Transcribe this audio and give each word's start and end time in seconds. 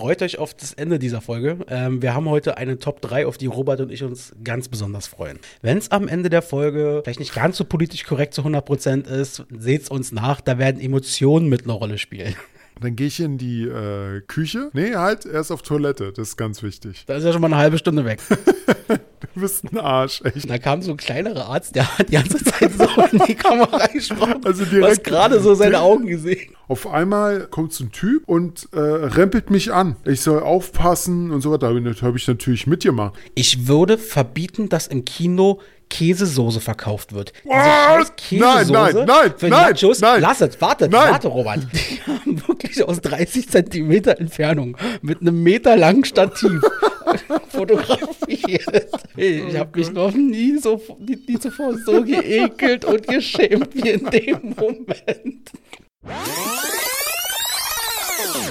freut 0.00 0.22
euch 0.22 0.38
auf 0.38 0.54
das 0.54 0.72
Ende 0.72 0.98
dieser 0.98 1.20
Folge. 1.20 1.58
Ähm, 1.68 2.00
wir 2.00 2.14
haben 2.14 2.26
heute 2.26 2.56
eine 2.56 2.78
Top 2.78 3.02
3, 3.02 3.26
auf 3.26 3.36
die 3.36 3.44
Robert 3.44 3.82
und 3.82 3.92
ich 3.92 4.02
uns 4.02 4.32
ganz 4.42 4.66
besonders 4.68 5.06
freuen. 5.06 5.38
Wenn 5.60 5.76
es 5.76 5.90
am 5.90 6.08
Ende 6.08 6.30
der 6.30 6.40
Folge 6.40 7.02
vielleicht 7.04 7.20
nicht 7.20 7.34
ganz 7.34 7.58
so 7.58 7.66
politisch 7.66 8.04
korrekt 8.04 8.32
zu 8.32 8.40
100% 8.40 9.06
ist, 9.06 9.44
seht 9.50 9.82
es 9.82 9.88
uns 9.90 10.10
nach, 10.10 10.40
da 10.40 10.56
werden 10.56 10.80
Emotionen 10.80 11.50
mit 11.50 11.64
einer 11.64 11.74
Rolle 11.74 11.98
spielen. 11.98 12.34
Dann 12.80 12.96
gehe 12.96 13.08
ich 13.08 13.20
in 13.20 13.36
die 13.36 13.64
äh, 13.64 14.22
Küche. 14.22 14.70
Nee, 14.72 14.94
halt, 14.94 15.26
erst 15.26 15.52
auf 15.52 15.60
Toilette. 15.60 16.14
Das 16.16 16.28
ist 16.28 16.36
ganz 16.38 16.62
wichtig. 16.62 17.04
Da 17.06 17.16
ist 17.16 17.24
ja 17.24 17.32
schon 17.32 17.42
mal 17.42 17.48
eine 17.48 17.58
halbe 17.58 17.76
Stunde 17.76 18.06
weg. 18.06 18.20
du 19.20 19.40
bist 19.40 19.64
ein 19.72 19.78
Arsch, 19.78 20.22
echt. 20.22 20.48
Da 20.48 20.58
kam 20.58 20.82
so 20.82 20.92
ein 20.92 20.96
kleinerer 20.96 21.48
Arzt, 21.48 21.74
der 21.74 21.98
hat 21.98 22.08
die 22.08 22.12
ganze 22.12 22.42
Zeit 22.42 22.72
so 22.72 22.86
in 23.12 23.22
die 23.26 23.34
Kamera 23.34 23.86
gesprochen. 23.86 24.40
Also 24.44 24.64
du 24.64 24.84
hast 24.84 25.04
gerade 25.04 25.40
so 25.40 25.54
seine 25.54 25.80
Augen 25.80 26.06
gesehen. 26.06 26.54
Auf 26.68 26.86
einmal 26.86 27.46
kommt 27.46 27.72
so 27.72 27.84
ein 27.84 27.92
Typ 27.92 28.28
und 28.28 28.68
äh, 28.72 28.78
rempelt 28.78 29.50
mich 29.50 29.72
an. 29.72 29.96
Ich 30.04 30.20
soll 30.20 30.40
aufpassen 30.40 31.30
und 31.30 31.40
so 31.40 31.50
weiter. 31.50 31.72
Da 31.74 32.02
habe 32.06 32.18
ich 32.18 32.28
natürlich 32.28 32.66
mitgemacht. 32.66 33.14
Ich 33.34 33.66
würde 33.66 33.98
verbieten, 33.98 34.68
dass 34.68 34.86
im 34.86 35.04
Kino 35.04 35.60
Käsesoße 35.90 36.60
verkauft 36.60 37.12
wird. 37.12 37.32
Diese 37.44 37.54
scheiß 37.54 38.12
Käsesoße 38.16 38.72
nein, 38.72 38.94
nein, 38.94 39.04
nein, 39.06 39.34
für 39.36 39.48
nein, 39.48 39.72
Nachos. 39.72 40.00
nein, 40.00 40.20
Lass 40.22 40.40
es, 40.40 40.58
warte, 40.60 40.88
nein. 40.88 41.10
warte, 41.10 41.28
Robert. 41.28 41.66
Die 41.72 42.00
haben 42.06 42.48
wirklich 42.48 42.82
aus 42.82 43.00
30 43.02 43.48
Zentimeter 43.48 44.18
Entfernung 44.18 44.76
mit 45.02 45.20
einem 45.20 45.42
Meter 45.42 45.76
langen 45.76 46.04
Stativ 46.04 46.60
fotografiert. 47.48 48.88
Ich 49.16 49.56
habe 49.56 49.78
mich 49.78 49.92
noch 49.92 50.12
nie, 50.12 50.56
so, 50.58 50.80
nie, 50.98 51.18
nie 51.28 51.38
zuvor 51.38 51.76
so 51.84 52.02
geekelt 52.02 52.84
und 52.84 53.06
geschämt 53.06 53.74
wie 53.74 53.90
in 53.90 54.06
dem 54.06 54.54
Moment. 54.56 55.50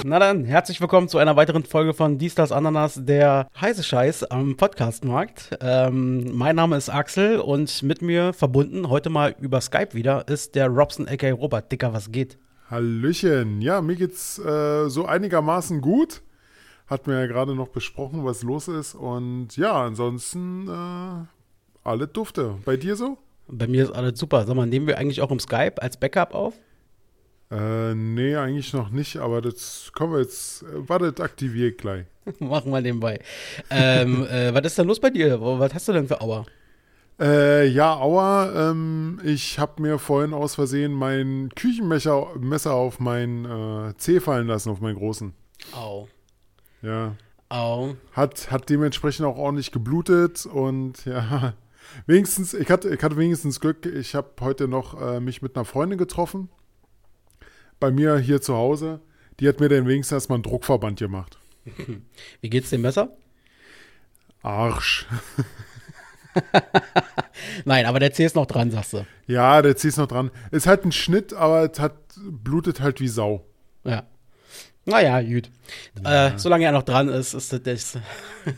Na 0.04 0.18
dann, 0.18 0.44
herzlich 0.44 0.80
willkommen 0.80 1.08
zu 1.08 1.18
einer 1.18 1.36
weiteren 1.36 1.64
Folge 1.64 1.94
von 1.94 2.18
Dies, 2.18 2.34
das, 2.34 2.52
Ananas, 2.52 2.98
der 3.04 3.48
heiße 3.60 3.82
Scheiß 3.82 4.24
am 4.24 4.56
Podcastmarkt. 4.56 5.58
Ähm, 5.60 6.36
mein 6.36 6.56
Name 6.56 6.76
ist 6.76 6.88
Axel 6.88 7.38
und 7.38 7.82
mit 7.82 8.02
mir 8.02 8.32
verbunden, 8.32 8.88
heute 8.88 9.10
mal 9.10 9.34
über 9.40 9.60
Skype 9.60 9.94
wieder, 9.94 10.26
ist 10.28 10.54
der 10.54 10.68
Robson 10.68 11.06
aka 11.06 11.30
Robert. 11.32 11.70
Dicker, 11.70 11.92
was 11.92 12.10
geht? 12.10 12.38
Hallöchen. 12.70 13.60
Ja, 13.60 13.80
mir 13.80 13.96
geht's 13.96 14.38
äh, 14.38 14.88
so 14.88 15.06
einigermaßen 15.06 15.80
gut. 15.80 16.22
Hat 16.86 17.06
mir 17.06 17.20
ja 17.20 17.26
gerade 17.26 17.54
noch 17.54 17.68
besprochen, 17.68 18.24
was 18.24 18.42
los 18.42 18.68
ist. 18.68 18.94
Und 18.94 19.56
ja, 19.56 19.84
ansonsten 19.84 20.68
äh, 20.68 21.26
alle 21.84 22.08
dufte. 22.08 22.56
Bei 22.64 22.76
dir 22.76 22.96
so? 22.96 23.18
Bei 23.48 23.66
mir 23.66 23.84
ist 23.84 23.90
alles 23.90 24.18
super. 24.18 24.46
Sag 24.46 24.56
mal, 24.56 24.66
nehmen 24.66 24.86
wir 24.86 24.98
eigentlich 24.98 25.20
auch 25.20 25.30
im 25.30 25.40
Skype 25.40 25.82
als 25.82 25.96
Backup 25.96 26.34
auf? 26.34 26.54
Äh, 27.50 27.94
nee, 27.94 28.36
eigentlich 28.36 28.72
noch 28.72 28.90
nicht, 28.90 29.16
aber 29.16 29.40
das 29.40 29.90
kommen 29.92 30.12
wir 30.12 30.20
jetzt. 30.20 30.62
Äh, 30.62 30.88
warte, 30.88 31.12
aktiviert 31.22 31.78
gleich. 31.78 32.06
Machen 32.38 32.70
wir 32.70 32.80
nebenbei. 32.80 33.20
ähm, 33.70 34.24
äh, 34.30 34.54
was 34.54 34.64
ist 34.66 34.78
denn 34.78 34.86
los 34.86 35.00
bei 35.00 35.10
dir? 35.10 35.40
Was 35.40 35.74
hast 35.74 35.88
du 35.88 35.92
denn 35.92 36.06
für 36.06 36.20
Aua? 36.20 36.46
Äh, 37.18 37.66
ja, 37.66 37.96
Aua, 37.96 38.70
ähm, 38.70 39.20
ich 39.24 39.58
habe 39.58 39.82
mir 39.82 39.98
vorhin 39.98 40.32
aus 40.32 40.54
Versehen 40.54 40.92
mein 40.92 41.50
Küchenmesser 41.54 42.28
Messer 42.38 42.72
auf 42.72 43.00
mein 43.00 43.44
äh, 43.44 43.94
Zeh 43.98 44.20
fallen 44.20 44.46
lassen, 44.46 44.70
auf 44.70 44.80
meinen 44.80 44.96
großen. 44.96 45.34
Au. 45.74 46.08
Ja. 46.82 47.16
Au. 47.48 47.96
Hat, 48.12 48.52
hat 48.52 48.70
dementsprechend 48.70 49.26
auch 49.26 49.36
ordentlich 49.36 49.72
geblutet 49.72 50.46
und 50.46 51.04
ja, 51.04 51.54
wenigstens, 52.06 52.54
ich 52.54 52.70
hatte, 52.70 52.94
ich 52.94 53.02
hatte 53.02 53.16
wenigstens 53.16 53.58
Glück, 53.58 53.84
ich 53.86 54.14
habe 54.14 54.30
heute 54.40 54.68
noch 54.68 54.98
äh, 55.02 55.18
mich 55.18 55.42
mit 55.42 55.56
einer 55.56 55.64
Freundin 55.64 55.98
getroffen 55.98 56.48
bei 57.80 57.90
mir 57.90 58.18
hier 58.18 58.40
zu 58.40 58.54
Hause, 58.54 59.00
die 59.40 59.48
hat 59.48 59.60
mir 59.60 59.68
dann 59.68 59.86
wenigstens 59.86 60.14
erstmal 60.14 60.36
einen 60.36 60.42
Druckverband 60.44 60.98
gemacht. 60.98 61.38
Wie 62.40 62.50
geht's 62.50 62.70
dem 62.70 62.82
Messer? 62.82 63.16
Arsch. 64.42 65.06
Nein, 67.64 67.86
aber 67.86 67.98
der 67.98 68.12
C 68.12 68.24
ist 68.24 68.36
noch 68.36 68.46
dran, 68.46 68.70
sagst 68.70 68.92
du. 68.92 69.06
Ja, 69.26 69.60
der 69.62 69.76
C 69.76 69.88
ist 69.88 69.96
noch 69.96 70.06
dran. 70.06 70.30
Ist 70.50 70.66
halt 70.66 70.84
ein 70.84 70.92
Schnitt, 70.92 71.32
aber 71.32 71.70
es 71.70 71.78
hat, 71.80 71.96
blutet 72.16 72.80
halt 72.80 73.00
wie 73.00 73.08
Sau. 73.08 73.44
Ja. 73.84 74.04
Naja, 74.86 75.20
gut. 75.20 75.50
Ja. 76.02 76.28
Äh, 76.28 76.38
solange 76.38 76.64
er 76.64 76.72
noch 76.72 76.82
dran 76.82 77.08
ist, 77.08 77.34
ist 77.34 77.52
das, 77.52 77.62
das 77.62 77.98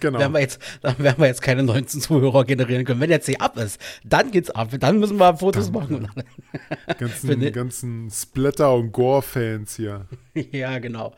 genau. 0.01 0.19
werden 0.21 0.33
wir 0.33 0.41
jetzt, 0.41 0.61
dann 0.81 0.99
werden 0.99 1.19
wir 1.19 1.27
jetzt 1.27 1.43
keine 1.43 1.63
19 1.65 2.01
Zuhörer 2.01 2.45
generieren 2.45 2.85
können. 2.85 3.01
Wenn 3.01 3.11
der 3.11 3.21
C 3.21 3.37
ab 3.39 3.57
ist, 3.57 3.81
dann 4.05 4.31
geht's 4.31 4.51
ab. 4.51 4.69
Dann 4.79 4.99
müssen 4.99 5.19
wir 5.19 5.37
Fotos 5.37 5.73
dann, 5.73 5.83
machen. 5.83 6.09
ganzen, 6.99 7.53
ganzen 7.53 8.11
Splatter- 8.11 8.75
und 8.75 8.93
Gore-Fans 8.93 9.77
hier. 9.77 10.07
ja, 10.53 10.79
genau. 10.79 11.13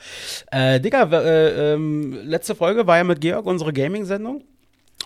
Äh, 0.50 0.80
Digga, 0.80 1.04
äh, 1.12 1.74
ähm, 1.74 2.18
letzte 2.24 2.54
Folge 2.54 2.86
war 2.86 2.96
ja 2.96 3.04
mit 3.04 3.20
Georg 3.20 3.46
unsere 3.46 3.72
Gaming-Sendung. 3.72 4.42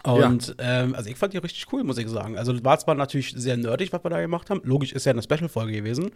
Und 0.04 0.54
ja. 0.58 0.82
ähm, 0.82 0.94
also 0.94 1.10
ich 1.10 1.16
fand 1.16 1.32
die 1.32 1.38
richtig 1.38 1.66
cool, 1.72 1.84
muss 1.84 1.98
ich 1.98 2.08
sagen. 2.08 2.38
Also 2.38 2.64
war 2.64 2.78
zwar 2.78 2.94
natürlich 2.94 3.34
sehr 3.36 3.56
nerdig, 3.56 3.92
was 3.92 4.04
wir 4.04 4.10
da 4.10 4.20
gemacht 4.20 4.48
haben. 4.50 4.60
Logisch 4.64 4.92
ist 4.92 5.04
ja 5.04 5.12
eine 5.12 5.22
Special-Folge 5.22 5.72
gewesen. 5.72 6.10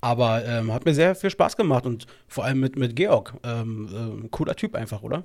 Aber 0.00 0.44
ähm, 0.44 0.72
hat 0.72 0.84
mir 0.84 0.94
sehr 0.94 1.14
viel 1.14 1.30
Spaß 1.30 1.56
gemacht 1.56 1.86
und 1.86 2.06
vor 2.28 2.44
allem 2.44 2.60
mit, 2.60 2.76
mit 2.76 2.96
Georg. 2.96 3.34
Ähm, 3.42 4.24
äh, 4.24 4.28
cooler 4.28 4.56
Typ 4.56 4.74
einfach, 4.74 5.02
oder? 5.02 5.24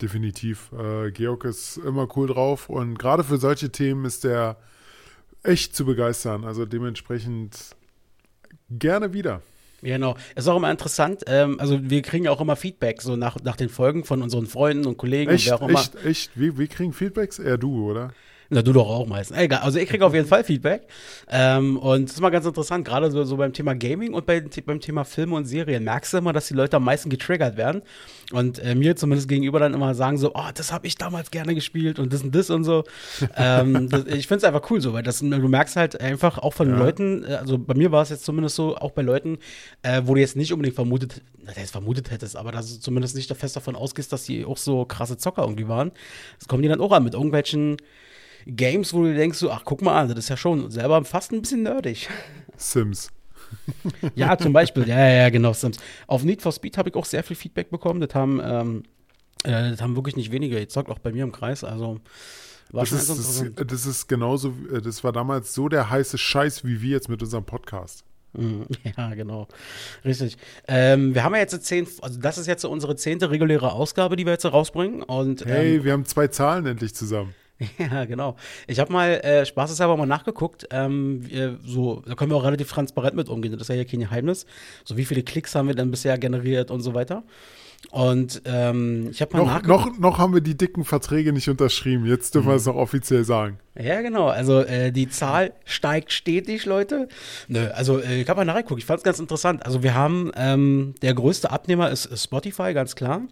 Definitiv. 0.00 0.70
Äh, 0.72 1.10
Georg 1.10 1.44
ist 1.44 1.78
immer 1.78 2.06
cool 2.16 2.28
drauf 2.28 2.68
und 2.68 2.98
gerade 2.98 3.24
für 3.24 3.38
solche 3.38 3.70
Themen 3.70 4.04
ist 4.04 4.24
der 4.24 4.56
echt 5.42 5.74
zu 5.74 5.84
begeistern. 5.84 6.44
Also 6.44 6.66
dementsprechend 6.66 7.76
gerne 8.70 9.12
wieder. 9.12 9.42
Genau. 9.82 10.16
Es 10.34 10.44
ist 10.44 10.48
auch 10.48 10.56
immer 10.56 10.70
interessant, 10.70 11.24
ähm, 11.26 11.60
also 11.60 11.78
wir 11.82 12.02
kriegen 12.02 12.24
ja 12.24 12.30
auch 12.30 12.40
immer 12.40 12.56
Feedback 12.56 13.02
so 13.02 13.16
nach, 13.16 13.36
nach 13.42 13.56
den 13.56 13.68
Folgen 13.68 14.04
von 14.04 14.22
unseren 14.22 14.46
Freunden 14.46 14.86
und 14.86 14.96
Kollegen 14.96 15.30
echt, 15.30 15.46
und 15.46 15.50
wer 15.50 15.62
auch 15.62 15.68
immer. 15.68 15.80
Echt, 15.80 16.04
echt? 16.04 16.30
Wir, 16.34 16.56
wir 16.58 16.66
kriegen 16.66 16.92
Feedbacks? 16.92 17.38
Eher 17.38 17.58
du, 17.58 17.90
oder? 17.90 18.12
Na, 18.48 18.62
du 18.62 18.72
doch 18.72 18.88
auch 18.88 19.06
meistens. 19.06 19.36
Egal, 19.36 19.60
also 19.60 19.78
ich 19.78 19.88
kriege 19.88 20.04
auf 20.06 20.14
jeden 20.14 20.26
Fall 20.28 20.44
Feedback. 20.44 20.86
Ähm, 21.28 21.76
und 21.78 22.08
das 22.08 22.14
ist 22.14 22.20
mal 22.20 22.30
ganz 22.30 22.46
interessant, 22.46 22.84
gerade 22.84 23.10
so, 23.10 23.24
so 23.24 23.36
beim 23.36 23.52
Thema 23.52 23.74
Gaming 23.74 24.14
und 24.14 24.26
bei, 24.26 24.42
beim 24.64 24.80
Thema 24.80 25.04
Filme 25.04 25.34
und 25.36 25.46
Serien. 25.46 25.84
Merkst 25.84 26.12
du 26.12 26.18
immer, 26.18 26.32
dass 26.32 26.48
die 26.48 26.54
Leute 26.54 26.76
am 26.76 26.84
meisten 26.84 27.10
getriggert 27.10 27.56
werden. 27.56 27.82
Und 28.32 28.58
äh, 28.58 28.74
mir 28.74 28.96
zumindest 28.96 29.28
gegenüber 29.28 29.58
dann 29.60 29.74
immer 29.74 29.94
sagen 29.94 30.16
so, 30.16 30.32
oh, 30.34 30.50
das 30.54 30.72
habe 30.72 30.86
ich 30.86 30.96
damals 30.96 31.30
gerne 31.30 31.54
gespielt 31.54 31.98
und 31.98 32.12
das 32.12 32.22
und 32.22 32.34
das 32.34 32.50
und 32.50 32.64
so. 32.64 32.84
ähm, 33.36 33.88
das, 33.88 34.06
ich 34.06 34.26
finde 34.26 34.38
es 34.38 34.44
einfach 34.44 34.68
cool 34.70 34.80
so, 34.80 34.92
weil 34.92 35.02
das, 35.02 35.20
du 35.20 35.26
merkst 35.26 35.76
halt 35.76 36.00
einfach 36.00 36.38
auch 36.38 36.52
von 36.52 36.68
ja. 36.70 36.76
Leuten, 36.76 37.24
äh, 37.24 37.34
also 37.34 37.58
bei 37.58 37.74
mir 37.74 37.92
war 37.92 38.02
es 38.02 38.10
jetzt 38.10 38.24
zumindest 38.24 38.56
so, 38.56 38.76
auch 38.76 38.92
bei 38.92 39.02
Leuten, 39.02 39.38
äh, 39.82 40.02
wo 40.04 40.14
du 40.14 40.20
jetzt 40.20 40.36
nicht 40.36 40.52
unbedingt 40.52 40.74
vermutet, 40.74 41.22
na, 41.44 41.52
jetzt 41.56 41.70
vermutet 41.70 42.10
hättest, 42.10 42.36
aber 42.36 42.52
dass 42.52 42.72
du 42.72 42.80
zumindest 42.80 43.14
nicht 43.14 43.32
fest 43.36 43.56
davon 43.56 43.76
ausgehst, 43.76 44.12
dass 44.12 44.24
die 44.24 44.44
auch 44.44 44.56
so 44.56 44.84
krasse 44.84 45.16
Zocker 45.16 45.42
irgendwie 45.42 45.68
waren. 45.68 45.92
Das 46.38 46.48
kommen 46.48 46.62
die 46.62 46.68
dann 46.68 46.80
auch 46.80 46.92
an 46.92 47.04
mit 47.04 47.14
irgendwelchen 47.14 47.76
Games, 48.46 48.94
wo 48.94 49.02
du 49.02 49.14
denkst, 49.14 49.38
so, 49.38 49.50
ach, 49.50 49.62
guck 49.64 49.82
mal 49.82 50.00
an, 50.00 50.08
das 50.08 50.18
ist 50.18 50.28
ja 50.28 50.36
schon 50.36 50.70
selber 50.70 51.04
fast 51.04 51.32
ein 51.32 51.42
bisschen 51.42 51.64
nerdig. 51.64 52.08
Sims. 52.56 53.10
ja, 54.14 54.36
zum 54.38 54.52
Beispiel. 54.52 54.86
Ja, 54.88 55.08
ja, 55.08 55.28
genau, 55.30 55.52
Sims. 55.52 55.78
Auf 56.06 56.22
Need 56.22 56.42
for 56.42 56.52
Speed 56.52 56.78
habe 56.78 56.88
ich 56.88 56.94
auch 56.94 57.04
sehr 57.04 57.22
viel 57.22 57.36
Feedback 57.36 57.70
bekommen. 57.70 58.00
Das 58.00 58.14
haben, 58.14 58.40
ähm, 58.42 58.82
äh, 59.44 59.70
das 59.70 59.82
haben 59.82 59.96
wirklich 59.96 60.16
nicht 60.16 60.30
wenige 60.30 60.58
gezockt, 60.58 60.90
auch 60.90 60.98
bei 60.98 61.12
mir 61.12 61.24
im 61.24 61.32
Kreis. 61.32 61.64
Also, 61.64 62.00
war 62.70 62.82
das, 62.82 62.92
ist, 62.92 63.08
das, 63.08 63.66
das 63.66 63.86
ist 63.86 64.08
genauso, 64.08 64.54
äh, 64.72 64.80
das 64.80 65.04
war 65.04 65.12
damals 65.12 65.54
so 65.54 65.68
der 65.68 65.90
heiße 65.90 66.18
Scheiß 66.18 66.64
wie 66.64 66.82
wir 66.82 66.90
jetzt 66.90 67.08
mit 67.08 67.22
unserem 67.22 67.44
Podcast. 67.44 68.04
Mhm, 68.32 68.66
ja, 68.96 69.14
genau. 69.14 69.48
Richtig. 70.04 70.36
Ähm, 70.68 71.14
wir 71.14 71.24
haben 71.24 71.34
ja 71.34 71.40
jetzt 71.40 71.64
zehn, 71.64 71.86
also 72.02 72.20
das 72.20 72.38
ist 72.38 72.46
jetzt 72.46 72.64
unsere 72.64 72.96
zehnte 72.96 73.30
reguläre 73.30 73.72
Ausgabe, 73.72 74.16
die 74.16 74.24
wir 74.24 74.32
jetzt 74.32 74.44
rausbringen. 74.44 75.02
Und, 75.02 75.44
hey, 75.44 75.76
ähm, 75.76 75.84
wir 75.84 75.92
haben 75.92 76.04
zwei 76.04 76.28
Zahlen 76.28 76.66
endlich 76.66 76.94
zusammen. 76.94 77.34
Ja, 77.78 78.04
genau. 78.04 78.36
Ich 78.66 78.78
habe 78.78 78.92
mal 78.92 79.10
äh, 79.20 79.46
spaßeshalber 79.46 79.96
mal 79.96 80.06
nachgeguckt. 80.06 80.66
Ähm, 80.70 81.26
wir, 81.26 81.58
so, 81.64 82.02
da 82.06 82.14
können 82.14 82.30
wir 82.30 82.36
auch 82.36 82.44
relativ 82.44 82.70
transparent 82.70 83.16
mit 83.16 83.28
umgehen. 83.28 83.52
Das 83.52 83.62
ist 83.62 83.68
ja 83.68 83.74
hier 83.74 83.86
kein 83.86 84.00
Geheimnis. 84.00 84.46
So, 84.84 84.96
wie 84.96 85.04
viele 85.04 85.22
Klicks 85.22 85.54
haben 85.54 85.68
wir 85.68 85.74
denn 85.74 85.90
bisher 85.90 86.18
generiert 86.18 86.70
und 86.70 86.80
so 86.82 86.94
weiter. 86.94 87.22
Und 87.90 88.42
ähm, 88.44 89.08
ich 89.10 89.20
habe 89.22 89.36
mal 89.36 89.60
noch. 89.60 89.62
Noch, 89.62 89.98
noch 89.98 90.18
haben 90.18 90.34
wir 90.34 90.40
die 90.40 90.56
dicken 90.56 90.84
Verträge 90.84 91.32
nicht 91.32 91.48
unterschrieben. 91.48 92.06
Jetzt 92.06 92.34
dürfen 92.34 92.46
mhm. 92.46 92.52
wir 92.52 92.56
es 92.56 92.66
noch 92.66 92.76
offiziell 92.76 93.24
sagen. 93.24 93.58
Ja, 93.78 94.00
genau. 94.00 94.28
Also 94.28 94.60
äh, 94.60 94.90
die 94.90 95.08
Zahl 95.08 95.52
steigt 95.64 96.10
stetig, 96.10 96.64
Leute. 96.64 97.08
Nö, 97.48 97.68
also 97.68 98.00
äh, 98.00 98.22
ich 98.22 98.28
habe 98.28 98.38
mal 98.38 98.44
nachgeguckt. 98.44 98.80
Ich 98.80 98.86
fand 98.86 98.98
es 98.98 99.04
ganz 99.04 99.18
interessant. 99.18 99.66
Also 99.66 99.82
wir 99.82 99.94
haben, 99.94 100.32
ähm, 100.34 100.94
der 101.02 101.14
größte 101.14 101.50
Abnehmer 101.50 101.90
ist 101.90 102.08
Spotify, 102.18 102.72
ganz 102.72 102.96
klar. 102.96 103.22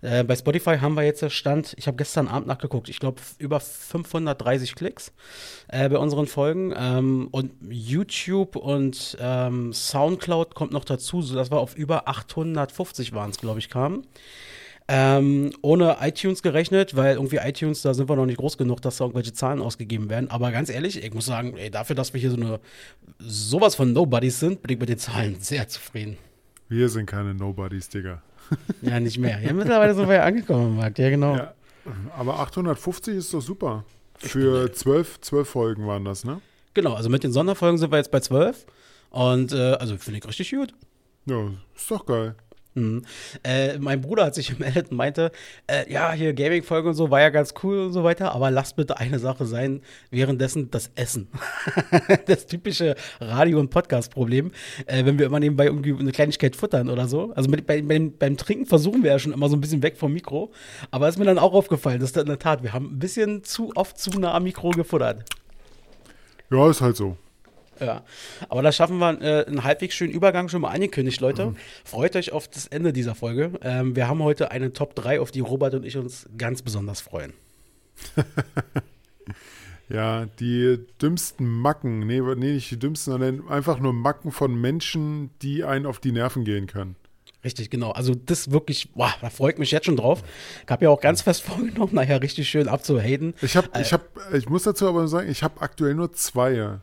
Äh, 0.00 0.24
bei 0.24 0.36
Spotify 0.36 0.78
haben 0.78 0.94
wir 0.94 1.02
jetzt 1.02 1.30
Stand, 1.32 1.74
ich 1.76 1.86
habe 1.86 1.98
gestern 1.98 2.28
Abend 2.28 2.46
nachgeguckt, 2.46 2.88
ich 2.88 2.98
glaube 2.98 3.20
über 3.38 3.60
530 3.60 4.74
Klicks 4.74 5.12
äh, 5.72 5.88
bei 5.88 5.98
unseren 5.98 6.26
Folgen. 6.26 6.74
Ähm, 6.76 7.28
und 7.30 7.52
YouTube 7.68 8.56
und 8.56 9.16
ähm, 9.20 9.72
Soundcloud 9.72 10.54
kommt 10.54 10.72
noch 10.72 10.84
dazu, 10.84 11.22
sodass 11.22 11.50
wir 11.50 11.58
auf 11.58 11.76
über 11.76 12.08
850 12.08 13.12
waren 13.12 13.30
es, 13.30 13.38
glaube 13.38 13.58
ich, 13.58 13.70
kamen. 13.70 14.06
Ähm, 14.92 15.52
ohne 15.62 15.98
iTunes 16.00 16.42
gerechnet, 16.42 16.96
weil 16.96 17.14
irgendwie 17.14 17.36
iTunes, 17.36 17.82
da 17.82 17.94
sind 17.94 18.08
wir 18.08 18.16
noch 18.16 18.26
nicht 18.26 18.38
groß 18.38 18.58
genug, 18.58 18.82
dass 18.82 18.96
da 18.96 19.04
irgendwelche 19.04 19.32
Zahlen 19.32 19.62
ausgegeben 19.62 20.10
werden. 20.10 20.28
Aber 20.32 20.50
ganz 20.50 20.68
ehrlich, 20.68 21.04
ich 21.04 21.14
muss 21.14 21.26
sagen, 21.26 21.56
ey, 21.56 21.70
dafür, 21.70 21.94
dass 21.94 22.12
wir 22.12 22.20
hier 22.20 22.32
so 22.32 22.36
eine 22.36 22.58
sowas 23.20 23.76
von 23.76 23.92
Nobodies 23.92 24.40
sind, 24.40 24.62
bin 24.62 24.72
ich 24.74 24.80
mit 24.80 24.88
den 24.88 24.98
Zahlen 24.98 25.36
sehr 25.38 25.68
zufrieden. 25.68 26.18
Wir 26.68 26.88
sind 26.88 27.06
keine 27.06 27.34
Nobodies, 27.34 27.88
Digga. 27.88 28.22
Ja, 28.82 28.98
nicht 28.98 29.18
mehr. 29.18 29.40
Ja, 29.40 29.52
mittlerweile 29.52 29.94
sind 29.94 30.08
wir 30.08 30.16
ja 30.16 30.24
angekommen, 30.24 30.76
Marc. 30.76 30.98
Ja, 30.98 31.08
genau. 31.08 31.36
Ja. 31.36 31.54
Aber 32.18 32.40
850 32.40 33.14
ist 33.14 33.32
doch 33.32 33.40
super. 33.40 33.84
Für 34.20 34.72
zwölf, 34.72 35.20
zwölf 35.20 35.48
Folgen 35.48 35.86
waren 35.86 36.04
das, 36.04 36.24
ne? 36.24 36.40
Genau, 36.74 36.94
also 36.94 37.08
mit 37.08 37.24
den 37.24 37.32
Sonderfolgen 37.32 37.78
sind 37.78 37.90
wir 37.90 37.96
jetzt 37.96 38.10
bei 38.10 38.20
12. 38.20 38.66
Und 39.10 39.52
äh, 39.52 39.72
also 39.72 39.96
finde 39.96 40.18
ich 40.18 40.26
richtig 40.26 40.50
gut. 40.50 40.74
Ja, 41.26 41.50
ist 41.74 41.90
doch 41.90 42.06
geil. 42.06 42.34
Mhm. 42.74 43.02
Äh, 43.42 43.78
mein 43.78 44.00
Bruder 44.00 44.26
hat 44.26 44.34
sich 44.34 44.48
gemeldet 44.56 44.90
und 44.90 44.96
meinte, 44.96 45.32
äh, 45.66 45.90
ja, 45.92 46.12
hier 46.12 46.32
Gaming-Folge 46.32 46.90
und 46.90 46.94
so 46.94 47.10
war 47.10 47.20
ja 47.20 47.30
ganz 47.30 47.54
cool 47.62 47.86
und 47.86 47.92
so 47.92 48.04
weiter, 48.04 48.32
aber 48.32 48.50
lasst 48.50 48.76
bitte 48.76 48.98
eine 48.98 49.18
Sache 49.18 49.44
sein, 49.44 49.82
währenddessen 50.10 50.70
das 50.70 50.90
Essen. 50.94 51.28
das 52.26 52.46
typische 52.46 52.94
Radio- 53.20 53.58
und 53.58 53.70
Podcast-Problem, 53.70 54.52
äh, 54.86 55.04
wenn 55.04 55.18
wir 55.18 55.26
immer 55.26 55.40
nebenbei 55.40 55.66
irgendwie 55.66 55.98
eine 55.98 56.12
Kleinigkeit 56.12 56.54
futtern 56.54 56.88
oder 56.88 57.08
so. 57.08 57.32
Also 57.34 57.50
mit, 57.50 57.66
bei, 57.66 57.82
beim, 57.82 58.16
beim 58.16 58.36
Trinken 58.36 58.66
versuchen 58.66 59.02
wir 59.02 59.10
ja 59.10 59.18
schon 59.18 59.32
immer 59.32 59.48
so 59.48 59.56
ein 59.56 59.60
bisschen 59.60 59.82
weg 59.82 59.96
vom 59.96 60.12
Mikro, 60.12 60.52
aber 60.90 61.08
ist 61.08 61.18
mir 61.18 61.24
dann 61.24 61.38
auch 61.38 61.52
aufgefallen, 61.52 62.00
dass 62.00 62.12
in 62.12 62.26
der 62.26 62.38
Tat, 62.38 62.62
wir 62.62 62.72
haben 62.72 62.94
ein 62.94 62.98
bisschen 62.98 63.42
zu 63.44 63.72
oft 63.74 63.98
zu 63.98 64.10
nah 64.18 64.34
am 64.34 64.44
Mikro 64.44 64.70
gefuttert. 64.70 65.24
Ja, 66.50 66.68
ist 66.68 66.80
halt 66.80 66.96
so. 66.96 67.16
Ja, 67.80 68.04
aber 68.48 68.62
da 68.62 68.72
schaffen 68.72 68.98
wir 68.98 69.20
äh, 69.22 69.46
einen 69.46 69.64
halbwegs 69.64 69.94
schönen 69.94 70.12
Übergang 70.12 70.48
schon 70.48 70.60
mal 70.60 70.70
angekündigt, 70.70 71.20
Leute. 71.20 71.46
Mhm. 71.46 71.56
Freut 71.84 72.14
euch 72.16 72.32
auf 72.32 72.48
das 72.48 72.66
Ende 72.66 72.92
dieser 72.92 73.14
Folge. 73.14 73.52
Ähm, 73.62 73.96
wir 73.96 74.08
haben 74.08 74.22
heute 74.22 74.50
eine 74.50 74.72
Top 74.72 74.94
3, 74.94 75.20
auf 75.20 75.30
die 75.30 75.40
Robert 75.40 75.74
und 75.74 75.84
ich 75.84 75.96
uns 75.96 76.28
ganz 76.36 76.62
besonders 76.62 77.00
freuen. 77.00 77.32
ja, 79.88 80.26
die 80.38 80.78
dümmsten 81.00 81.46
Macken, 81.46 82.06
nee, 82.06 82.20
nee, 82.20 82.52
nicht 82.52 82.70
die 82.70 82.78
dümmsten, 82.78 83.12
sondern 83.12 83.48
einfach 83.48 83.80
nur 83.80 83.92
Macken 83.92 84.30
von 84.30 84.58
Menschen, 84.60 85.30
die 85.42 85.64
einen 85.64 85.86
auf 85.86 85.98
die 85.98 86.12
Nerven 86.12 86.44
gehen 86.44 86.66
können. 86.66 86.96
Richtig, 87.42 87.70
genau. 87.70 87.92
Also 87.92 88.14
das 88.14 88.50
wirklich, 88.50 88.92
boah, 88.92 89.14
da 89.20 89.30
freue 89.30 89.52
ich 89.52 89.58
mich 89.58 89.70
jetzt 89.70 89.86
schon 89.86 89.96
drauf. 89.96 90.22
Ich 90.64 90.70
habe 90.70 90.84
ja 90.84 90.90
auch 90.90 91.00
ganz 91.00 91.22
fest 91.22 91.42
vorgenommen, 91.42 91.90
nachher 91.94 92.20
richtig 92.20 92.48
schön 92.48 92.68
abzuhaten. 92.68 93.34
Ich 93.40 93.56
habe, 93.56 93.68
äh, 93.74 93.80
ich 93.80 93.92
habe, 93.92 94.04
ich 94.34 94.48
muss 94.48 94.64
dazu 94.64 94.86
aber 94.88 95.08
sagen, 95.08 95.30
ich 95.30 95.42
habe 95.42 95.60
aktuell 95.60 95.94
nur 95.94 96.12
zwei. 96.12 96.80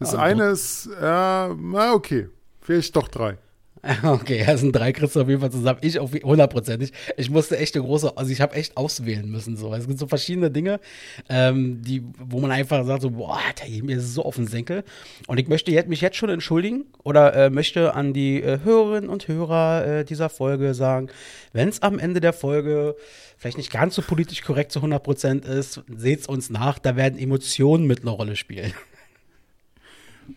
Das 0.00 0.14
ah, 0.14 0.22
eine 0.22 0.44
ist, 0.46 0.88
ja, 1.00 1.54
na 1.60 1.92
okay, 1.92 2.28
vielleicht 2.60 2.96
doch 2.96 3.08
drei. 3.08 3.36
Okay, 4.02 4.44
ja, 4.46 4.56
sind 4.56 4.72
drei 4.72 4.92
kriegst 4.92 5.16
du 5.16 5.22
auf 5.22 5.28
jeden 5.28 5.40
Fall 5.40 5.50
zusammen. 5.50 5.78
Ich 5.82 5.98
auf 5.98 6.12
hundertprozentig. 6.12 6.92
Ich 7.16 7.30
musste 7.30 7.56
echt 7.58 7.74
eine 7.74 7.84
große, 7.84 8.16
also 8.16 8.30
ich 8.30 8.40
habe 8.40 8.54
echt 8.54 8.76
auswählen 8.76 9.30
müssen. 9.30 9.56
So. 9.56 9.72
Es 9.74 9.86
gibt 9.86 9.98
so 9.98 10.06
verschiedene 10.06 10.50
Dinge, 10.50 10.80
ähm, 11.28 11.82
die, 11.82 12.02
wo 12.18 12.40
man 12.40 12.50
einfach 12.50 12.84
sagt, 12.84 13.02
so, 13.02 13.10
boah, 13.10 13.40
der 13.60 13.68
geht 13.68 13.84
mir 13.84 14.00
so 14.00 14.24
auf 14.24 14.36
den 14.36 14.46
Senkel. 14.46 14.84
Und 15.26 15.38
ich 15.38 15.48
möchte 15.48 15.70
jetzt, 15.70 15.88
mich 15.88 16.00
jetzt 16.00 16.16
schon 16.16 16.30
entschuldigen 16.30 16.84
oder 17.02 17.34
äh, 17.34 17.50
möchte 17.50 17.94
an 17.94 18.12
die 18.12 18.42
äh, 18.42 18.60
Hörerinnen 18.62 19.08
und 19.08 19.28
Hörer 19.28 19.86
äh, 19.86 20.04
dieser 20.04 20.28
Folge 20.28 20.74
sagen, 20.74 21.08
wenn 21.52 21.68
es 21.68 21.82
am 21.82 21.98
Ende 21.98 22.20
der 22.20 22.32
Folge 22.32 22.96
vielleicht 23.38 23.56
nicht 23.56 23.72
ganz 23.72 23.94
so 23.94 24.02
politisch 24.02 24.42
korrekt 24.42 24.72
zu 24.72 24.80
100% 24.80 25.46
ist, 25.46 25.82
seht 25.88 26.20
es 26.20 26.26
uns 26.26 26.50
nach, 26.50 26.78
da 26.78 26.96
werden 26.96 27.18
Emotionen 27.18 27.86
mit 27.86 28.02
einer 28.02 28.12
Rolle 28.12 28.36
spielen. 28.36 28.74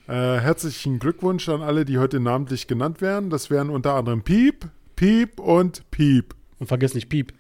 Äh, 0.08 0.40
herzlichen 0.40 1.00
Glückwunsch 1.00 1.48
an 1.50 1.62
alle, 1.62 1.86
die 1.86 1.98
heute 1.98 2.20
namentlich 2.20 2.68
genannt 2.68 3.02
werden. 3.02 3.30
Das 3.30 3.50
wären 3.50 3.70
unter 3.70 3.94
anderem 3.96 4.24
Piep, 4.24 4.68
Piep 4.96 5.40
und 5.40 5.90
Piep. 5.92 6.36
Und 6.60 6.68
vergiss 6.68 6.94
nicht 6.94 7.10
Piep. 7.10 7.34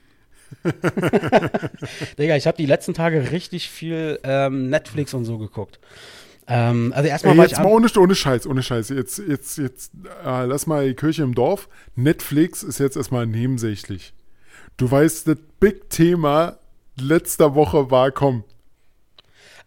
Digga, 2.17 2.35
ich 2.35 2.45
habe 2.47 2.57
die 2.57 2.65
letzten 2.65 2.93
Tage 2.93 3.31
richtig 3.31 3.69
viel 3.69 4.19
ähm, 4.23 4.69
Netflix 4.69 5.13
und 5.13 5.25
so 5.25 5.37
geguckt. 5.37 5.79
Ähm, 6.47 6.91
also 6.95 7.07
erstmal 7.07 7.35
Ey, 7.35 7.41
jetzt 7.41 7.57
mal 7.57 7.65
ohne, 7.65 7.87
ohne 7.97 8.15
Scheiß, 8.15 8.47
ohne 8.47 8.63
Scheiß. 8.63 8.89
Jetzt, 8.89 9.19
jetzt, 9.19 9.57
jetzt, 9.57 9.93
äh, 10.25 10.45
lass 10.45 10.67
mal 10.67 10.87
die 10.87 10.93
Kirche 10.93 11.23
im 11.23 11.33
Dorf. 11.33 11.69
Netflix 11.95 12.63
ist 12.63 12.79
jetzt 12.79 12.97
erstmal 12.97 13.25
nebensächlich. 13.25 14.13
Du 14.77 14.89
weißt, 14.89 15.27
das 15.27 15.37
Big 15.59 15.89
Thema 15.89 16.57
letzter 16.99 17.55
Woche 17.55 17.91
war, 17.91 18.11
komm. 18.11 18.43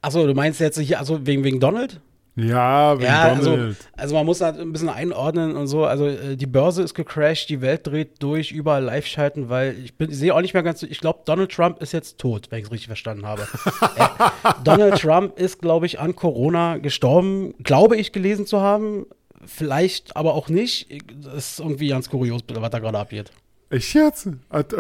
Achso, 0.03 0.27
du 0.27 0.35
meinst 0.35 0.61
jetzt 0.61 0.79
hier, 0.79 0.99
also 0.99 1.27
wegen, 1.27 1.45
wegen 1.45 1.61
Donald? 1.61 2.01
Ja, 2.37 2.95
ja 3.01 3.23
also, 3.23 3.73
also, 3.97 4.15
man 4.15 4.27
muss 4.27 4.43
halt 4.43 4.61
ein 4.61 4.71
bisschen 4.71 4.91
einordnen 4.91 5.57
und 5.57 5.69
so. 5.69 5.87
Also 5.87 6.07
äh, 6.07 6.37
die 6.37 6.47
Börse 6.47 6.83
ist 6.83 6.93
gecrashed, 6.93 7.49
die 7.49 7.63
Welt 7.63 7.87
dreht 7.87 8.23
durch, 8.23 8.53
überall 8.53 8.85
live 8.85 9.07
schalten, 9.07 9.49
weil 9.49 9.75
ich, 9.83 9.95
ich 9.99 10.17
sehe 10.17 10.35
auch 10.35 10.43
nicht 10.43 10.53
mehr 10.53 10.63
ganz, 10.63 10.83
ich 10.83 11.01
glaube, 11.01 11.21
Donald 11.25 11.51
Trump 11.51 11.81
ist 11.81 11.93
jetzt 11.93 12.19
tot, 12.19 12.49
wenn 12.51 12.59
ich 12.59 12.67
es 12.67 12.71
richtig 12.71 12.89
verstanden 12.89 13.25
habe. 13.25 13.43
äh, 13.97 14.53
Donald 14.65 15.01
Trump 15.01 15.39
ist, 15.39 15.63
glaube 15.63 15.87
ich, 15.87 15.99
an 15.99 16.15
Corona 16.15 16.77
gestorben, 16.77 17.55
glaube 17.63 17.97
ich 17.97 18.13
gelesen 18.13 18.47
zu 18.47 18.61
haben. 18.61 19.07
Vielleicht 19.47 20.15
aber 20.15 20.35
auch 20.35 20.51
nicht. 20.51 20.89
Das 21.25 21.53
ist 21.53 21.61
irgendwie 21.61 21.89
ganz 21.89 22.11
kurios, 22.11 22.43
was 22.53 22.71
da 22.71 22.81
gerade 22.81 22.99
abgeht. 22.99 23.31
Echt 23.69 23.95
jetzt? 23.95 24.29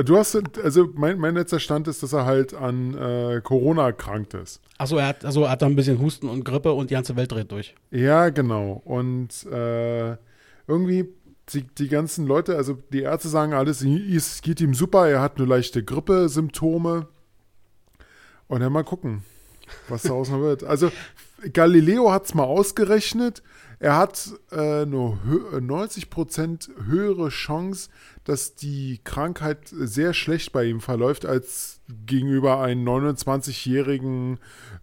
Du 0.04 0.16
hast, 0.16 0.38
also 0.62 0.88
mein, 0.94 1.18
mein 1.18 1.34
letzter 1.34 1.58
Stand 1.58 1.88
ist, 1.88 2.02
dass 2.04 2.12
er 2.12 2.24
halt 2.24 2.54
an 2.54 2.94
äh, 2.94 3.40
Corona 3.42 3.86
erkrankt 3.86 4.34
ist. 4.34 4.60
Achso, 4.78 4.96
er 4.96 5.08
hat, 5.08 5.24
also 5.24 5.42
er 5.44 5.50
hat 5.50 5.62
da 5.62 5.66
ein 5.66 5.74
bisschen 5.74 5.98
Husten 5.98 6.28
und 6.28 6.44
Grippe 6.44 6.72
und 6.72 6.90
die 6.90 6.94
ganze 6.94 7.16
Welt 7.16 7.32
dreht 7.32 7.50
durch. 7.50 7.74
Ja, 7.90 8.28
genau. 8.28 8.80
Und 8.84 9.44
äh, 9.46 10.16
irgendwie 10.68 11.08
die, 11.52 11.62
die 11.62 11.88
ganzen 11.88 12.26
Leute, 12.26 12.56
also 12.56 12.78
die 12.92 13.02
Ärzte 13.02 13.28
sagen 13.28 13.54
alles, 13.54 13.82
es 13.82 14.42
geht 14.42 14.60
ihm 14.60 14.74
super, 14.74 15.08
er 15.08 15.20
hat 15.20 15.38
nur 15.38 15.48
leichte 15.48 15.82
Grippe-Symptome. 15.82 17.08
Und 18.48 18.60
dann 18.60 18.72
mal 18.72 18.84
gucken, 18.84 19.24
was 19.88 20.02
daraus 20.02 20.30
noch 20.30 20.40
wird. 20.40 20.62
Also 20.62 20.92
Galileo 21.52 22.12
hat 22.12 22.26
es 22.26 22.34
mal 22.34 22.44
ausgerechnet. 22.44 23.42
Er 23.78 23.96
hat 23.96 24.30
äh, 24.52 24.86
nur 24.86 25.18
90% 25.52 26.70
höhere 26.86 27.28
Chance, 27.28 27.90
dass 28.24 28.54
die 28.54 29.00
Krankheit 29.04 29.58
sehr 29.68 30.14
schlecht 30.14 30.52
bei 30.52 30.64
ihm 30.64 30.80
verläuft, 30.80 31.26
als 31.26 31.80
gegenüber 32.06 32.60
einem 32.60 32.88
29-jährigen 32.88 34.38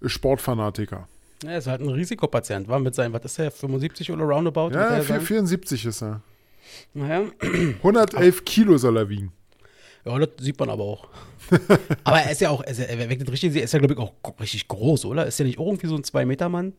Sportfanatiker. 0.05 1.07
Er 1.45 1.57
ist 1.57 1.67
halt 1.67 1.81
ein 1.81 1.89
Risikopatient, 1.89 2.67
war 2.67 2.79
mit 2.79 2.95
seinem, 2.95 3.13
was 3.13 3.25
ist 3.25 3.39
er, 3.39 3.51
75 3.51 4.11
oder 4.11 4.23
roundabout? 4.23 4.69
Ja, 4.69 5.01
74 5.01 5.85
ist 5.85 6.03
er. 6.03 6.21
Naja. 6.93 7.23
111 7.41 8.45
Kilo 8.45 8.77
soll 8.77 8.97
er 8.97 9.09
wiegen. 9.09 9.33
Ja, 10.05 10.17
das 10.19 10.29
sieht 10.39 10.59
man 10.59 10.69
aber 10.69 10.83
auch. 10.83 11.07
aber 12.03 12.19
er 12.19 12.31
ist 12.31 12.41
ja 12.41 12.49
auch, 12.49 12.61
er, 12.61 12.71
ist 12.71 12.79
ja, 12.79 12.85
er 12.85 13.09
richtig, 13.09 13.55
er 13.55 13.63
ist 13.63 13.73
ja, 13.73 13.79
glaube 13.79 13.93
ich, 13.93 13.99
auch 13.99 14.13
richtig 14.39 14.67
groß, 14.67 15.05
oder? 15.05 15.25
Ist 15.25 15.39
ja 15.39 15.45
nicht 15.45 15.59
irgendwie 15.59 15.87
so 15.87 15.95
ein 15.95 16.03
2-Meter-Mann? 16.03 16.73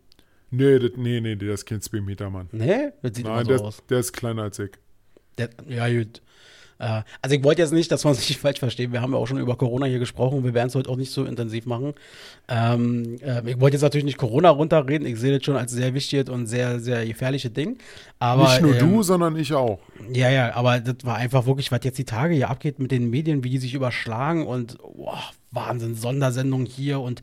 Nee, 0.56 0.78
das, 0.78 0.92
nee, 0.96 1.20
nee, 1.20 1.36
der 1.36 1.54
ist 1.54 1.66
kein 1.66 1.80
2-Meter-Mann. 1.80 2.48
Nee? 2.52 2.90
Das 3.02 3.16
sieht 3.16 3.26
Nein, 3.26 3.46
der, 3.46 3.58
so 3.58 3.64
aus. 3.66 3.82
der 3.88 3.98
ist 3.98 4.12
kleiner 4.12 4.42
als 4.42 4.58
ich. 4.58 4.70
Der, 5.38 5.50
ja, 5.68 5.88
gut. 5.88 6.22
Äh, 6.78 7.02
also 7.22 7.36
ich 7.36 7.44
wollte 7.44 7.62
jetzt 7.62 7.72
nicht, 7.72 7.90
dass 7.90 8.04
man 8.04 8.14
sich 8.14 8.38
falsch 8.38 8.58
versteht. 8.58 8.92
Wir 8.92 9.00
haben 9.00 9.12
ja 9.12 9.18
auch 9.18 9.26
schon 9.26 9.38
über 9.38 9.56
Corona 9.56 9.86
hier 9.86 9.98
gesprochen. 9.98 10.44
Wir 10.44 10.54
werden 10.54 10.68
es 10.68 10.74
heute 10.74 10.90
auch 10.90 10.96
nicht 10.96 11.12
so 11.12 11.24
intensiv 11.24 11.66
machen. 11.66 11.94
Ähm, 12.48 13.16
äh, 13.22 13.50
ich 13.50 13.60
wollte 13.60 13.76
jetzt 13.76 13.82
natürlich 13.82 14.04
nicht 14.04 14.18
Corona 14.18 14.50
runterreden. 14.50 15.06
Ich 15.06 15.18
sehe 15.18 15.36
das 15.36 15.44
schon 15.44 15.56
als 15.56 15.72
sehr 15.72 15.94
wichtiges 15.94 16.28
und 16.28 16.46
sehr, 16.46 16.80
sehr 16.80 17.04
gefährliche 17.06 17.50
Ding. 17.50 17.78
Aber, 18.18 18.44
nicht 18.44 18.62
nur 18.62 18.74
ähm, 18.74 18.78
du, 18.78 19.02
sondern 19.02 19.36
ich 19.36 19.52
auch. 19.52 19.80
Ja, 20.12 20.30
ja, 20.30 20.54
aber 20.54 20.80
das 20.80 20.96
war 21.04 21.16
einfach 21.16 21.46
wirklich, 21.46 21.70
was 21.72 21.80
jetzt 21.82 21.98
die 21.98 22.04
Tage 22.04 22.34
hier 22.34 22.50
abgeht 22.50 22.78
mit 22.78 22.90
den 22.90 23.10
Medien, 23.10 23.44
wie 23.44 23.50
die 23.50 23.58
sich 23.58 23.74
überschlagen 23.74 24.46
und 24.46 24.78
boah, 24.78 25.22
Wahnsinn, 25.54 25.94
Sondersendung 25.94 26.66
hier 26.66 27.00
und 27.00 27.22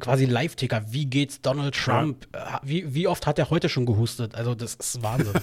quasi 0.00 0.24
Live-Ticker. 0.24 0.84
Wie 0.88 1.06
geht's 1.06 1.40
Donald 1.40 1.74
Trump? 1.74 2.28
Ja. 2.34 2.56
Äh, 2.56 2.60
wie, 2.62 2.94
wie 2.94 3.06
oft 3.06 3.26
hat 3.26 3.38
er 3.38 3.50
heute 3.50 3.68
schon 3.68 3.86
gehustet? 3.86 4.34
Also, 4.34 4.54
das 4.54 4.74
ist 4.74 5.02
Wahnsinn. 5.02 5.34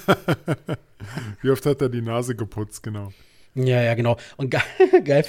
wie 1.41 1.49
oft 1.49 1.65
hat 1.65 1.81
er 1.81 1.89
die 1.89 2.01
Nase 2.01 2.35
geputzt, 2.35 2.83
genau. 2.83 3.11
Ja, 3.55 3.81
ja, 3.81 3.93
genau. 3.95 4.17
Und 4.37 4.49
geil, 4.51 4.63
geil. 5.03 5.25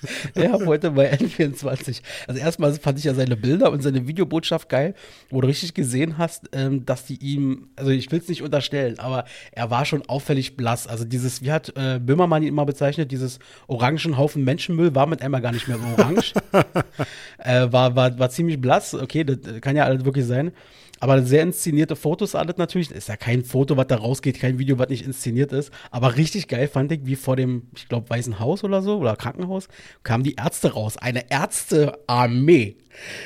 ja, 0.36 0.52
heute 0.64 0.90
bei 0.90 1.12
N24. 1.12 2.02
Also 2.26 2.40
erstmal 2.40 2.72
fand 2.74 2.98
ich 2.98 3.04
ja 3.04 3.14
seine 3.14 3.36
Bilder 3.36 3.70
und 3.70 3.82
seine 3.82 4.06
Videobotschaft 4.06 4.68
geil, 4.68 4.94
wo 5.30 5.40
du 5.40 5.48
richtig 5.48 5.74
gesehen 5.74 6.18
hast, 6.18 6.50
ähm, 6.52 6.84
dass 6.84 7.06
die 7.06 7.16
ihm, 7.16 7.68
also 7.76 7.90
ich 7.90 8.10
will 8.12 8.18
es 8.18 8.28
nicht 8.28 8.42
unterstellen, 8.42 8.98
aber 8.98 9.24
er 9.52 9.70
war 9.70 9.84
schon 9.84 10.02
auffällig 10.08 10.56
blass. 10.56 10.86
Also 10.86 11.04
dieses, 11.04 11.42
wie 11.42 11.52
hat 11.52 11.72
äh, 11.76 11.98
Böhmermann 11.98 12.42
ihn 12.42 12.48
immer 12.48 12.66
bezeichnet, 12.66 13.10
dieses 13.12 13.38
orangen 13.66 14.16
Haufen 14.16 14.44
Menschenmüll 14.44 14.94
war 14.94 15.06
mit 15.06 15.22
einmal 15.22 15.40
gar 15.40 15.52
nicht 15.52 15.68
mehr 15.68 15.78
so 15.78 16.02
orange. 16.02 16.34
äh, 17.38 17.72
war, 17.72 17.96
war, 17.96 18.18
war 18.18 18.30
ziemlich 18.30 18.60
blass, 18.60 18.94
okay, 18.94 19.24
das 19.24 19.38
kann 19.60 19.76
ja 19.76 19.84
alles 19.84 20.04
wirklich 20.04 20.26
sein. 20.26 20.52
Aber 21.00 21.22
sehr 21.22 21.42
inszenierte 21.42 21.96
Fotos 21.96 22.34
alles 22.34 22.56
natürlich. 22.56 22.90
Ist 22.90 23.08
ja 23.08 23.16
kein 23.16 23.44
Foto, 23.44 23.76
was 23.76 23.86
da 23.88 23.96
rausgeht, 23.96 24.40
kein 24.40 24.58
Video, 24.58 24.78
was 24.78 24.88
nicht 24.88 25.04
inszeniert 25.04 25.52
ist. 25.52 25.70
Aber 25.90 26.16
richtig 26.16 26.48
geil 26.48 26.68
fand 26.68 26.92
ich, 26.92 27.00
wie 27.04 27.16
vor 27.16 27.36
dem, 27.36 27.68
ich 27.76 27.88
glaube, 27.88 28.08
Weißen 28.10 28.38
Haus 28.38 28.64
oder 28.64 28.82
so, 28.82 28.98
oder 28.98 29.16
Krankenhaus, 29.16 29.68
kamen 30.02 30.24
die 30.24 30.34
Ärzte 30.34 30.72
raus. 30.72 30.96
Eine 30.96 31.30
Ärztearmee. 31.30 32.76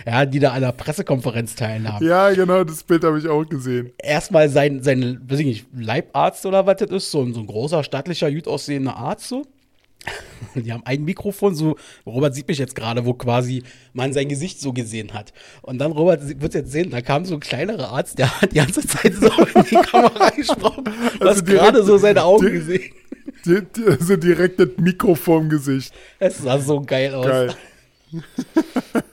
Ja, 0.05 0.27
die 0.27 0.41
da 0.41 0.50
an 0.50 0.62
der 0.62 0.73
Pressekonferenz 0.73 1.55
teilnahmen. 1.55 2.05
Ja, 2.05 2.31
genau, 2.31 2.65
das 2.65 2.83
Bild 2.83 3.05
habe 3.05 3.19
ich 3.19 3.29
auch 3.29 3.45
gesehen. 3.45 3.93
Erstmal 3.99 4.49
sein, 4.49 4.83
sein, 4.83 5.21
weiß 5.29 5.39
ich 5.41 5.47
nicht, 5.47 5.67
Leibarzt 5.73 6.45
oder 6.45 6.67
was 6.67 6.77
das 6.79 6.91
ist, 6.91 7.11
so 7.11 7.23
ein, 7.23 7.35
so 7.35 7.41
ein 7.41 7.47
großer, 7.47 7.85
stattlicher, 7.85 8.33
gut 8.33 8.49
aussehender 8.49 8.97
Arzt 8.97 9.29
so. 9.29 9.45
Die 10.54 10.73
haben 10.73 10.83
ein 10.85 11.04
Mikrofon, 11.04 11.54
so 11.54 11.76
Robert 12.07 12.35
sieht 12.35 12.49
mich 12.49 12.59
jetzt 12.59 12.75
gerade, 12.75 13.04
wo 13.04 13.14
quasi 13.14 13.62
man 13.92 14.12
sein 14.12 14.28
Gesicht 14.28 14.61
so 14.61 14.73
gesehen 14.73 15.12
hat. 15.12 15.33
Und 15.62 15.78
dann, 15.78 15.92
Robert 15.92 16.40
wird 16.40 16.54
jetzt 16.54 16.73
sehen, 16.73 16.90
da 16.90 17.00
kam 17.02 17.25
so 17.25 17.35
ein 17.35 17.40
kleinerer 17.40 17.90
Arzt, 17.90 18.19
der 18.19 18.40
hat 18.40 18.52
die 18.52 18.57
ganze 18.57 18.87
Zeit 18.87 19.14
so 19.14 19.26
in 19.28 19.64
die 19.71 19.76
Kamera 19.90 20.30
gesprochen. 20.30 20.85
Du 20.85 20.90
also 21.26 21.26
hast 21.26 21.47
gerade 21.47 21.83
so 21.83 21.99
seine 21.99 22.25
Augen 22.25 22.50
gesehen. 22.52 22.92
Die, 23.45 23.61
die, 23.76 23.85
also 23.85 24.16
direkt 24.16 24.59
das 24.61 24.69
Mikro 24.78 25.14
vorm 25.14 25.49
Gesicht. 25.49 25.92
Es 26.19 26.38
sah 26.38 26.59
so 26.59 26.80
geil 26.80 27.14
aus. 27.14 27.26
Geil. 27.26 27.54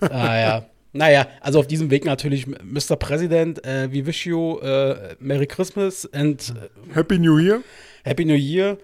Ah 0.09 0.39
ja. 0.39 0.65
Naja, 0.93 1.27
also 1.41 1.59
auf 1.59 1.67
diesem 1.67 1.91
Weg 1.91 2.05
natürlich 2.05 2.47
Mr. 2.47 2.95
President, 2.95 3.63
äh, 3.63 3.87
we 3.91 4.03
wish 4.05 4.25
you 4.25 4.57
äh, 4.59 5.15
Merry 5.19 5.45
Christmas 5.45 6.11
and 6.11 6.53
äh, 6.55 6.95
Happy 6.95 7.19
New 7.19 7.37
Year 7.37 7.61
Happy 8.03 8.25
New 8.25 8.33
Year 8.35 8.77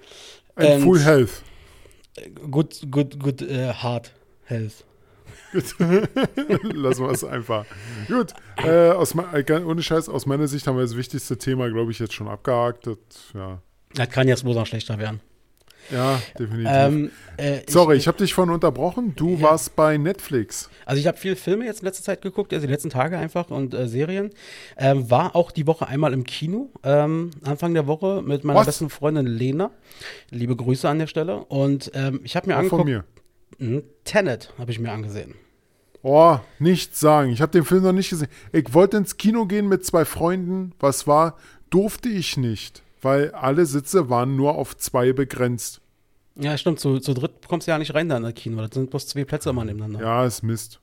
and 0.56 0.68
And- 0.70 0.84
full 0.84 1.00
health. 1.00 1.42
Good, 2.50 2.92
good, 2.92 3.20
good 3.20 3.42
äh, 3.42 3.74
heart 3.74 4.12
health. 4.46 4.84
Lassen 5.54 7.06
wir 7.06 7.12
es 7.12 7.24
einfach. 7.24 7.66
Gut, 8.08 8.34
äh, 8.58 8.90
aus, 8.90 9.16
äh, 9.16 9.62
ohne 9.64 9.84
Scheiß, 9.84 10.10
aus 10.10 10.26
meiner 10.26 10.48
Sicht 10.48 10.66
haben 10.68 10.78
wir 10.78 10.82
das 10.82 10.98
wichtigste 10.98 11.38
Thema, 11.38 11.70
glaube 11.70 11.92
ich, 11.92 12.00
jetzt 12.00 12.14
schon 12.14 12.28
abgehakt. 12.28 12.88
Das, 12.88 12.98
ja. 13.34 13.62
Das 13.94 14.10
kann 14.10 14.28
jetzt 14.28 14.44
bloß 14.44 14.56
noch 14.56 14.68
schlechter 14.68 14.98
werden. 14.98 15.22
Ja, 15.92 16.22
definitiv. 16.38 16.70
Ähm, 16.72 17.12
äh, 17.38 17.62
Sorry, 17.68 17.98
ich 17.98 18.08
habe 18.08 18.18
dich 18.18 18.34
vorhin 18.34 18.54
unterbrochen. 18.54 19.14
Du 19.16 19.36
Ja. 19.36 19.42
warst 19.42 19.76
bei 19.76 19.98
Netflix. 19.98 20.70
Also 20.86 21.00
ich 21.00 21.08
habe 21.08 21.18
viele 21.18 21.36
Filme 21.36 21.66
jetzt 21.66 21.82
in 21.82 21.86
letzter 21.86 22.04
Zeit 22.04 22.22
geguckt, 22.22 22.54
also 22.54 22.66
die 22.68 22.72
letzten 22.72 22.90
Tage 22.90 23.18
einfach 23.18 23.50
und 23.50 23.74
äh, 23.74 23.88
Serien. 23.88 24.32
Ähm, 24.78 25.10
war 25.10 25.36
auch 25.36 25.52
die 25.52 25.68
Woche 25.68 25.88
einmal 25.88 26.14
im 26.14 26.24
Kino, 26.24 26.70
ähm, 26.84 27.32
Anfang 27.44 27.74
der 27.74 27.88
Woche 27.88 28.22
mit 28.26 28.44
meiner 28.44 28.60
Was? 28.60 28.66
besten 28.68 28.90
Freundin 28.90 29.26
Lena. 29.26 29.72
Liebe 30.30 30.56
Grüße 30.56 30.88
an 30.88 31.00
der 31.00 31.08
Stelle. 31.08 31.38
Und 31.46 31.92
ähm, 31.94 32.22
ich 32.24 32.36
habe 32.36 32.48
mir 32.48 32.58
Auch 32.60 32.64
von 32.66 32.82
angeguckt, 32.82 33.06
mir. 33.60 33.68
Mhm, 33.68 33.84
Tenet 34.04 34.54
habe 34.58 34.72
ich 34.72 34.80
mir 34.80 34.92
angesehen. 34.92 35.36
Oh, 36.06 36.38
nichts 36.60 37.00
sagen. 37.00 37.32
Ich 37.32 37.42
habe 37.42 37.52
den 37.54 37.64
Film 37.64 37.84
noch 37.84 37.94
nicht 37.94 38.10
gesehen. 38.10 38.28
Ich 38.52 38.74
wollte 38.74 38.98
ins 38.98 39.16
Kino 39.18 39.46
gehen 39.46 39.70
mit 39.70 39.86
zwei 39.86 40.04
Freunden. 40.06 40.74
Was 40.80 41.08
war? 41.08 41.38
Durfte 41.70 42.10
ich 42.10 42.36
nicht, 42.38 42.83
weil 43.04 43.32
alle 43.32 43.66
Sitze 43.66 44.10
waren 44.10 44.36
nur 44.36 44.56
auf 44.56 44.76
zwei 44.78 45.14
begrenzt. 45.14 45.82
Ja, 46.36 46.58
stimmt, 46.58 46.80
zu, 46.80 47.00
zu 47.00 47.14
dritt 47.14 47.48
kommst 47.48 47.68
du 47.68 47.72
ja 47.72 47.78
nicht 47.78 47.94
rein 47.94 48.10
da 48.10 48.18
in 48.18 48.24
das 48.24 48.34
Kino. 48.34 48.62
Das 48.62 48.72
sind 48.74 48.90
bloß 48.90 49.08
zwei 49.08 49.24
Plätze 49.24 49.50
immer 49.52 49.66
nebeneinander. 49.66 50.02
Ja, 50.06 50.26
ist 50.26 50.42
Mist. 50.42 50.80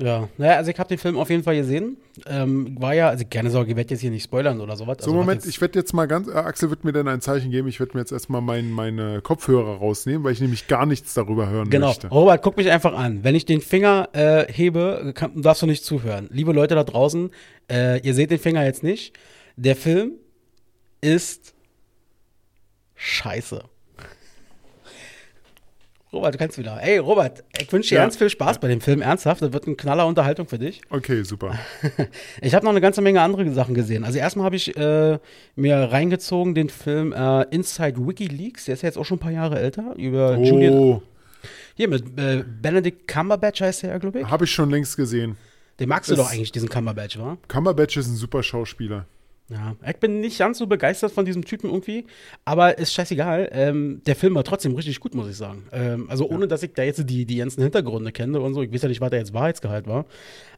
Ja, 0.00 0.28
naja, 0.38 0.56
also 0.56 0.72
ich 0.72 0.78
habe 0.80 0.88
den 0.88 0.98
Film 0.98 1.16
auf 1.16 1.30
jeden 1.30 1.44
Fall 1.44 1.54
gesehen. 1.54 1.96
Ähm, 2.26 2.76
war 2.80 2.94
ja, 2.94 3.10
also 3.10 3.24
keine 3.30 3.48
Sorge, 3.50 3.70
ich 3.70 3.76
werde 3.76 3.90
jetzt 3.90 4.00
hier 4.00 4.10
nicht 4.10 4.24
spoilern 4.24 4.60
oder 4.60 4.76
sowas. 4.76 4.96
So, 4.98 5.04
also, 5.10 5.14
Moment, 5.14 5.46
ich 5.46 5.60
werde 5.60 5.78
jetzt 5.78 5.92
mal 5.94 6.06
ganz, 6.06 6.26
äh, 6.26 6.32
Axel 6.32 6.68
wird 6.70 6.82
mir 6.82 6.92
dann 6.92 7.06
ein 7.06 7.20
Zeichen 7.20 7.52
geben. 7.52 7.68
Ich 7.68 7.78
werde 7.78 7.94
mir 7.94 8.00
jetzt 8.00 8.10
erstmal 8.10 8.40
mein, 8.40 8.72
meine 8.72 9.20
Kopfhörer 9.22 9.76
rausnehmen, 9.76 10.24
weil 10.24 10.32
ich 10.32 10.40
nämlich 10.40 10.66
gar 10.66 10.84
nichts 10.84 11.14
darüber 11.14 11.48
hören 11.48 11.70
Genau. 11.70 11.88
möchte. 11.88 12.08
Robert, 12.08 12.42
guck 12.42 12.56
mich 12.56 12.70
einfach 12.72 12.92
an. 12.92 13.22
Wenn 13.22 13.36
ich 13.36 13.46
den 13.46 13.60
Finger 13.60 14.08
äh, 14.14 14.52
hebe, 14.52 15.12
kann, 15.14 15.40
darfst 15.40 15.62
du 15.62 15.66
nicht 15.66 15.84
zuhören. 15.84 16.28
Liebe 16.32 16.52
Leute 16.52 16.74
da 16.74 16.82
draußen, 16.82 17.30
äh, 17.70 18.00
ihr 18.04 18.14
seht 18.14 18.32
den 18.32 18.40
Finger 18.40 18.64
jetzt 18.64 18.82
nicht. 18.82 19.16
Der 19.56 19.76
Film 19.76 20.14
ist 21.04 21.54
scheiße. 22.94 23.62
Robert, 26.12 26.34
du 26.34 26.38
kannst 26.38 26.56
wieder. 26.58 26.80
Ey, 26.80 26.98
Robert, 26.98 27.42
ich 27.60 27.70
wünsche 27.72 27.88
dir 27.88 27.96
Ja. 27.96 28.02
ganz 28.02 28.16
viel 28.16 28.30
Spaß 28.30 28.60
bei 28.60 28.68
dem 28.68 28.80
Film. 28.80 29.02
Ernsthaft, 29.02 29.42
das 29.42 29.52
wird 29.52 29.66
eine 29.66 29.74
knaller 29.74 30.06
Unterhaltung 30.06 30.46
für 30.46 30.58
dich. 30.60 30.80
Okay, 30.88 31.24
super. 31.24 31.58
Ich 32.40 32.54
habe 32.54 32.64
noch 32.64 32.70
eine 32.70 32.80
ganze 32.80 33.02
Menge 33.02 33.20
andere 33.20 33.50
Sachen 33.52 33.74
gesehen. 33.74 34.04
Also 34.04 34.18
erstmal 34.18 34.44
habe 34.46 34.54
ich 34.54 34.76
äh, 34.76 35.18
mir 35.56 35.76
reingezogen 35.76 36.54
den 36.54 36.68
Film 36.68 37.12
äh, 37.12 37.42
Inside 37.50 38.06
WikiLeaks. 38.06 38.66
Der 38.66 38.74
ist 38.74 38.82
ja 38.82 38.88
jetzt 38.88 38.96
auch 38.96 39.04
schon 39.04 39.16
ein 39.16 39.20
paar 39.20 39.32
Jahre 39.32 39.58
älter. 39.58 39.94
Über 39.96 40.38
Julian. 40.38 40.74
Oh, 40.74 41.02
Hier 41.74 41.88
mit 41.88 42.16
äh, 42.16 42.44
Benedict 42.62 43.08
Cumberbatch 43.08 43.60
heißt 43.60 43.82
der, 43.82 43.98
glaube 43.98 44.20
ich. 44.20 44.26
habe 44.28 44.44
ich 44.44 44.52
schon 44.52 44.70
längst 44.70 44.96
gesehen. 44.96 45.36
Den 45.80 45.88
magst 45.88 46.08
du 46.12 46.14
doch 46.14 46.30
eigentlich, 46.30 46.52
diesen 46.52 46.68
Cumberbatch, 46.68 47.18
wa? 47.18 47.36
Cumberbatch 47.48 47.96
ist 47.96 48.06
ein 48.06 48.14
super 48.14 48.44
Schauspieler. 48.44 49.06
Ja. 49.50 49.76
Ich 49.86 49.96
bin 49.96 50.20
nicht 50.20 50.38
ganz 50.38 50.56
so 50.56 50.66
begeistert 50.66 51.12
von 51.12 51.26
diesem 51.26 51.44
Typen 51.44 51.68
irgendwie, 51.68 52.06
aber 52.46 52.78
ist 52.78 52.94
scheißegal. 52.94 53.50
Ähm, 53.52 54.00
der 54.06 54.16
Film 54.16 54.34
war 54.34 54.44
trotzdem 54.44 54.74
richtig 54.74 55.00
gut, 55.00 55.14
muss 55.14 55.28
ich 55.28 55.36
sagen. 55.36 55.66
Ähm, 55.70 56.08
also 56.08 56.28
ohne, 56.30 56.48
dass 56.48 56.62
ich 56.62 56.72
da 56.72 56.82
jetzt 56.82 57.08
die, 57.10 57.26
die 57.26 57.36
ganzen 57.36 57.62
Hintergründe 57.62 58.10
kenne 58.10 58.40
und 58.40 58.54
so. 58.54 58.62
Ich 58.62 58.72
weiß 58.72 58.82
ja 58.82 58.88
nicht, 58.88 59.02
was 59.02 59.10
da 59.10 59.18
jetzt 59.18 59.34
Wahrheitsgehalt 59.34 59.86
war. 59.86 60.06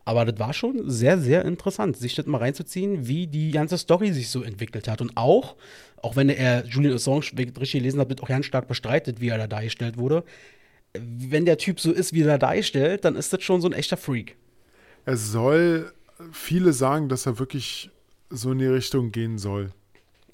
Aber 0.04 0.24
das 0.24 0.38
war 0.38 0.52
schon 0.52 0.88
sehr, 0.88 1.18
sehr 1.18 1.44
interessant, 1.44 1.96
sich 1.96 2.14
das 2.14 2.26
mal 2.26 2.38
reinzuziehen, 2.38 3.08
wie 3.08 3.26
die 3.26 3.50
ganze 3.50 3.76
Story 3.76 4.12
sich 4.12 4.30
so 4.30 4.44
entwickelt 4.44 4.86
hat. 4.86 5.00
Und 5.00 5.16
auch, 5.16 5.56
auch 6.00 6.14
wenn 6.14 6.28
er 6.28 6.64
Julian 6.64 6.94
Assange, 6.94 7.26
wenn 7.32 7.48
ich 7.48 7.54
das 7.54 7.62
richtig 7.62 7.80
gelesen 7.80 7.98
habe, 7.98 8.14
das 8.14 8.22
auch 8.22 8.28
ganz 8.28 8.46
stark 8.46 8.68
bestreitet, 8.68 9.20
wie 9.20 9.30
er 9.30 9.38
da 9.38 9.48
dargestellt 9.48 9.98
wurde. 9.98 10.22
Wenn 10.94 11.44
der 11.44 11.58
Typ 11.58 11.80
so 11.80 11.90
ist, 11.90 12.12
wie 12.12 12.22
er 12.22 12.28
da 12.28 12.38
dargestellt, 12.38 13.04
dann 13.04 13.16
ist 13.16 13.32
das 13.32 13.42
schon 13.42 13.60
so 13.60 13.68
ein 13.68 13.72
echter 13.72 13.96
Freak. 13.96 14.36
Es 15.04 15.32
soll, 15.32 15.92
viele 16.30 16.72
sagen, 16.72 17.08
dass 17.08 17.26
er 17.26 17.40
wirklich 17.40 17.90
so 18.30 18.52
in 18.52 18.58
die 18.58 18.66
Richtung 18.66 19.12
gehen 19.12 19.38
soll. 19.38 19.72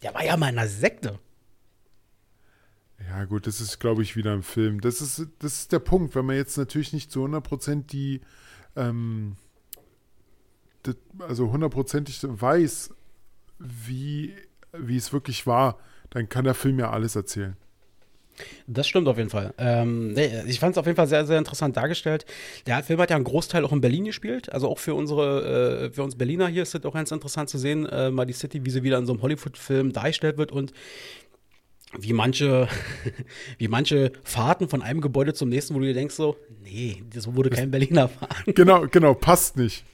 Der 0.02 0.14
war 0.14 0.24
ja 0.24 0.36
mal 0.36 0.48
in 0.48 0.58
einer 0.58 0.68
Sekte. 0.68 1.18
Ja, 3.08 3.24
gut, 3.24 3.46
das 3.46 3.60
ist, 3.60 3.78
glaube 3.78 4.02
ich, 4.02 4.16
wieder 4.16 4.32
ein 4.32 4.42
Film. 4.42 4.80
Das 4.80 5.00
ist, 5.00 5.26
das 5.38 5.60
ist 5.60 5.72
der 5.72 5.80
Punkt, 5.80 6.14
wenn 6.14 6.26
man 6.26 6.36
jetzt 6.36 6.56
natürlich 6.56 6.92
nicht 6.92 7.10
zu 7.10 7.24
100% 7.24 7.86
die, 7.86 8.20
ähm, 8.76 9.36
das, 10.82 10.96
also 11.18 11.52
hundertprozentig 11.52 12.20
weiß, 12.22 12.90
wie, 13.58 14.34
wie 14.72 14.96
es 14.96 15.12
wirklich 15.12 15.46
war, 15.46 15.78
dann 16.10 16.28
kann 16.28 16.44
der 16.44 16.54
Film 16.54 16.78
ja 16.78 16.90
alles 16.90 17.16
erzählen. 17.16 17.56
Das 18.66 18.88
stimmt 18.88 19.08
auf 19.08 19.18
jeden 19.18 19.30
Fall. 19.30 19.52
Ähm, 19.58 20.12
nee, 20.12 20.30
ich 20.46 20.58
fand 20.58 20.72
es 20.72 20.78
auf 20.78 20.86
jeden 20.86 20.96
Fall 20.96 21.06
sehr, 21.06 21.26
sehr 21.26 21.38
interessant 21.38 21.76
dargestellt. 21.76 22.24
Der 22.66 22.82
Film 22.82 23.00
hat 23.00 23.10
ja 23.10 23.16
einen 23.16 23.24
Großteil 23.24 23.64
auch 23.64 23.72
in 23.72 23.80
Berlin 23.80 24.04
gespielt. 24.04 24.52
Also 24.52 24.68
auch 24.68 24.78
für 24.78 24.94
unsere, 24.94 25.86
äh, 25.86 25.90
für 25.90 26.02
uns 26.02 26.16
Berliner 26.16 26.48
hier 26.48 26.62
ist 26.62 26.74
es 26.74 26.84
auch 26.84 26.94
ganz 26.94 27.10
interessant 27.10 27.50
zu 27.50 27.58
sehen, 27.58 27.86
äh, 27.86 28.10
mal 28.10 28.24
die 28.24 28.32
City, 28.32 28.64
wie 28.64 28.70
sie 28.70 28.82
wieder 28.82 28.98
in 28.98 29.06
so 29.06 29.12
einem 29.12 29.22
Hollywood-Film 29.22 29.92
dargestellt 29.92 30.38
wird 30.38 30.52
und 30.52 30.72
wie 31.98 32.12
manche, 32.12 32.68
wie 33.58 33.68
manche 33.68 34.12
Fahrten 34.24 34.68
von 34.68 34.82
einem 34.82 35.00
Gebäude 35.00 35.34
zum 35.34 35.48
nächsten, 35.48 35.74
wo 35.74 35.78
du 35.78 35.86
dir 35.86 35.94
denkst 35.94 36.14
so, 36.14 36.36
nee, 36.62 37.02
so 37.14 37.36
wurde 37.36 37.50
kein 37.50 37.70
Berliner 37.70 38.08
fahren. 38.08 38.54
Genau, 38.54 38.86
genau, 38.90 39.14
passt 39.14 39.56
nicht. 39.56 39.84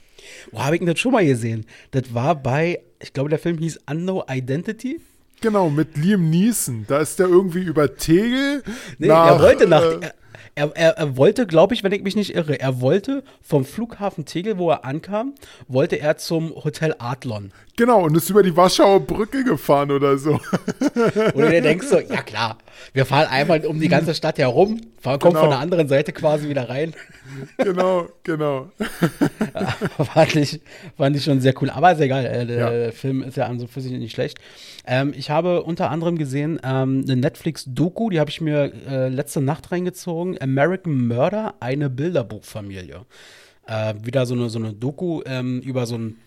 Wo 0.51 0.63
habe 0.63 0.75
ich 0.75 0.79
denn 0.79 0.87
das 0.87 0.99
schon 0.99 1.11
mal 1.11 1.25
gesehen? 1.25 1.65
Das 1.91 2.13
war 2.13 2.35
bei, 2.35 2.81
ich 3.01 3.13
glaube, 3.13 3.29
der 3.29 3.39
Film 3.39 3.57
hieß 3.57 3.79
Unknown 3.89 4.23
Identity. 4.29 5.01
Genau, 5.41 5.69
mit 5.69 5.97
Liam 5.97 6.29
Neeson. 6.29 6.85
Da 6.87 6.99
ist 6.99 7.19
der 7.19 7.27
irgendwie 7.27 7.63
über 7.63 7.95
Tegel. 7.95 8.63
Nee, 8.97 9.07
nach, 9.07 9.27
er 9.27 9.39
wollte 9.41 9.67
nach. 9.67 9.83
äh, 9.83 10.09
Er, 10.55 10.71
er, 10.75 10.97
er 10.97 11.15
wollte, 11.15 11.47
glaube 11.47 11.73
ich, 11.73 11.83
wenn 11.85 11.93
ich 11.93 12.01
mich 12.03 12.17
nicht 12.17 12.35
irre, 12.35 12.59
er 12.59 12.81
wollte 12.81 13.23
vom 13.41 13.63
Flughafen 13.63 14.25
Tegel, 14.25 14.57
wo 14.57 14.69
er 14.71 14.83
ankam, 14.83 15.33
wollte 15.69 15.97
er 15.99 16.17
zum 16.17 16.53
Hotel 16.65 16.95
Adlon. 16.99 17.51
Genau, 17.77 18.03
und 18.03 18.17
ist 18.17 18.29
über 18.29 18.43
die 18.43 18.57
Warschauer 18.57 18.99
Brücke 18.99 19.45
gefahren 19.45 19.91
oder 19.91 20.17
so. 20.17 20.39
Du 21.33 21.47
dir 21.49 21.61
denkst 21.61 21.87
so, 21.87 21.99
ja 21.99 22.21
klar, 22.23 22.57
wir 22.93 23.05
fahren 23.05 23.27
einmal 23.29 23.65
um 23.65 23.79
die 23.79 23.87
ganze 23.87 24.13
Stadt 24.13 24.37
herum, 24.37 24.81
fahren, 24.99 25.19
kommen 25.19 25.33
Genau. 25.35 25.41
von 25.45 25.49
der 25.51 25.59
anderen 25.59 25.87
Seite 25.87 26.11
quasi 26.11 26.49
wieder 26.49 26.67
rein. 26.67 26.93
genau, 27.57 28.07
genau. 28.23 28.69
fand, 29.97 30.35
ich, 30.35 30.61
fand 30.97 31.15
ich 31.15 31.23
schon 31.23 31.41
sehr 31.41 31.53
cool. 31.61 31.69
Aber 31.69 31.91
ist 31.91 31.99
egal, 31.99 32.25
äh, 32.25 32.45
der 32.45 32.85
Ja. 32.85 32.91
Film 32.91 33.23
ist 33.23 33.37
ja 33.37 33.45
an 33.45 33.59
so 33.59 33.67
für 33.67 33.81
sich 33.81 33.91
nicht 33.91 34.11
schlecht. 34.13 34.39
Ähm, 34.85 35.13
ich 35.15 35.29
habe 35.29 35.63
unter 35.63 35.89
anderem 35.91 36.17
gesehen 36.17 36.59
ähm, 36.63 37.03
eine 37.07 37.15
Netflix-Doku, 37.15 38.09
die 38.09 38.19
habe 38.19 38.29
ich 38.29 38.41
mir 38.41 38.71
äh, 38.87 39.09
letzte 39.09 39.41
Nacht 39.41 39.71
reingezogen. 39.71 40.41
American 40.41 41.07
Murder, 41.07 41.55
eine 41.59 41.89
Bilderbuchfamilie. 41.89 43.05
Äh, 43.67 43.93
wieder 44.01 44.25
so 44.25 44.33
eine, 44.33 44.49
so 44.49 44.59
eine 44.59 44.73
Doku 44.73 45.21
ähm, 45.25 45.61
über 45.61 45.85
so 45.85 45.97
ein 45.97 46.17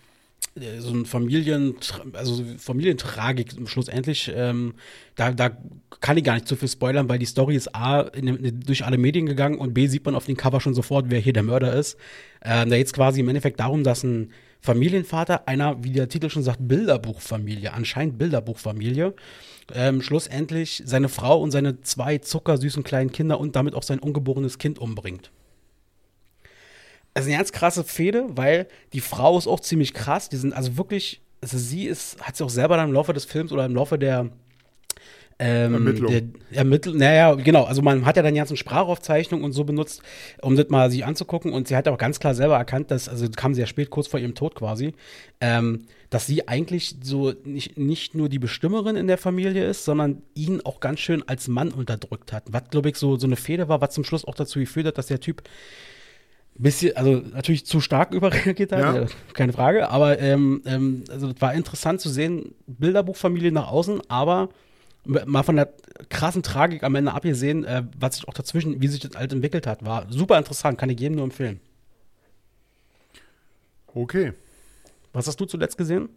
so 0.79 0.93
ein 0.93 1.05
Familien, 1.05 1.75
also 2.13 2.35
so 2.35 2.43
Familientragik 2.57 3.55
schlussendlich. 3.65 4.31
Ähm, 4.35 4.75
da, 5.15 5.31
da 5.31 5.57
kann 5.99 6.17
ich 6.17 6.23
gar 6.23 6.35
nicht 6.35 6.47
zu 6.47 6.55
viel 6.55 6.67
spoilern, 6.67 7.09
weil 7.09 7.17
die 7.17 7.25
Story 7.25 7.55
ist 7.55 7.73
A, 7.75 8.01
in, 8.01 8.27
in, 8.27 8.59
durch 8.59 8.85
alle 8.85 8.97
Medien 8.97 9.25
gegangen 9.25 9.57
und 9.57 9.73
B, 9.73 9.87
sieht 9.87 10.05
man 10.05 10.15
auf 10.15 10.25
dem 10.25 10.37
Cover 10.37 10.61
schon 10.61 10.75
sofort, 10.75 11.05
wer 11.09 11.19
hier 11.19 11.33
der 11.33 11.43
Mörder 11.43 11.73
ist. 11.73 11.97
Ähm, 12.43 12.69
da 12.69 12.77
geht 12.77 12.87
es 12.87 12.93
quasi 12.93 13.21
im 13.21 13.29
Endeffekt 13.29 13.59
darum, 13.59 13.83
dass 13.83 14.03
ein 14.03 14.31
Familienvater 14.61 15.47
einer, 15.47 15.83
wie 15.83 15.91
der 15.91 16.07
Titel 16.07 16.29
schon 16.29 16.43
sagt, 16.43 16.59
Bilderbuchfamilie, 16.61 17.73
anscheinend 17.73 18.17
Bilderbuchfamilie, 18.17 19.13
ähm, 19.73 20.01
schlussendlich 20.01 20.83
seine 20.85 21.09
Frau 21.09 21.41
und 21.41 21.51
seine 21.51 21.81
zwei 21.81 22.19
zuckersüßen 22.19 22.83
kleinen 22.83 23.11
Kinder 23.11 23.39
und 23.39 23.55
damit 23.55 23.75
auch 23.75 23.83
sein 23.83 23.99
ungeborenes 23.99 24.59
Kind 24.59 24.79
umbringt. 24.79 25.31
Also 27.13 27.29
eine 27.29 27.37
ganz 27.37 27.51
krasse 27.51 27.83
Fehde, 27.83 28.25
weil 28.29 28.67
die 28.93 29.01
Frau 29.01 29.37
ist 29.37 29.47
auch 29.47 29.59
ziemlich 29.59 29.93
krass. 29.93 30.29
Die 30.29 30.37
sind 30.37 30.53
also 30.53 30.77
wirklich, 30.77 31.21
also 31.41 31.57
sie 31.57 31.85
ist, 31.85 32.19
hat 32.21 32.35
sie 32.35 32.43
auch 32.43 32.49
selber 32.49 32.77
dann 32.77 32.89
im 32.89 32.93
Laufe 32.93 33.13
des 33.13 33.25
Films 33.25 33.51
oder 33.51 33.65
im 33.65 33.75
Laufe 33.75 33.99
der 33.99 34.31
ähm, 35.39 35.73
Ermittlung. 35.73 36.11
Der, 36.11 36.23
Ermittl 36.51 36.93
naja, 36.95 37.33
genau. 37.35 37.63
Also 37.63 37.81
man 37.81 38.05
hat 38.05 38.17
ja 38.17 38.23
dann 38.23 38.35
ganzen 38.35 38.57
Sprachaufzeichnungen 38.57 39.43
und 39.43 39.51
so 39.51 39.63
benutzt, 39.63 40.01
um 40.41 40.55
das 40.55 40.69
mal 40.69 40.89
sich 40.91 41.05
anzugucken. 41.05 41.53
Und 41.53 41.67
sie 41.67 41.75
hat 41.75 41.87
auch 41.87 41.97
ganz 41.97 42.19
klar 42.19 42.35
selber 42.35 42.57
erkannt, 42.57 42.91
dass, 42.91 43.09
also 43.09 43.27
das 43.27 43.35
kam 43.35 43.53
sehr 43.53 43.67
spät, 43.67 43.89
kurz 43.89 44.07
vor 44.07 44.19
ihrem 44.19 44.35
Tod 44.35 44.55
quasi, 44.55 44.93
ähm, 45.41 45.85
dass 46.09 46.27
sie 46.27 46.47
eigentlich 46.47 46.95
so 47.01 47.33
nicht, 47.43 47.77
nicht 47.77 48.15
nur 48.15 48.29
die 48.29 48.39
Bestimmerin 48.39 48.95
in 48.95 49.07
der 49.07 49.17
Familie 49.17 49.67
ist, 49.67 49.85
sondern 49.85 50.21
ihn 50.35 50.61
auch 50.63 50.79
ganz 50.79 50.99
schön 50.99 51.27
als 51.27 51.47
Mann 51.47 51.71
unterdrückt 51.71 52.31
hat. 52.31 52.43
Was, 52.51 52.69
glaube 52.69 52.89
ich, 52.89 52.97
so, 52.97 53.17
so 53.17 53.27
eine 53.27 53.35
Fehde 53.35 53.67
war, 53.67 53.81
was 53.81 53.93
zum 53.93 54.03
Schluss 54.03 54.25
auch 54.25 54.35
dazu 54.35 54.59
geführt 54.59 54.87
hat, 54.87 54.97
dass 54.97 55.07
der 55.07 55.19
Typ 55.19 55.43
bisschen, 56.55 56.95
also 56.97 57.13
natürlich 57.33 57.65
zu 57.65 57.81
stark 57.81 58.13
überreagiert 58.13 58.71
hat, 58.71 58.79
Ja. 58.95 59.05
keine 59.33 59.53
Frage, 59.53 59.89
aber 59.89 60.19
ähm, 60.19 60.61
ähm, 60.65 61.03
also 61.09 61.29
es 61.29 61.41
war 61.41 61.53
interessant 61.53 61.99
zu 62.01 62.09
sehen, 62.09 62.53
Bilderbuchfamilie 62.67 63.51
nach 63.51 63.67
außen, 63.67 64.01
aber 64.09 64.49
Mal 65.05 65.43
von 65.43 65.57
der 65.57 65.73
krassen 66.07 66.43
Tragik 66.43 66.81
am 66.83 66.95
Ende 66.95 67.11
abgesehen, 67.13 67.65
äh, 67.65 67.83
was 67.99 68.15
sich 68.15 68.27
auch 68.29 68.33
dazwischen, 68.33 68.81
wie 68.81 68.87
sich 68.87 69.01
das 69.01 69.11
halt 69.17 69.33
entwickelt 69.33 69.67
hat, 69.67 69.83
war 69.83 70.05
super 70.09 70.37
interessant, 70.37 70.77
kann 70.77 70.89
ich 70.89 70.97
jedem 70.97 71.15
nur 71.17 71.25
empfehlen. 71.25 71.59
Okay. 73.93 74.31
Was 75.11 75.27
hast 75.27 75.39
du 75.41 75.45
zuletzt 75.45 75.77
gesehen? 75.77 76.07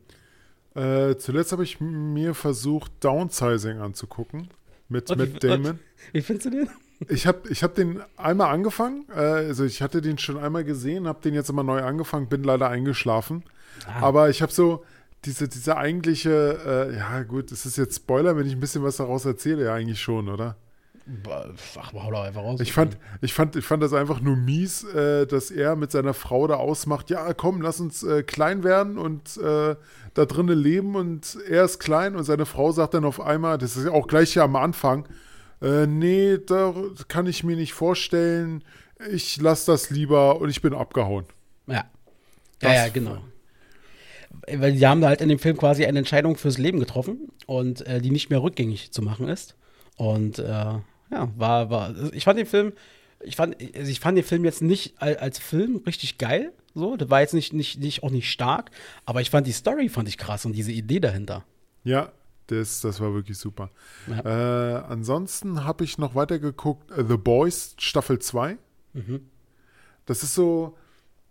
Äh, 0.76 1.16
zuletzt 1.16 1.50
habe 1.52 1.64
ich 1.64 1.80
mir 1.80 2.34
versucht, 2.34 2.92
Downsizing 3.00 3.78
anzugucken 3.78 4.48
mit 4.88 5.10
Und 5.10 5.18
Matt 5.18 5.34
wie- 5.34 5.38
Damon. 5.48 5.70
und 5.72 5.78
Wie 6.12 6.22
findest 6.22 6.46
du 6.46 6.50
den? 6.50 6.68
Ich 7.08 7.26
habe 7.26 7.48
ich 7.50 7.62
hab 7.62 7.74
den 7.74 8.00
einmal 8.16 8.52
angefangen, 8.52 9.04
äh, 9.14 9.20
also 9.20 9.64
ich 9.64 9.82
hatte 9.82 10.00
den 10.00 10.18
schon 10.18 10.38
einmal 10.38 10.64
gesehen, 10.64 11.06
habe 11.06 11.20
den 11.20 11.34
jetzt 11.34 11.50
immer 11.50 11.62
neu 11.62 11.82
angefangen, 11.82 12.28
bin 12.28 12.42
leider 12.42 12.68
eingeschlafen. 12.68 13.44
Ah. 13.86 14.06
Aber 14.06 14.30
ich 14.30 14.40
habe 14.40 14.52
so 14.52 14.84
diese, 15.24 15.48
diese 15.48 15.76
eigentliche, 15.76 16.88
äh, 16.90 16.96
ja 16.96 17.22
gut, 17.24 17.52
es 17.52 17.66
ist 17.66 17.76
jetzt 17.76 17.96
Spoiler, 17.96 18.36
wenn 18.36 18.46
ich 18.46 18.52
ein 18.52 18.60
bisschen 18.60 18.82
was 18.82 18.96
daraus 18.96 19.24
erzähle, 19.24 19.64
ja 19.64 19.74
eigentlich 19.74 20.00
schon, 20.00 20.28
oder? 20.28 20.56
Ach, 21.78 21.92
hau 21.92 22.10
doch 22.10 22.24
einfach 22.24 22.42
raus. 22.42 22.60
Ich 22.60 22.72
fand, 22.72 22.98
ich 23.20 23.32
fand, 23.32 23.54
ich 23.54 23.64
fand 23.64 23.80
das 23.80 23.92
einfach 23.92 24.20
nur 24.20 24.34
mies, 24.34 24.82
äh, 24.82 25.26
dass 25.26 25.52
er 25.52 25.76
mit 25.76 25.92
seiner 25.92 26.14
Frau 26.14 26.48
da 26.48 26.54
ausmacht, 26.54 27.10
ja 27.10 27.32
komm, 27.32 27.62
lass 27.62 27.78
uns 27.78 28.02
äh, 28.02 28.24
klein 28.24 28.64
werden 28.64 28.98
und 28.98 29.36
äh, 29.36 29.76
da 30.14 30.24
drinnen 30.24 30.58
leben 30.58 30.96
und 30.96 31.38
er 31.48 31.64
ist 31.64 31.78
klein 31.78 32.16
und 32.16 32.24
seine 32.24 32.46
Frau 32.46 32.72
sagt 32.72 32.94
dann 32.94 33.04
auf 33.04 33.20
einmal, 33.20 33.56
das 33.58 33.76
ist 33.76 33.84
ja 33.84 33.92
auch 33.92 34.08
gleich 34.08 34.32
hier 34.32 34.42
am 34.42 34.56
Anfang, 34.56 35.06
äh, 35.62 35.86
nee, 35.86 36.38
da 36.38 36.74
kann 37.08 37.26
ich 37.26 37.44
mir 37.44 37.56
nicht 37.56 37.72
vorstellen, 37.72 38.62
ich 39.10 39.38
lass 39.40 39.64
das 39.64 39.90
lieber 39.90 40.40
und 40.40 40.48
ich 40.50 40.62
bin 40.62 40.74
abgehauen. 40.74 41.24
Ja. 41.66 41.74
Ja, 41.74 41.84
Das- 42.60 42.74
ja, 42.76 42.88
genau. 42.88 43.18
Weil 44.52 44.72
die 44.72 44.86
haben 44.86 45.00
da 45.00 45.08
halt 45.08 45.20
in 45.20 45.28
dem 45.28 45.38
Film 45.38 45.56
quasi 45.56 45.84
eine 45.86 45.98
Entscheidung 45.98 46.36
fürs 46.36 46.58
Leben 46.58 46.78
getroffen 46.80 47.28
und 47.46 47.86
äh, 47.86 48.00
die 48.00 48.10
nicht 48.10 48.30
mehr 48.30 48.42
rückgängig 48.42 48.92
zu 48.92 49.02
machen 49.02 49.28
ist. 49.28 49.56
Und 49.96 50.38
äh, 50.38 50.42
ja, 50.44 50.82
war, 51.36 51.70
war, 51.70 51.94
ich 52.12 52.24
fand 52.24 52.38
den 52.38 52.46
Film, 52.46 52.72
ich 53.20 53.36
fand, 53.36 53.56
also 53.76 53.90
ich 53.90 54.00
fand 54.00 54.18
den 54.18 54.24
Film 54.24 54.44
jetzt 54.44 54.62
nicht 54.62 55.00
al- 55.00 55.16
als 55.16 55.38
Film 55.38 55.82
richtig 55.86 56.18
geil. 56.18 56.52
So, 56.74 56.96
das 56.96 57.08
war 57.08 57.20
jetzt 57.22 57.32
nicht, 57.34 57.52
nicht, 57.54 57.78
nicht, 57.80 58.02
auch 58.02 58.10
nicht 58.10 58.30
stark, 58.30 58.70
aber 59.06 59.20
ich 59.22 59.30
fand 59.30 59.46
die 59.46 59.52
Story 59.52 59.88
fand 59.88 60.08
ich 60.08 60.18
krass 60.18 60.44
und 60.44 60.52
diese 60.52 60.72
Idee 60.72 61.00
dahinter. 61.00 61.44
Ja, 61.84 62.12
das, 62.48 62.80
das 62.80 63.00
war 63.00 63.12
wirklich 63.14 63.38
super. 63.38 63.70
Ja. 64.06 64.78
Äh, 64.78 64.82
ansonsten 64.88 65.64
habe 65.64 65.84
ich 65.84 65.98
noch 65.98 66.14
weitergeguckt, 66.14 66.90
äh, 66.90 67.04
The 67.06 67.16
Boys 67.16 67.74
Staffel 67.78 68.18
2. 68.18 68.56
Mhm. 68.94 69.20
Das 70.06 70.22
ist 70.22 70.34
so, 70.34 70.76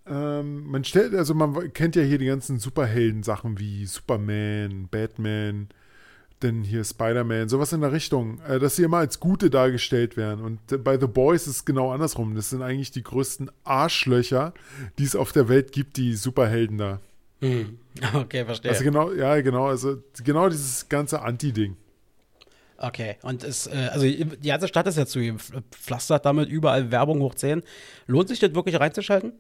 ähm, 0.08 0.68
man 0.68 0.84
stellt, 0.84 1.16
also 1.16 1.34
man 1.34 1.74
kennt 1.74 1.96
ja 1.96 2.04
hier 2.04 2.18
die 2.18 2.28
ganzen 2.28 2.60
Superhelden-Sachen 2.60 3.60
wie 3.60 3.86
Superman, 3.86 4.88
Batman, 4.90 5.70
denn 6.42 6.64
hier 6.64 6.84
Spider-Man, 6.84 7.50
sowas 7.50 7.74
in 7.74 7.82
der 7.82 7.92
Richtung, 7.92 8.40
äh, 8.42 8.60
dass 8.60 8.76
sie 8.76 8.84
immer 8.84 8.98
als 8.98 9.20
Gute 9.20 9.50
dargestellt 9.50 10.18
werden. 10.18 10.44
Und 10.44 10.72
äh, 10.72 10.78
bei 10.78 11.00
The 11.00 11.08
Boys 11.08 11.48
ist 11.48 11.56
es 11.56 11.66
genau 11.66 11.92
andersrum. 11.92 12.36
Das 12.36 12.50
sind 12.50 12.62
eigentlich 12.62 12.92
die 12.92 13.04
größten 13.04 13.50
Arschlöcher, 13.64 14.54
die 15.00 15.06
es 15.06 15.16
auf 15.16 15.32
der 15.32 15.50
Welt 15.50 15.72
gibt, 15.72 15.98
die 15.98 16.14
Superhelden 16.14 16.78
da. 16.78 17.00
Mhm. 17.42 17.80
Okay, 18.14 18.44
verstehe. 18.46 18.72
Also 18.72 18.84
genau, 18.84 19.12
ja, 19.14 19.40
genau, 19.42 19.68
also 19.68 19.98
genau 20.24 20.50
dieses 20.50 20.90
ganze 20.90 21.22
Anti-Ding. 21.22 21.78
Okay, 22.78 23.16
und 23.22 23.44
es, 23.44 23.68
äh, 23.68 23.90
also 23.92 24.06
die 24.06 24.50
ganze 24.50 24.68
Stadt 24.68 24.86
ist 24.88 24.98
ja 24.98 25.06
zu 25.06 25.20
pflastert 25.72 26.26
damit 26.26 26.50
überall 26.50 26.92
Werbung 26.92 27.22
hoch 27.22 27.36
10. 27.36 27.64
Lohnt 28.08 28.28
sich 28.28 28.40
das 28.40 28.54
wirklich 28.54 28.80
reinzuschalten? 28.80 29.34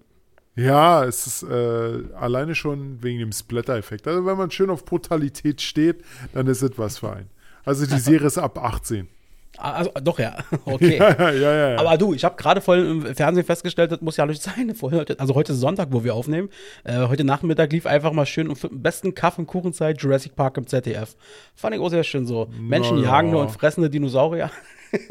Ja, 0.55 1.03
es 1.03 1.27
ist 1.27 1.43
äh, 1.43 2.03
alleine 2.15 2.55
schon 2.55 3.03
wegen 3.03 3.19
dem 3.19 3.33
Splatter-Effekt. 3.33 4.07
Also 4.07 4.25
wenn 4.25 4.37
man 4.37 4.51
schön 4.51 4.69
auf 4.69 4.85
Brutalität 4.85 5.61
steht, 5.61 6.03
dann 6.33 6.47
ist 6.47 6.61
es 6.61 6.77
was 6.77 6.99
für 6.99 7.11
einen. 7.11 7.29
Also 7.65 7.85
die 7.85 7.99
Serie 7.99 8.27
ist 8.27 8.37
ab 8.37 8.57
18. 8.57 9.09
Ah, 9.57 9.73
Also, 9.73 9.91
doch, 10.03 10.19
ja. 10.19 10.37
Okay. 10.65 10.97
ja, 10.97 11.31
ja, 11.31 11.69
ja. 11.71 11.79
Aber 11.79 11.97
du, 11.97 12.13
ich 12.13 12.23
habe 12.23 12.35
gerade 12.35 12.61
voll 12.61 12.79
im 12.79 13.15
Fernsehen 13.15 13.45
festgestellt, 13.45 13.91
das 13.91 14.01
muss 14.01 14.17
ja 14.17 14.25
nicht 14.25 14.41
sein. 14.41 14.73
Vorhin, 14.75 15.05
also 15.17 15.35
heute 15.35 15.53
ist 15.53 15.59
Sonntag, 15.59 15.89
wo 15.91 16.03
wir 16.03 16.13
aufnehmen. 16.15 16.49
Äh, 16.83 17.07
heute 17.07 17.23
Nachmittag 17.23 17.71
lief 17.71 17.85
einfach 17.85 18.11
mal 18.11 18.25
schön 18.25 18.47
um 18.49 18.55
am 18.63 18.81
besten 18.81 19.13
Kaffee- 19.15 19.41
und 19.41 19.47
Kuchenzeit 19.47 20.01
Jurassic 20.01 20.35
Park 20.35 20.57
im 20.57 20.67
ZDF. 20.67 21.15
Fand 21.55 21.75
ich 21.75 21.81
auch 21.81 21.89
sehr 21.89 22.03
schön 22.03 22.25
so. 22.25 22.49
Menschen 22.59 23.01
jagen 23.01 23.31
nur 23.31 23.41
und 23.41 23.51
fressende 23.51 23.89
Dinosaurier. 23.89 24.49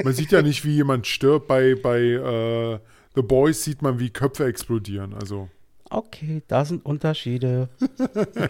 Man 0.02 0.12
sieht 0.14 0.33
ja 0.33 0.42
nicht, 0.42 0.64
wie 0.64 0.74
jemand 0.76 1.07
stirbt. 1.07 1.46
Bei, 1.48 1.74
bei 1.74 1.98
äh, 2.00 2.78
The 3.14 3.22
Boys 3.22 3.62
sieht 3.64 3.83
man, 3.83 3.98
wie 4.00 4.11
Köpfe 4.11 4.46
explodieren. 4.46 5.14
Also, 5.14 5.48
Okay, 5.90 6.42
da 6.48 6.64
sind 6.64 6.85
Unterschiede. 6.85 7.68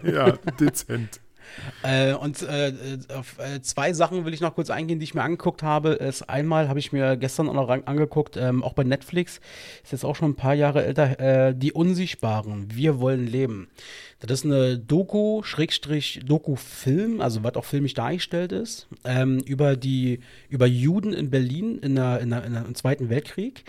ja, 0.04 0.32
dezent. 0.58 1.20
Äh, 1.82 2.14
und 2.14 2.42
äh, 2.42 2.68
äh, 2.68 2.72
auf 3.14 3.38
äh, 3.38 3.60
zwei 3.62 3.92
Sachen 3.92 4.24
will 4.24 4.34
ich 4.34 4.40
noch 4.40 4.54
kurz 4.54 4.70
eingehen, 4.70 4.98
die 4.98 5.04
ich 5.04 5.14
mir 5.14 5.22
angeguckt 5.22 5.62
habe. 5.62 5.90
Ist 5.90 6.28
einmal 6.28 6.68
habe 6.68 6.78
ich 6.78 6.92
mir 6.92 7.16
gestern 7.16 7.48
auch 7.48 7.54
noch 7.54 7.68
angeguckt, 7.68 8.36
ähm, 8.36 8.62
auch 8.62 8.72
bei 8.72 8.84
Netflix, 8.84 9.40
ist 9.82 9.92
jetzt 9.92 10.04
auch 10.04 10.16
schon 10.16 10.32
ein 10.32 10.36
paar 10.36 10.54
Jahre 10.54 10.84
älter, 10.84 11.20
äh, 11.20 11.54
Die 11.54 11.72
Unsichtbaren, 11.72 12.68
Wir 12.74 13.00
wollen 13.00 13.26
leben. 13.26 13.68
Das 14.20 14.40
ist 14.40 14.46
eine 14.46 14.78
Doku, 14.78 15.42
Schrägstrich 15.42 16.20
Doku-Film, 16.24 17.20
also 17.20 17.44
was 17.44 17.56
auch 17.56 17.64
filmisch 17.64 17.94
dargestellt 17.94 18.52
ist, 18.52 18.86
ähm, 19.04 19.38
über 19.40 19.76
die, 19.76 20.20
über 20.48 20.66
Juden 20.66 21.12
in 21.12 21.30
Berlin 21.30 21.78
in 21.78 21.94
der, 21.94 22.20
in 22.20 22.30
der, 22.30 22.44
in 22.44 22.52
der, 22.54 22.64
im 22.64 22.74
Zweiten 22.74 23.10
Weltkrieg 23.10 23.64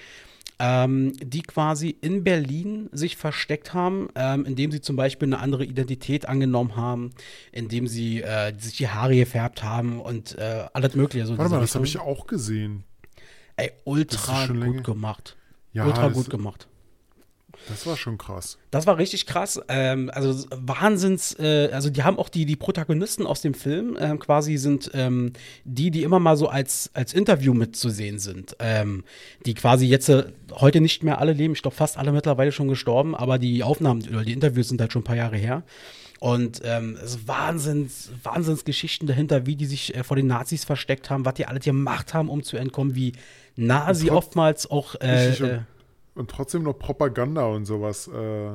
ähm, 0.60 1.14
die 1.22 1.42
quasi 1.42 1.90
in 2.02 2.24
Berlin 2.24 2.90
sich 2.92 3.18
versteckt 3.18 3.74
haben, 3.74 4.10
ähm, 4.16 4.46
indem 4.46 4.72
sie 4.72 4.82
zum 4.82 4.96
Beispiel 4.96 5.28
eine 5.28 5.40
andere 5.40 5.66
Identität 5.66 6.28
angenommen 6.28 6.76
haben, 6.76 7.12
indem 7.52 7.88
sie 7.88 8.22
äh, 8.22 8.54
sich 8.58 8.78
die 8.78 8.88
Haare 8.88 9.16
gefärbt 9.16 9.64
haben 9.64 10.00
und 10.00 10.38
äh, 10.38 10.66
alles 10.74 10.96
Mögliche. 10.96 11.26
So 11.26 11.38
Warte 11.38 11.52
mal, 11.52 11.62
das 11.62 11.76
habe 11.76 11.86
ich 11.86 12.00
auch 12.00 12.28
gesehen. 12.28 12.84
Ey, 13.58 13.72
ultra 13.84 14.48
gut 14.48 14.58
länger. 14.58 14.82
gemacht. 14.82 15.38
Ja, 15.74 15.86
ultra 15.86 16.10
gut 16.10 16.30
gemacht. 16.30 16.68
Das 17.68 17.86
war 17.86 17.98
schon 17.98 18.18
krass. 18.18 18.58
Das 18.72 18.86
war 18.88 18.98
richtig 18.98 19.26
krass. 19.26 19.60
Ähm, 19.68 20.12
also 20.14 20.48
Wahnsinns, 20.52 21.38
äh, 21.40 21.70
also 21.72 21.90
die 21.90 22.04
haben 22.04 22.20
auch 22.20 22.30
die, 22.30 22.46
die 22.46 22.56
Protagonisten 22.56 23.26
aus 23.26 23.42
dem 23.42 23.54
Film 23.54 23.98
ähm, 24.00 24.20
quasi 24.20 24.58
sind 24.58 24.92
ähm, 24.94 25.34
die, 25.64 25.92
die 25.92 26.04
immer 26.04 26.20
mal 26.20 26.38
so 26.38 26.48
als, 26.48 26.92
als 26.94 27.14
Interview 27.14 27.54
mitzusehen 27.54 28.20
sind. 28.20 28.56
Ähm, 28.60 29.04
die 29.46 29.54
quasi 29.54 29.88
jetzt 29.88 30.10
äh, 30.10 30.26
heute 30.52 30.82
nicht 30.82 31.04
mehr 31.04 31.20
alle 31.20 31.34
leben, 31.34 31.54
ich 31.54 31.62
glaube 31.62 31.76
fast 31.76 31.98
alle 31.98 32.12
mittlerweile 32.12 32.52
schon 32.52 32.68
gestorben, 32.68 33.16
aber 33.16 33.40
die 33.40 33.64
Aufnahmen 33.64 34.08
oder 34.08 34.24
die 34.24 34.34
Interviews 34.34 34.70
sind 34.70 34.80
halt 34.82 34.94
schon 34.94 35.02
ein 35.02 35.06
paar 35.06 35.16
Jahre 35.16 35.38
her. 35.38 35.64
Und 36.20 36.62
ähm, 36.64 36.98
es 37.04 37.16
ist 37.16 37.28
Wahnsinns, 37.28 38.10
Wahnsinnsgeschichten 38.24 39.08
dahinter, 39.08 39.46
wie 39.46 39.56
die 39.56 39.66
sich 39.66 39.96
äh, 39.96 40.04
vor 40.04 40.16
den 40.16 40.28
Nazis 40.28 40.64
versteckt 40.64 41.10
haben, 41.10 41.26
was 41.26 41.36
die 41.36 41.46
alle 41.46 41.60
gemacht 41.60 42.14
haben, 42.14 42.30
um 42.30 42.42
zu 42.42 42.58
entkommen, 42.58 42.96
wie 42.96 43.14
nah 43.56 43.94
sie 43.94 44.12
oftmals 44.12 44.70
auch 44.70 44.96
äh, 44.96 45.34
und- 46.16 46.30
trotzdem 46.30 46.64
noch 46.64 46.74
Propaganda 46.74 47.46
und 47.46 47.66
sowas 47.66 48.08
äh, 48.08 48.52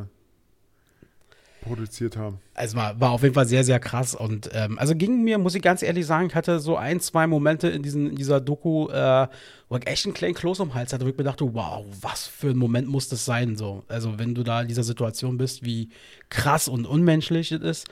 produziert 1.62 2.16
haben. 2.16 2.38
Es 2.54 2.74
war, 2.74 2.98
war 3.00 3.10
auf 3.10 3.22
jeden 3.22 3.34
Fall 3.34 3.46
sehr, 3.46 3.64
sehr 3.64 3.78
krass. 3.78 4.14
Und 4.14 4.48
ähm, 4.54 4.78
also 4.78 4.94
ging 4.94 5.22
mir, 5.22 5.36
muss 5.38 5.54
ich 5.54 5.62
ganz 5.62 5.82
ehrlich 5.82 6.06
sagen, 6.06 6.28
ich 6.28 6.34
hatte 6.34 6.58
so 6.58 6.76
ein, 6.76 7.00
zwei 7.00 7.26
Momente 7.26 7.68
in, 7.68 7.82
diesen, 7.82 8.08
in 8.10 8.16
dieser 8.16 8.40
Doku, 8.40 8.88
äh, 8.88 9.28
wo 9.68 9.76
ich 9.76 9.86
echt 9.86 10.06
einen 10.06 10.14
kleinen 10.14 10.34
Kloß 10.34 10.60
am 10.62 10.72
Hals 10.74 10.92
hatte, 10.92 11.04
wo 11.04 11.10
ich 11.10 11.18
mir 11.18 11.24
dachte, 11.24 11.52
wow, 11.54 11.84
was 12.00 12.26
für 12.26 12.48
ein 12.48 12.56
Moment 12.56 12.88
muss 12.88 13.08
das 13.08 13.24
sein? 13.26 13.56
So. 13.56 13.84
Also, 13.88 14.18
wenn 14.18 14.34
du 14.34 14.42
da 14.42 14.62
in 14.62 14.68
dieser 14.68 14.84
Situation 14.84 15.36
bist, 15.36 15.64
wie 15.64 15.90
krass 16.30 16.66
und 16.66 16.86
unmenschlich 16.86 17.50
das 17.50 17.60
ist. 17.60 17.88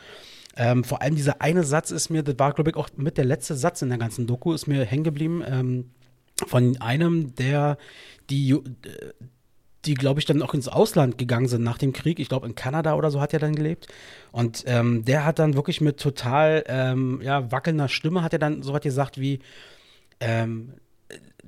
Ähm, 0.57 0.83
vor 0.83 1.03
allem 1.03 1.15
dieser 1.15 1.41
eine 1.41 1.63
Satz 1.63 1.91
ist 1.93 2.09
mir, 2.09 2.23
das 2.23 2.39
war, 2.39 2.53
glaube 2.53 2.71
ich, 2.71 2.77
auch 2.77 2.89
mit 2.97 3.17
der 3.17 3.25
letzte 3.25 3.55
Satz 3.55 3.81
in 3.83 3.91
der 3.91 3.99
ganzen 3.99 4.27
Doku, 4.27 4.55
ist 4.55 4.67
mir 4.67 4.85
hängen 4.85 5.05
geblieben. 5.05 5.43
Ähm, 5.47 5.91
von 6.47 6.81
einem, 6.81 7.35
der 7.35 7.79
die, 8.31 8.51
äh, 8.51 8.63
die, 9.85 9.95
glaube 9.95 10.21
ich, 10.21 10.27
dann 10.27 10.43
auch 10.43 10.55
ins 10.55 10.69
Ausland 10.69 11.19
gegangen 11.19 11.49
sind 11.49 11.63
nach 11.63 11.79
dem 11.79 11.93
Krieg. 11.93 12.19
Ich 12.19 12.29
glaube, 12.29 12.47
in 12.47 12.55
Kanada 12.55 12.95
oder 12.95 13.11
so 13.11 13.21
hat 13.21 13.33
er 13.33 13.39
dann 13.39 13.55
gelebt. 13.55 13.87
Und 14.33 14.65
ähm, 14.67 15.05
der 15.05 15.25
hat 15.25 15.39
dann 15.39 15.55
wirklich 15.55 15.81
mit 15.81 15.99
total 16.01 16.65
ähm, 16.67 17.21
ja, 17.23 17.51
wackelnder 17.53 17.89
Stimme 17.89 18.23
hat 18.23 18.33
er 18.33 18.39
dann 18.39 18.63
so 18.63 18.73
was 18.73 18.81
gesagt 18.81 19.21
wie, 19.21 19.41
ähm, 20.21 20.75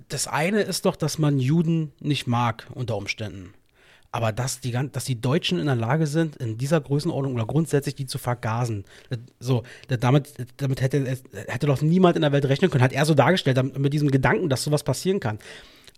das 0.08 0.26
eine 0.26 0.62
ist 0.62 0.86
doch, 0.86 0.96
dass 0.96 1.18
man 1.18 1.38
Juden 1.38 1.92
nicht 2.00 2.26
mag 2.26 2.66
unter 2.74 2.96
Umständen. 2.96 3.54
Aber 4.12 4.32
dass 4.32 4.60
die, 4.60 4.72
dass 4.72 5.04
die 5.04 5.20
Deutschen 5.20 5.60
in 5.60 5.66
der 5.66 5.76
Lage 5.76 6.08
sind, 6.08 6.34
in 6.36 6.58
dieser 6.58 6.80
Größenordnung 6.80 7.34
oder 7.34 7.46
grundsätzlich 7.46 7.94
die 7.94 8.06
zu 8.06 8.18
vergasen. 8.18 8.84
So, 9.38 9.62
damit, 9.86 10.34
damit 10.56 10.80
hätte, 10.80 11.16
hätte 11.46 11.66
doch 11.68 11.80
niemand 11.80 12.16
in 12.16 12.22
der 12.22 12.32
Welt 12.32 12.44
rechnen 12.46 12.70
können. 12.70 12.82
Hat 12.82 12.92
er 12.92 13.06
so 13.06 13.14
dargestellt, 13.14 13.78
mit 13.78 13.92
diesem 13.92 14.10
Gedanken, 14.10 14.48
dass 14.48 14.64
sowas 14.64 14.82
passieren 14.82 15.20
kann. 15.20 15.38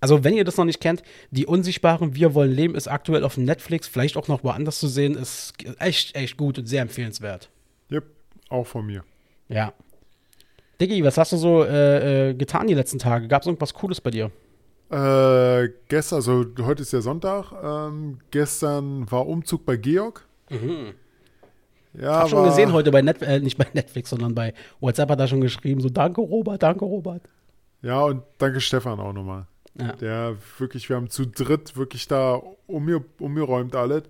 Also, 0.02 0.24
wenn 0.24 0.34
ihr 0.34 0.42
das 0.42 0.56
noch 0.56 0.64
nicht 0.64 0.80
kennt, 0.80 1.04
die 1.30 1.46
Unsichtbaren 1.46 2.16
Wir 2.16 2.34
wollen 2.34 2.50
leben 2.50 2.74
ist 2.74 2.88
aktuell 2.88 3.22
auf 3.22 3.36
Netflix, 3.36 3.86
vielleicht 3.86 4.16
auch 4.16 4.26
noch 4.26 4.42
woanders 4.42 4.80
zu 4.80 4.88
sehen, 4.88 5.14
ist 5.14 5.54
echt, 5.78 6.16
echt 6.16 6.36
gut 6.36 6.58
und 6.58 6.66
sehr 6.66 6.82
empfehlenswert. 6.82 7.50
Yep, 7.88 8.04
auch 8.48 8.66
von 8.66 8.84
mir. 8.84 9.04
Ja. 9.48 9.72
Diggi, 10.80 11.04
was 11.04 11.16
hast 11.18 11.30
du 11.30 11.36
so 11.36 11.62
äh, 11.62 12.30
äh, 12.30 12.34
getan 12.34 12.66
die 12.66 12.74
letzten 12.74 12.98
Tage? 12.98 13.28
Gab 13.28 13.42
es 13.42 13.46
irgendwas 13.46 13.72
Cooles 13.74 14.00
bei 14.00 14.10
dir? 14.10 14.32
Äh, 14.90 15.68
gestern, 15.86 16.16
also 16.16 16.44
heute 16.62 16.82
ist 16.82 16.92
ja 16.92 17.00
Sonntag. 17.00 17.52
Ähm, 17.62 18.18
gestern 18.32 19.08
war 19.08 19.28
Umzug 19.28 19.64
bei 19.64 19.76
Georg. 19.76 20.26
Ja, 20.50 20.58
Ich 21.94 22.02
habe 22.02 22.28
schon 22.28 22.44
gesehen 22.44 22.72
heute 22.72 22.90
bei 22.90 23.02
Netflix, 23.02 23.32
äh, 23.32 23.38
nicht 23.38 23.56
bei 23.56 23.68
Netflix, 23.72 24.10
sondern 24.10 24.34
bei 24.34 24.52
WhatsApp 24.80 25.10
hat 25.10 25.20
er 25.20 25.28
schon 25.28 25.40
geschrieben, 25.40 25.80
so 25.80 25.88
danke 25.88 26.20
Robert, 26.20 26.60
danke 26.60 26.84
Robert. 26.84 27.22
Ja, 27.82 28.02
und 28.02 28.24
danke 28.38 28.60
Stefan 28.60 28.98
auch 28.98 29.12
nochmal. 29.12 29.46
Ja. 29.74 29.92
Der 29.94 30.36
wirklich, 30.58 30.88
wir 30.88 30.96
haben 30.96 31.08
zu 31.08 31.26
dritt 31.26 31.76
wirklich 31.76 32.06
da 32.08 32.40
um 32.66 32.84
mir, 32.84 33.02
umgeräumt 33.18 33.74
alles. 33.74 34.02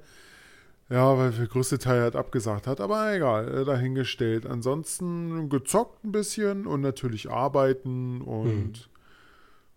Ja, 0.90 1.16
weil 1.16 1.30
der 1.30 1.46
größte 1.46 1.78
Teil 1.78 2.02
halt 2.02 2.16
abgesagt 2.16 2.66
hat, 2.66 2.80
aber 2.80 3.14
egal, 3.14 3.62
äh, 3.62 3.64
dahingestellt. 3.64 4.44
Ansonsten 4.44 5.48
gezockt 5.48 6.04
ein 6.04 6.12
bisschen 6.12 6.66
und 6.66 6.80
natürlich 6.82 7.30
arbeiten 7.30 8.20
und 8.20 8.90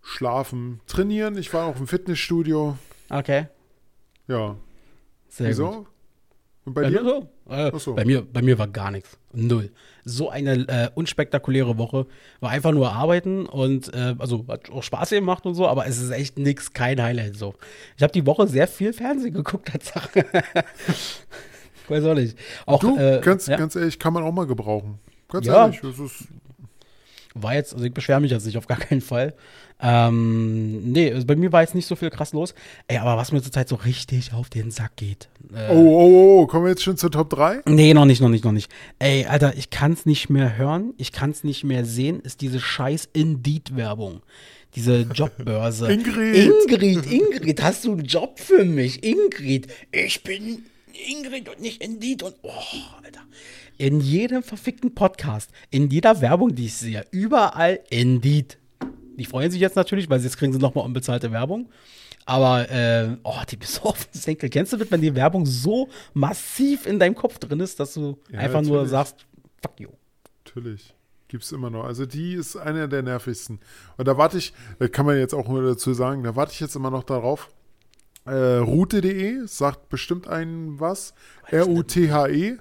schlafen, 0.02 0.82
trainieren. 0.88 1.38
Ich 1.38 1.54
war 1.54 1.66
auch 1.66 1.80
im 1.80 1.88
Fitnessstudio. 1.88 2.78
Okay, 3.10 3.48
Ja. 4.28 4.56
sehr 5.30 5.50
Wieso? 5.50 5.72
gut. 5.72 5.88
Und 6.66 6.74
bei 6.74 6.90
dir? 6.90 7.04
so? 7.04 7.30
Äh, 7.48 7.72
so. 7.78 7.94
bei, 7.94 8.06
mir, 8.06 8.22
bei 8.24 8.42
mir 8.42 8.58
war 8.58 8.68
gar 8.68 8.90
nichts. 8.92 9.18
Null. 9.34 9.72
So 10.04 10.30
eine 10.30 10.68
äh, 10.68 10.90
unspektakuläre 10.96 11.78
Woche. 11.78 12.08
War 12.40 12.50
einfach 12.52 12.72
nur 12.72 12.92
arbeiten 12.92 13.46
und 13.46 13.94
äh, 13.94 14.16
also 14.18 14.46
hat 14.48 14.70
auch 14.72 14.82
Spaß 14.84 15.12
gemacht 15.12 15.46
und 15.46 15.54
so, 15.56 15.68
aber 15.68 15.86
es 15.88 16.00
ist 16.02 16.10
echt 16.12 16.38
nix, 16.40 16.74
kein 16.74 17.02
Highlight 17.02 17.36
so. 17.38 17.54
Ich 17.98 18.04
habe 18.04 18.14
die 18.14 18.26
Woche 18.26 18.48
sehr 18.48 18.68
viel 18.68 18.94
Fernsehen 18.94 19.34
geguckt, 19.34 19.68
Tatsache. 19.72 20.26
Weiß 21.88 22.04
auch 22.06 22.16
nicht. 22.16 22.38
Auch, 22.66 22.80
Du, 22.80 22.98
äh, 22.98 23.22
ganz, 23.24 23.46
ja, 23.48 23.58
ganz 23.58 23.76
ehrlich, 23.76 24.00
kann 24.00 24.14
man 24.14 24.24
auch 24.24 24.32
mal 24.32 24.48
gebrauchen. 24.48 25.00
Ganz 25.30 25.46
Ja. 25.46 25.66
ehrlich, 25.66 25.82
das 25.82 26.00
ist, 26.00 26.26
war 27.36 27.54
jetzt, 27.54 27.74
also 27.74 27.86
ich 27.86 27.94
beschwere 27.94 28.20
mich 28.22 28.32
jetzt 28.32 28.46
nicht, 28.46 28.58
auf 28.58 28.68
gar 28.68 28.78
keinen 28.80 29.02
Fall. 29.02 29.34
Ähm, 29.82 30.92
nee, 30.92 31.12
also 31.12 31.28
bei 31.28 31.36
mir 31.36 31.52
war 31.52 31.62
jetzt 31.62 31.76
nicht 31.76 31.86
so 31.86 31.96
viel 31.96 32.10
krass 32.10 32.34
los. 32.34 32.56
Ey, 32.88 32.98
aber 32.98 33.18
was 33.18 33.32
mir 33.32 33.42
zurzeit 33.42 33.68
so 33.68 33.76
richtig 33.76 34.34
auf 34.34 34.50
den 34.50 34.72
Sack 34.72 34.96
geht. 34.96 35.30
Äh, 35.54 35.70
oh, 35.70 35.76
oh, 35.76 36.42
oh, 36.42 36.48
kommen 36.48 36.66
wir 36.66 36.70
jetzt 36.70 36.84
schon 36.84 36.98
zur 36.98 37.12
Top 37.12 37.30
3? 37.30 37.62
Nee, 37.66 37.94
noch 37.94 38.06
nicht, 38.06 38.22
noch 38.22 38.30
nicht, 38.30 38.46
noch 38.46 38.54
nicht. 38.54 38.72
Ey, 39.00 39.26
Alter, 39.26 39.56
ich 39.58 39.70
kann's 39.70 40.06
nicht 40.06 40.30
mehr 40.30 40.58
hören, 40.58 40.94
ich 40.98 41.12
kann's 41.12 41.44
nicht 41.44 41.64
mehr 41.64 41.86
sehen, 41.86 42.22
ist 42.22 42.42
diese 42.42 42.60
scheiß 42.60 43.10
Indeed-Werbung. 43.14 44.22
Diese 44.76 45.02
Jobbörse. 45.02 45.92
Ingrid. 45.92 46.36
Ingrid, 46.36 47.06
Ingrid, 47.12 47.62
hast 47.62 47.86
du 47.86 47.94
einen 47.94 48.06
Job 48.06 48.40
für 48.40 48.64
mich? 48.64 49.04
Ingrid, 49.04 49.68
ich 49.92 50.24
bin 50.24 50.64
Ingrid 51.10 51.50
und 51.50 51.60
nicht 51.60 51.84
Indeed 51.84 52.24
und, 52.24 52.36
oh, 52.44 52.52
Alter. 53.04 53.22
In 53.78 54.00
jedem 54.00 54.42
verfickten 54.42 54.96
Podcast, 54.96 55.50
in 55.70 55.90
jeder 55.90 56.22
Werbung, 56.22 56.56
die 56.56 56.68
ich 56.68 56.76
sehe, 56.76 57.06
überall 57.12 57.82
Indeed. 57.90 58.58
Die 59.18 59.26
freuen 59.26 59.52
sich 59.52 59.62
jetzt 59.62 59.76
natürlich, 59.76 60.10
weil 60.10 60.22
jetzt 60.22 60.38
kriegen 60.38 60.54
sie 60.54 60.60
nochmal 60.60 60.86
unbezahlte 60.86 61.32
Werbung. 61.32 61.70
Aber, 62.26 62.70
äh, 62.72 63.16
oh, 63.24 63.42
die 63.50 63.56
besoffen 63.58 64.08
Senkel. 64.12 64.50
Kennst 64.50 64.74
du 64.74 64.78
das, 64.78 64.90
wenn 64.92 65.02
die 65.02 65.14
Werbung 65.16 65.46
so 65.46 65.90
massiv 66.14 66.86
in 66.86 67.00
deinem 67.00 67.16
Kopf 67.16 67.38
drin 67.40 67.60
ist, 67.60 67.80
dass 67.80 67.94
du 67.94 68.18
Ja, 68.32 68.40
einfach 68.40 68.62
nur 68.62 68.84
natürlich. 68.84 68.92
sagst, 68.92 69.26
fuck 69.62 69.80
you. 69.80 69.90
Natürlich. 70.46 70.94
Gibt's 71.28 71.52
immer 71.52 71.70
noch. 71.70 71.86
Also 71.86 72.06
die 72.06 72.34
ist 72.34 72.56
eine 72.56 72.88
der 72.88 73.02
nervigsten. 73.04 73.60
Und 73.98 74.08
da 74.08 74.18
warte 74.18 74.38
ich, 74.38 74.54
da 74.80 74.88
kann 74.88 75.06
man 75.06 75.18
jetzt 75.18 75.34
auch 75.34 75.48
mal 75.48 75.64
dazu 75.64 75.94
sagen, 75.94 76.24
da 76.24 76.36
warte 76.36 76.54
ich 76.54 76.60
jetzt 76.60 76.76
immer 76.76 76.92
noch 76.92 77.04
darauf. 77.04 77.50
Äh, 78.26 78.58
Route.de 78.58 79.46
sagt 79.46 79.90
bestimmt 79.90 80.28
einen 80.28 80.80
was. 80.80 81.14
R-U-T-H-E. 81.50 82.58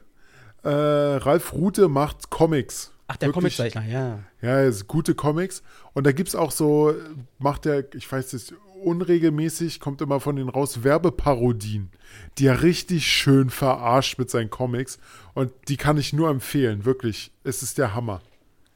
Äh, 0.63 0.69
Ralf 0.69 1.53
Rute 1.53 1.89
macht 1.89 2.31
Comics. 2.31 2.91
Ach, 3.07 3.17
der 3.17 3.33
Comiczeichner, 3.33 3.85
ja. 3.85 4.21
Ja, 4.41 4.61
es 4.63 4.77
ist 4.77 4.89
gute 4.89 5.15
Comics. 5.15 5.63
Und 5.93 6.07
da 6.07 6.13
gibt 6.13 6.29
es 6.29 6.35
auch 6.35 6.51
so, 6.51 6.95
macht 7.39 7.67
er, 7.67 7.85
ich 7.95 8.11
weiß 8.11 8.33
es, 8.33 8.55
unregelmäßig, 8.83 9.81
kommt 9.81 10.01
immer 10.01 10.21
von 10.21 10.37
denen 10.37 10.49
raus, 10.49 10.85
Werbeparodien, 10.85 11.91
die 12.39 12.47
er 12.47 12.63
richtig 12.63 13.07
schön 13.07 13.51
verarscht 13.51 14.19
mit 14.19 14.31
seinen 14.31 14.51
Comics. 14.51 14.99
Und 15.35 15.53
die 15.69 15.77
kann 15.77 15.99
ich 15.99 16.13
nur 16.13 16.31
empfehlen, 16.31 16.85
wirklich. 16.85 17.31
Es 17.45 17.63
ist 17.63 17.79
der 17.79 17.95
Hammer. 17.95 18.21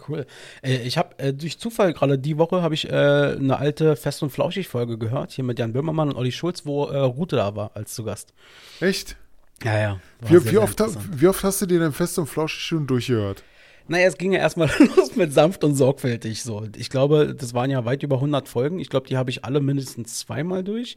Cool. 0.07 0.27
Äh, 0.63 0.83
ich 0.83 0.97
habe 0.97 1.19
äh, 1.19 1.33
durch 1.33 1.59
Zufall 1.59 1.93
gerade 1.93 2.19
die 2.19 2.39
Woche 2.39 2.63
habe 2.63 2.75
ich 2.75 2.89
äh, 2.89 2.93
eine 2.93 3.59
alte 3.59 3.97
Fest 3.97 4.23
und 4.23 4.31
Flauschig 4.31 4.69
Folge 4.69 4.97
gehört, 4.97 5.33
hier 5.33 5.45
mit 5.45 5.59
Jan 5.59 5.73
Böhmermann 5.73 6.11
und 6.11 6.17
Olli 6.17 6.33
Schulz, 6.33 6.65
wo 6.65 6.85
Rute 6.85 7.37
da 7.37 7.57
war 7.57 7.73
als 7.75 7.95
zu 7.95 8.05
Gast. 8.05 8.33
Echt? 8.81 9.17
Ja, 9.65 9.79
ja. 9.79 10.01
Wie, 10.21 10.53
wie, 10.53 10.59
oft, 10.59 10.81
wie 11.21 11.27
oft 11.27 11.43
hast 11.43 11.63
du 11.63 11.67
dir 11.67 11.81
denn 11.81 11.93
fest 11.93 12.19
und 12.19 12.27
flauschig 12.27 12.63
schon 12.63 12.87
durchgehört? 12.87 13.43
Naja, 13.89 14.07
es 14.07 14.19
ging 14.19 14.33
ja 14.33 14.39
erstmal 14.39 14.69
los 14.97 15.17
mit 15.17 15.33
sanft 15.33 15.65
und 15.65 15.75
sorgfältig 15.75 16.43
so. 16.43 16.65
Ich 16.77 16.91
glaube, 16.91 17.35
das 17.35 17.55
waren 17.55 17.71
ja 17.71 17.85
weit 17.85 18.03
über 18.03 18.17
100 18.17 18.49
Folgen. 18.49 18.79
Ich 18.79 18.91
glaube, 18.91 19.09
die 19.09 19.17
habe 19.17 19.31
ich 19.31 19.45
alle 19.45 19.61
mindestens 19.61 20.19
zweimal 20.19 20.63
durch. 20.63 20.97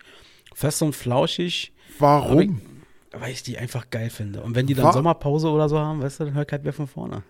Fest 0.54 0.82
und 0.82 0.93
flauschig, 0.93 1.71
Warum? 1.99 2.62
weil 3.13 3.32
ich 3.32 3.41
die 3.43 3.58
einfach 3.58 3.89
geil 3.89 4.10
finde. 4.10 4.41
Und 4.43 4.54
wenn 4.56 4.67
die 4.67 4.73
dann 4.73 4.86
Wa- 4.86 4.91
Sommerpause 4.93 5.49
oder 5.49 5.69
so 5.69 5.80
haben, 5.80 6.01
weißt 6.01 6.19
du, 6.19 6.25
dann 6.25 6.34
hört 6.34 6.51
halt 6.51 6.65
wer 6.65 6.73
von 6.73 6.88
vorne. 6.88 7.23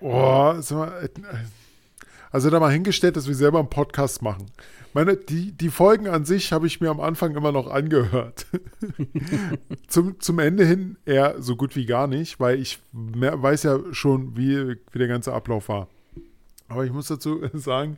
Oh, 0.00 0.54
sag 0.60 0.78
mal, 0.78 1.04
äh, 1.04 1.08
also 2.36 2.50
da 2.50 2.60
mal 2.60 2.70
hingestellt, 2.70 3.16
dass 3.16 3.28
wir 3.28 3.34
selber 3.34 3.60
einen 3.60 3.70
Podcast 3.70 4.20
machen. 4.20 4.44
Meine, 4.92 5.16
die, 5.16 5.52
die 5.52 5.70
Folgen 5.70 6.06
an 6.06 6.26
sich 6.26 6.52
habe 6.52 6.66
ich 6.66 6.82
mir 6.82 6.90
am 6.90 7.00
Anfang 7.00 7.34
immer 7.34 7.50
noch 7.50 7.66
angehört. 7.66 8.44
zum, 9.88 10.20
zum 10.20 10.38
Ende 10.38 10.66
hin 10.66 10.98
eher 11.06 11.40
so 11.40 11.56
gut 11.56 11.76
wie 11.76 11.86
gar 11.86 12.06
nicht, 12.06 12.38
weil 12.38 12.60
ich 12.60 12.78
mehr, 12.92 13.42
weiß 13.42 13.62
ja 13.62 13.78
schon, 13.92 14.36
wie, 14.36 14.76
wie 14.92 14.98
der 14.98 15.08
ganze 15.08 15.32
Ablauf 15.32 15.70
war. 15.70 15.88
Aber 16.68 16.84
ich 16.84 16.92
muss 16.92 17.08
dazu 17.08 17.40
sagen, 17.54 17.96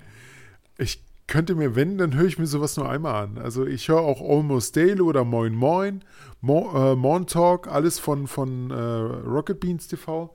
ich 0.77 1.03
könnte 1.27 1.57
mir, 1.57 1.75
wenn, 1.75 1.99
dann 1.99 2.15
höre 2.15 2.27
ich 2.27 2.39
mir 2.39 2.47
sowas 2.47 2.77
nur 2.77 2.89
einmal 2.89 3.25
an. 3.25 3.39
Also 3.39 3.67
ich 3.67 3.89
höre 3.89 4.03
auch 4.03 4.21
Almost 4.21 4.77
Daily 4.77 5.01
oder 5.01 5.25
Moin 5.25 5.53
Moin, 5.53 6.05
Mo, 6.41 6.93
äh, 6.93 6.95
Morn 6.95 7.27
Talk, 7.27 7.67
alles 7.67 7.99
von, 7.99 8.29
von 8.29 8.71
äh, 8.71 8.75
Rocket 8.77 9.59
Beans 9.59 9.89
TV. 9.89 10.33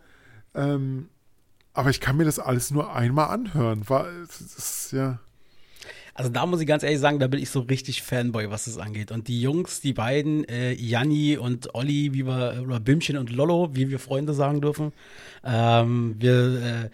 Ähm, 0.56 1.08
aber 1.74 1.90
ich 1.90 2.00
kann 2.00 2.18
mir 2.18 2.26
das 2.26 2.40
alles 2.40 2.72
nur 2.72 2.96
einmal 2.96 3.30
anhören. 3.30 3.88
War, 3.90 4.08
es 4.24 4.42
ist, 4.42 4.92
ja. 4.92 5.20
Also 6.16 6.30
da 6.30 6.46
muss 6.46 6.62
ich 6.62 6.68
ganz 6.68 6.84
ehrlich 6.84 7.00
sagen, 7.00 7.18
da 7.18 7.28
bin 7.28 7.42
ich 7.42 7.50
so 7.50 7.62
richtig 7.62 8.04
Fanboy, 8.04 8.52
was 8.52 8.66
das 8.66 8.78
angeht. 8.78 9.12
Und 9.12 9.28
die 9.28 9.42
Jungs, 9.42 9.82
die 9.82 9.94
beiden, 9.94 10.48
äh, 10.48 10.74
Janni 10.74 11.38
und 11.38 11.74
Olli, 11.74 12.14
wie 12.14 12.26
wir, 12.28 12.62
oder 12.64 12.80
Bimchen 12.80 13.18
und 13.18 13.32
Lollo, 13.32 13.70
wie 13.74 13.90
wir 13.90 13.98
Freunde 13.98 14.34
sagen 14.34 14.62
dürfen, 14.62 14.94
ähm, 15.44 16.16
wir, 16.20 16.62
äh, 16.62 16.90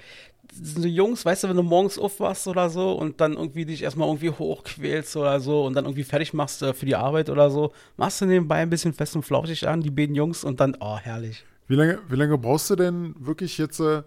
sind 0.54 0.82
so 0.82 0.88
Jungs, 0.88 1.26
weißt 1.26 1.44
du, 1.44 1.50
wenn 1.50 1.58
du 1.58 1.63
morgens 1.63 2.00
aufwachst 2.00 2.48
oder 2.48 2.70
so 2.70 2.94
und 2.94 3.22
dann 3.22 3.34
irgendwie 3.34 3.65
dich 3.65 3.84
erstmal 3.84 4.08
irgendwie 4.08 4.30
hochquälst 4.30 5.15
oder 5.15 5.39
so 5.39 5.65
und 5.65 5.76
dann 5.76 5.86
irgendwie 5.86 6.04
fertig 6.04 6.34
machst 6.34 6.62
äh, 6.62 6.74
für 6.74 6.86
die 6.86 6.96
Arbeit 6.96 7.30
oder 7.30 7.50
so, 7.50 7.72
machst 7.98 8.22
du 8.22 8.26
nebenbei 8.26 8.58
ein 8.58 8.70
bisschen 8.70 8.94
fest 8.94 9.15
und 9.15 9.24
flauschig 9.24 9.68
an, 9.68 9.82
die 9.82 9.92
beiden 9.92 10.15
Jungs 10.15 10.44
und 10.44 10.60
dann, 10.60 10.76
oh, 10.80 10.98
herrlich. 10.98 11.46
Wie 11.68 11.76
lange, 11.76 12.00
wie 12.10 12.15
lange 12.15 12.38
brauchst 12.38 12.70
du 12.70 12.76
denn 12.76 13.15
wirklich 13.20 13.58
jetzt 13.58 13.80
äh, 13.80 14.02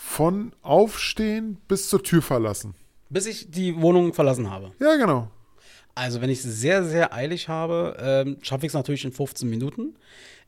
von 0.00 0.52
Aufstehen 0.62 1.58
bis 1.66 1.88
zur 1.88 2.02
Tür 2.04 2.22
verlassen? 2.22 2.74
Bis 3.10 3.26
ich 3.26 3.50
die 3.50 3.80
Wohnung 3.80 4.14
verlassen 4.14 4.48
habe. 4.48 4.70
Ja, 4.80 4.94
genau. 4.96 5.28
Also, 5.96 6.20
wenn 6.20 6.30
ich 6.30 6.38
es 6.38 6.44
sehr, 6.44 6.84
sehr 6.84 7.12
eilig 7.12 7.48
habe, 7.48 7.96
ähm, 8.00 8.36
schaffe 8.42 8.64
ich 8.64 8.70
es 8.70 8.74
natürlich 8.74 9.04
in 9.04 9.10
15 9.12 9.50
Minuten. 9.50 9.96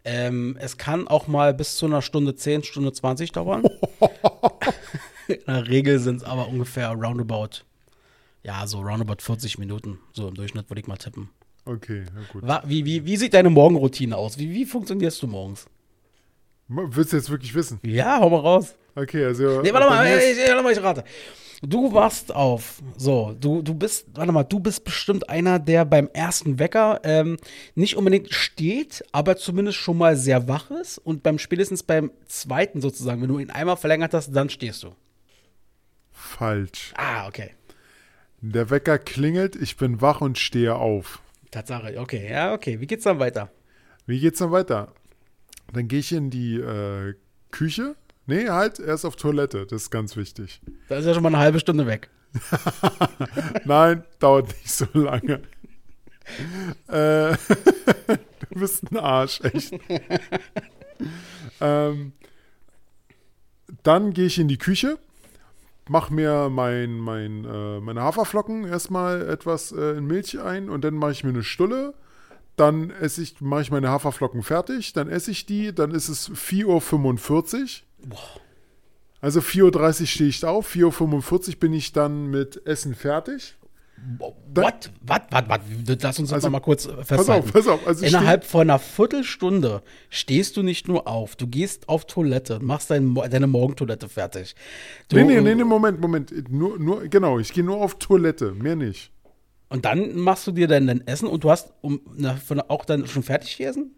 Ähm, 0.04 0.56
es 0.60 0.78
kann 0.78 1.08
auch 1.08 1.26
mal 1.26 1.52
bis 1.52 1.76
zu 1.76 1.86
einer 1.86 2.00
Stunde 2.00 2.36
10, 2.36 2.62
Stunde 2.62 2.92
20 2.92 3.32
dauern. 3.32 3.64
in 5.26 5.38
der 5.46 5.66
Regel 5.66 5.98
sind 5.98 6.16
es 6.18 6.22
aber 6.24 6.46
ungefähr 6.48 6.90
roundabout, 6.92 7.64
ja, 8.44 8.64
so 8.68 8.80
roundabout 8.80 9.20
40 9.20 9.58
Minuten. 9.58 9.98
So 10.12 10.28
im 10.28 10.34
Durchschnitt 10.34 10.70
würde 10.70 10.80
ich 10.80 10.86
mal 10.86 10.96
tippen. 10.96 11.28
Okay, 11.64 12.04
na 12.14 12.20
gut. 12.32 12.46
Wa- 12.46 12.62
Wie, 12.66 12.84
wie, 12.84 13.04
wie 13.04 13.16
sieht 13.16 13.34
deine 13.34 13.50
Morgenroutine 13.50 14.16
aus? 14.16 14.38
Wie, 14.38 14.50
wie 14.52 14.64
funktionierst 14.64 15.20
du 15.22 15.26
morgens? 15.26 15.66
Willst 16.68 17.12
du 17.12 17.16
jetzt 17.16 17.28
wirklich 17.30 17.52
wissen? 17.54 17.80
Ja, 17.82 18.20
hau 18.20 18.30
mal 18.30 18.38
raus. 18.40 18.76
Okay, 18.94 19.24
also. 19.24 19.62
Nee, 19.62 19.72
warte 19.72 19.88
mal, 19.88 20.06
ich, 20.06 20.48
warte 20.48 20.62
mal, 20.62 20.72
ich 20.72 20.82
rate. 20.82 21.04
Du 21.62 21.92
wachst 21.92 22.34
auf. 22.34 22.82
So, 22.96 23.36
du, 23.38 23.60
du 23.60 23.74
bist, 23.74 24.06
warte 24.14 24.32
mal, 24.32 24.44
du 24.44 24.60
bist 24.60 24.82
bestimmt 24.82 25.28
einer, 25.28 25.58
der 25.58 25.84
beim 25.84 26.08
ersten 26.14 26.58
Wecker 26.58 27.00
ähm, 27.04 27.36
nicht 27.74 27.96
unbedingt 27.96 28.32
steht, 28.32 29.04
aber 29.12 29.36
zumindest 29.36 29.76
schon 29.76 29.98
mal 29.98 30.16
sehr 30.16 30.48
wach 30.48 30.70
ist. 30.70 30.96
Und 30.96 31.22
beim 31.22 31.38
spätestens 31.38 31.82
beim 31.82 32.10
zweiten 32.26 32.80
sozusagen, 32.80 33.20
wenn 33.20 33.28
du 33.28 33.38
ihn 33.38 33.50
einmal 33.50 33.76
verlängert 33.76 34.14
hast, 34.14 34.32
dann 34.32 34.48
stehst 34.48 34.82
du. 34.84 34.94
Falsch. 36.12 36.94
Ah, 36.96 37.28
okay. 37.28 37.50
Der 38.40 38.70
Wecker 38.70 38.98
klingelt, 38.98 39.54
ich 39.54 39.76
bin 39.76 40.00
wach 40.00 40.22
und 40.22 40.38
stehe 40.38 40.76
auf. 40.76 41.20
Tatsache, 41.50 42.00
okay. 42.00 42.30
Ja, 42.30 42.54
okay. 42.54 42.80
Wie 42.80 42.86
geht's 42.86 43.04
dann 43.04 43.18
weiter? 43.18 43.50
Wie 44.06 44.18
geht's 44.18 44.38
dann 44.38 44.50
weiter? 44.50 44.94
Dann 45.72 45.88
gehe 45.88 45.98
ich 45.98 46.12
in 46.12 46.30
die 46.30 46.56
äh, 46.56 47.14
Küche. 47.50 47.96
Nee, 48.30 48.48
halt, 48.48 48.78
erst 48.78 49.04
auf 49.04 49.16
Toilette. 49.16 49.66
Das 49.66 49.82
ist 49.82 49.90
ganz 49.90 50.16
wichtig. 50.16 50.60
Da 50.88 50.98
ist 50.98 51.04
ja 51.04 51.14
schon 51.14 51.24
mal 51.24 51.30
eine 51.30 51.38
halbe 51.38 51.58
Stunde 51.58 51.84
weg. 51.88 52.10
Nein, 53.64 54.04
dauert 54.20 54.46
nicht 54.46 54.70
so 54.70 54.86
lange. 54.94 55.42
äh, 56.86 57.32
du 58.50 58.54
bist 58.54 58.84
ein 58.88 58.98
Arsch, 58.98 59.40
echt. 59.40 59.74
ähm, 61.60 62.12
dann 63.82 64.12
gehe 64.12 64.26
ich 64.26 64.38
in 64.38 64.46
die 64.46 64.58
Küche, 64.58 65.00
mache 65.88 66.14
mir 66.14 66.50
mein, 66.50 67.00
mein, 67.00 67.44
äh, 67.44 67.80
meine 67.80 68.02
Haferflocken 68.02 68.64
erstmal 68.64 69.28
etwas 69.28 69.72
äh, 69.72 69.96
in 69.98 70.06
Milch 70.06 70.38
ein 70.38 70.70
und 70.70 70.84
dann 70.84 70.94
mache 70.94 71.10
ich 71.10 71.24
mir 71.24 71.30
eine 71.30 71.42
Stulle. 71.42 71.94
dann 72.54 72.90
esse 72.90 73.22
ich, 73.22 73.40
mache 73.40 73.62
ich 73.62 73.72
meine 73.72 73.88
Haferflocken 73.88 74.44
fertig, 74.44 74.92
dann 74.92 75.08
esse 75.08 75.32
ich 75.32 75.46
die, 75.46 75.74
dann 75.74 75.90
ist 75.90 76.08
es 76.08 76.30
4.45 76.30 77.62
Uhr. 77.62 77.89
Also 79.20 79.40
4.30 79.40 80.00
Uhr 80.00 80.06
stehe 80.06 80.30
ich 80.30 80.44
auf, 80.44 80.74
4.45 80.74 81.48
Uhr 81.48 81.60
bin 81.60 81.72
ich 81.74 81.92
dann 81.92 82.26
mit 82.30 82.66
Essen 82.66 82.94
fertig. 82.94 83.56
What? 84.18 84.90
Was? 85.02 85.20
Was? 85.30 85.42
Was? 85.48 85.98
Lass 86.02 86.18
uns 86.18 86.30
das 86.30 86.36
Also, 86.36 86.50
mal 86.50 86.60
kurz 86.60 86.86
Pass 86.86 87.06
festhalten. 87.08 87.44
auf, 87.46 87.52
pass 87.52 87.66
auf. 87.66 87.86
Also 87.86 88.06
Innerhalb 88.06 88.44
von 88.44 88.62
einer 88.62 88.78
Viertelstunde 88.78 89.82
stehst 90.08 90.56
du 90.56 90.62
nicht 90.62 90.88
nur 90.88 91.06
auf, 91.06 91.36
du 91.36 91.46
gehst 91.46 91.86
auf 91.88 92.06
Toilette, 92.06 92.60
machst 92.60 92.90
dein, 92.90 93.14
deine 93.14 93.46
Morgentoilette 93.46 94.08
fertig. 94.08 94.54
Du, 95.08 95.16
Nee, 95.16 95.24
nee, 95.24 95.40
nee, 95.42 95.54
nee, 95.54 95.64
Moment, 95.64 96.00
Moment. 96.00 96.32
Nur, 96.50 96.78
nur, 96.78 97.08
genau, 97.08 97.38
ich 97.38 97.52
gehe 97.52 97.62
nur 97.62 97.76
auf 97.76 97.98
Toilette, 97.98 98.52
mehr 98.52 98.74
nicht. 98.76 99.12
Und 99.68 99.84
dann 99.84 100.16
machst 100.16 100.46
du 100.46 100.52
dir 100.52 100.66
dein, 100.66 100.86
dein 100.86 101.06
Essen 101.06 101.28
und 101.28 101.44
du 101.44 101.50
hast 101.50 101.74
um, 101.82 102.00
na, 102.16 102.36
von, 102.36 102.58
auch 102.60 102.86
dann 102.86 103.06
schon 103.06 103.22
fertig 103.22 103.58
gegessen? 103.58 103.94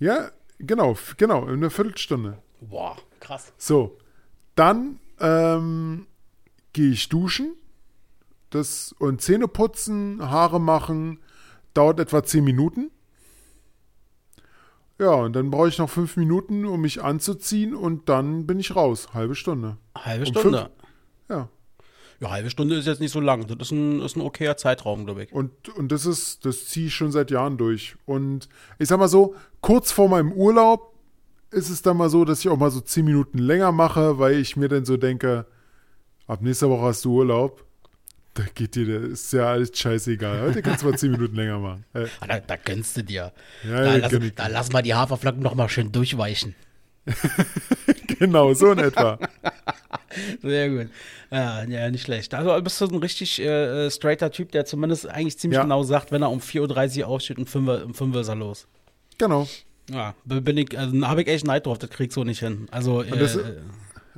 Ja, 0.00 0.32
genau, 0.58 0.96
genau, 1.16 1.44
in 1.46 1.54
einer 1.54 1.70
Viertelstunde. 1.70 2.38
Boah, 2.60 2.96
krass. 3.20 3.52
So, 3.56 3.98
dann 4.54 5.00
ähm, 5.20 6.06
gehe 6.72 6.90
ich 6.90 7.08
duschen 7.08 7.54
das, 8.50 8.94
und 8.98 9.20
Zähne 9.20 9.48
putzen, 9.48 10.18
Haare 10.22 10.60
machen, 10.60 11.20
dauert 11.74 12.00
etwa 12.00 12.24
10 12.24 12.44
Minuten. 12.44 12.90
Ja, 14.98 15.12
und 15.12 15.34
dann 15.34 15.50
brauche 15.50 15.68
ich 15.68 15.78
noch 15.78 15.90
5 15.90 16.16
Minuten, 16.16 16.64
um 16.64 16.80
mich 16.80 17.02
anzuziehen 17.02 17.74
und 17.74 18.08
dann 18.08 18.46
bin 18.46 18.58
ich 18.58 18.74
raus. 18.74 19.08
Halbe 19.14 19.34
Stunde. 19.34 19.76
Halbe 19.96 20.26
Um 20.26 20.30
Stunde. 20.34 20.70
Ja. 21.28 21.48
Ja, 22.20 22.30
halbe 22.30 22.50
Stunde 22.50 22.74
ist 22.74 22.86
jetzt 22.86 23.00
nicht 23.00 23.12
so 23.12 23.20
lang. 23.20 23.46
Das 23.46 23.68
ist 23.68 23.70
ein, 23.70 24.00
ist 24.00 24.16
ein 24.16 24.22
okayer 24.22 24.56
Zeitraum, 24.56 25.04
glaube 25.04 25.22
ich. 25.22 25.32
Und, 25.32 25.68
und 25.68 25.92
das 25.92 26.04
ist, 26.04 26.44
das 26.44 26.66
ziehe 26.66 26.88
ich 26.88 26.94
schon 26.94 27.12
seit 27.12 27.30
Jahren 27.30 27.58
durch. 27.58 27.94
Und 28.06 28.48
ich 28.80 28.88
sag 28.88 28.98
mal 28.98 29.06
so, 29.06 29.36
kurz 29.60 29.92
vor 29.92 30.08
meinem 30.08 30.32
Urlaub 30.32 30.97
ist 31.50 31.70
es 31.70 31.82
dann 31.82 31.96
mal 31.96 32.10
so, 32.10 32.24
dass 32.24 32.40
ich 32.40 32.48
auch 32.48 32.56
mal 32.58 32.70
so 32.70 32.80
10 32.80 33.04
Minuten 33.04 33.38
länger 33.38 33.72
mache, 33.72 34.18
weil 34.18 34.34
ich 34.38 34.56
mir 34.56 34.68
dann 34.68 34.84
so 34.84 34.96
denke, 34.96 35.46
ab 36.26 36.40
nächster 36.42 36.68
Woche 36.68 36.82
hast 36.82 37.04
du 37.04 37.12
Urlaub. 37.14 37.64
Da 38.34 38.44
geht 38.54 38.76
dir, 38.76 39.00
das 39.00 39.10
ist 39.22 39.32
ja 39.32 39.46
alles 39.48 39.76
scheißegal. 39.76 40.42
Heute 40.42 40.62
kannst 40.62 40.82
du 40.82 40.88
mal 40.90 40.96
10 40.98 41.10
Minuten 41.10 41.34
länger 41.34 41.58
machen. 41.58 41.84
Äh, 41.94 42.06
Ah, 42.20 42.26
Da, 42.26 42.40
da 42.40 42.56
gönnst 42.56 42.96
du 42.96 43.02
dir. 43.02 43.32
Ja, 43.68 43.82
da, 43.82 43.96
lass, 43.96 44.12
da 44.36 44.46
lassen 44.46 44.72
wir 44.72 44.82
die 44.82 44.94
Haferflocken 44.94 45.42
noch 45.42 45.54
mal 45.54 45.68
schön 45.68 45.90
durchweichen. 45.90 46.54
genau, 48.18 48.52
so 48.54 48.70
in 48.72 48.78
etwa. 48.78 49.18
Sehr 50.42 50.68
gut. 50.70 50.88
Ja, 51.30 51.64
ja, 51.64 51.90
nicht 51.90 52.02
schlecht. 52.04 52.34
Also 52.34 52.60
bist 52.62 52.80
du 52.80 52.86
ein 52.86 52.96
richtig 52.96 53.40
äh, 53.40 53.86
äh, 53.86 53.90
straighter 53.90 54.30
Typ, 54.30 54.52
der 54.52 54.64
zumindest 54.66 55.08
eigentlich 55.08 55.38
ziemlich 55.38 55.56
Ja. 55.56 55.62
genau 55.62 55.82
sagt, 55.82 56.12
wenn 56.12 56.22
er 56.22 56.30
um 56.30 56.40
4.30 56.40 57.00
Uhr 57.00 57.06
aufsteht 57.08 57.38
und 57.38 57.48
5 57.48 57.68
Uhr, 57.68 57.84
um 57.84 57.94
5 57.94 58.14
Uhr 58.14 58.20
ist 58.20 58.28
er 58.28 58.34
los. 58.36 58.66
Genau. 59.18 59.48
Ja, 59.90 60.14
bin 60.24 60.56
ich, 60.58 60.78
also 60.78 61.06
habe 61.06 61.22
ich 61.22 61.28
echt 61.28 61.46
Neid 61.46 61.66
drauf, 61.66 61.78
das 61.78 61.90
kriegst 61.90 62.16
du 62.16 62.24
nicht 62.24 62.40
hin. 62.40 62.68
Also, 62.70 63.02
äh, 63.02 63.16
das- 63.16 63.38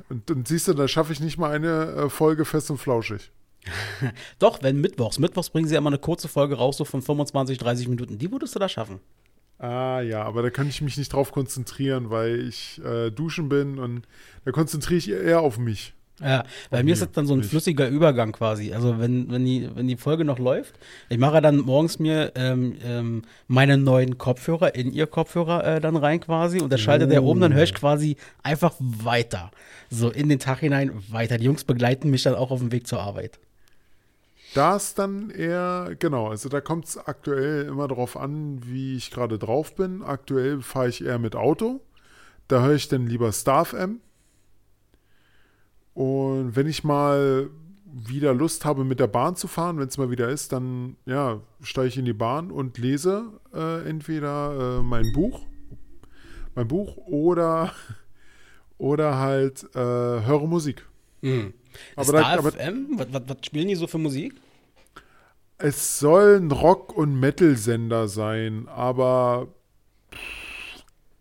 Und, 0.09 0.29
und 0.29 0.47
siehst 0.47 0.67
du, 0.67 0.73
da 0.73 0.87
schaffe 0.87 1.13
ich 1.13 1.21
nicht 1.21 1.37
mal 1.37 1.51
eine 1.51 1.83
äh, 1.93 2.09
Folge 2.09 2.43
fest 2.43 2.69
und 2.71 2.77
flauschig. 2.77 3.31
doch, 4.39 4.61
wenn 4.63 4.81
Mittwochs. 4.81 5.19
Mittwochs 5.19 5.49
bringen 5.49 5.67
sie 5.67 5.75
ja 5.75 5.77
immer 5.79 5.89
eine 5.91 5.99
kurze 5.99 6.27
Folge 6.27 6.55
raus, 6.55 6.77
so 6.77 6.83
von 6.85 7.01
25, 7.01 7.57
30 7.57 7.87
Minuten. 7.87 8.17
Die 8.17 8.31
würdest 8.31 8.53
du 8.55 8.59
da 8.59 8.67
schaffen. 8.67 8.99
Ah 9.59 10.01
ja, 10.01 10.23
aber 10.23 10.41
da 10.41 10.49
kann 10.49 10.67
ich 10.67 10.81
mich 10.81 10.97
nicht 10.97 11.13
drauf 11.13 11.31
konzentrieren, 11.31 12.09
weil 12.09 12.47
ich 12.47 12.81
äh, 12.83 13.11
duschen 13.11 13.47
bin 13.47 13.77
und 13.77 14.07
da 14.43 14.51
konzentriere 14.51 14.97
ich 14.97 15.09
eher 15.11 15.41
auf 15.41 15.59
mich. 15.59 15.93
Ja, 16.23 16.43
bei 16.69 16.79
Ach 16.79 16.83
mir 16.83 16.93
ist 16.93 17.01
das 17.01 17.11
dann 17.11 17.25
so 17.25 17.33
ein 17.33 17.43
flüssiger 17.43 17.87
Übergang 17.87 18.31
quasi. 18.31 18.73
Also 18.73 18.99
wenn, 18.99 19.31
wenn, 19.31 19.43
die, 19.43 19.69
wenn 19.73 19.87
die 19.87 19.97
Folge 19.97 20.23
noch 20.23 20.37
läuft, 20.37 20.75
ich 21.09 21.17
mache 21.17 21.41
dann 21.41 21.57
morgens 21.57 21.97
mir 21.99 22.31
ähm, 22.35 22.75
ähm, 22.85 23.21
meine 23.47 23.77
neuen 23.77 24.17
Kopfhörer 24.17 24.75
in 24.75 24.91
ihr 24.91 25.07
Kopfhörer 25.07 25.63
äh, 25.65 25.81
dann 25.81 25.95
rein 25.95 26.19
quasi 26.19 26.59
und 26.61 26.71
da 26.71 26.77
schaltet 26.77 27.11
der 27.11 27.23
Oh. 27.23 27.31
oben, 27.31 27.41
dann 27.41 27.53
höre 27.53 27.63
ich 27.63 27.73
quasi 27.73 28.17
einfach 28.43 28.73
weiter. 28.79 29.51
So 29.89 30.09
in 30.09 30.29
den 30.29 30.39
Tag 30.39 30.59
hinein 30.59 30.91
weiter. 31.09 31.37
Die 31.37 31.45
Jungs 31.45 31.63
begleiten 31.63 32.09
mich 32.09 32.23
dann 32.23 32.35
auch 32.35 32.51
auf 32.51 32.59
dem 32.59 32.71
Weg 32.71 32.87
zur 32.87 32.99
Arbeit. 33.01 33.39
Da 34.53 34.75
ist 34.75 34.99
dann 34.99 35.29
eher, 35.29 35.95
genau, 35.97 36.27
also 36.27 36.49
da 36.49 36.59
kommt 36.59 36.85
es 36.85 36.97
aktuell 36.97 37.65
immer 37.67 37.87
darauf 37.87 38.17
an, 38.17 38.59
wie 38.65 38.97
ich 38.97 39.09
gerade 39.09 39.39
drauf 39.39 39.75
bin. 39.75 40.03
Aktuell 40.03 40.61
fahre 40.61 40.89
ich 40.89 41.03
eher 41.05 41.19
mit 41.19 41.35
Auto. 41.35 41.79
Da 42.49 42.61
höre 42.61 42.75
ich 42.75 42.89
dann 42.89 43.07
lieber 43.07 43.31
Star 43.31 43.63
FM. 43.65 44.01
Und 46.01 46.55
wenn 46.55 46.65
ich 46.65 46.83
mal 46.83 47.51
wieder 47.85 48.33
Lust 48.33 48.65
habe, 48.65 48.83
mit 48.83 48.99
der 48.99 49.05
Bahn 49.05 49.35
zu 49.35 49.47
fahren, 49.47 49.77
wenn 49.77 49.87
es 49.87 49.99
mal 49.99 50.09
wieder 50.09 50.29
ist, 50.29 50.51
dann 50.51 50.95
ja, 51.05 51.41
steige 51.61 51.89
ich 51.89 51.97
in 51.99 52.05
die 52.05 52.13
Bahn 52.13 52.49
und 52.49 52.79
lese 52.79 53.39
äh, 53.53 53.87
entweder 53.87 54.79
äh, 54.79 54.81
mein 54.81 55.11
Buch, 55.13 55.41
mein 56.55 56.67
Buch 56.67 56.97
oder, 56.97 57.71
oder 58.79 59.19
halt 59.19 59.63
äh, 59.75 59.77
höre 59.77 60.47
Musik. 60.47 60.87
Mhm. 61.21 61.53
Aber 61.95 62.05
Star 62.05 62.41
da- 62.41 62.49
FM? 62.49 62.97
Was, 62.97 63.07
was, 63.11 63.21
was 63.27 63.37
spielen 63.45 63.67
die 63.67 63.75
so 63.75 63.85
für 63.85 63.99
Musik? 63.99 64.33
Es 65.59 65.99
soll 65.99 66.37
ein 66.37 66.49
Rock- 66.49 66.97
und 66.97 67.19
Metal-Sender 67.19 68.07
sein, 68.07 68.67
aber 68.69 69.49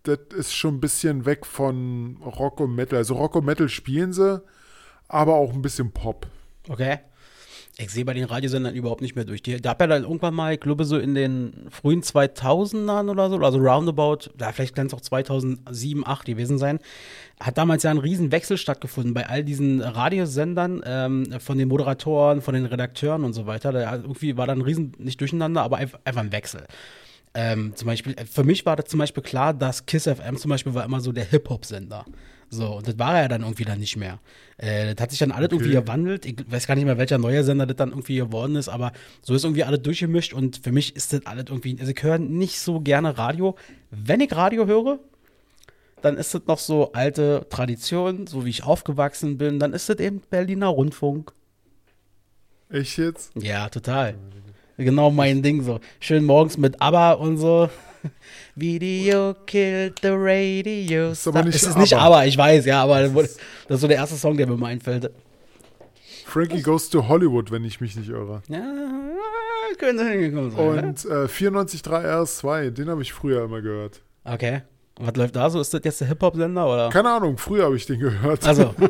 das 0.04 0.20
ist 0.34 0.54
schon 0.54 0.76
ein 0.76 0.80
bisschen 0.80 1.26
weg 1.26 1.44
von 1.44 2.16
Rock 2.24 2.60
und 2.60 2.74
Metal. 2.74 2.96
Also 2.96 3.12
Rock 3.12 3.36
und 3.36 3.44
Metal 3.44 3.68
spielen 3.68 4.14
sie, 4.14 4.42
aber 5.10 5.34
auch 5.34 5.52
ein 5.52 5.62
bisschen 5.62 5.92
Pop. 5.92 6.26
Okay. 6.68 6.98
Ich 7.78 7.90
sehe 7.90 8.04
bei 8.04 8.12
den 8.12 8.24
Radiosendern 8.24 8.74
überhaupt 8.74 9.00
nicht 9.00 9.16
mehr 9.16 9.24
durch. 9.24 9.42
Die, 9.42 9.56
da 9.58 9.70
hat 9.70 9.80
ja 9.80 9.86
dann 9.86 10.02
irgendwann 10.02 10.34
mal, 10.34 10.52
ich 10.52 10.60
glaube, 10.60 10.84
so 10.84 10.98
in 10.98 11.14
den 11.14 11.66
frühen 11.70 12.02
2000ern 12.02 13.08
oder 13.08 13.30
so, 13.30 13.38
also 13.38 13.58
roundabout, 13.58 14.30
ja, 14.38 14.52
vielleicht 14.52 14.74
kann 14.74 14.88
es 14.88 14.92
auch 14.92 15.00
2007, 15.00 16.02
2008 16.02 16.26
gewesen 16.26 16.58
sein, 16.58 16.78
hat 17.40 17.56
damals 17.56 17.82
ja 17.82 17.90
ein 17.90 17.98
Riesenwechsel 17.98 18.58
stattgefunden 18.58 19.14
bei 19.14 19.26
all 19.28 19.44
diesen 19.44 19.80
Radiosendern, 19.80 20.82
ähm, 20.84 21.40
von 21.40 21.56
den 21.56 21.68
Moderatoren, 21.68 22.42
von 22.42 22.54
den 22.54 22.66
Redakteuren 22.66 23.24
und 23.24 23.32
so 23.32 23.46
weiter. 23.46 23.72
Da 23.72 23.94
irgendwie 23.96 24.36
war 24.36 24.46
da 24.46 24.52
ein 24.52 24.60
Riesen, 24.60 24.92
nicht 24.98 25.20
durcheinander, 25.20 25.62
aber 25.62 25.78
einfach, 25.78 26.00
einfach 26.04 26.20
ein 26.20 26.32
Wechsel. 26.32 26.66
Ähm, 27.32 27.74
zum 27.76 27.86
Beispiel, 27.86 28.14
äh, 28.14 28.26
für 28.26 28.44
mich 28.44 28.66
war 28.66 28.76
das 28.76 28.86
zum 28.86 28.98
Beispiel 28.98 29.22
klar, 29.22 29.54
dass 29.54 29.86
Kiss 29.86 30.04
FM 30.04 30.36
zum 30.36 30.50
Beispiel 30.50 30.74
war 30.74 30.84
immer 30.84 31.00
so 31.00 31.12
der 31.12 31.24
Hip-Hop-Sender. 31.24 32.04
So, 32.52 32.76
und 32.76 32.88
das 32.88 32.98
war 32.98 33.14
er 33.14 33.22
ja 33.22 33.28
dann 33.28 33.42
irgendwie 33.42 33.64
dann 33.64 33.78
nicht 33.78 33.96
mehr. 33.96 34.18
Äh, 34.56 34.94
das 34.94 35.02
hat 35.02 35.10
sich 35.10 35.20
dann 35.20 35.30
alles 35.30 35.50
irgendwie 35.52 35.70
gewandelt. 35.70 36.26
Ich 36.26 36.36
weiß 36.50 36.66
gar 36.66 36.74
nicht 36.74 36.84
mehr, 36.84 36.98
welcher 36.98 37.18
neue 37.18 37.44
Sender 37.44 37.64
das 37.64 37.76
dann 37.76 37.90
irgendwie 37.90 38.16
geworden 38.16 38.56
ist, 38.56 38.68
aber 38.68 38.92
so 39.22 39.34
ist 39.34 39.44
irgendwie 39.44 39.62
alles 39.62 39.82
durchgemischt 39.82 40.34
und 40.34 40.58
für 40.58 40.72
mich 40.72 40.96
ist 40.96 41.12
das 41.12 41.24
alles 41.26 41.44
irgendwie, 41.48 41.76
also 41.78 41.92
ich 41.92 42.02
höre 42.02 42.18
nicht 42.18 42.58
so 42.58 42.80
gerne 42.80 43.16
Radio. 43.16 43.56
Wenn 43.92 44.20
ich 44.20 44.34
Radio 44.34 44.66
höre, 44.66 44.98
dann 46.02 46.16
ist 46.16 46.34
das 46.34 46.42
noch 46.46 46.58
so 46.58 46.92
alte 46.92 47.46
Tradition, 47.50 48.26
so 48.26 48.44
wie 48.44 48.50
ich 48.50 48.64
aufgewachsen 48.64 49.38
bin, 49.38 49.60
dann 49.60 49.72
ist 49.72 49.88
das 49.88 49.98
eben 49.98 50.20
Berliner 50.28 50.68
Rundfunk. 50.68 51.32
Echt 52.68 52.98
jetzt? 52.98 53.32
Ja, 53.36 53.68
total. 53.68 54.16
Genau 54.76 55.10
mein 55.10 55.42
Ding 55.42 55.62
so. 55.62 55.78
Schön 56.00 56.24
morgens 56.24 56.56
mit 56.56 56.80
ABBA 56.80 57.12
und 57.12 57.36
so. 57.36 57.68
Video 58.54 59.34
killed 59.46 59.98
the 60.02 60.10
radio. 60.12 61.10
Ist 61.10 61.26
aber 61.26 61.44
nicht 61.44 61.54
es 61.56 61.62
ist 61.64 61.76
nicht 61.78 61.94
ABBA. 61.94 62.06
ABBA, 62.06 62.24
ich 62.26 62.36
weiß, 62.38 62.66
ja, 62.66 62.82
aber 62.82 63.02
das 63.02 63.12
ist 63.68 63.80
so 63.80 63.88
der 63.88 63.96
erste 63.98 64.16
Song, 64.16 64.36
der 64.36 64.46
mir 64.46 64.56
mal 64.56 64.68
einfällt. 64.68 65.10
Frankie 66.26 66.62
Goes 66.62 66.88
to 66.90 67.08
Hollywood, 67.08 67.50
wenn 67.50 67.64
ich 67.64 67.80
mich 67.80 67.96
nicht 67.96 68.08
irre. 68.08 68.42
Ja, 68.48 68.62
könnte 69.78 70.08
hingekommen 70.08 70.50
sein. 70.52 70.74
ne? 70.76 70.82
Und 70.88 71.04
äh, 71.04 71.26
94.3 71.26 72.04
RS2, 72.04 72.70
den 72.70 72.88
habe 72.88 73.02
ich 73.02 73.12
früher 73.12 73.44
immer 73.44 73.60
gehört. 73.60 74.02
Okay. 74.24 74.62
Und 74.98 75.06
was 75.06 75.16
läuft 75.16 75.36
da 75.36 75.50
so? 75.50 75.60
Ist 75.60 75.72
das 75.74 75.80
jetzt 75.82 76.00
der 76.00 76.08
Hip-Hop-Sender 76.08 76.66
oder? 76.66 76.88
Keine 76.90 77.10
Ahnung, 77.10 77.38
früher 77.38 77.64
habe 77.64 77.76
ich 77.76 77.86
den 77.86 77.98
gehört. 77.98 78.46
Also. 78.46 78.74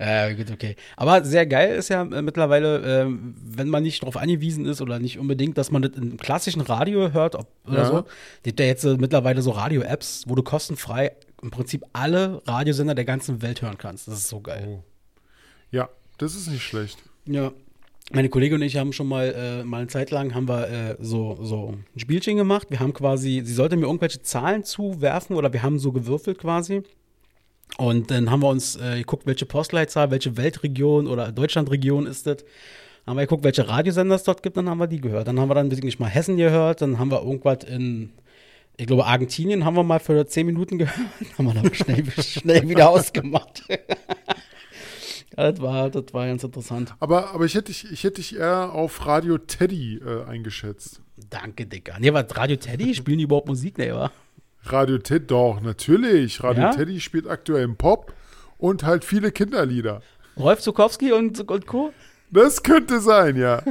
Ja, 0.00 0.32
gut, 0.32 0.50
okay. 0.50 0.76
Aber 0.96 1.22
sehr 1.24 1.44
geil 1.44 1.76
ist 1.76 1.90
ja 1.90 2.02
äh, 2.02 2.22
mittlerweile, 2.22 3.02
ähm, 3.02 3.34
wenn 3.36 3.68
man 3.68 3.82
nicht 3.82 4.02
darauf 4.02 4.16
angewiesen 4.16 4.64
ist 4.64 4.80
oder 4.80 4.98
nicht 4.98 5.18
unbedingt, 5.18 5.58
dass 5.58 5.70
man 5.70 5.82
das 5.82 5.92
im 5.92 6.16
klassischen 6.16 6.62
Radio 6.62 7.12
hört 7.12 7.34
ob, 7.34 7.48
oder 7.66 7.78
Ja. 7.82 7.84
so. 7.84 8.04
Gibt 8.42 8.60
ja 8.60 8.66
jetzt 8.66 8.84
äh, 8.84 8.96
mittlerweile 8.96 9.42
so 9.42 9.50
Radio-Apps, 9.50 10.24
wo 10.26 10.34
du 10.34 10.42
kostenfrei 10.42 11.12
im 11.42 11.50
Prinzip 11.50 11.84
alle 11.92 12.40
Radiosender 12.46 12.94
der 12.94 13.04
ganzen 13.04 13.42
Welt 13.42 13.60
hören 13.60 13.76
kannst. 13.76 14.08
Das 14.08 14.14
ist 14.14 14.28
so 14.28 14.40
geil. 14.40 14.66
Oh. 14.68 14.82
Ja, 15.70 15.90
das 16.16 16.34
ist 16.34 16.48
nicht 16.48 16.62
schlecht. 16.62 16.98
Ja. 17.26 17.52
Meine 18.12 18.28
Kollegin 18.28 18.56
und 18.56 18.62
ich 18.62 18.76
haben 18.76 18.92
schon 18.94 19.06
mal, 19.06 19.26
äh, 19.36 19.64
mal 19.64 19.78
eine 19.78 19.86
Zeit 19.86 20.10
lang 20.10 20.34
haben 20.34 20.48
wir 20.48 20.68
äh, 20.68 20.96
so, 20.98 21.38
so 21.42 21.74
ein 21.94 21.98
Spielchen 22.00 22.36
gemacht. 22.38 22.68
Wir 22.70 22.80
haben 22.80 22.92
quasi, 22.94 23.42
sie 23.44 23.54
sollte 23.54 23.76
mir 23.76 23.86
irgendwelche 23.86 24.22
Zahlen 24.22 24.64
zuwerfen 24.64 25.36
oder 25.36 25.52
wir 25.52 25.62
haben 25.62 25.78
so 25.78 25.92
gewürfelt 25.92 26.38
quasi. 26.38 26.82
Und 27.78 28.10
dann 28.10 28.30
haben 28.30 28.42
wir 28.42 28.48
uns 28.48 28.76
äh, 28.76 28.98
geguckt, 28.98 29.26
welche 29.26 29.46
Postleitzahl, 29.46 30.10
welche 30.10 30.36
Weltregion 30.36 31.06
oder 31.06 31.32
Deutschlandregion 31.32 32.06
ist 32.06 32.26
das. 32.26 32.44
Haben 33.06 33.16
wir 33.16 33.22
geguckt, 33.22 33.44
welche 33.44 33.66
Radiosender 33.66 34.16
es 34.16 34.24
dort 34.24 34.42
gibt, 34.42 34.56
dann 34.56 34.68
haben 34.68 34.78
wir 34.78 34.86
die 34.86 35.00
gehört. 35.00 35.28
Dann 35.28 35.40
haben 35.40 35.48
wir 35.48 35.54
dann 35.54 35.70
wirklich 35.70 35.98
mal 35.98 36.08
Hessen 36.08 36.36
gehört, 36.36 36.82
dann 36.82 36.98
haben 36.98 37.10
wir 37.10 37.22
irgendwas 37.22 37.64
in, 37.64 38.12
ich 38.76 38.86
glaube, 38.86 39.06
Argentinien 39.06 39.64
haben 39.64 39.74
wir 39.74 39.82
mal 39.82 40.00
für 40.00 40.26
10 40.26 40.46
Minuten 40.46 40.78
gehört, 40.78 40.98
haben 41.38 41.46
wir 41.46 41.54
dann 41.54 41.74
schnell, 41.74 42.04
schnell 42.22 42.68
wieder 42.68 42.90
ausgemacht. 42.90 43.62
Ja, 45.36 45.52
das 45.52 45.62
war, 45.62 45.90
das 45.90 46.12
war 46.12 46.26
ganz 46.26 46.42
interessant. 46.42 46.92
Aber, 46.98 47.32
aber 47.32 47.44
ich 47.44 47.54
hätte 47.54 47.66
dich, 47.66 47.90
ich 47.90 48.02
hätte 48.02 48.16
dich 48.16 48.36
eher 48.36 48.72
auf 48.72 49.06
Radio 49.06 49.38
Teddy 49.38 49.98
äh, 49.98 50.24
eingeschätzt. 50.24 51.00
Danke, 51.16 51.66
Dicker. 51.66 51.96
Nee, 52.00 52.12
was, 52.12 52.36
Radio 52.36 52.56
Teddy? 52.56 52.94
Spielen 52.94 53.18
die 53.18 53.24
überhaupt 53.24 53.46
Musik? 53.46 53.78
Nee, 53.78 53.92
wa? 53.92 54.10
Radio 54.64 54.98
Teddy, 54.98 55.26
doch, 55.26 55.60
natürlich. 55.60 56.42
Radio 56.42 56.64
Ja? 56.64 56.70
Teddy 56.70 57.00
spielt 57.00 57.26
aktuell 57.28 57.64
im 57.64 57.76
Pop 57.76 58.12
und 58.58 58.84
halt 58.84 59.04
viele 59.04 59.32
Kinderlieder. 59.32 60.02
Rolf 60.38 60.60
Zukowski 60.60 61.12
und, 61.12 61.40
und 61.50 61.66
Co. 61.66 61.92
Das 62.30 62.62
könnte 62.62 63.00
sein, 63.00 63.36
ja. 63.36 63.62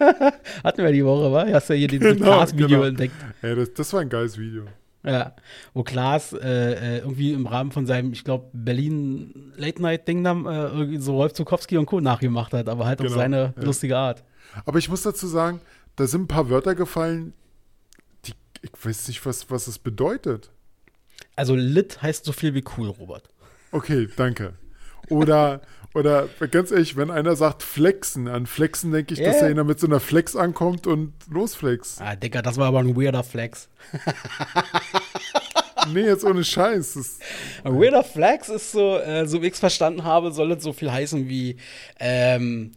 Hatten 0.64 0.84
wir 0.84 0.92
die 0.92 1.04
Woche, 1.04 1.32
wa? 1.32 1.46
Hast 1.52 1.70
du 1.70 1.74
hier 1.74 1.88
dieses 1.88 2.14
Genau, 2.14 2.24
Klaas-Video 2.26 2.68
genau. 2.68 2.82
entdeckt. 2.84 3.14
Ey, 3.42 3.56
das, 3.56 3.74
das 3.74 3.92
war 3.92 4.00
ein 4.00 4.08
geiles 4.08 4.38
Video. 4.38 4.64
Ja, 5.02 5.34
wo 5.74 5.82
Klaas 5.82 6.32
äh, 6.32 6.38
äh, 6.38 6.98
irgendwie 6.98 7.32
im 7.32 7.46
Rahmen 7.46 7.72
von 7.72 7.84
seinem, 7.86 8.12
ich 8.12 8.24
glaube, 8.24 8.46
Berlin 8.52 9.52
Late 9.56 9.82
Night 9.82 10.06
Ding 10.08 10.22
dann 10.24 10.46
äh, 10.46 10.66
irgendwie 10.66 10.96
so 10.98 11.16
Rolf 11.16 11.32
Zukowski 11.34 11.76
und 11.76 11.86
Co. 11.86 12.00
nachgemacht 12.00 12.52
hat, 12.54 12.68
aber 12.68 12.86
halt 12.86 13.00
auf 13.00 13.06
Genau, 13.08 13.18
seine 13.18 13.52
ja. 13.56 13.62
lustige 13.62 13.98
Art. 13.98 14.22
Aber 14.64 14.78
ich 14.78 14.88
muss 14.88 15.02
dazu 15.02 15.26
sagen, 15.26 15.60
da 15.96 16.06
sind 16.06 16.22
ein 16.22 16.28
paar 16.28 16.48
Wörter 16.48 16.74
gefallen, 16.74 17.34
ich 18.64 18.86
weiß 18.86 19.08
nicht, 19.08 19.24
was, 19.26 19.50
was 19.50 19.66
es 19.66 19.78
bedeutet. 19.78 20.50
Also 21.36 21.54
lit 21.54 22.02
heißt 22.02 22.24
so 22.24 22.32
viel 22.32 22.54
wie 22.54 22.64
cool, 22.76 22.88
Robert. 22.88 23.28
Okay, 23.72 24.08
danke. 24.16 24.54
Oder, 25.08 25.60
oder 25.94 26.28
ganz 26.50 26.70
ehrlich, 26.70 26.96
wenn 26.96 27.10
einer 27.10 27.36
sagt 27.36 27.62
flexen, 27.62 28.28
an 28.28 28.46
flexen 28.46 28.92
denke 28.92 29.14
ich, 29.14 29.20
dass 29.20 29.40
Ja. 29.40 29.48
er 29.48 29.64
mit 29.64 29.78
so 29.80 29.86
einer 29.86 30.00
Flex 30.00 30.34
ankommt 30.36 30.86
und 30.86 31.12
losflex. 31.30 31.98
Ah, 32.00 32.16
Digga, 32.16 32.40
das 32.42 32.56
war 32.56 32.68
aber 32.68 32.78
ein 32.80 32.96
weirder 32.96 33.24
Flex. 33.24 33.68
Nee, 35.92 36.06
jetzt 36.06 36.24
ohne 36.24 36.44
Scheiß. 36.44 37.18
Ein 37.62 37.74
weirder 37.78 38.02
Flex 38.04 38.48
ist 38.48 38.72
so, 38.72 38.96
äh, 38.98 39.26
so 39.26 39.42
wie 39.42 39.48
ich 39.48 39.52
es 39.54 39.58
verstanden 39.58 40.04
habe, 40.04 40.32
soll 40.32 40.52
es 40.52 40.62
so 40.62 40.72
viel 40.72 40.90
heißen 40.90 41.28
wie, 41.28 41.56
ähm, 42.00 42.72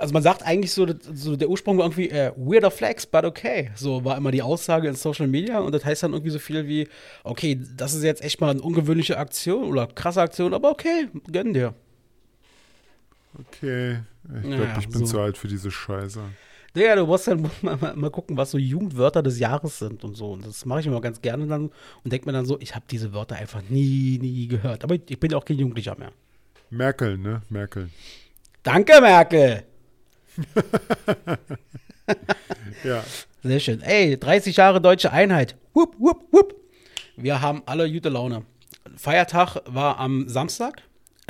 also 0.00 0.12
man 0.12 0.22
sagt 0.22 0.42
eigentlich 0.42 0.72
so, 0.72 0.86
so 1.12 1.36
der 1.36 1.48
Ursprung 1.48 1.78
war 1.78 1.84
irgendwie 1.84 2.10
äh, 2.10 2.32
weirder 2.36 2.70
Flex, 2.70 3.06
but 3.06 3.24
okay. 3.24 3.70
So 3.74 4.04
war 4.04 4.16
immer 4.16 4.30
die 4.30 4.42
Aussage 4.42 4.88
in 4.88 4.94
Social 4.94 5.26
Media 5.26 5.58
und 5.60 5.72
das 5.72 5.84
heißt 5.84 6.02
dann 6.02 6.12
irgendwie 6.12 6.30
so 6.30 6.38
viel 6.38 6.66
wie, 6.66 6.88
okay, 7.22 7.60
das 7.76 7.94
ist 7.94 8.02
jetzt 8.02 8.22
echt 8.22 8.40
mal 8.40 8.50
eine 8.50 8.62
ungewöhnliche 8.62 9.18
Aktion 9.18 9.64
oder 9.64 9.86
krasse 9.86 10.22
Aktion, 10.22 10.54
aber 10.54 10.70
okay, 10.70 11.08
gönn 11.30 11.52
dir. 11.52 11.74
okay. 13.38 14.00
Ich 14.42 14.50
glaube, 14.50 14.68
ich 14.78 14.88
bin 14.88 15.00
so. 15.00 15.12
zu 15.12 15.20
alt 15.20 15.36
für 15.36 15.48
diese 15.48 15.70
Scheiße. 15.70 16.20
Digga, 16.74 16.96
du 16.96 17.06
musst 17.06 17.26
dann 17.26 17.42
mal, 17.62 17.76
mal, 17.76 17.96
mal 17.96 18.10
gucken, 18.10 18.36
was 18.36 18.52
so 18.52 18.58
Jugendwörter 18.58 19.22
des 19.22 19.38
Jahres 19.38 19.78
sind 19.78 20.04
und 20.04 20.16
so. 20.16 20.32
Und 20.32 20.46
das 20.46 20.64
mache 20.64 20.80
ich 20.80 20.86
immer 20.86 21.00
ganz 21.00 21.20
gerne 21.20 21.46
dann 21.46 21.70
und 22.04 22.12
denke 22.12 22.26
mir 22.26 22.32
dann 22.32 22.46
so, 22.46 22.58
ich 22.60 22.74
habe 22.74 22.84
diese 22.90 23.12
Wörter 23.12 23.36
einfach 23.36 23.62
nie, 23.68 24.18
nie 24.20 24.48
gehört. 24.48 24.84
Aber 24.84 24.94
ich 24.94 25.20
bin 25.20 25.30
ja 25.30 25.36
auch 25.36 25.44
kein 25.44 25.58
Jugendlicher 25.58 25.96
mehr. 25.98 26.12
Merkel, 26.70 27.18
ne? 27.18 27.42
Merkel. 27.48 27.90
Danke, 28.62 29.00
Merkel! 29.00 29.64
Ja. 32.84 33.04
Sehr 33.42 33.60
schön. 33.60 33.82
Ey, 33.82 34.18
30 34.18 34.56
Jahre 34.56 34.80
deutsche 34.80 35.12
Einheit. 35.12 35.56
Wupp, 35.74 35.96
wupp, 35.98 36.32
wupp. 36.32 36.54
Wir 37.16 37.40
haben 37.40 37.62
alle 37.66 37.90
gute 37.90 38.08
Laune. 38.08 38.44
Feiertag 38.96 39.56
war 39.66 39.98
am 39.98 40.28
Samstag. 40.28 40.82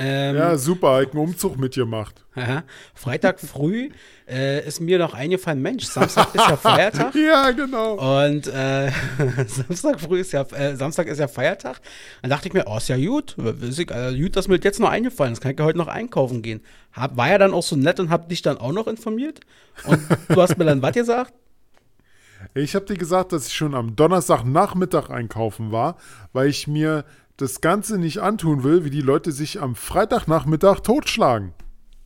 Ähm, 0.02 0.36
Ja, 0.36 0.56
super, 0.56 1.02
ich 1.02 1.10
einen 1.10 1.18
Umzug 1.18 1.58
mitgemacht. 1.58 2.24
aha. 2.34 2.62
Freitag 2.94 3.38
früh 3.38 3.90
äh, 4.28 4.66
ist 4.66 4.80
mir 4.80 4.98
noch 4.98 5.12
eingefallen, 5.12 5.60
Mensch, 5.60 5.84
Samstag 5.84 6.34
ist 6.34 6.48
ja 6.48 6.56
Feiertag. 6.56 7.14
Ja, 7.14 7.50
genau. 7.50 7.94
Und 8.24 8.46
äh, 8.46 8.90
Samstag 9.46 10.00
früh 10.00 10.20
ist 10.20 10.32
ja, 10.32 10.42
äh, 10.52 10.74
Samstag 10.76 11.06
ist 11.08 11.18
ja 11.18 11.28
Feiertag. 11.28 11.80
Dann 12.22 12.30
dachte 12.30 12.48
ich 12.48 12.54
mir, 12.54 12.64
oh, 12.66 12.78
ist 12.78 12.88
ja 12.88 12.96
gut. 12.96 13.36
Ist 13.60 13.78
ich, 13.78 13.90
äh, 13.90 14.16
gut, 14.18 14.36
dass 14.36 14.48
mir 14.48 14.56
das 14.58 14.64
jetzt 14.64 14.80
noch 14.80 14.88
eingefallen 14.90 15.32
ist. 15.34 15.40
Kann 15.40 15.52
ich 15.52 15.58
ja 15.58 15.64
heute 15.64 15.78
noch 15.78 15.88
einkaufen 15.88 16.40
gehen. 16.42 16.62
Hab, 16.92 17.16
war 17.16 17.28
ja 17.28 17.38
dann 17.38 17.52
auch 17.52 17.62
so 17.62 17.76
nett 17.76 18.00
und 18.00 18.08
hab 18.10 18.28
dich 18.28 18.40
dann 18.42 18.56
auch 18.58 18.72
noch 18.72 18.86
informiert. 18.86 19.40
Und 19.84 20.00
du 20.28 20.40
hast 20.40 20.56
mir 20.56 20.64
dann 20.64 20.80
was 20.82 20.92
gesagt? 20.94 21.34
Ich 22.54 22.74
habe 22.74 22.86
dir 22.86 22.96
gesagt, 22.96 23.32
dass 23.32 23.46
ich 23.48 23.52
schon 23.52 23.74
am 23.74 23.96
Donnerstagnachmittag 23.96 25.10
einkaufen 25.10 25.72
war, 25.72 25.96
weil 26.32 26.48
ich 26.48 26.66
mir 26.66 27.04
das 27.40 27.60
Ganze 27.60 27.98
nicht 27.98 28.18
antun 28.18 28.64
will, 28.64 28.84
wie 28.84 28.90
die 28.90 29.00
Leute 29.00 29.32
sich 29.32 29.60
am 29.60 29.74
Freitagnachmittag 29.74 30.80
totschlagen. 30.80 31.54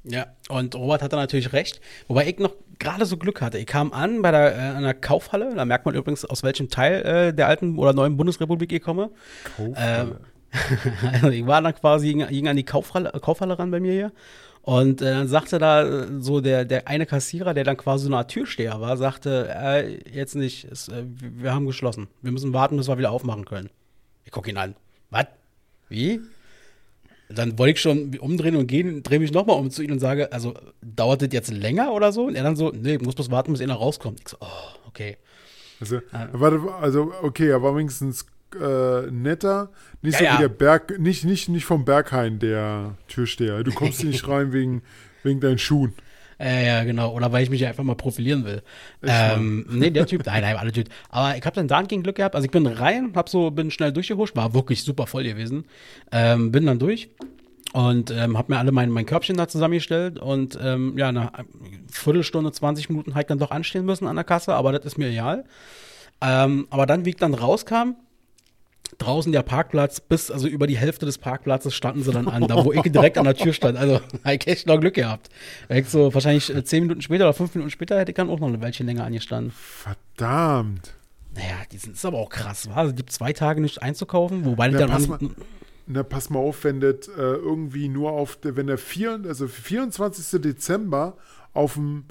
Ja, 0.04 0.26
und 0.48 0.74
Robert 0.74 1.02
hatte 1.02 1.16
natürlich 1.16 1.52
recht. 1.52 1.80
Wobei 2.08 2.28
ich 2.28 2.38
noch 2.38 2.54
gerade 2.78 3.06
so 3.06 3.16
Glück 3.16 3.40
hatte. 3.40 3.58
Ich 3.58 3.66
kam 3.66 3.92
an 3.92 4.22
bei 4.22 4.30
der, 4.30 4.54
äh, 4.54 4.58
einer 4.76 4.94
Kaufhalle. 4.94 5.54
Da 5.54 5.64
merkt 5.64 5.86
man 5.86 5.94
übrigens, 5.94 6.24
aus 6.24 6.42
welchem 6.42 6.68
Teil 6.68 7.02
äh, 7.02 7.34
der 7.34 7.48
alten 7.48 7.78
oder 7.78 7.92
neuen 7.92 8.16
Bundesrepublik 8.16 8.72
ich 8.72 8.82
komme. 8.82 9.10
Kaufhalle. 9.56 10.20
also 11.12 11.28
ich 11.30 11.46
war 11.46 11.62
dann 11.62 11.74
quasi, 11.74 12.12
ging, 12.12 12.26
ging 12.28 12.48
an 12.48 12.56
die 12.56 12.64
Kaufhalle, 12.64 13.10
Kaufhalle 13.20 13.58
ran 13.58 13.70
bei 13.70 13.80
mir 13.80 13.92
hier. 13.92 14.12
Und 14.62 15.02
äh, 15.02 15.10
dann 15.10 15.28
sagte 15.28 15.58
da 15.58 16.06
so 16.20 16.40
der, 16.40 16.64
der 16.64 16.88
eine 16.88 17.06
Kassierer, 17.06 17.54
der 17.54 17.64
dann 17.64 17.76
quasi 17.76 18.04
so 18.04 18.08
eine 18.08 18.18
Art 18.18 18.30
Türsteher 18.30 18.80
war, 18.80 18.96
sagte, 18.96 19.48
äh, 19.54 19.98
jetzt 20.10 20.36
nicht, 20.36 20.64
es, 20.64 20.88
äh, 20.88 21.04
wir 21.06 21.52
haben 21.52 21.66
geschlossen. 21.66 22.08
Wir 22.22 22.32
müssen 22.32 22.52
warten, 22.52 22.76
bis 22.76 22.88
wir 22.88 22.98
wieder 22.98 23.10
aufmachen 23.10 23.44
können. 23.44 23.70
Ich 24.24 24.30
gucke 24.30 24.50
ihn 24.50 24.56
an. 24.56 24.74
Was? 25.14 25.27
Wie? 25.88 26.20
Dann 27.29 27.59
wollte 27.59 27.72
ich 27.74 27.81
schon 27.81 28.18
umdrehen 28.18 28.57
und 28.57 28.66
gehen, 28.66 29.03
drehe 29.03 29.18
mich 29.18 29.33
nochmal 29.33 29.59
um 29.59 29.70
zu 29.70 29.83
ihm 29.83 29.92
und 29.92 30.00
sage, 30.00 30.33
also 30.33 30.55
dauert 30.83 31.22
das 31.22 31.29
jetzt 31.33 31.53
länger 31.53 31.92
oder 31.92 32.12
so? 32.12 32.24
Und 32.24 32.35
er 32.35 32.42
dann 32.42 32.57
so, 32.57 32.70
nee, 32.70 32.96
ich 32.96 33.00
muss 33.00 33.14
bloß 33.14 33.31
warten, 33.31 33.53
bis 33.53 33.61
einer 33.61 33.74
rauskommt. 33.74 34.20
Ich 34.20 34.29
so, 34.29 34.37
oh, 34.40 34.88
okay. 34.88 35.16
Also, 35.81 36.00
warte, 36.33 36.61
also, 36.81 37.12
okay, 37.22 37.48
er 37.48 37.62
war 37.62 37.77
wenigstens 37.77 38.27
äh, 38.61 39.11
netter. 39.11 39.70
Nicht 40.03 40.20
Ja, 40.20 40.33
so 40.33 40.38
wie 40.38 40.42
der 40.42 40.48
Berg, 40.48 40.98
nicht, 40.98 41.24
nicht, 41.24 41.48
nicht 41.48 41.64
vom 41.64 41.85
Berghain, 41.85 42.38
der 42.38 42.96
Türsteher. 43.09 43.62
Du 43.64 43.72
kommst 43.72 44.00
hier 44.00 44.11
nicht 44.11 44.27
rein 44.29 44.53
wegen, 44.53 44.83
wegen 45.22 45.40
deinen 45.40 45.59
Schuhen. 45.59 45.94
Äh, 46.38 46.66
ja, 46.66 46.84
genau. 46.84 47.12
Oder 47.12 47.32
weil 47.32 47.42
ich 47.42 47.50
mich 47.50 47.66
einfach 47.66 47.84
mal 47.84 47.94
profilieren 47.94 48.44
will. 48.44 48.62
Ähm, 49.02 49.66
nee, 49.70 49.90
der 49.90 50.06
Typ, 50.06 50.24
nein, 50.26 50.42
nein, 50.42 50.56
alle 50.56 50.72
Typ. 50.72 50.88
Aber 51.10 51.36
ich 51.36 51.44
habe 51.44 51.56
dann 51.56 51.68
dahingehend 51.68 52.04
Glück 52.04 52.16
gehabt. 52.16 52.34
Also 52.34 52.46
ich 52.46 52.50
bin 52.50 52.66
rein, 52.66 53.12
hab 53.14 53.28
so, 53.28 53.50
bin 53.50 53.70
schnell 53.70 53.92
durchgehuscht, 53.92 54.36
war 54.36 54.54
wirklich 54.54 54.82
super 54.82 55.06
voll 55.06 55.24
gewesen. 55.24 55.64
Ähm, 56.12 56.52
bin 56.52 56.66
dann 56.66 56.78
durch 56.78 57.10
und 57.74 58.12
ähm, 58.12 58.38
hab 58.38 58.48
mir 58.48 58.58
alle 58.58 58.70
mein, 58.70 58.88
mein 58.90 59.04
Körbchen 59.04 59.36
da 59.36 59.48
zusammengestellt 59.48 60.20
und 60.20 60.56
ähm, 60.62 60.96
ja, 60.96 61.08
eine 61.08 61.32
Viertelstunde, 61.90 62.52
20 62.52 62.88
Minuten 62.88 63.16
halt 63.16 63.30
dann 63.30 63.40
doch 63.40 63.50
anstehen 63.50 63.84
müssen 63.84 64.06
an 64.06 64.14
der 64.14 64.24
Kasse, 64.24 64.54
aber 64.54 64.70
das 64.70 64.84
ist 64.84 64.96
mir 64.96 65.08
egal. 65.08 65.44
Ähm, 66.20 66.68
aber 66.70 66.86
dann, 66.86 67.04
wie 67.04 67.10
ich 67.10 67.16
dann 67.16 67.34
rauskam, 67.34 67.96
draußen 68.98 69.32
der 69.32 69.42
Parkplatz, 69.42 70.00
bis 70.00 70.30
also 70.30 70.46
über 70.46 70.66
die 70.66 70.76
Hälfte 70.76 71.06
des 71.06 71.18
Parkplatzes 71.18 71.74
standen 71.74 72.02
sie 72.02 72.12
dann 72.12 72.28
an, 72.28 72.46
da 72.46 72.64
wo 72.64 72.72
ich 72.72 72.82
direkt 72.82 73.18
an 73.18 73.24
der 73.24 73.34
Tür 73.34 73.52
stand. 73.52 73.76
Also 73.78 74.00
ich 74.24 74.46
echt 74.46 74.66
noch 74.66 74.78
Glück 74.78 74.94
gehabt. 74.94 75.30
Ich 75.68 75.88
so 75.88 76.12
wahrscheinlich 76.14 76.54
äh, 76.54 76.64
zehn 76.64 76.84
Minuten 76.84 77.02
später 77.02 77.24
oder 77.24 77.34
fünf 77.34 77.54
Minuten 77.54 77.70
später 77.70 77.98
hätte 77.98 78.12
ich 78.12 78.16
dann 78.16 78.30
auch 78.30 78.38
noch 78.40 78.48
ein 78.48 78.60
Weilchen 78.60 78.86
länger 78.86 79.04
angestanden. 79.04 79.52
Verdammt. 79.52 80.94
Naja, 81.34 81.56
die 81.72 81.78
sind 81.78 81.94
ist 81.94 82.04
aber 82.04 82.18
auch 82.18 82.28
krass, 82.28 82.68
war. 82.68 82.76
Also 82.76 82.92
die 82.92 83.04
zwei 83.06 83.32
Tage 83.32 83.60
nicht 83.60 83.82
einzukaufen, 83.82 84.44
wobei 84.44 84.68
die 84.68 84.76
dann 84.76 84.90
pass 84.90 85.08
mal- 85.08 85.18
Na, 85.86 86.02
pass 86.02 86.30
mal 86.30 86.38
auf, 86.38 86.62
wenn 86.64 86.80
das 86.80 87.08
äh, 87.08 87.20
irgendwie 87.20 87.88
nur 87.88 88.12
auf, 88.12 88.36
der, 88.36 88.56
wenn 88.56 88.68
der 88.68 88.78
vier, 88.78 89.20
also 89.26 89.48
24. 89.48 90.40
Dezember 90.40 91.16
auf 91.52 91.74
dem 91.74 92.04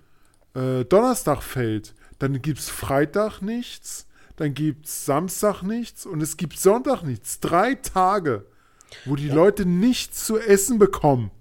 äh, 0.56 0.84
Donnerstag 0.86 1.42
fällt, 1.42 1.94
dann 2.20 2.42
gibt 2.42 2.60
es 2.60 2.70
Freitag 2.70 3.42
nichts, 3.42 4.08
dann 4.36 4.54
gibt 4.54 4.86
es 4.88 5.06
Samstag 5.06 5.62
nichts 5.64 6.06
und 6.06 6.22
es 6.22 6.38
gibt 6.38 6.58
Sonntag 6.60 7.04
nichts. 7.04 7.40
Drei 7.40 7.76
Tage, 7.76 8.46
wo 9.06 9.16
die 9.16 9.30
Leute 9.30 9.66
nichts 9.66 10.26
zu 10.26 10.38
essen 10.40 10.80
bekommen. 10.80 11.32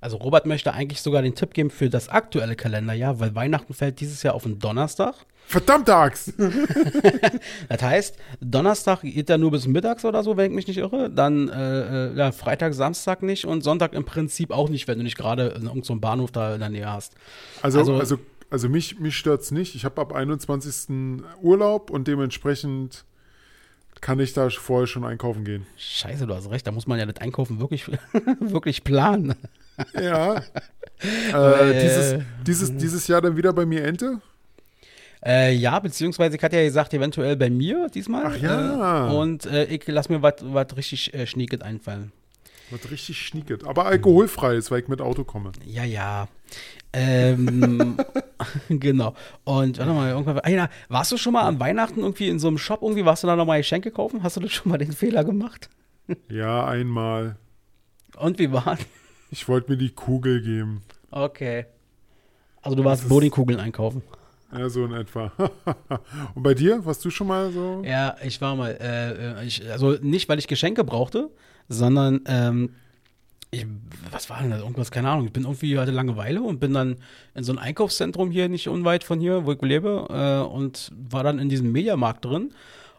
Also 0.00 0.16
Robert 0.16 0.46
möchte 0.46 0.72
eigentlich 0.72 1.02
sogar 1.02 1.22
den 1.22 1.34
Tipp 1.34 1.54
geben 1.54 1.70
für 1.70 1.90
das 1.90 2.08
aktuelle 2.08 2.54
Kalenderjahr, 2.54 3.18
weil 3.18 3.34
Weihnachten 3.34 3.74
fällt 3.74 4.00
dieses 4.00 4.22
Jahr 4.22 4.34
auf 4.34 4.44
den 4.44 4.58
Donnerstag. 4.60 5.14
Verdammte 5.46 5.94
Axt! 5.96 6.34
Das 7.68 7.82
heißt, 7.82 8.16
Donnerstag 8.40 9.02
geht 9.02 9.28
er 9.30 9.38
nur 9.38 9.50
bis 9.50 9.66
mittags 9.66 10.04
oder 10.04 10.22
so, 10.22 10.36
wenn 10.36 10.50
ich 10.50 10.54
mich 10.56 10.66
nicht 10.68 10.78
irre. 10.78 11.10
Dann 11.10 11.48
äh, 11.48 12.10
äh, 12.12 12.16
ja, 12.16 12.32
Freitag, 12.32 12.74
Samstag 12.74 13.22
nicht 13.22 13.44
und 13.44 13.62
Sonntag 13.62 13.92
im 13.92 14.04
Prinzip 14.04 14.50
auch 14.52 14.68
nicht, 14.68 14.88
wenn 14.88 14.98
du 14.98 15.04
nicht 15.04 15.16
gerade 15.18 15.48
in 15.48 15.62
irgendeinem 15.64 15.82
so 15.84 15.96
Bahnhof 15.96 16.30
da 16.32 16.54
in 16.54 16.60
der 16.60 16.68
Nähe 16.70 16.90
hast. 16.90 17.14
Also, 17.62 17.78
Also- 17.80 17.96
also, 17.98 18.18
also, 18.50 18.68
mich, 18.68 18.98
mich 18.98 19.16
stört 19.16 19.42
es 19.42 19.50
nicht. 19.50 19.74
Ich 19.74 19.84
habe 19.84 20.00
ab 20.00 20.12
21. 20.12 21.24
Urlaub 21.42 21.90
und 21.90 22.08
dementsprechend 22.08 23.04
kann 24.00 24.20
ich 24.20 24.32
da 24.32 24.48
vorher 24.50 24.86
schon 24.86 25.04
einkaufen 25.04 25.44
gehen. 25.44 25.66
Scheiße, 25.76 26.26
du 26.26 26.34
hast 26.34 26.50
recht, 26.50 26.66
da 26.66 26.72
muss 26.72 26.86
man 26.86 26.98
ja 26.98 27.06
das 27.06 27.20
Einkaufen 27.20 27.60
wirklich, 27.60 27.88
wirklich 28.40 28.84
planen. 28.84 29.34
Ja. 29.94 30.36
äh, 31.32 31.70
Äh, 31.70 31.82
dieses, 31.82 32.24
dieses, 32.46 32.76
dieses 32.76 33.08
Jahr 33.08 33.20
dann 33.20 33.36
wieder 33.36 33.52
bei 33.52 33.66
mir 33.66 33.84
Ente? 33.84 34.20
Äh, 35.24 35.52
ja, 35.54 35.78
beziehungsweise 35.80 36.36
ich 36.36 36.42
hatte 36.42 36.56
ja 36.56 36.64
gesagt, 36.64 36.94
eventuell 36.94 37.36
bei 37.36 37.50
mir 37.50 37.88
diesmal. 37.88 38.26
Ach 38.26 38.36
ja. 38.36 39.10
Äh, 39.10 39.14
und 39.14 39.46
äh, 39.46 39.64
ich 39.64 39.82
lass 39.86 40.08
mir 40.08 40.22
was 40.22 40.76
richtig 40.76 41.12
äh, 41.14 41.26
Schnieket 41.26 41.62
einfallen. 41.62 42.12
Was 42.70 42.90
richtig 42.90 43.18
schnieket. 43.18 43.64
Aber 43.64 43.86
alkoholfrei 43.86 44.56
ist, 44.56 44.70
weil 44.70 44.80
ich 44.82 44.88
mit 44.88 45.00
Auto 45.00 45.24
komme. 45.24 45.52
Ja, 45.64 45.84
ja. 45.84 46.28
Ähm, 46.92 47.96
genau. 48.68 49.14
Und 49.44 49.78
warte 49.78 49.92
mal, 49.92 50.10
irgendwann. 50.10 50.40
Ah, 50.40 50.48
ja, 50.48 50.68
warst 50.88 51.12
du 51.12 51.16
schon 51.16 51.32
mal 51.32 51.42
an 51.42 51.60
Weihnachten 51.60 52.00
irgendwie 52.00 52.28
in 52.28 52.38
so 52.38 52.48
einem 52.48 52.58
Shop 52.58 52.82
irgendwie? 52.82 53.04
Warst 53.04 53.22
du 53.22 53.26
da 53.26 53.36
nochmal 53.36 53.58
Geschenke 53.58 53.90
kaufen? 53.90 54.22
Hast 54.22 54.36
du 54.36 54.40
das 54.40 54.52
schon 54.52 54.70
mal 54.70 54.78
den 54.78 54.92
Fehler 54.92 55.24
gemacht? 55.24 55.68
Ja, 56.28 56.66
einmal. 56.66 57.36
Und 58.16 58.38
wie 58.38 58.52
war? 58.52 58.78
Ich 59.30 59.48
wollte 59.48 59.72
mir 59.72 59.76
die 59.76 59.90
Kugel 59.90 60.40
geben. 60.42 60.82
Okay. 61.10 61.66
Also 62.62 62.76
du 62.76 62.84
warst 62.84 63.08
Bodenkugeln 63.08 63.60
einkaufen. 63.60 64.02
Ja, 64.52 64.68
so 64.70 64.84
in 64.84 64.92
etwa. 64.92 65.32
Und 66.34 66.42
bei 66.42 66.54
dir, 66.54 66.84
warst 66.84 67.04
du 67.04 67.10
schon 67.10 67.26
mal 67.26 67.52
so? 67.52 67.82
Ja, 67.84 68.16
ich 68.22 68.40
war 68.40 68.56
mal. 68.56 68.70
Äh, 68.80 69.44
ich, 69.44 69.70
also 69.70 69.92
nicht, 70.00 70.28
weil 70.28 70.38
ich 70.38 70.48
Geschenke 70.48 70.84
brauchte, 70.84 71.30
sondern 71.68 72.20
ähm, 72.26 72.70
ich, 73.50 73.66
was 74.10 74.28
war 74.28 74.40
denn 74.42 74.50
das? 74.50 74.60
Irgendwas, 74.60 74.90
keine 74.90 75.08
Ahnung. 75.10 75.26
Ich 75.26 75.32
bin 75.32 75.44
irgendwie 75.44 75.78
hatte 75.78 75.90
Langeweile 75.90 76.42
und 76.42 76.60
bin 76.60 76.74
dann 76.74 76.96
in 77.34 77.44
so 77.44 77.52
ein 77.52 77.58
Einkaufszentrum 77.58 78.30
hier, 78.30 78.48
nicht 78.48 78.68
unweit 78.68 79.04
von 79.04 79.20
hier, 79.20 79.46
wo 79.46 79.52
ich 79.52 79.62
lebe, 79.62 80.06
äh, 80.10 80.46
und 80.52 80.92
war 81.10 81.22
dann 81.24 81.38
in 81.38 81.48
diesem 81.48 81.72
Mediamarkt 81.72 82.24
drin 82.26 82.50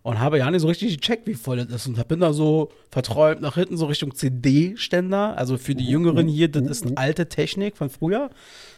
und 0.01 0.20
habe 0.20 0.39
ja 0.39 0.49
nicht 0.49 0.61
so 0.61 0.67
richtig 0.67 0.99
gecheckt, 0.99 1.28
wie 1.28 1.36
voll 1.36 1.57
das 1.57 1.67
ist. 1.67 1.88
Und 1.88 2.07
bin 2.07 2.20
da 2.20 2.34
so 2.34 2.72
verträumt 2.89 3.41
nach 3.41 3.55
hinten, 3.55 3.78
so 3.78 3.86
Richtung 3.86 4.15
CD-Ständer. 4.15 5.38
Also 5.38 5.57
für 5.57 5.76
die 5.76 5.86
Jüngeren 5.86 6.28
hier, 6.28 6.47
das 6.47 6.63
ist 6.63 6.97
alte 6.97 7.30
Technik 7.30 7.78
von 7.78 7.89
früher. 7.91 8.30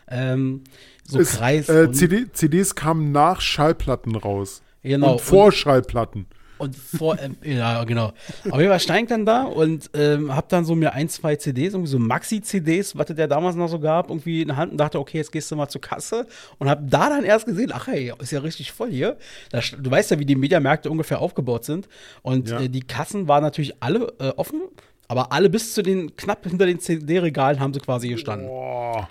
Ähm, 0.10 0.64
so 1.08 1.20
Es, 1.20 1.32
Kreis. 1.38 1.70
äh, 1.70 1.86
und- 1.88 1.94
CD, 1.94 2.26
CDs 2.34 2.76
kamen 2.76 3.12
nach 3.14 3.40
Schallplatten 3.40 4.16
raus. 4.16 4.62
Genau. 4.84 5.14
Und 5.14 5.22
vor 5.22 5.52
Schallplatten. 5.52 6.26
Und 6.62 6.76
vor, 6.76 7.18
ähm, 7.20 7.36
ja, 7.44 7.84
genau. 7.86 8.14
Auf 8.50 8.60
jeden 8.60 8.70
Fall 8.70 8.80
stand 8.80 9.02
ich 9.02 9.08
dann 9.10 9.26
da 9.26 9.44
und 9.44 9.90
ähm, 9.94 10.36
hab 10.36 10.48
dann 10.50 10.64
so 10.64 10.76
mir 10.76 10.94
ein, 10.94 11.10
zwei 11.10 11.36
CDs, 11.36 11.74
irgendwie 11.74 11.90
so 11.92 11.98
Maxi-CDs, 12.00 12.96
was 12.98 13.10
es 13.10 13.18
ja 13.18 13.28
damals 13.28 13.56
noch 13.56 13.68
so 13.68 13.80
gab, 13.80 14.10
irgendwie 14.10 14.42
in 14.44 14.50
der 14.50 14.58
Hand 14.58 14.72
und 14.72 14.78
dachte, 14.78 15.00
okay, 15.00 15.18
jetzt 15.18 15.32
gehst 15.32 15.50
du 15.52 15.56
mal 15.56 15.68
zur 15.70 15.82
Kasse 15.82 16.28
und 16.60 16.70
hab 16.70 16.80
da 16.90 17.10
dann 17.10 17.24
erst 17.24 17.46
gesehen, 17.46 17.72
ach 17.74 17.88
hey, 17.88 18.14
ist 18.20 18.32
ja 18.32 18.40
richtig 18.42 18.72
voll 18.72 18.92
hier. 18.92 19.18
Da, 19.50 19.60
st- 19.60 19.78
du 19.82 19.90
weißt 19.92 20.12
ja, 20.12 20.20
wie 20.20 20.26
die 20.26 20.36
Mediamärkte 20.36 20.90
ungefähr 20.92 21.20
aufgebaut 21.20 21.66
sind. 21.66 21.88
Und 22.22 22.50
Ja. 22.50 22.60
äh, 22.62 22.70
die 22.70 22.82
Kassen 22.82 23.28
waren 23.28 23.44
natürlich 23.44 23.74
alle 23.82 24.14
äh, 24.20 24.30
offen, 24.38 24.62
aber 25.08 25.32
alle 25.32 25.50
bis 25.50 25.74
zu 25.74 25.82
den, 25.82 26.16
knapp 26.16 26.46
hinter 26.48 26.66
den 26.68 26.80
CD-Regalen 26.80 27.60
haben 27.60 27.74
sie 27.74 27.80
quasi 27.80 28.08
gestanden. 28.08 28.48
Boah. 28.48 29.10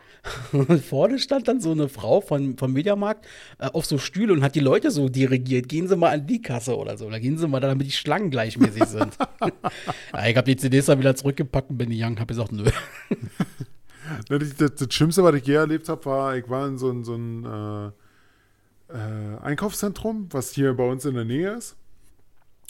Und 0.53 0.81
vorne 0.85 1.19
stand 1.19 1.49
dann 1.49 1.61
so 1.61 1.71
eine 1.73 1.89
Frau 1.89 2.21
von, 2.21 2.57
vom 2.59 2.73
Mediamarkt 2.73 3.27
äh, 3.59 3.67
auf 3.67 3.87
so 3.87 3.99
Stühle 3.99 4.33
und 4.33 4.43
hat 4.43 4.55
die 4.55 4.61
Leute 4.61 4.91
so 4.91 5.09
dirigiert. 5.09 5.69
Gehen 5.69 5.89
Sie 5.89 5.97
mal 5.97 6.11
an 6.13 6.27
die 6.27 6.43
Kasse 6.43 6.77
oder 6.77 6.97
so. 6.99 7.07
Oder 7.07 7.21
gehen 7.21 7.39
Sie 7.39 7.49
mal 7.49 7.61
da, 7.61 7.69
damit 7.69 7.87
die 7.87 7.93
Schlangen 7.93 8.31
gleichmäßig 8.31 8.85
sind. 8.85 9.17
ja, 10.13 10.27
ich 10.27 10.37
habe 10.37 10.45
die 10.45 10.57
CDs 10.57 10.87
dann 10.87 10.99
wieder 10.99 11.17
zurückgepackt 11.17 11.71
und 11.71 11.79
bin 11.79 11.91
gegangen. 11.91 12.19
Habe 12.19 12.27
gesagt, 12.35 12.53
nö. 12.53 12.65
Das, 14.29 14.57
das, 14.57 14.75
das 14.75 14.93
Schlimmste, 14.93 15.23
was 15.23 15.35
ich 15.37 15.47
je 15.47 15.55
erlebt 15.55 15.89
habe, 15.89 16.05
war, 16.07 16.37
ich 16.37 16.49
war 16.49 16.67
in 16.67 16.79
so, 16.79 16.91
ein- 16.91 17.05
so 17.05 17.15
ein 17.15 17.45
äh, 17.45 17.87
äh, 18.93 19.39
Einkaufszentrum, 19.43 20.27
was 20.31 20.51
hier 20.53 20.75
bei 20.75 20.85
uns 20.89 21.05
in 21.05 21.15
der 21.15 21.25
Nähe 21.25 21.53
ist. 21.53 21.77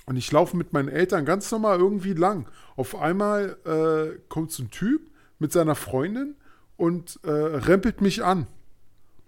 Und 0.04 0.16
ich 0.16 0.30
laufe 0.32 0.56
mit 0.56 0.72
meinen 0.74 0.88
Eltern 0.88 1.24
ganz 1.24 1.50
normal 1.50 1.78
irgendwie 1.78 2.12
lang. 2.12 2.46
Auf 2.76 2.94
einmal 2.94 3.56
äh, 3.64 4.18
kommt 4.28 4.50
so 4.52 4.62
ein 4.64 4.70
Typ 4.70 5.02
mit 5.38 5.52
seiner 5.52 5.74
Freundin 5.74 6.34
und 6.80 7.20
äh, 7.24 7.30
rempelt 7.30 8.00
mich 8.00 8.24
an. 8.24 8.46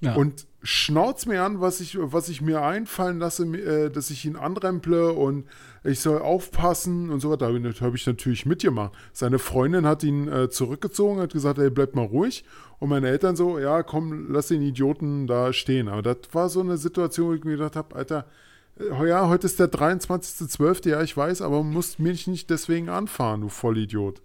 Ja. 0.00 0.16
und 0.16 0.48
schnauzt 0.64 1.28
mir 1.28 1.44
an, 1.44 1.60
was 1.60 1.80
ich, 1.80 1.96
was 1.96 2.28
ich 2.28 2.42
mir 2.42 2.60
einfallen 2.62 3.20
lasse, 3.20 3.44
äh, 3.44 3.88
dass 3.88 4.10
ich 4.10 4.24
ihn 4.24 4.34
anremple 4.34 5.12
und 5.12 5.44
ich 5.84 6.00
soll 6.00 6.20
aufpassen 6.20 7.08
und 7.10 7.20
so 7.20 7.30
weiter. 7.30 7.46
Habe 7.46 7.68
ich, 7.68 7.80
hab 7.80 7.94
ich 7.94 8.04
natürlich 8.04 8.44
mitgemacht. 8.44 8.92
Seine 9.12 9.38
Freundin 9.38 9.86
hat 9.86 10.02
ihn 10.02 10.26
äh, 10.26 10.50
zurückgezogen, 10.50 11.20
hat 11.20 11.32
gesagt, 11.32 11.60
ey, 11.60 11.70
bleib 11.70 11.94
mal 11.94 12.04
ruhig. 12.04 12.44
Und 12.80 12.88
meine 12.88 13.10
Eltern 13.10 13.36
so, 13.36 13.60
ja, 13.60 13.84
komm, 13.84 14.32
lass 14.32 14.48
den 14.48 14.62
Idioten 14.62 15.28
da 15.28 15.52
stehen. 15.52 15.86
Aber 15.86 16.02
das 16.02 16.16
war 16.32 16.48
so 16.48 16.58
eine 16.58 16.78
Situation, 16.78 17.28
wo 17.28 17.34
ich 17.34 17.44
mir 17.44 17.52
gedacht 17.52 17.76
habe, 17.76 17.94
Alter, 17.94 18.26
äh, 18.80 19.08
ja, 19.08 19.28
heute 19.28 19.46
ist 19.46 19.60
der 19.60 19.70
23.12., 19.70 20.88
ja, 20.88 21.00
ich 21.00 21.16
weiß, 21.16 21.42
aber 21.42 21.62
musst 21.62 22.00
mich 22.00 22.26
nicht 22.26 22.50
deswegen 22.50 22.88
anfahren, 22.88 23.42
du 23.42 23.48
Vollidiot. 23.48 24.20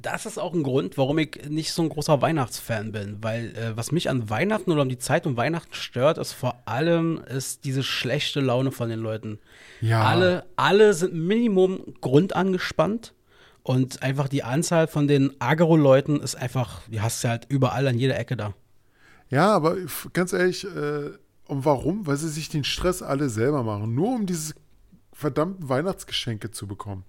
Das 0.00 0.24
ist 0.24 0.38
auch 0.38 0.54
ein 0.54 0.62
Grund, 0.62 0.96
warum 0.96 1.18
ich 1.18 1.48
nicht 1.48 1.72
so 1.72 1.82
ein 1.82 1.90
großer 1.90 2.22
Weihnachtsfan 2.22 2.92
bin. 2.92 3.18
Weil 3.20 3.54
äh, 3.56 3.76
was 3.76 3.92
mich 3.92 4.08
an 4.08 4.30
Weihnachten 4.30 4.72
oder 4.72 4.82
um 4.82 4.88
die 4.88 4.98
Zeit 4.98 5.26
um 5.26 5.36
Weihnachten 5.36 5.74
stört, 5.74 6.16
ist 6.18 6.32
vor 6.32 6.62
allem 6.64 7.22
ist 7.28 7.64
diese 7.64 7.82
schlechte 7.82 8.40
Laune 8.40 8.72
von 8.72 8.88
den 8.88 9.00
Leuten. 9.00 9.38
Ja. 9.80 10.02
Alle, 10.04 10.46
alle 10.56 10.94
sind 10.94 11.14
Minimum 11.14 11.94
grundangespannt. 12.00 13.14
Und 13.62 14.02
einfach 14.02 14.28
die 14.28 14.42
Anzahl 14.42 14.88
von 14.88 15.06
den 15.06 15.34
Agro-Leuten 15.38 16.20
ist 16.20 16.34
einfach, 16.34 16.82
die 16.88 17.00
hast 17.00 17.22
du 17.22 17.28
halt 17.28 17.46
überall 17.48 17.86
an 17.86 17.96
jeder 17.96 18.18
Ecke 18.18 18.36
da. 18.36 18.54
Ja, 19.28 19.54
aber 19.54 19.76
ganz 20.12 20.32
ehrlich, 20.32 20.64
äh, 20.64 21.10
und 21.46 21.64
warum? 21.64 22.06
Weil 22.06 22.16
sie 22.16 22.28
sich 22.28 22.48
den 22.48 22.64
Stress 22.64 23.02
alle 23.02 23.28
selber 23.28 23.62
machen. 23.62 23.94
Nur 23.94 24.08
um 24.08 24.26
diese 24.26 24.54
verdammten 25.12 25.68
Weihnachtsgeschenke 25.68 26.50
zu 26.50 26.66
bekommen. 26.66 27.04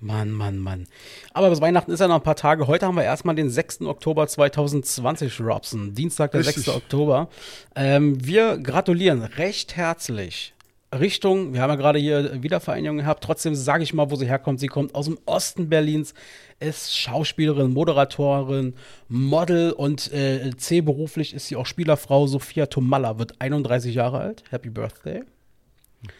Mann, 0.00 0.30
Mann, 0.32 0.58
Mann. 0.58 0.86
Aber 1.32 1.50
bis 1.50 1.60
Weihnachten 1.60 1.90
ist 1.92 2.00
ja 2.00 2.08
noch 2.08 2.16
ein 2.16 2.22
paar 2.22 2.36
Tage. 2.36 2.66
Heute 2.66 2.86
haben 2.86 2.96
wir 2.96 3.04
erstmal 3.04 3.34
den 3.34 3.50
6. 3.50 3.82
Oktober 3.82 4.26
2020, 4.26 5.40
Robson. 5.40 5.94
Dienstag, 5.94 6.32
der 6.32 6.40
Richtig. 6.40 6.64
6. 6.64 6.76
Oktober. 6.76 7.28
Ähm, 7.76 8.24
wir 8.24 8.58
gratulieren 8.58 9.22
recht 9.22 9.76
herzlich. 9.76 10.54
Richtung, 10.92 11.54
wir 11.54 11.62
haben 11.62 11.70
ja 11.70 11.76
gerade 11.76 12.00
hier 12.00 12.42
Wiedervereinigung 12.42 12.96
gehabt, 12.96 13.22
trotzdem 13.22 13.54
sage 13.54 13.84
ich 13.84 13.94
mal, 13.94 14.10
wo 14.10 14.16
sie 14.16 14.26
herkommt. 14.26 14.58
Sie 14.58 14.66
kommt 14.66 14.96
aus 14.96 15.06
dem 15.06 15.18
Osten 15.24 15.68
Berlins, 15.68 16.14
ist 16.58 16.96
Schauspielerin, 16.96 17.72
Moderatorin, 17.72 18.74
Model 19.08 19.70
und 19.70 20.12
äh, 20.12 20.50
C-beruflich 20.56 21.32
ist 21.32 21.46
sie 21.46 21.54
auch 21.54 21.66
Spielerfrau. 21.66 22.26
Sophia 22.26 22.66
Tomalla 22.66 23.18
wird 23.18 23.40
31 23.40 23.94
Jahre 23.94 24.18
alt. 24.18 24.42
Happy 24.50 24.68
Birthday. 24.68 25.22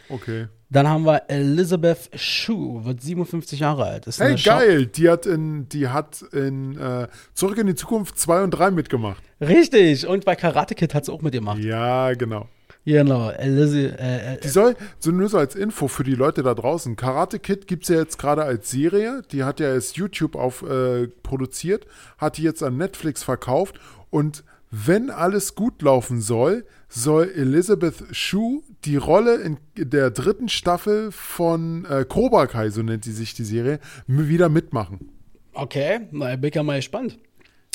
Okay. 0.09 0.49
Dann 0.69 0.87
haben 0.89 1.05
wir 1.05 1.23
Elizabeth 1.29 2.11
Shue, 2.15 2.85
wird 2.85 3.03
57 3.03 3.61
Jahre 3.61 3.85
alt. 3.85 4.07
Ist 4.07 4.21
Hey, 4.21 4.37
geil! 4.37 4.87
Die 4.87 5.09
hat 5.09 5.27
in, 5.27 5.69
die 5.69 5.89
hat 5.89 6.23
in 6.33 6.79
äh, 6.79 7.09
Zurück 7.35 7.59
in 7.59 7.67
die 7.67 7.75
Zukunft 7.75 8.19
2 8.19 8.45
und 8.45 8.51
3 8.53 8.71
mitgemacht. 8.71 9.23
Richtig, 9.41 10.07
und 10.07 10.25
bei 10.25 10.37
Karate 10.37 10.75
Kid 10.75 10.95
hat 10.95 11.07
sie 11.07 11.13
auch 11.13 11.23
mitgemacht. 11.23 11.59
Ja, 11.59 12.13
genau. 12.15 12.49
Genau, 12.85 13.31
Lizzie, 13.43 13.87
äh, 13.87 14.39
Die 14.41 14.47
äh, 14.47 14.51
soll, 14.51 14.77
so 14.99 15.11
nur 15.11 15.29
so 15.29 15.39
als 15.39 15.55
Info 15.55 15.87
für 15.87 16.03
die 16.03 16.15
Leute 16.15 16.43
da 16.43 16.55
draußen, 16.55 16.97
Karate 16.97 17.39
Kid 17.39 17.67
gibt 17.67 17.83
es 17.83 17.89
ja 17.91 17.97
jetzt 17.97 18.19
gerade 18.19 18.43
als 18.43 18.71
Serie, 18.71 19.23
die 19.33 19.45
hat 19.45 19.61
ja 19.61 19.69
erst 19.69 19.97
YouTube 19.97 20.35
auf 20.35 20.63
äh, 20.63 21.09
produziert, 21.23 21.87
hat 22.17 22.39
die 22.39 22.43
jetzt 22.43 22.63
an 22.63 22.79
Netflix 22.79 23.23
verkauft 23.23 23.79
und 24.09 24.45
wenn 24.71 25.11
alles 25.11 25.55
gut 25.55 25.83
laufen 25.83 26.21
soll, 26.21 26.65
soll 26.89 27.31
Elizabeth 27.35 28.05
Shue 28.13 28.63
die 28.85 28.97
Rolle 28.97 29.37
in 29.37 29.59
der 29.77 30.11
dritten 30.11 30.49
Staffel 30.49 31.11
von 31.13 31.85
äh, 31.87 32.05
Cobra 32.09 32.47
Kai, 32.47 32.71
so 32.71 32.83
nennt 32.83 33.05
sie 33.05 33.13
sich 33.13 33.35
die 33.35 33.45
Serie, 33.45 33.81
wieder 34.07 34.49
mitmachen. 34.49 35.11
okay, 35.53 36.01
na, 36.13 36.35
bin 36.37 36.49
ich 36.49 36.55
ja 36.55 36.63
mal 36.63 36.77
gespannt. 36.77 37.19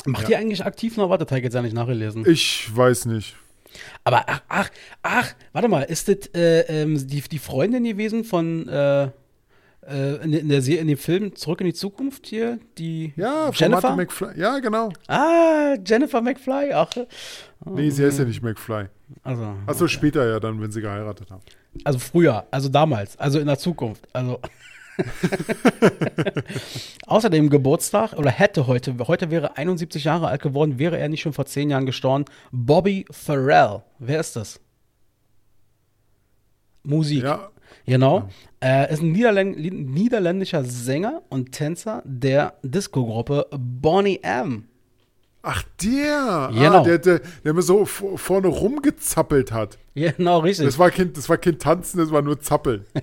Macht 0.06 0.24
Ja. 0.24 0.30
ihr 0.30 0.38
eigentlich 0.38 0.64
aktiv 0.64 0.96
noch? 0.96 1.10
Warte, 1.10 1.26
ich 1.38 1.44
jetzt 1.44 1.54
ja 1.54 1.62
nicht 1.62 1.74
nachgelesen. 1.74 2.24
Ich 2.26 2.74
weiß 2.74 3.06
nicht. 3.06 3.36
Aber 4.04 4.24
ach, 4.28 4.40
ach, 4.48 4.70
ach, 5.02 5.34
warte 5.52 5.68
mal, 5.68 5.82
ist 5.82 6.08
das 6.08 6.30
äh, 6.34 6.60
ähm, 6.82 7.06
die, 7.06 7.20
die 7.20 7.38
Freundin 7.38 7.84
gewesen 7.84 8.24
von 8.24 8.68
äh, 8.68 9.10
in, 10.22 10.32
in 10.32 10.48
der 10.48 10.62
Serie, 10.62 10.80
in 10.80 10.88
dem 10.88 10.98
Film 10.98 11.34
Zurück 11.36 11.60
in 11.60 11.66
die 11.66 11.74
Zukunft 11.74 12.26
hier? 12.26 12.58
Die 12.78 13.12
Ja, 13.16 13.50
Jennifer? 13.54 13.94
Martin 13.94 13.96
McFly. 13.96 14.40
Ja, 14.40 14.58
genau. 14.58 14.90
Ah, 15.06 15.76
Jennifer 15.84 16.20
McFly, 16.20 16.72
ach. 16.72 16.90
Nee, 17.64 17.90
sie 17.90 18.04
heißt 18.04 18.18
ja 18.18 18.24
nicht 18.24 18.42
McFly. 18.42 18.86
Also, 19.22 19.54
Achso, 19.66 19.88
später 19.88 20.28
ja 20.28 20.40
dann, 20.40 20.60
wenn 20.60 20.72
sie 20.72 20.80
geheiratet 20.80 21.30
haben. 21.30 21.42
also 21.84 21.98
früher, 21.98 22.46
also 22.50 22.68
damals, 22.68 23.16
also 23.18 23.38
in 23.38 23.46
der 23.46 23.58
Zukunft. 23.58 24.06
Also. 24.12 24.40
Außerdem 27.06 27.50
Geburtstag, 27.50 28.14
oder 28.14 28.30
hätte 28.30 28.66
heute, 28.66 28.94
heute 29.06 29.30
wäre 29.30 29.56
71 29.56 30.04
Jahre 30.04 30.28
alt 30.28 30.42
geworden, 30.42 30.78
wäre 30.78 30.98
er 30.98 31.08
nicht 31.08 31.20
schon 31.22 31.32
vor 31.32 31.46
10 31.46 31.70
Jahren 31.70 31.86
gestorben. 31.86 32.24
Bobby 32.50 33.04
Farrell. 33.10 33.82
Wer 33.98 34.20
ist 34.20 34.36
das? 34.36 34.60
Musik. 36.82 37.24
Ja, 37.24 37.50
Genau. 37.86 38.28
Er 38.60 38.90
ist 38.90 39.02
ein 39.02 39.12
Niederländ 39.12 39.58
niederländischer 39.58 40.64
Sänger 40.64 41.22
und 41.28 41.52
Tänzer 41.52 42.02
der 42.04 42.54
Disco-Gruppe 42.62 43.46
Bonnie 43.50 44.20
M. 44.22 44.64
Ach, 45.48 45.62
der. 45.80 46.50
Genau. 46.52 46.80
Ah, 46.80 46.82
der, 46.82 46.98
der, 46.98 47.20
der 47.44 47.54
mir 47.54 47.62
so 47.62 47.84
vorne 47.84 48.48
rumgezappelt 48.48 49.52
hat. 49.52 49.78
Genau, 49.94 50.40
richtig. 50.40 50.66
Das 50.66 50.76
war, 50.76 50.90
kein, 50.90 51.12
das 51.12 51.28
war 51.28 51.38
kein 51.38 51.60
Tanzen, 51.60 51.98
das 51.98 52.10
war 52.10 52.20
nur 52.20 52.40
Zappeln. 52.40 52.84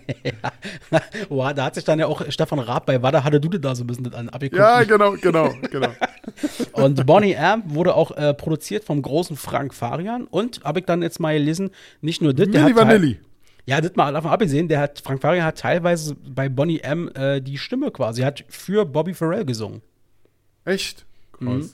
Wow, 1.30 1.54
da 1.56 1.66
hat 1.66 1.76
sich 1.76 1.86
dann 1.86 2.00
ja 2.00 2.08
auch 2.08 2.30
Stefan 2.30 2.60
Raab 2.60 2.86
bei 2.86 3.02
Wada 3.02 3.24
hatte 3.24 3.40
du 3.40 3.48
da 3.58 3.74
so 3.76 3.84
ein 3.86 3.88
bisschen 3.88 4.14
an 4.14 4.28
abgeguckt. 4.28 4.60
Ja, 4.60 4.84
genau, 4.84 5.14
genau, 5.14 5.54
genau. 5.72 5.90
Und 6.74 7.06
Bonnie 7.06 7.34
M 7.34 7.64
wurde 7.68 7.96
auch 7.96 8.12
äh, 8.12 8.34
produziert 8.34 8.84
vom 8.84 9.02
großen 9.02 9.38
Frank 9.38 9.74
Farian 9.74 10.26
und 10.26 10.64
habe 10.64 10.80
ich 10.80 10.86
dann 10.86 11.02
jetzt 11.02 11.20
mal 11.20 11.34
gelesen, 11.34 11.72
nicht 12.02 12.22
nur 12.22 12.34
das, 12.34 12.50
der 12.50 12.64
Milli 12.64 12.74
hat 12.74 12.88
Vanilli. 12.88 13.20
Ja, 13.66 13.80
das 13.80 13.96
mal 13.96 14.12
davon 14.12 14.32
abgesehen, 14.32 14.68
der 14.68 14.80
hat 14.80 15.00
Frank 15.00 15.22
Farian 15.22 15.46
hat 15.46 15.58
teilweise 15.58 16.16
bei 16.16 16.50
Bonnie 16.50 16.80
M 16.80 17.10
äh, 17.16 17.42
die 17.42 17.58
Stimme 17.58 17.92
quasi, 17.92 18.24
hat 18.24 18.44
für 18.50 18.86
Bobby 18.86 19.14
Farrell 19.14 19.46
gesungen. 19.46 19.82
Echt? 20.66 21.06
Krass. 21.32 21.46
Mhm. 21.46 21.70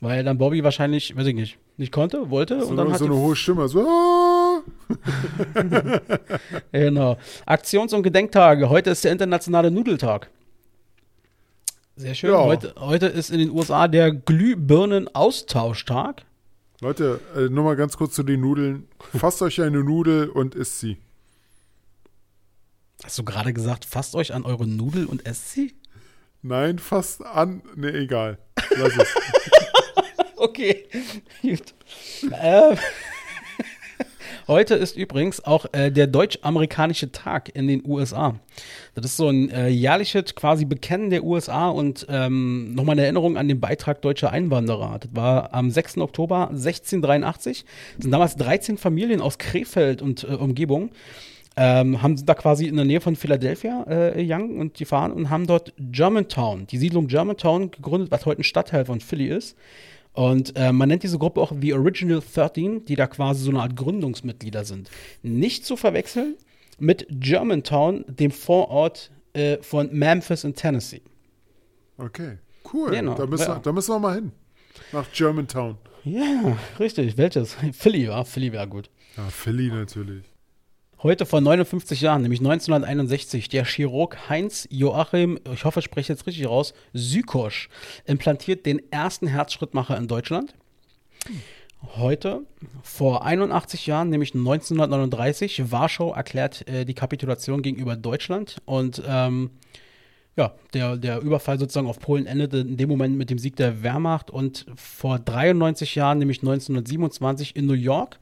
Weil 0.00 0.24
dann 0.24 0.38
Bobby 0.38 0.64
wahrscheinlich, 0.64 1.16
weiß 1.16 1.26
ich 1.26 1.34
nicht, 1.34 1.58
nicht 1.76 1.92
konnte, 1.92 2.30
wollte 2.30 2.60
So, 2.60 2.68
und 2.68 2.76
dann 2.76 2.94
so 2.94 3.04
eine 3.04 3.14
hohe 3.14 3.36
Stimme. 3.36 3.68
So, 3.68 3.80
ah. 3.80 4.62
Genau. 6.72 7.16
Aktions- 7.46 7.92
und 7.92 8.02
Gedenktage. 8.02 8.68
Heute 8.68 8.90
ist 8.90 9.04
der 9.04 9.12
internationale 9.12 9.70
Nudeltag. 9.70 10.28
Sehr 11.96 12.14
schön. 12.14 12.30
Ja. 12.30 12.44
Heute, 12.44 12.74
heute 12.78 13.06
ist 13.06 13.30
in 13.30 13.38
den 13.38 13.50
USA 13.50 13.88
der 13.88 14.12
Glühbirnen-Austauschtag. 14.12 16.22
Leute, 16.80 17.20
äh, 17.36 17.48
nur 17.48 17.62
mal 17.64 17.76
ganz 17.76 17.96
kurz 17.96 18.14
zu 18.14 18.24
den 18.24 18.40
Nudeln. 18.40 18.88
Fasst 19.16 19.40
euch 19.42 19.62
eine 19.62 19.84
Nudel 19.84 20.28
und 20.28 20.54
isst 20.54 20.80
sie. 20.80 20.98
Hast 23.04 23.18
du 23.18 23.22
gerade 23.22 23.52
gesagt, 23.52 23.84
fasst 23.84 24.14
euch 24.14 24.32
an 24.32 24.46
eure 24.46 24.66
Nudel 24.66 25.04
und 25.04 25.26
esst 25.26 25.52
sie? 25.52 25.74
Nein, 26.40 26.78
fasst 26.78 27.22
an. 27.22 27.60
Ne, 27.76 27.92
egal. 27.92 28.38
Lass 28.76 28.96
es. 28.96 29.08
Okay, 30.36 30.84
gut. 31.40 31.74
Ähm, 32.38 32.76
heute 34.48 34.74
ist 34.74 34.94
übrigens 34.94 35.42
auch 35.42 35.64
äh, 35.72 35.90
der 35.90 36.06
deutsch-amerikanische 36.06 37.12
Tag 37.12 37.54
in 37.54 37.66
den 37.66 37.82
USA. 37.86 38.38
Das 38.94 39.06
ist 39.06 39.16
so 39.16 39.30
ein 39.30 39.48
äh, 39.48 39.68
jährliches 39.68 40.34
quasi 40.34 40.66
Bekennen 40.66 41.08
der 41.08 41.24
USA 41.24 41.70
und 41.70 42.04
ähm, 42.10 42.74
nochmal 42.74 42.94
eine 42.94 43.04
Erinnerung 43.04 43.38
an 43.38 43.48
den 43.48 43.58
Beitrag 43.58 44.02
deutscher 44.02 44.32
Einwanderer. 44.32 44.98
Das 45.00 45.14
war 45.14 45.54
am 45.54 45.70
6. 45.70 45.98
Oktober 45.98 46.50
1683. 46.50 47.64
Das 47.96 48.02
sind 48.02 48.10
damals 48.10 48.36
13 48.36 48.76
Familien 48.76 49.22
aus 49.22 49.38
Krefeld 49.38 50.02
und 50.02 50.24
äh, 50.24 50.34
Umgebung. 50.34 50.90
Ähm, 51.56 52.02
haben 52.02 52.16
da 52.26 52.34
quasi 52.34 52.66
in 52.66 52.74
der 52.76 52.84
Nähe 52.84 53.00
von 53.00 53.14
Philadelphia 53.14 53.84
äh, 53.88 54.24
Young 54.28 54.58
und 54.58 54.80
die 54.80 54.84
fahren 54.84 55.12
und 55.12 55.30
haben 55.30 55.46
dort 55.46 55.72
Germantown, 55.78 56.66
die 56.66 56.78
Siedlung 56.78 57.06
Germantown 57.06 57.70
gegründet, 57.70 58.10
was 58.10 58.26
heute 58.26 58.40
ein 58.40 58.44
Stadtteil 58.44 58.84
von 58.86 59.00
Philly 59.00 59.28
ist. 59.28 59.56
Und 60.14 60.56
äh, 60.56 60.72
man 60.72 60.88
nennt 60.88 61.04
diese 61.04 61.16
Gruppe 61.18 61.40
auch 61.40 61.52
The 61.60 61.74
Original 61.74 62.20
13, 62.20 62.84
die 62.86 62.96
da 62.96 63.06
quasi 63.06 63.44
so 63.44 63.50
eine 63.50 63.60
Art 63.60 63.76
Gründungsmitglieder 63.76 64.64
sind. 64.64 64.90
Nicht 65.22 65.64
zu 65.64 65.76
verwechseln 65.76 66.34
mit 66.80 67.06
Germantown, 67.08 68.04
dem 68.08 68.32
Vorort 68.32 69.12
äh, 69.32 69.58
von 69.62 69.92
Memphis 69.92 70.42
in 70.44 70.54
Tennessee. 70.56 71.02
Okay, 71.98 72.38
cool. 72.72 72.90
Genau, 72.90 73.14
da, 73.14 73.26
müssen, 73.26 73.42
ja. 73.48 73.56
wir- 73.56 73.60
da 73.62 73.72
müssen 73.72 73.92
wir 73.94 73.98
mal 74.00 74.14
hin. 74.16 74.32
Nach 74.92 75.06
Germantown. 75.12 75.76
Ja, 76.04 76.56
richtig. 76.80 77.16
Welches? 77.16 77.56
Philly, 77.72 78.06
ja. 78.06 78.24
Philly 78.24 78.52
wäre 78.52 78.66
gut. 78.68 78.90
Ja, 79.16 79.24
Philly 79.30 79.68
natürlich. 79.68 80.24
Heute 81.04 81.26
vor 81.26 81.42
59 81.42 82.00
Jahren, 82.00 82.22
nämlich 82.22 82.40
1961, 82.40 83.50
der 83.50 83.66
Chirurg 83.66 84.30
Heinz 84.30 84.66
Joachim, 84.70 85.38
ich 85.52 85.66
hoffe, 85.66 85.80
ich 85.80 85.84
spreche 85.84 86.14
jetzt 86.14 86.26
richtig 86.26 86.48
raus, 86.48 86.72
Sykosch, 86.94 87.68
implantiert 88.06 88.64
den 88.64 88.80
ersten 88.90 89.26
Herzschrittmacher 89.26 89.98
in 89.98 90.08
Deutschland. 90.08 90.54
Heute, 91.96 92.46
vor 92.82 93.26
81 93.26 93.86
Jahren, 93.86 94.08
nämlich 94.08 94.32
1939, 94.34 95.70
Warschau 95.70 96.14
erklärt 96.14 96.66
äh, 96.68 96.86
die 96.86 96.94
Kapitulation 96.94 97.60
gegenüber 97.60 97.96
Deutschland 97.96 98.62
und 98.64 99.02
ähm, 99.06 99.50
ja, 100.36 100.52
der, 100.72 100.96
der 100.96 101.20
Überfall 101.20 101.58
sozusagen 101.58 101.86
auf 101.86 102.00
Polen 102.00 102.26
endete 102.26 102.58
in 102.58 102.76
dem 102.76 102.88
Moment 102.88 103.16
mit 103.16 103.30
dem 103.30 103.38
Sieg 103.38 103.56
der 103.56 103.82
Wehrmacht 103.82 104.30
und 104.30 104.66
vor 104.74 105.18
93 105.18 105.94
Jahren, 105.94 106.18
nämlich 106.18 106.38
1927 106.38 107.54
in 107.54 107.66
New 107.66 107.74
York, 107.74 108.18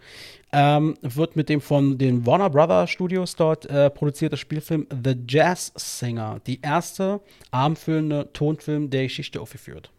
ähm, 0.53 0.95
wird 1.01 1.37
mit 1.37 1.49
dem 1.49 1.63
von 1.63 1.97
den 1.97 2.27
Warner 2.27 2.51
Brothers 2.51 2.91
Studios 2.91 3.35
dort 3.37 3.65
äh, 3.67 3.89
produzierte 3.89 4.37
Spielfilm 4.37 4.87
The 4.91 5.17
Jazz 5.27 5.73
Singer, 5.75 6.41
die 6.47 6.61
erste 6.61 7.21
abendfüllende 7.51 8.29
Tonfilm 8.35 8.91
der 8.91 9.05
Geschichte 9.05 9.41
aufgeführt. 9.41 9.91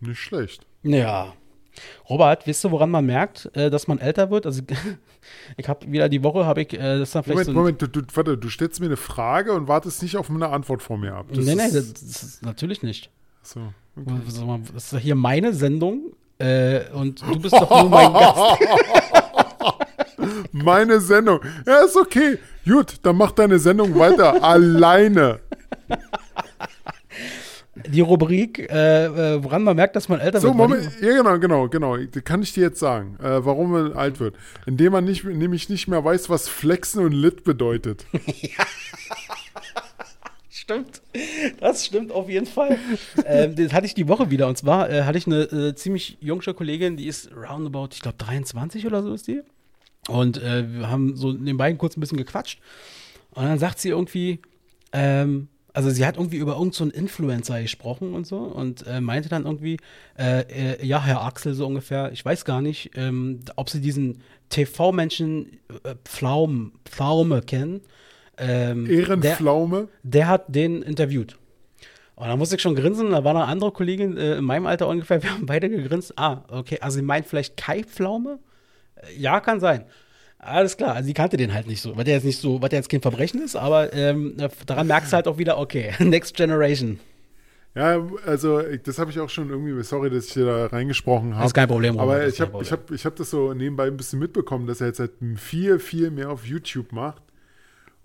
Nicht 0.00 0.18
schlecht. 0.18 0.66
Ja. 0.82 1.34
Robert, 2.08 2.46
wisst 2.46 2.64
du, 2.64 2.70
woran 2.70 2.90
man 2.90 3.04
merkt, 3.06 3.50
äh, 3.54 3.70
dass 3.70 3.86
man 3.88 3.98
älter 3.98 4.30
wird? 4.30 4.46
Also, 4.46 4.62
ich 5.56 5.68
habe 5.68 5.90
wieder 5.90 6.08
die 6.08 6.22
Woche, 6.22 6.46
habe 6.46 6.62
ich, 6.62 6.72
äh, 6.74 6.98
das 6.98 7.12
dann 7.12 7.22
vielleicht 7.24 7.48
Moment, 7.50 7.80
so. 7.80 7.86
Moment, 7.86 7.96
du, 7.96 8.02
du, 8.02 8.16
warte, 8.16 8.38
du 8.38 8.48
stellst 8.48 8.80
mir 8.80 8.86
eine 8.86 8.96
Frage 8.96 9.52
und 9.52 9.68
wartest 9.68 10.02
nicht 10.02 10.16
auf 10.16 10.30
eine 10.30 10.48
Antwort 10.48 10.82
von 10.82 11.00
mir 11.00 11.14
ab. 11.14 11.26
nee, 11.30 11.54
nee, 11.54 11.64
ist- 11.66 11.74
das, 11.74 11.92
das 11.94 12.22
ist 12.22 12.42
natürlich 12.44 12.82
nicht. 12.82 13.10
so. 13.42 13.60
Mal, 13.94 14.60
Das 14.74 14.92
ist 14.92 14.98
hier 15.00 15.14
meine 15.14 15.54
Sendung 15.54 16.12
äh, 16.38 16.80
und 16.92 17.22
du 17.22 17.40
bist 17.40 17.54
doch 17.54 17.70
nur 17.82 17.88
mein 17.90 18.12
Gast. 18.12 18.60
Meine 20.52 21.00
Sendung. 21.00 21.40
Ja, 21.66 21.84
ist 21.84 21.96
okay. 21.96 22.38
Gut, 22.66 22.96
dann 23.02 23.16
mach 23.16 23.32
deine 23.32 23.58
Sendung 23.58 23.96
weiter. 23.98 24.42
Alleine. 24.42 25.40
Die 27.88 28.00
Rubrik, 28.00 28.58
äh, 28.70 29.06
äh, 29.06 29.42
woran 29.42 29.62
man 29.62 29.76
merkt, 29.76 29.96
dass 29.96 30.08
man 30.08 30.20
älter 30.20 30.40
So, 30.40 30.48
wird. 30.48 30.56
Moment. 30.56 30.90
Ja, 31.00 31.16
genau, 31.22 31.38
genau, 31.38 31.68
genau. 31.68 31.96
Kann 32.24 32.42
ich 32.42 32.52
dir 32.52 32.64
jetzt 32.64 32.78
sagen, 32.78 33.16
äh, 33.20 33.44
warum 33.44 33.72
man 33.72 33.92
alt 33.92 34.20
wird. 34.20 34.36
Indem 34.66 34.92
man 34.92 35.04
nicht, 35.04 35.24
nämlich 35.24 35.68
nicht 35.68 35.88
mehr 35.88 36.04
weiß, 36.04 36.28
was 36.30 36.48
Flexen 36.48 37.04
und 37.04 37.12
Lit 37.12 37.44
bedeutet. 37.44 38.06
Stimmt. 40.50 41.00
Das 41.60 41.86
stimmt 41.86 42.10
auf 42.10 42.28
jeden 42.28 42.46
Fall. 42.46 42.76
ähm, 43.24 43.54
das 43.54 43.72
hatte 43.72 43.86
ich 43.86 43.94
die 43.94 44.08
Woche 44.08 44.30
wieder. 44.30 44.48
Und 44.48 44.58
zwar 44.58 44.90
äh, 44.90 45.04
hatte 45.04 45.16
ich 45.16 45.26
eine 45.26 45.42
äh, 45.42 45.74
ziemlich 45.76 46.18
jungsche 46.20 46.54
Kollegin, 46.54 46.96
die 46.96 47.06
ist 47.06 47.30
roundabout, 47.32 47.90
ich 47.92 48.02
glaube, 48.02 48.18
23 48.18 48.84
oder 48.84 49.00
so 49.02 49.14
ist 49.14 49.28
die. 49.28 49.42
Und 50.08 50.42
äh, 50.42 50.68
wir 50.68 50.90
haben 50.90 51.14
so 51.14 51.32
nebenbei 51.32 51.72
kurz 51.74 51.96
ein 51.96 52.00
bisschen 52.00 52.18
gequatscht. 52.18 52.58
Und 53.30 53.44
dann 53.44 53.60
sagt 53.60 53.78
sie 53.78 53.90
irgendwie, 53.90 54.40
ähm, 54.92 55.48
also 55.76 55.90
sie 55.90 56.06
hat 56.06 56.16
irgendwie 56.16 56.38
über 56.38 56.52
irgendeinen 56.52 56.90
so 56.90 56.96
Influencer 56.96 57.60
gesprochen 57.60 58.14
und 58.14 58.26
so 58.26 58.38
und 58.38 58.86
äh, 58.86 59.02
meinte 59.02 59.28
dann 59.28 59.44
irgendwie, 59.44 59.76
äh, 60.18 60.40
äh, 60.40 60.86
ja, 60.86 61.02
Herr 61.02 61.22
Axel, 61.22 61.52
so 61.52 61.66
ungefähr, 61.66 62.10
ich 62.12 62.24
weiß 62.24 62.46
gar 62.46 62.62
nicht, 62.62 62.92
ähm, 62.94 63.40
ob 63.56 63.68
sie 63.68 63.82
diesen 63.82 64.22
TV-Menschen 64.48 65.58
äh, 65.84 65.94
Pflaume, 66.06 66.70
Pflaume 66.86 67.42
kennen. 67.42 67.82
Ähm, 68.38 68.86
der, 68.86 69.00
Ehrenpflaume. 69.00 69.88
der 70.02 70.28
hat 70.28 70.44
den 70.48 70.80
interviewt. 70.80 71.36
Und 72.14 72.26
da 72.26 72.36
musste 72.36 72.56
ich 72.56 72.62
schon 72.62 72.74
grinsen, 72.74 73.10
da 73.10 73.22
war 73.24 73.34
eine 73.34 73.44
andere 73.44 73.70
Kollegin 73.70 74.16
äh, 74.16 74.36
in 74.36 74.44
meinem 74.44 74.64
Alter 74.64 74.88
ungefähr, 74.88 75.22
wir 75.22 75.30
haben 75.30 75.44
beide 75.44 75.68
gegrinst. 75.68 76.14
Ah, 76.16 76.42
okay, 76.48 76.78
also 76.80 76.96
sie 76.96 77.04
meint 77.04 77.26
vielleicht 77.26 77.58
Kai 77.58 77.84
Pflaume? 77.84 78.38
Äh, 78.94 79.20
Ja, 79.20 79.40
kann 79.40 79.60
sein. 79.60 79.84
Alles 80.38 80.76
klar, 80.76 80.94
also 80.94 81.06
sie 81.06 81.14
kannte 81.14 81.36
den 81.36 81.52
halt 81.54 81.66
nicht 81.66 81.80
so, 81.80 81.96
weil 81.96 82.04
der 82.04 82.14
jetzt 82.14 82.24
nicht 82.24 82.40
so, 82.40 82.60
weil 82.60 82.68
der 82.68 82.78
jetzt 82.78 82.88
kein 82.88 83.00
Verbrechen 83.00 83.42
ist, 83.42 83.56
aber 83.56 83.92
ähm, 83.92 84.36
daran 84.66 84.86
merkst 84.86 85.12
du 85.12 85.16
halt 85.16 85.28
auch 85.28 85.38
wieder, 85.38 85.58
okay, 85.58 85.92
Next 85.98 86.36
Generation. 86.36 87.00
Ja, 87.74 88.02
also 88.24 88.62
das 88.62 88.98
habe 88.98 89.10
ich 89.10 89.20
auch 89.20 89.28
schon 89.28 89.50
irgendwie, 89.50 89.82
sorry, 89.82 90.08
dass 90.08 90.26
ich 90.26 90.32
hier 90.32 90.46
da 90.46 90.66
reingesprochen 90.66 91.34
habe. 91.36 91.46
Ist 91.46 91.52
kein 91.52 91.68
Problem, 91.68 91.98
Robert, 91.98 92.16
Aber 92.16 92.26
ich 92.26 92.40
habe 92.40 92.62
ich 92.62 92.72
hab, 92.72 92.90
ich 92.90 93.04
hab 93.04 93.16
das 93.16 93.28
so 93.28 93.52
nebenbei 93.52 93.86
ein 93.86 93.98
bisschen 93.98 94.18
mitbekommen, 94.18 94.66
dass 94.66 94.80
er 94.80 94.86
jetzt 94.86 94.98
halt 94.98 95.12
viel, 95.36 95.78
viel 95.78 96.10
mehr 96.10 96.30
auf 96.30 96.46
YouTube 96.46 96.92
macht. 96.92 97.22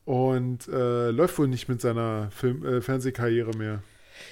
Und 0.04 0.68
äh, 0.68 1.12
läuft 1.12 1.38
wohl 1.40 1.48
nicht 1.48 1.70
mit 1.70 1.80
seiner 1.80 2.30
Film, 2.32 2.66
äh, 2.66 2.82
Fernsehkarriere 2.82 3.56
mehr. 3.56 3.82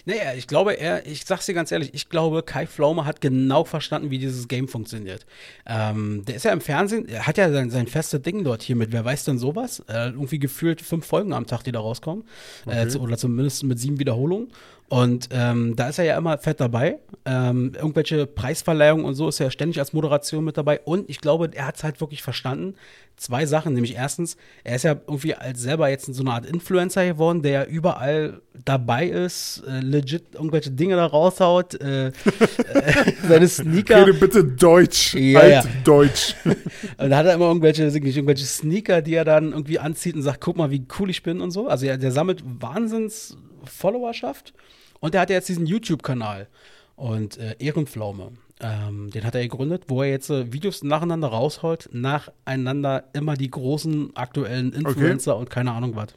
Naja, 0.06 0.34
ich 0.36 0.48
glaube, 0.48 0.74
er, 0.74 1.06
ich 1.06 1.26
sag's 1.26 1.46
dir 1.46 1.54
ganz 1.54 1.72
ehrlich, 1.72 1.94
ich 1.94 2.10
glaube, 2.10 2.44
Kai 2.44 2.68
Pflaume 2.68 3.06
hat 3.06 3.22
genau 3.22 3.64
verstanden, 3.64 4.12
wie 4.12 4.20
dieses 4.20 4.48
Game 4.48 4.68
funktioniert. 4.68 5.26
Ähm, 5.66 6.24
der 6.26 6.36
ist 6.36 6.46
ja 6.46 6.52
im 6.52 6.62
Fernsehen, 6.62 7.08
er 7.08 7.28
hat 7.28 7.38
ja 7.38 7.52
sein, 7.52 7.70
sein 7.70 7.88
festes 7.88 8.22
Ding 8.22 8.44
dort 8.44 8.62
hier 8.62 8.76
mit, 8.76 8.92
wer 8.92 9.06
weiß 9.06 9.26
denn 9.26 9.38
sowas? 9.38 9.84
Äh, 9.88 10.10
irgendwie 10.10 10.40
gefühlt 10.40 10.82
fünf 10.82 11.06
Folgen 11.06 11.34
am 11.34 11.48
Tag, 11.48 11.64
die 11.64 11.72
da 11.72 11.80
rauskommen. 11.80 12.24
Äh, 12.66 12.88
zu, 12.88 13.00
oder 13.00 13.18
zumindest 13.18 13.64
mit 13.64 13.80
sieben 13.80 14.00
Wiederholungen. 14.00 14.50
Und 14.90 15.30
ähm, 15.32 15.76
da 15.76 15.90
ist 15.90 16.00
er 16.00 16.06
ja 16.06 16.18
immer 16.18 16.40
fett 16.40 16.60
dabei. 16.60 16.98
Ähm, 17.24 17.74
irgendwelche 17.76 18.26
Preisverleihungen 18.26 19.06
und 19.06 19.14
so 19.14 19.30
ist 19.30 19.40
er 19.40 19.52
ständig 19.52 19.78
als 19.78 19.94
Moderation 19.94 20.44
mit 20.44 20.58
dabei. 20.58 20.80
Und 20.80 21.08
ich 21.12 21.22
glaube, 21.22 21.52
er 21.54 21.68
hat 21.68 21.78
es 21.78 21.84
halt 21.84 22.02
wirklich 22.02 22.24
verstanden. 22.24 22.74
Zwei 23.16 23.46
Sachen, 23.46 23.74
nämlich 23.74 23.96
erstens, 23.96 24.36
er 24.64 24.78
ist 24.78 24.84
ja 24.84 24.94
irgendwie 24.94 25.36
als 25.36 25.62
selber 25.62 25.90
jetzt 25.90 26.12
so 26.12 26.24
eine 26.24 26.32
Art 26.32 26.48
Influencer 26.48 27.06
geworden, 27.06 27.44
der 27.44 27.52
ja 27.52 27.64
überall 27.66 28.42
dabei 28.66 29.08
ist, 29.08 29.62
äh, 29.68 29.82
legit 29.82 30.34
irgendwelche 30.34 30.72
Dinge 30.72 30.96
da 30.96 31.06
raushaut, 31.06 31.80
äh, 31.82 32.08
äh, 32.08 32.12
seine 33.28 33.48
Sneaker. 33.48 34.08
Rede 34.08 34.14
bitte 34.16 34.44
Deutsch. 34.44 35.14
Ja, 35.14 35.46
ja. 35.46 35.60
Altdeutsch. 35.60 36.34
Und 36.98 37.12
da 37.12 37.18
hat 37.18 37.28
er 37.28 37.36
immer 37.36 37.48
irgendwelche, 37.48 37.84
irgendwelche 37.84 38.46
Sneaker, 38.46 39.04
die 39.04 39.14
er 39.14 39.26
dann 39.26 39.52
irgendwie 39.52 39.78
anzieht 39.78 40.16
und 40.16 40.24
sagt, 40.24 40.42
guck 40.42 40.58
mal, 40.58 40.72
wie 40.72 40.88
cool 40.98 41.12
ich 41.12 41.22
bin 41.22 41.42
und 41.42 41.52
so. 41.52 41.68
Also 41.68 41.86
er, 41.86 41.98
der 41.98 42.12
sammelt 42.12 42.44
Wahnsinns 42.44 43.38
Followerschaft 43.66 44.54
und 45.00 45.14
der 45.14 45.22
hat 45.22 45.30
ja 45.30 45.36
jetzt 45.36 45.50
diesen 45.50 45.66
YouTube-Kanal 45.66 46.48
und 46.96 47.38
äh, 47.38 47.56
Ehrenpflaume. 47.60 48.34
Ähm, 48.62 49.10
den 49.12 49.24
hat 49.24 49.36
er 49.36 49.42
gegründet, 49.42 49.84
wo 49.88 50.04
er 50.04 50.10
jetzt 50.10 50.30
äh, 50.30 50.52
Videos 50.52 50.84
nacheinander 50.84 51.30
rausholt, 51.30 51.90
nacheinander 51.94 53.06
immer 53.14 53.36
die 53.36 53.50
großen 53.50 54.16
aktuellen 54.18 54.74
Influencer 54.74 55.38
und 55.38 55.50
keine 55.50 55.72
Ahnung 55.72 55.96
was. 55.96 56.10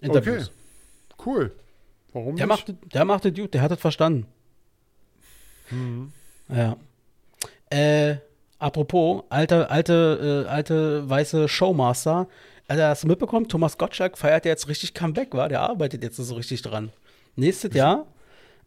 Interviews. 0.00 0.50
Okay. 1.16 1.24
Cool. 1.26 1.52
Warum 2.12 2.36
Der 2.36 2.46
nicht? 2.46 2.68
macht, 2.68 2.94
der 2.94 3.04
macht 3.06 3.24
den 3.24 3.34
Dude, 3.34 3.48
der 3.48 3.62
hat 3.62 3.70
das 3.70 3.80
verstanden. 3.80 4.26
Mhm. 5.70 6.12
Ja. 6.48 6.76
Äh, 7.70 8.16
apropos, 8.58 9.24
alte, 9.30 9.70
alte, 9.70 10.44
äh, 10.46 10.48
alte 10.48 11.08
weiße 11.08 11.48
Showmaster. 11.48 12.28
Alter, 12.68 12.88
hast 12.88 13.04
du 13.04 13.08
mitbekommen? 13.08 13.48
Thomas 13.48 13.78
Gottschalk 13.78 14.18
feiert 14.18 14.44
ja 14.44 14.50
jetzt 14.50 14.68
richtig 14.68 14.94
Comeback, 14.94 15.32
war? 15.32 15.48
Der 15.48 15.62
arbeitet 15.62 16.02
jetzt 16.02 16.16
so 16.16 16.34
richtig 16.34 16.60
dran. 16.62 16.92
Nächstes 17.36 17.74
Jahr 17.74 18.06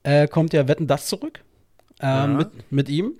äh, 0.04 0.28
kommt 0.28 0.54
ja 0.54 0.68
Wetten 0.68 0.88
das 0.88 1.08
zurück. 1.08 1.42
ähm, 2.00 2.08
Ja. 2.10 2.28
mit, 2.28 2.72
mit 2.72 2.90
ihm. 2.90 3.14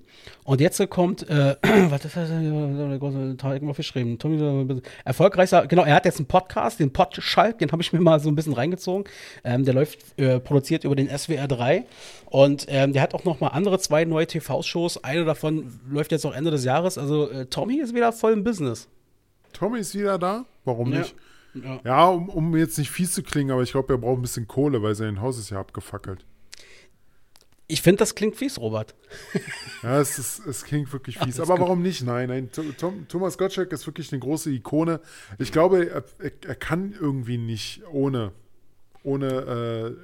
Und 0.44 0.60
jetzt 0.60 0.78
kommt, 0.90 1.28
äh, 1.28 1.56
was 1.90 2.04
ist 2.04 2.16
das? 2.16 2.28
Der 2.28 2.98
große 2.98 3.36
irgendwo 3.42 3.72
geschrieben. 3.72 4.18
Tommy, 4.18 4.80
erfolgreicher, 5.04 5.66
genau, 5.66 5.84
er 5.84 5.94
hat 5.96 6.04
jetzt 6.04 6.18
einen 6.18 6.26
Podcast, 6.26 6.78
den 6.80 6.92
Podschalk, 6.92 7.58
den 7.58 7.72
habe 7.72 7.82
ich 7.82 7.92
mir 7.92 8.00
mal 8.00 8.20
so 8.20 8.28
ein 8.28 8.34
bisschen 8.36 8.52
reingezogen. 8.52 9.04
Ähm, 9.42 9.64
der 9.64 9.74
läuft, 9.74 9.98
äh, 10.18 10.38
produziert 10.38 10.84
über 10.84 10.94
den 10.96 11.08
SWR 11.08 11.48
3. 11.48 11.86
Und 12.26 12.66
ähm, 12.68 12.92
der 12.92 13.02
hat 13.02 13.14
auch 13.14 13.24
noch 13.24 13.40
mal 13.40 13.48
andere 13.48 13.78
zwei 13.78 14.04
neue 14.04 14.26
TV-Shows. 14.26 15.02
Eine 15.02 15.24
davon 15.24 15.80
läuft 15.90 16.12
jetzt 16.12 16.24
auch 16.26 16.34
Ende 16.34 16.50
des 16.50 16.64
Jahres. 16.64 16.98
Also 16.98 17.30
äh, 17.30 17.46
Tommy 17.46 17.78
ist 17.80 17.94
wieder 17.94 18.12
voll 18.12 18.32
im 18.32 18.44
Business. 18.44 18.88
Tommy 19.52 19.80
ist 19.80 19.94
wieder 19.94 20.18
da? 20.18 20.44
Warum 20.64 20.92
Ja. 20.92 21.00
nicht? 21.00 21.14
Ja. 21.54 21.80
Ja, 21.84 22.06
um, 22.08 22.28
um 22.28 22.56
jetzt 22.56 22.78
nicht 22.78 22.90
fies 22.90 23.12
zu 23.12 23.22
klingen, 23.22 23.50
aber 23.50 23.62
ich 23.62 23.72
glaube, 23.72 23.94
er 23.94 23.98
braucht 23.98 24.18
ein 24.18 24.22
bisschen 24.22 24.46
Kohle, 24.46 24.82
weil 24.82 24.94
sein 24.94 25.20
Haus 25.20 25.38
ist 25.38 25.50
ja 25.50 25.58
abgefackelt. 25.60 26.24
Ich 27.70 27.82
finde, 27.82 27.98
das 27.98 28.14
klingt 28.14 28.36
fies, 28.36 28.58
Robert. 28.58 28.94
Ja, 29.84 30.00
es, 30.00 30.18
ist, 30.18 30.44
es 30.44 30.64
klingt 30.64 30.92
wirklich 30.92 31.18
fies. 31.18 31.38
Alles 31.38 31.50
Aber 31.50 31.60
warum 31.60 31.82
nicht? 31.82 32.02
Nein, 32.02 32.28
nein. 32.28 32.50
Tom, 32.50 33.06
Thomas 33.06 33.38
Gottschalk 33.38 33.70
ist 33.70 33.86
wirklich 33.86 34.10
eine 34.12 34.18
große 34.18 34.50
Ikone. 34.50 35.00
Ich 35.38 35.52
glaube, 35.52 35.88
er, 35.88 36.02
er, 36.18 36.32
er 36.44 36.54
kann 36.56 36.92
irgendwie 36.98 37.38
nicht 37.38 37.82
ohne, 37.92 38.32
ohne 39.04 39.96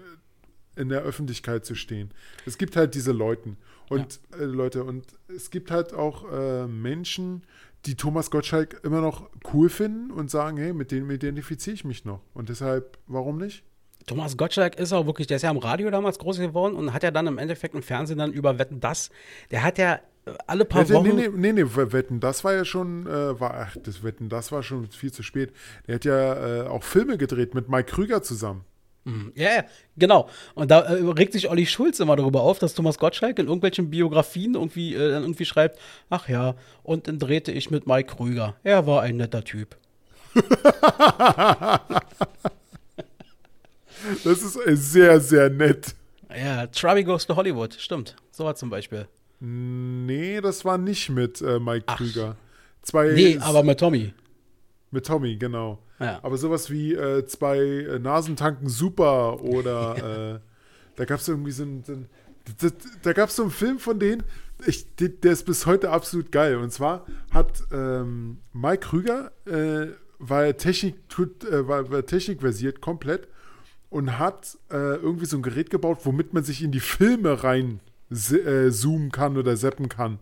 äh, 0.77 0.81
in 0.81 0.91
der 0.91 1.03
Öffentlichkeit 1.03 1.65
zu 1.67 1.75
stehen. 1.75 2.13
Es 2.47 2.57
gibt 2.57 2.77
halt 2.77 2.95
diese 2.95 3.11
Leuten 3.11 3.57
und 3.89 4.21
äh, 4.39 4.45
Leute 4.45 4.85
und 4.85 5.07
es 5.27 5.51
gibt 5.51 5.73
halt 5.73 5.93
auch 5.93 6.31
äh, 6.31 6.69
Menschen, 6.69 7.43
die 7.87 7.97
Thomas 7.97 8.31
Gottschalk 8.31 8.81
immer 8.83 9.01
noch 9.01 9.29
cool 9.53 9.69
finden 9.69 10.11
und 10.11 10.31
sagen, 10.31 10.57
hey, 10.57 10.73
mit 10.73 10.91
denen 10.91 11.11
identifiziere 11.11 11.75
ich 11.75 11.85
mich 11.85 12.05
noch. 12.05 12.21
Und 12.33 12.49
deshalb, 12.49 12.99
warum 13.07 13.39
nicht? 13.39 13.65
Thomas 14.07 14.37
Gottschalk 14.37 14.79
ist 14.79 14.93
auch 14.93 15.07
wirklich, 15.07 15.27
der 15.27 15.37
ist 15.37 15.43
ja 15.43 15.51
am 15.51 15.59
Radio 15.59 15.91
damals 15.91 16.19
groß 16.19 16.39
geworden 16.39 16.75
und 16.75 16.93
hat 16.93 17.03
ja 17.03 17.11
dann 17.11 17.27
im 17.27 17.39
Endeffekt 17.39 17.75
im 17.75 17.83
Fernsehen 17.83 18.19
dann 18.19 18.33
über 18.33 18.59
Wetten 18.59 18.81
das, 18.81 19.11
der 19.51 19.63
hat 19.63 19.79
ja 19.79 20.01
äh, 20.27 20.33
alle 20.47 20.65
paar 20.65 20.89
Wochen. 20.91 21.17
nee, 21.17 21.29
nee, 21.29 21.53
nee, 21.53 21.65
nee, 21.65 21.65
Wetten, 21.75 22.21
das 22.21 22.45
war 22.45 22.53
ja 22.53 22.65
schon, 22.65 23.07
äh, 23.07 23.41
war, 23.41 23.55
ach, 23.55 23.77
das 23.83 24.03
Wetten, 24.03 24.29
das 24.29 24.53
war 24.53 24.63
schon 24.63 24.89
viel 24.89 25.13
zu 25.13 25.23
spät. 25.23 25.53
Der 25.87 25.95
hat 25.97 26.05
ja 26.05 26.65
äh, 26.65 26.69
auch 26.69 26.83
Filme 26.83 27.17
gedreht 27.17 27.55
mit 27.55 27.69
Mike 27.69 27.91
Krüger 27.91 28.23
zusammen. 28.23 28.65
Ja, 29.35 29.57
ja, 29.57 29.65
genau. 29.97 30.29
Und 30.55 30.71
da 30.71 30.81
äh, 30.81 31.03
regt 31.03 31.35
sich 31.35 31.51
Olli 31.51 31.67
Schulz 31.67 32.01
immer 32.01 32.17
darüber 32.17 32.41
auf, 32.43 32.59
dass 32.59 32.73
Thomas 32.75 32.99
Gottschalk 32.99 33.39
in 33.39 33.47
irgendwelchen 33.47 33.91
Biografien 33.91 34.55
irgendwie, 34.55 34.95
äh, 34.95 35.11
dann 35.11 35.23
irgendwie 35.25 35.45
schreibt, 35.45 35.79
ach 36.09 36.29
ja, 36.29 36.55
und 36.83 37.07
dann 37.07 37.19
drehte 37.19 37.53
ich 37.53 37.71
mit 37.71 37.87
Mike 37.87 38.17
Krüger. 38.17 38.57
Er 38.65 38.87
war 38.87 39.03
ein 39.03 39.17
netter 39.19 39.45
Typ. 39.45 39.77
Das 44.23 44.43
ist 44.43 44.57
äh, 44.57 44.77
sehr, 44.77 45.21
sehr 45.21 45.49
nett. 45.51 45.95
Ja, 46.37 46.67
Travi 46.67 47.05
Goes 47.05 47.27
to 47.27 47.37
Hollywood, 47.37 47.75
stimmt. 47.75 48.17
So 48.31 48.45
war 48.45 48.55
zum 48.55 48.69
Beispiel. 48.71 49.07
Nee, 49.41 50.41
das 50.41 50.65
war 50.65 50.79
nicht 50.79 51.09
mit 51.11 51.41
äh, 51.41 51.59
Mike 51.59 51.87
Krüger. 51.87 52.37
Zwei 52.83 53.13
Nee, 53.13 53.39
aber 53.41 53.63
mit 53.63 53.81
Tommy. 53.81 54.13
mit 54.91 55.07
Tommy, 55.07 55.37
genau. 55.37 55.79
Ja. 56.01 56.21
Aber 56.23 56.37
sowas 56.37 56.71
wie 56.71 56.95
äh, 56.95 57.25
zwei 57.27 57.59
äh, 57.59 57.99
Nasentanken 57.99 58.69
super 58.69 59.43
oder 59.43 60.35
äh, 60.35 60.41
da 60.97 61.05
gab 61.05 61.21
es 61.21 61.29
irgendwie 61.29 61.53
so 61.53 61.65
ein, 61.65 61.83
so 61.85 61.93
ein 61.93 62.09
da, 62.61 62.69
da 63.03 63.13
gab 63.13 63.31
es 63.31 63.37
so 63.37 63.43
einen 63.43 63.51
Film 63.51 63.79
von 63.79 63.99
denen, 63.99 64.23
ich, 64.67 64.95
der 64.97 65.33
ist 65.33 65.45
bis 65.45 65.67
heute 65.67 65.91
absolut 65.91 66.31
geil. 66.31 66.57
Und 66.57 66.73
zwar 66.73 67.07
hat 67.31 67.63
ähm, 67.73 68.39
Mike 68.53 68.87
Krüger, 68.89 69.33
äh, 69.47 69.89
war 70.19 70.57
Technik, 70.57 71.09
tut, 71.09 71.45
äh, 71.45 71.67
war, 71.67 71.91
war 71.91 72.07
technikversiert 72.07 72.81
komplett 72.81 73.29
und 73.91 74.19
hat 74.19 74.59
äh, 74.71 74.97
irgendwie 74.97 75.27
so 75.27 75.37
ein 75.37 75.43
Gerät 75.43 75.71
gebaut, 75.71 76.01
womit 76.05 76.33
man 76.35 76.45
sich 76.45 76.63
in 76.63 76.73
die 76.73 76.81
Filme 76.81 77.43
rein 77.45 77.81
äh, 78.11 78.71
zoomen 78.71 79.11
kann 79.11 79.37
oder 79.37 79.57
zappen 79.57 79.89
kann 79.89 80.19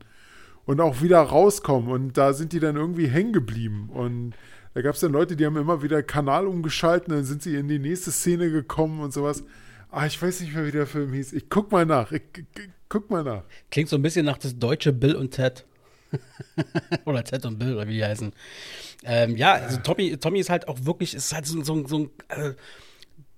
und 0.65 0.81
auch 0.81 1.03
wieder 1.03 1.21
rauskommen. 1.21 1.91
Und 1.91 2.17
da 2.17 2.33
sind 2.33 2.53
die 2.53 2.61
dann 2.61 2.77
irgendwie 2.77 3.07
hängen 3.07 3.33
geblieben. 3.33 3.91
Und 3.93 4.35
da 4.75 4.83
gab 4.83 4.95
es 4.95 5.01
dann 5.01 5.13
Leute, 5.13 5.37
die 5.37 5.45
haben 5.47 5.57
immer 5.57 5.83
wieder 5.83 6.03
Kanal 6.03 6.47
umgeschalten, 6.47 7.15
dann 7.15 7.25
sind 7.25 7.43
sie 7.43 7.57
in 7.57 7.69
die 7.69 7.79
nächste 7.79 8.11
Szene 8.11 8.51
gekommen 8.51 9.01
und 9.01 9.13
sowas. 9.13 9.45
Ah, 9.91 10.07
ich 10.07 10.21
weiß 10.21 10.41
nicht 10.41 10.55
mehr, 10.55 10.67
wie 10.67 10.71
der 10.71 10.87
Film 10.87 11.13
hieß. 11.13 11.35
Ich 11.35 11.51
guck 11.51 11.71
mal 11.71 11.85
nach. 11.85 12.13
Ich, 12.13 12.23
ich, 12.37 12.45
guck 12.89 13.11
mal 13.11 13.23
nach. 13.23 13.45
Klingt 13.71 13.91
so 13.91 13.97
ein 13.97 14.03
bisschen 14.03 14.25
nach 14.25 14.39
das 14.39 14.59
deutsche 14.59 14.93
Bill 14.93 15.15
und 15.15 15.33
Ted. 15.33 15.67
oder 17.05 17.25
Ted 17.25 17.45
und 17.47 17.59
Bill, 17.59 17.75
oder 17.77 17.87
wie 17.89 17.95
die 17.95 18.05
heißen. 18.05 18.33
Ähm, 19.05 19.37
ja, 19.37 19.53
also 19.55 19.79
Tommy, 19.79 20.17
Tommy 20.17 20.41
ist 20.41 20.51
halt 20.51 20.69
auch 20.69 20.79
wirklich, 20.85 21.15
ist 21.15 21.33
halt 21.35 21.47
so, 21.47 21.63
so, 21.63 21.87
so 21.87 21.99
ein. 21.99 22.11
Äh, 22.29 22.53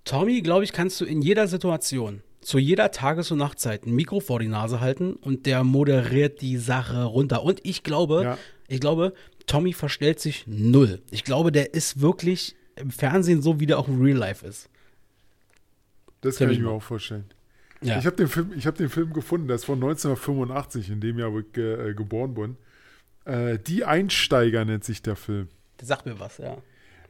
Tommy, 0.05 0.43
glaube 0.43 0.65
ich, 0.65 0.73
kannst 0.73 1.01
du 1.01 1.05
in 1.05 1.23
jeder 1.23 1.49
Situation, 1.49 2.23
zu 2.41 2.59
jeder 2.59 2.91
Tages- 2.91 3.31
und 3.31 3.39
Nachtzeit 3.39 3.87
ein 3.87 3.95
Mikro 3.95 4.21
vor 4.21 4.39
die 4.39 4.49
Nase 4.49 4.81
halten 4.81 5.15
und 5.15 5.47
der 5.47 5.65
moderiert 5.65 6.41
die 6.43 6.59
Sache 6.59 7.05
runter. 7.05 7.43
Und 7.43 7.61
ich 7.65 7.83
glaube, 7.83 8.23
Ja. 8.23 8.39
ich 8.69 8.81
glaube, 8.81 9.15
Tommy 9.47 9.73
verstellt 9.73 10.21
sich 10.21 10.45
null. 10.47 11.01
Ich 11.11 11.25
glaube, 11.25 11.53
der 11.53 11.75
ist 11.75 12.01
wirklich 12.01 12.57
im 12.77 12.91
Fernsehen 12.91 13.43
so, 13.43 13.61
wie 13.61 13.67
der 13.67 13.79
auch 13.79 13.89
im 13.89 14.01
Real 14.01 14.17
Life 14.19 14.47
ist. 14.47 14.69
Das 16.23 16.37
kann 16.37 16.51
ich 16.51 16.59
mir 16.59 16.71
auch 16.71 16.83
vorstellen. 16.83 17.25
Ja. 17.83 17.99
Ich 17.99 18.07
habe 18.07 18.17
den, 18.17 18.29
Film- 18.29 18.53
ich 18.57 18.67
hab 18.67 18.77
den 18.77 18.89
Film 18.89 19.13
gefunden, 19.13 19.47
der 19.47 19.57
ist 19.57 19.65
von 19.67 19.75
1985, 19.77 20.89
in 20.91 21.01
dem 21.01 21.19
Jahr, 21.19 21.33
wo 21.33 21.41
ich 21.41 21.53
ge, 21.53 21.91
äh, 21.91 21.95
geboren 21.95 22.35
bin. 22.35 22.57
Äh, 23.27 23.59
die 23.59 23.85
Einsteiger 23.85 24.65
nennt 24.65 24.85
sich 24.85 25.03
der 25.03 25.17
Film. 25.17 25.49
Sag 25.83 26.07
mir 26.07 26.19
was, 26.19 26.39
ja. 26.39 26.57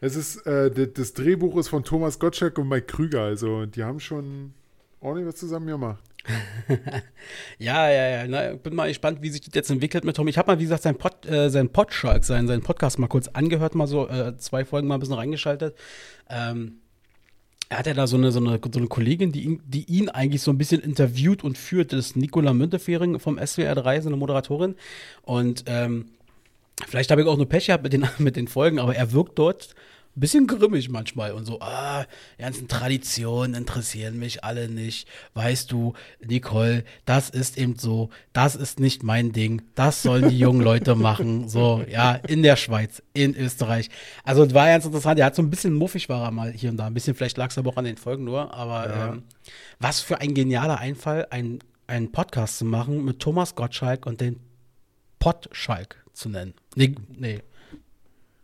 Es 0.00 0.16
ist, 0.16 0.44
äh, 0.46 0.88
das 0.88 1.12
Drehbuch 1.14 1.56
ist 1.58 1.68
von 1.68 1.84
Thomas 1.84 2.18
Gottschalk 2.18 2.58
und 2.58 2.68
Mike 2.68 2.86
Krüger. 2.86 3.22
Also, 3.22 3.66
die 3.66 3.84
haben 3.84 4.00
schon 4.00 4.52
ordentlich 5.00 5.28
was 5.28 5.36
zusammen 5.36 5.68
gemacht. 5.68 6.02
Ja, 7.58 7.90
ja, 7.90 8.08
ja. 8.08 8.26
Na, 8.26 8.54
bin 8.54 8.74
mal 8.74 8.88
gespannt, 8.88 9.22
wie 9.22 9.30
sich 9.30 9.40
das 9.42 9.54
jetzt 9.54 9.70
entwickelt 9.70 10.04
mit 10.04 10.16
Tom. 10.16 10.28
Ich 10.28 10.38
habe 10.38 10.52
mal, 10.52 10.58
wie 10.58 10.64
gesagt, 10.64 10.82
sein, 10.82 10.96
Pod, 10.96 11.26
äh, 11.26 11.50
sein 11.50 11.70
Podschalk, 11.70 12.24
seinen, 12.24 12.48
seinen 12.48 12.62
Podcast 12.62 12.98
mal 12.98 13.06
kurz 13.06 13.28
angehört, 13.28 13.74
mal 13.74 13.86
so 13.86 14.08
äh, 14.08 14.36
zwei 14.38 14.64
Folgen 14.64 14.88
mal 14.88 14.94
ein 14.94 15.00
bisschen 15.00 15.14
reingeschaltet. 15.14 15.76
Ähm, 16.28 16.78
er 17.68 17.78
hat 17.78 17.86
ja 17.86 17.94
da 17.94 18.06
so 18.06 18.16
eine, 18.16 18.30
so 18.30 18.40
eine, 18.40 18.60
so 18.72 18.78
eine 18.78 18.88
Kollegin, 18.88 19.32
die 19.32 19.42
ihn, 19.42 19.62
die 19.66 19.84
ihn 19.84 20.08
eigentlich 20.08 20.42
so 20.42 20.50
ein 20.50 20.58
bisschen 20.58 20.80
interviewt 20.80 21.42
und 21.42 21.56
führt. 21.58 21.92
Das 21.92 22.06
ist 22.06 22.16
Nicola 22.16 22.52
Müntefering 22.52 23.18
vom 23.18 23.38
SWR 23.38 23.74
3, 23.74 24.02
so 24.02 24.08
eine 24.08 24.16
Moderatorin. 24.16 24.76
Und 25.22 25.64
ähm, 25.66 26.10
vielleicht 26.86 27.10
habe 27.10 27.22
ich 27.22 27.26
auch 27.26 27.36
nur 27.36 27.48
Pech 27.48 27.66
gehabt 27.66 27.84
mit 27.84 27.92
den, 27.92 28.06
mit 28.18 28.36
den 28.36 28.48
Folgen, 28.48 28.78
aber 28.78 28.94
er 28.94 29.12
wirkt 29.12 29.38
dort 29.38 29.74
ein 30.16 30.20
bisschen 30.20 30.46
grimmig 30.46 30.88
manchmal 30.90 31.32
und 31.32 31.44
so, 31.44 31.60
ah, 31.60 32.04
die 32.38 32.42
ganzen 32.42 32.68
Traditionen 32.68 33.54
interessieren 33.54 34.18
mich 34.18 34.44
alle 34.44 34.68
nicht. 34.68 35.08
Weißt 35.34 35.72
du, 35.72 35.94
Nicole, 36.24 36.84
das 37.04 37.30
ist 37.30 37.58
eben 37.58 37.76
so, 37.78 38.10
das 38.32 38.54
ist 38.54 38.78
nicht 38.78 39.02
mein 39.02 39.32
Ding, 39.32 39.62
das 39.74 40.02
sollen 40.02 40.28
die 40.28 40.38
jungen 40.38 40.60
Leute 40.60 40.94
machen. 40.94 41.48
So, 41.48 41.84
ja, 41.90 42.14
in 42.14 42.42
der 42.44 42.56
Schweiz, 42.56 43.02
in 43.12 43.34
Österreich. 43.36 43.88
Also 44.22 44.44
es 44.44 44.54
war 44.54 44.66
ganz 44.66 44.84
interessant, 44.84 45.18
er 45.18 45.26
hat 45.26 45.34
so 45.34 45.42
ein 45.42 45.50
bisschen 45.50 45.74
muffig 45.74 46.08
war 46.08 46.22
er 46.24 46.30
mal 46.30 46.52
hier 46.52 46.70
und 46.70 46.76
da. 46.76 46.86
Ein 46.86 46.94
bisschen, 46.94 47.14
vielleicht 47.16 47.36
lag 47.36 47.50
es 47.50 47.58
aber 47.58 47.70
auch 47.70 47.76
an 47.76 47.84
den 47.84 47.96
Folgen 47.96 48.24
nur, 48.24 48.54
aber 48.54 48.88
Ja. 48.88 49.08
ähm, 49.14 49.22
was 49.80 50.00
für 50.00 50.20
ein 50.20 50.32
genialer 50.34 50.78
Einfall, 50.78 51.26
ein, 51.30 51.58
einen 51.88 52.12
Podcast 52.12 52.58
zu 52.58 52.64
machen 52.64 53.04
mit 53.04 53.18
Thomas 53.18 53.54
Gottschalk 53.56 54.06
und 54.06 54.20
den 54.20 54.38
Pottschalk 55.18 55.96
zu 56.12 56.28
nennen. 56.28 56.54
Nee, 56.76 56.94
nee. 57.16 57.40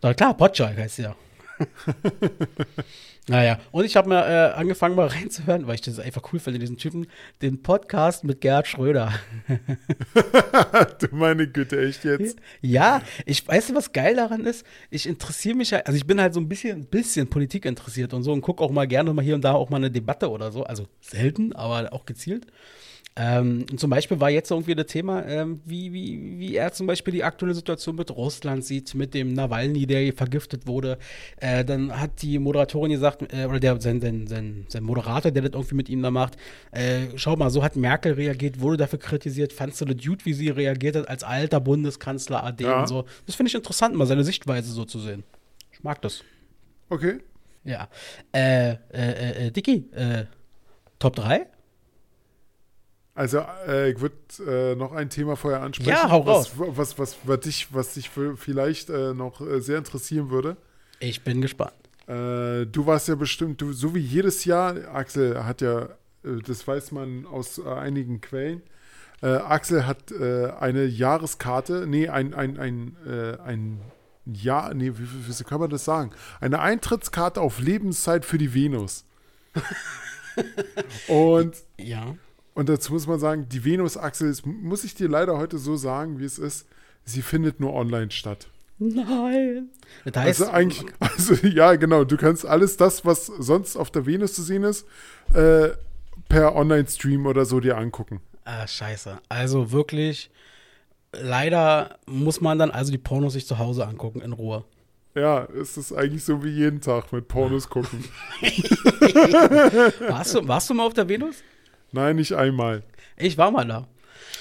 Na 0.03 0.15
klar, 0.15 0.35
Pottschalk 0.37 0.77
heißt 0.77 0.99
ja. 0.99 1.15
naja, 3.29 3.59
und 3.71 3.85
ich 3.85 3.97
habe 3.97 4.09
mir 4.09 4.27
äh, 4.27 4.53
angefangen 4.53 4.95
mal 4.95 5.07
reinzuhören, 5.07 5.67
weil 5.67 5.75
ich 5.75 5.81
das 5.81 5.99
einfach 5.99 6.33
cool 6.33 6.39
finde, 6.39 6.59
diesen 6.59 6.77
Typen, 6.77 7.07
den 7.43 7.63
Podcast 7.63 8.25
mit 8.25 8.41
Gerhard 8.41 8.67
Schröder. 8.67 9.13
du 10.99 11.09
meine 11.13 11.49
Güte, 11.49 11.81
echt 11.81 12.05
jetzt? 12.05 12.39
Ja, 12.61 13.03
ich 13.27 13.47
weiß, 13.47 13.75
was 13.75 13.93
geil 13.93 14.17
daran 14.17 14.45
ist. 14.45 14.65
Ich 14.91 15.07
interessiere 15.07 15.57
mich 15.57 15.71
ja, 15.71 15.79
also 15.81 15.97
ich 15.97 16.07
bin 16.07 16.21
halt 16.21 16.35
so 16.35 16.41
ein 16.41 16.49
bisschen, 16.49 16.87
bisschen 16.87 17.29
Politik 17.29 17.65
interessiert 17.65 18.15
und 18.15 18.23
so 18.23 18.33
und 18.33 18.41
gucke 18.41 18.63
auch 18.63 18.71
mal 18.71 18.87
gerne 18.87 19.13
mal 19.13 19.25
hier 19.25 19.35
und 19.35 19.45
da 19.45 19.53
auch 19.53 19.71
mal 19.71 19.77
eine 19.77 19.91
Debatte 19.91 20.31
oder 20.31 20.53
so. 20.53 20.65
Also 20.65 20.87
selten, 21.01 21.53
aber 21.55 21.93
auch 21.93 22.07
gezielt. 22.07 22.47
Ähm, 23.17 23.67
zum 23.77 23.91
Beispiel 23.91 24.21
war 24.21 24.31
jetzt 24.31 24.51
irgendwie 24.51 24.75
das 24.75 24.87
Thema, 24.87 25.27
ähm, 25.27 25.61
wie, 25.65 25.93
wie, 25.93 26.39
wie 26.39 26.55
er 26.57 26.73
zum 26.73 26.87
Beispiel 26.87 27.13
die 27.13 27.25
aktuelle 27.25 27.55
Situation 27.55 27.97
mit 27.97 28.11
Russland 28.11 28.65
sieht, 28.65 28.95
mit 28.95 29.15
dem 29.15 29.35
Nawalny, 29.35 29.87
der 29.87 30.13
vergiftet 30.13 30.67
wurde. 30.67 30.97
Äh, 31.39 31.65
dann 31.65 31.99
hat 32.01 32.23
die 32.23 32.39
Moderatorin 32.39 32.93
gesagt, 32.93 33.33
äh, 33.33 33.47
oder 33.47 33.59
der, 33.61 33.81
sein, 33.81 34.01
sein, 34.01 34.27
sein, 34.27 34.65
sein 34.69 34.83
Moderator, 34.85 35.33
der 35.33 35.43
das 35.43 35.53
irgendwie 35.53 35.75
mit 35.75 35.89
ihm 35.89 36.03
da 36.03 36.11
macht, 36.11 36.37
äh, 36.71 37.09
schau 37.17 37.37
mal, 37.37 37.51
so 37.51 37.63
hat 37.63 37.75
Merkel 37.77 38.13
reagiert, 38.15 38.61
wurde 38.61 38.77
dafür 38.77 38.99
kritisiert. 39.01 39.53
Fandst 39.53 39.81
du 39.81 39.85
das 39.87 40.03
gut, 40.05 40.25
wie 40.25 40.33
sie 40.33 40.49
reagiert 40.49 40.97
hat 40.97 41.09
als 41.09 41.25
alter 41.25 41.61
Bundeskanzler 41.61 42.45
AD 42.45 42.63
Ja. 42.65 42.81
und 42.81 42.87
so? 42.87 43.05
Das 43.27 43.35
finde 43.35 43.49
ich 43.49 43.55
interessant, 43.55 43.95
mal 43.97 44.07
seine 44.07 44.25
Sichtweise 44.25 44.71
so 44.73 44.85
zu 44.85 44.99
sehen. 45.01 45.25
Ich 45.73 45.83
mag 45.83 46.01
das. 46.01 46.23
Okay. 46.89 47.19
Ja. 47.65 47.89
Äh, 48.33 48.71
äh, 48.71 48.77
äh, 48.93 49.47
äh, 49.47 49.51
Dicky, 49.51 49.85
äh, 49.93 50.25
Top 50.99 51.17
3? 51.17 51.47
Also, 53.15 53.45
äh, 53.67 53.91
ich 53.91 54.01
würde 54.01 54.17
äh, 54.47 54.75
noch 54.77 54.93
ein 54.93 55.11
Thema 55.11 55.37
vorher 55.37 55.63
ansprechen, 55.63 55.91
Ja, 55.91 56.11
hau 56.11 56.25
was, 56.27 56.53
was, 56.57 56.99
was, 56.99 57.17
was, 57.25 57.41
dich, 57.41 57.69
was 57.73 57.95
dich 57.95 58.11
vielleicht 58.37 58.89
äh, 58.89 59.15
noch 59.15 59.41
äh, 59.41 59.61
sehr 59.61 59.79
interessieren 59.79 60.31
würde. 60.31 60.57
Ich 61.01 61.23
bin 61.23 61.41
gespannt. 61.41 61.75
Äh, 62.07 62.67
du 62.67 62.87
warst 62.87 63.09
ja 63.09 63.17
bestimmt, 63.17 63.61
du, 63.61 63.73
so 63.73 63.95
wie 63.95 64.01
jedes 64.01 64.45
Jahr, 64.45 64.95
Axel 64.95 65.45
hat 65.45 65.61
ja, 65.61 65.83
äh, 65.83 65.89
das 66.47 66.67
weiß 66.67 66.93
man 66.93 67.27
aus 67.27 67.65
einigen 67.65 68.21
Quellen, 68.21 68.63
Axel 69.23 69.87
hat 69.87 70.15
eine 70.19 70.87
Jahreskarte, 70.87 71.85
nee, 71.87 72.09
ein, 72.09 72.33
ein, 72.33 72.59
ein, 72.59 72.97
ein 73.45 73.81
Jahr, 74.25 74.73
nee, 74.73 74.93
wie, 74.95 75.03
wie, 75.03 75.39
wie 75.39 75.45
kann 75.45 75.61
man 75.61 75.69
das 75.69 75.85
sagen? 75.85 76.13
Eine 76.41 76.61
Eintrittskarte 76.61 77.39
auf 77.39 77.61
Lebenszeit 77.61 78.25
für 78.25 78.39
die 78.39 78.55
Venus. 78.55 79.05
und, 81.09 81.55
Ja. 81.77 82.17
Und 82.61 82.69
dazu 82.69 82.93
muss 82.93 83.07
man 83.07 83.19
sagen, 83.19 83.49
die 83.49 83.65
Venus, 83.65 83.97
Axel, 83.97 84.29
ist, 84.29 84.45
muss 84.45 84.85
ich 84.85 84.95
dir 84.95 85.09
leider 85.09 85.39
heute 85.39 85.57
so 85.57 85.77
sagen, 85.77 86.19
wie 86.19 86.25
es 86.27 86.39
ist, 86.39 86.67
sie 87.07 87.23
findet 87.23 87.59
nur 87.59 87.73
online 87.73 88.11
statt. 88.11 88.49
Nein. 88.79 89.71
Das 90.05 90.17
heißt, 90.23 90.43
Also 90.43 90.53
eigentlich, 90.53 90.85
also 91.01 91.35
ja, 91.47 91.77
genau, 91.77 92.05
du 92.05 92.19
kannst 92.19 92.45
alles 92.45 92.77
das, 92.77 93.07
was 93.07 93.27
sonst 93.27 93.77
auf 93.77 93.91
der 93.91 94.05
Venus 94.05 94.35
zu 94.35 94.43
sehen 94.43 94.65
ist, 94.65 94.87
äh, 95.33 95.71
per 96.29 96.55
Online-Stream 96.55 97.25
oder 97.25 97.47
so 97.47 97.61
dir 97.61 97.79
angucken. 97.79 98.21
ah, 98.45 98.67
scheiße. 98.67 99.19
Also 99.31 99.73
wirklich, 99.73 100.31
leider 101.13 101.99
muss 102.05 102.43
man 102.43 102.59
dann 102.59 102.71
also 102.71 102.93
die 102.93 102.99
Pornos 102.99 103.33
sich 103.33 103.47
zu 103.47 103.57
Hause 103.57 103.87
angucken 103.87 104.21
in 104.21 104.35
Ruhe. 104.35 104.65
Ja, 105.15 105.45
es 105.59 105.79
ist 105.79 105.95
eigentlich 105.95 106.25
so 106.25 106.45
wie 106.45 106.51
jeden 106.51 106.83
Tag 106.83 107.11
mit 107.11 107.27
Pornos 107.27 107.71
gucken. 107.71 108.05
Warst 110.09 110.35
du, 110.35 110.47
warst 110.47 110.69
du 110.69 110.75
mal 110.75 110.85
auf 110.85 110.93
der 110.95 111.09
Venus? 111.09 111.37
Nein, 111.93 112.17
nicht 112.17 112.33
einmal. 112.33 112.83
Ich 113.17 113.37
war 113.39 113.51
mal 113.51 113.65
da. 113.67 113.87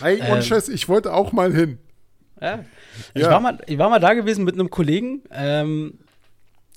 Ey, 0.04 0.20
Ähm. 0.20 0.34
und 0.34 0.44
Scheiß, 0.46 0.70
ich 0.70 0.88
wollte 0.88 1.14
auch 1.14 1.32
mal 1.32 1.54
hin. 1.54 1.78
Ja. 2.42 2.64
Ich, 3.14 3.24
Ja. 3.24 3.32
war 3.32 3.40
mal, 3.40 3.58
ich 3.68 3.78
war 3.78 3.90
mal 3.90 4.00
da 4.00 4.14
gewesen 4.14 4.44
mit 4.46 4.54
einem 4.56 4.70
Kollegen, 4.70 5.22
ähm, 5.32 6.00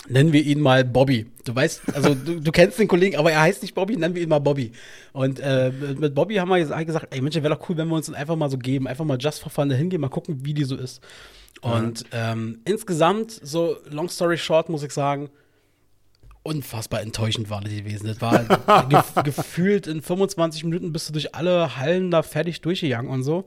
nennen 0.09 0.33
wir 0.33 0.43
ihn 0.43 0.61
mal 0.61 0.85
Bobby. 0.85 1.27
Du 1.45 1.55
weißt, 1.55 1.83
also 1.95 2.15
du, 2.15 2.41
du 2.41 2.51
kennst 2.53 2.79
den 2.79 2.89
Kollegen, 2.89 3.17
aber 3.17 3.31
er 3.33 3.43
heißt 3.43 3.63
nicht 3.63 3.75
Bobby, 3.75 3.97
nennen 3.97 4.15
wir 4.15 4.23
ihn 4.23 4.29
mal 4.29 4.41
Bobby. 4.41 4.73
Und 5.13 5.39
äh, 5.41 5.71
mit, 5.99 6.15
Bobby 6.15 6.37
haben 6.37 6.49
wir 6.49 6.59
gesagt, 6.85 7.07
ey 7.15 7.21
Mensch, 7.21 7.37
wäre 7.37 7.55
doch 7.57 7.69
cool, 7.69 7.77
wenn 7.77 7.89
wir 7.89 7.95
uns 7.97 8.13
einfach 8.13 8.35
mal 8.37 8.51
so 8.51 8.59
geben, 8.59 8.89
einfach 8.89 9.05
mal 9.05 9.19
just 9.21 9.41
for 9.41 9.51
fun 9.51 9.69
da 9.69 9.77
hingehen, 9.77 10.01
mal 10.01 10.09
gucken, 10.09 10.45
wie 10.45 10.55
die 10.55 10.65
so 10.65 10.77
ist. 10.77 11.01
Und 11.61 12.07
ähm, 12.11 12.61
insgesamt, 12.65 13.31
so 13.31 13.77
long 13.89 14.09
story 14.09 14.37
short, 14.39 14.69
muss 14.69 14.83
ich 14.83 14.91
sagen, 14.93 15.31
unfassbar 16.43 17.01
enttäuschend 17.03 17.51
war 17.51 17.61
das 17.61 17.73
gewesen. 17.73 18.07
Das 18.07 18.21
war 18.21 18.45
gef 18.89 19.15
gefühlt 19.25 19.87
in 19.87 20.03
25 20.03 20.65
Minuten 20.65 20.93
bist 20.93 21.09
du 21.09 21.13
durch 21.13 21.35
alle 21.35 21.77
Hallen 21.77 22.11
da 22.11 22.23
fertig 22.23 22.61
durchgegangen 22.61 23.11
und 23.11 23.23
so. 23.23 23.45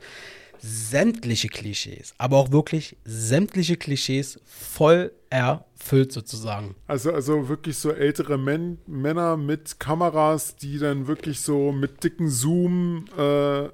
Sämtliche 0.59 1.49
Klischees, 1.49 2.15
aber 2.17 2.37
auch 2.37 2.51
wirklich 2.51 2.95
sämtliche 3.03 3.75
Klischees 3.75 4.39
voll 4.45 5.11
erfüllt 5.29 6.11
sozusagen. 6.13 6.75
Also, 6.87 7.11
also 7.13 7.49
wirklich 7.49 7.77
so 7.77 7.91
ältere 7.91 8.37
Män 8.37 8.79
Männer 8.87 9.35
mit 9.37 9.79
Kameras, 9.79 10.55
die 10.55 10.79
dann 10.79 11.07
wirklich 11.07 11.41
so 11.41 11.71
mit 11.71 12.03
dicken 12.03 12.29
Zoom. 12.29 13.05
Äh, 13.17 13.69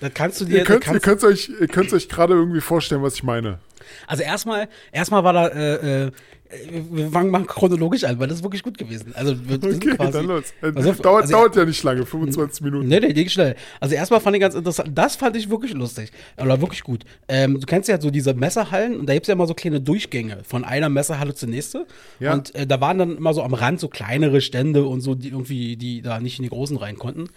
Das 0.00 0.14
kannst 0.14 0.40
du 0.40 0.44
dir. 0.44 0.58
ihr 0.58 0.64
könnt 0.64 1.02
könnt's 1.02 1.24
euch, 1.24 1.50
ihr 1.60 1.68
euch 1.92 2.08
gerade 2.08 2.34
irgendwie 2.34 2.60
vorstellen, 2.60 3.02
was 3.02 3.16
ich 3.16 3.24
meine. 3.24 3.58
Also 4.06 4.22
erstmal, 4.22 4.68
erstmal 4.92 5.24
war 5.24 5.32
da, 5.32 5.48
äh, 5.48 6.06
äh, 6.06 6.10
wir 6.90 7.10
fangen 7.10 7.30
mal 7.32 7.44
chronologisch 7.44 8.04
an, 8.04 8.18
weil 8.20 8.28
das 8.28 8.38
ist 8.38 8.42
wirklich 8.44 8.62
gut 8.62 8.78
gewesen. 8.78 9.12
Also 9.16 9.34
wir, 9.48 9.56
Okay, 9.56 9.96
quasi, 9.96 10.12
dann 10.12 10.26
los. 10.26 10.44
Äh, 10.62 10.66
Also, 10.74 10.92
dauert, 10.92 11.22
also- 11.22 11.32
dauert 11.32 11.56
ja 11.56 11.64
nicht 11.64 11.82
lange, 11.82 12.06
25 12.06 12.60
Minuten. 12.62 12.86
Nee, 12.86 13.00
nee, 13.00 13.12
ging 13.12 13.28
schnell. 13.28 13.56
Also 13.80 13.94
erstmal 13.96 14.20
fand 14.20 14.36
ich 14.36 14.40
ganz 14.40 14.54
interessant, 14.54 14.90
das 14.96 15.16
fand 15.16 15.36
ich 15.36 15.50
wirklich 15.50 15.72
lustig. 15.72 16.12
Oder 16.40 16.60
wirklich 16.60 16.84
gut. 16.84 17.04
Ähm, 17.28 17.58
du 17.58 17.66
kennst 17.66 17.88
ja 17.88 18.00
so 18.00 18.10
diese 18.10 18.34
Messerhallen 18.34 19.00
und 19.00 19.08
da 19.08 19.14
gibt 19.14 19.24
es 19.24 19.28
ja 19.28 19.34
immer 19.34 19.46
so 19.48 19.54
kleine 19.54 19.80
Durchgänge 19.80 20.44
von 20.44 20.64
einer 20.64 20.88
Messerhalle 20.88 21.34
zur 21.34 21.48
nächste. 21.48 21.86
Ja. 22.20 22.34
Und 22.34 22.54
äh, 22.54 22.66
da 22.68 22.80
waren 22.80 22.98
dann 22.98 23.16
immer 23.16 23.34
so 23.34 23.42
am 23.42 23.54
Rand 23.54 23.80
so 23.80 23.88
kleinere 23.88 24.40
Stände 24.40 24.84
und 24.84 25.00
so, 25.00 25.14
die 25.16 25.30
irgendwie, 25.30 25.76
die 25.76 26.02
da 26.02 26.20
nicht 26.20 26.38
in 26.38 26.44
die 26.44 26.50
großen 26.50 26.76
rein 26.76 26.96
konnten. 26.98 27.22
Und 27.22 27.30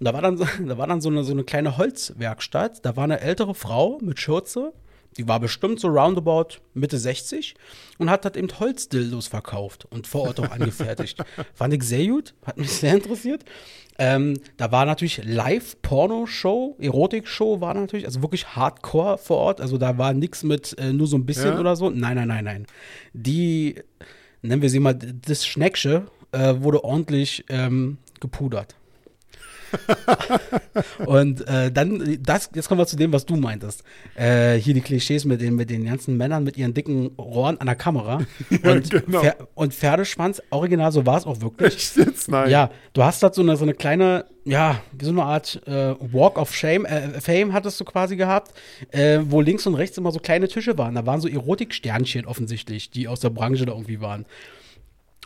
da 0.00 0.12
war 0.14 0.22
dann, 0.22 0.38
da 0.66 0.78
war 0.78 0.88
dann 0.88 1.00
so 1.00 1.10
eine, 1.10 1.22
so 1.22 1.32
eine 1.32 1.44
kleine 1.44 1.76
Holzwerkstatt. 1.76 2.84
Da 2.84 2.96
war 2.96 3.04
eine 3.04 3.20
ältere 3.20 3.54
Frau 3.54 3.98
mit 4.02 4.18
Schürze. 4.18 4.72
Die 5.16 5.28
war 5.28 5.38
bestimmt 5.40 5.78
so 5.80 5.88
roundabout 5.88 6.58
Mitte 6.74 6.98
60 6.98 7.54
und 7.98 8.10
hat 8.10 8.24
halt 8.24 8.36
eben 8.36 8.48
Holzdildos 8.58 9.28
verkauft 9.28 9.86
und 9.90 10.06
vor 10.06 10.22
Ort 10.22 10.40
auch 10.40 10.50
angefertigt. 10.50 11.22
Fand 11.54 11.72
ich 11.74 11.82
sehr 11.84 12.06
gut, 12.08 12.34
hat 12.44 12.56
mich 12.58 12.70
sehr 12.70 12.94
interessiert. 12.94 13.44
Ähm, 13.96 14.40
da 14.56 14.72
war 14.72 14.84
natürlich 14.86 15.22
Live-Porno-Show, 15.24 16.76
Erotik-Show 16.80 17.60
war 17.60 17.74
natürlich, 17.74 18.06
also 18.06 18.22
wirklich 18.22 18.56
Hardcore 18.56 19.18
vor 19.18 19.36
Ort. 19.38 19.60
Also 19.60 19.78
da 19.78 19.98
war 19.98 20.12
nichts 20.12 20.42
mit 20.42 20.76
äh, 20.78 20.92
nur 20.92 21.06
so 21.06 21.16
ein 21.16 21.26
bisschen 21.26 21.52
Ja. 21.54 21.60
oder 21.60 21.76
so. 21.76 21.90
Nein, 21.90 22.16
nein, 22.16 22.28
nein, 22.28 22.44
nein. 22.44 22.66
Die, 23.12 23.76
nennen 24.42 24.62
wir 24.62 24.70
sie 24.70 24.80
mal, 24.80 24.94
das 24.94 25.46
Schnecksche 25.46 26.06
äh, 26.32 26.54
wurde 26.58 26.82
ordentlich 26.82 27.44
ähm, 27.48 27.98
gepudert. 28.20 28.74
Und 31.06 31.46
äh, 31.48 31.70
dann, 31.70 32.18
das, 32.22 32.50
jetzt 32.54 32.68
kommen 32.68 32.80
wir 32.80 32.86
zu 32.86 32.96
dem, 32.96 33.12
was 33.12 33.26
du 33.26 33.36
meintest. 33.36 33.82
Äh, 34.14 34.54
hier 34.54 34.74
die 34.74 34.80
Klischees 34.80 35.24
mit 35.24 35.40
den, 35.40 35.56
mit 35.56 35.70
den 35.70 35.84
ganzen 35.84 36.16
Männern 36.16 36.44
mit 36.44 36.56
ihren 36.56 36.74
dicken 36.74 37.08
Rohren 37.18 37.58
an 37.58 37.66
der 37.66 37.76
Kamera. 37.76 38.20
Und, 38.62 38.90
genau. 38.90 39.20
Pfer 39.20 39.36
und 39.54 39.74
Pferdeschwanz, 39.74 40.42
original, 40.50 40.92
so 40.92 41.06
war 41.06 41.18
es 41.18 41.26
auch 41.26 41.40
wirklich. 41.40 41.74
Echt 41.74 41.96
jetzt? 41.96 42.28
Nein. 42.28 42.50
Ja, 42.50 42.70
du 42.92 43.02
hast 43.02 43.22
da 43.22 43.32
so 43.32 43.42
eine, 43.42 43.56
so 43.56 43.64
eine 43.64 43.74
kleine, 43.74 44.26
ja, 44.44 44.80
wie 44.92 45.04
so 45.04 45.10
eine 45.10 45.24
Art 45.24 45.62
äh, 45.66 45.94
Walk 46.00 46.38
of 46.38 46.54
Shame, 46.54 46.84
äh, 46.84 47.20
Fame 47.20 47.52
hattest 47.52 47.80
du 47.80 47.84
quasi 47.84 48.16
gehabt, 48.16 48.52
äh, 48.90 49.20
wo 49.22 49.40
links 49.40 49.66
und 49.66 49.74
rechts 49.74 49.98
immer 49.98 50.12
so 50.12 50.18
kleine 50.18 50.48
Tische 50.48 50.76
waren. 50.78 50.94
Da 50.94 51.06
waren 51.06 51.20
so 51.20 51.28
Erotiksternchen 51.28 52.26
offensichtlich, 52.26 52.90
die 52.90 53.08
aus 53.08 53.20
der 53.20 53.30
Branche 53.30 53.66
da 53.66 53.72
irgendwie 53.72 54.00
waren. 54.00 54.26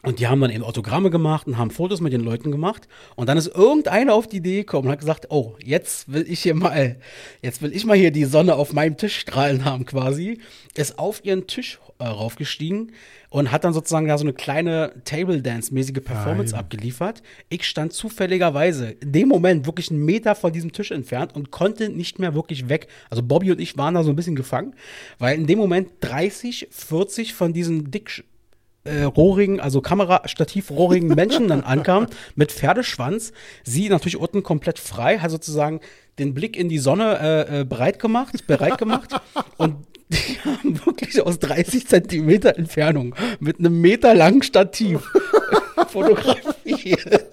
Und 0.03 0.21
die 0.21 0.29
haben 0.29 0.41
dann 0.41 0.51
eben 0.51 0.63
Autogramme 0.63 1.11
gemacht 1.11 1.47
und 1.49 1.59
haben 1.59 1.71
Fotos 1.71 2.01
mit 2.01 2.13
den 2.13 2.21
Leuten 2.21 2.53
gemacht. 2.53 2.87
Und 3.17 3.29
dann 3.29 3.37
ist 3.37 3.49
irgendeiner 3.49 4.15
auf 4.15 4.29
die 4.29 4.37
Idee 4.37 4.59
gekommen 4.59 4.87
und 4.87 4.93
hat 4.93 5.01
gesagt, 5.01 5.27
oh, 5.31 5.57
jetzt 5.63 6.13
will 6.13 6.25
ich 6.29 6.41
hier 6.41 6.55
mal, 6.55 7.01
jetzt 7.43 7.63
will 7.63 7.75
ich 7.75 7.85
mal 7.85 7.97
hier 7.97 8.13
die 8.13 8.25
Sonne 8.25 8.55
auf 8.55 8.73
meinem 8.73 8.97
Tisch 8.97 9.19
strahlen 9.19 9.65
haben 9.65 9.87
quasi. 9.87 10.39
Ist 10.75 11.01
auf 11.01 11.25
ihren 11.25 11.49
Tisch 11.49 11.81
äh, 11.99 12.05
raufgestiegen 12.05 12.93
und 13.31 13.51
hat 13.51 13.65
dann 13.65 13.73
sozusagen 13.73 14.07
da 14.07 14.17
so 14.17 14.25
eine 14.25 14.33
kleine 14.33 14.93
Table 15.05 15.43
Dance-mäßige 15.43 16.01
Performance 16.05 16.53
Nein. 16.53 16.61
abgeliefert. 16.61 17.23
Ich 17.49 17.65
stand 17.65 17.93
zufälligerweise 17.93 18.91
in 19.01 19.13
dem 19.13 19.29
Moment 19.29 19.67
wirklich 19.67 19.91
einen 19.91 20.05
Meter 20.05 20.37
von 20.37 20.53
diesem 20.53 20.71
Tisch 20.71 20.93
entfernt 20.93 21.35
und 21.35 21.51
konnte 21.51 21.89
nicht 21.89 22.21
mehr 22.21 22.35
wirklich 22.35 22.69
weg. 22.69 22.87
Also 23.11 23.25
Bobby 23.25 23.51
und 23.51 23.61
ich 23.61 23.77
waren 23.77 23.95
da 23.95 24.05
so 24.05 24.11
ein 24.11 24.17
bisschen 24.17 24.37
gefangen, 24.37 24.75
weil 25.19 25.37
in 25.37 25.49
dem 25.49 25.59
Moment 25.59 25.91
30, 26.01 26.69
40 26.71 27.35
von 27.35 27.53
diesen 27.53 27.91
dick 27.91 28.25
äh, 28.89 29.05
rohrigen, 29.05 29.61
also 29.61 29.81
Kamerastativ-rohrigen 29.81 31.09
Menschen 31.09 31.49
dann 31.49 31.63
ankam 31.63 32.07
mit 32.35 32.53
Pferdeschwanz. 32.53 33.33
Sie 33.65 33.89
natürlich 33.89 34.17
unten 34.17 34.43
komplett 34.43 34.79
frei, 34.79 35.19
hat 35.19 35.31
sozusagen 35.31 35.81
den 36.19 36.35
Blick 36.35 36.57
in 36.57 36.69
die 36.69 36.79
Sonne 36.79 37.19
äh, 37.21 37.61
äh, 37.61 37.65
bereit 37.65 37.99
gemacht, 37.99 38.47
bereit 38.47 38.79
gemacht 38.79 39.15
und 39.57 39.77
die 40.09 40.39
haben 40.45 40.87
wirklich 40.87 41.21
aus 41.21 41.39
30 41.39 41.87
Zentimeter 41.87 42.57
Entfernung 42.57 43.15
mit 43.41 43.59
einem 43.59 43.81
Meter 43.81 44.15
langen 44.15 44.43
Stativ 44.43 45.01
fotografiert. 45.89 47.31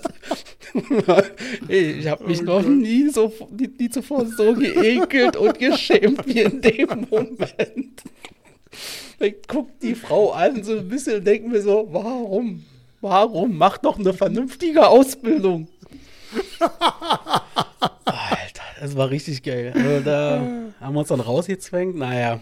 Ich 1.70 2.06
habe 2.08 2.28
mich 2.28 2.41
noch 2.41 2.62
nie 2.62 3.10
so 3.10 3.32
nie, 3.58 3.70
nie 3.80 3.89
zuvor 3.89 4.26
so 4.26 4.53
geekelt 4.53 5.38
und 5.38 5.58
geschämt 5.58 6.26
wie 6.28 6.41
in 6.41 6.60
dem 6.60 7.08
Moment. 7.10 8.03
Ich 9.19 9.36
guck 9.47 9.80
die 9.80 9.95
Frau 9.95 10.32
an, 10.32 10.63
so 10.63 10.78
ein 10.78 10.88
bisschen 10.89 11.17
und 11.19 11.26
denke 11.28 11.47
mir 11.49 11.61
so, 11.61 11.88
warum? 11.91 12.63
Warum? 13.01 13.57
Mach 13.57 13.78
doch 13.78 13.97
eine 13.99 14.13
vernünftige 14.13 14.88
Ausbildung. 14.88 15.67
Alter, 18.05 18.63
das 18.80 18.95
war 18.95 19.09
richtig 19.09 19.43
geil. 19.43 19.73
Also 19.76 19.99
da 20.01 20.41
haben 20.80 20.93
wir 20.93 20.99
uns 20.99 21.09
dann 21.09 21.19
rausgezwängt, 21.19 21.95
naja. 21.95 22.39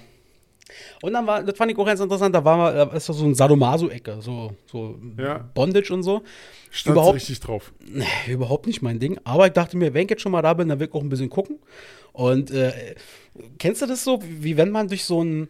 Und 1.01 1.13
dann 1.13 1.27
war, 1.27 1.43
das 1.43 1.55
fand 1.57 1.71
ich 1.71 1.77
auch 1.77 1.85
ganz 1.85 1.99
interessant, 1.99 2.33
da 2.33 2.43
war 2.43 2.73
da 2.73 2.83
ist 2.95 3.05
so 3.05 3.25
ein 3.25 3.35
Sadomaso-Ecke, 3.35 4.17
so, 4.21 4.53
so 4.65 4.97
Ja. 5.17 5.47
Bondage 5.53 5.91
und 5.93 6.01
so. 6.03 6.23
Stand 6.71 6.95
Überhaupt- 6.95 7.15
richtig 7.15 7.39
drauf. 7.41 7.71
Nee, 7.85 8.05
überhaupt 8.31 8.65
nicht 8.65 8.81
mein 8.81 8.99
Ding. 8.99 9.19
Aber 9.23 9.45
ich 9.47 9.53
dachte 9.53 9.77
mir, 9.77 9.93
wenn 9.93 10.05
ich 10.05 10.09
jetzt 10.09 10.21
schon 10.23 10.31
mal 10.31 10.41
da 10.41 10.53
bin, 10.53 10.69
dann 10.69 10.79
will 10.79 10.87
ich 10.87 10.93
auch 10.93 11.01
ein 11.03 11.09
bisschen 11.09 11.29
gucken. 11.29 11.59
Und 12.13 12.49
äh, 12.51 12.95
kennst 13.59 13.81
du 13.81 13.85
das 13.85 14.03
so, 14.03 14.19
wie 14.23 14.57
wenn 14.57 14.71
man 14.71 14.87
durch 14.87 15.03
so 15.03 15.23
ein, 15.23 15.49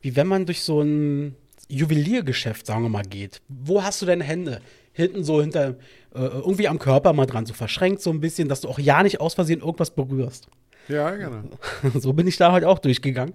wie 0.00 0.16
wenn 0.16 0.26
man 0.26 0.46
durch 0.46 0.62
so 0.62 0.80
ein 0.82 1.34
Juweliergeschäft, 1.68 2.66
sagen 2.66 2.82
wir 2.82 2.88
mal, 2.88 3.02
geht? 3.04 3.40
Wo 3.48 3.82
hast 3.82 4.02
du 4.02 4.06
deine 4.06 4.24
Hände? 4.24 4.60
Hinten 4.92 5.22
so 5.22 5.40
hinter, 5.40 5.70
äh, 6.14 6.18
irgendwie 6.20 6.66
am 6.68 6.78
Körper 6.78 7.12
mal 7.12 7.26
dran, 7.26 7.46
so 7.46 7.54
verschränkt 7.54 8.02
so 8.02 8.10
ein 8.10 8.20
bisschen, 8.20 8.48
dass 8.48 8.62
du 8.62 8.68
auch 8.68 8.78
ja 8.78 9.02
nicht 9.02 9.20
aus 9.20 9.34
Versehen 9.34 9.60
irgendwas 9.60 9.90
berührst. 9.90 10.48
Ja, 10.88 11.10
genau. 11.10 11.42
so 12.00 12.12
bin 12.14 12.26
ich 12.26 12.36
da 12.38 12.50
halt 12.52 12.64
auch 12.64 12.78
durchgegangen. 12.78 13.34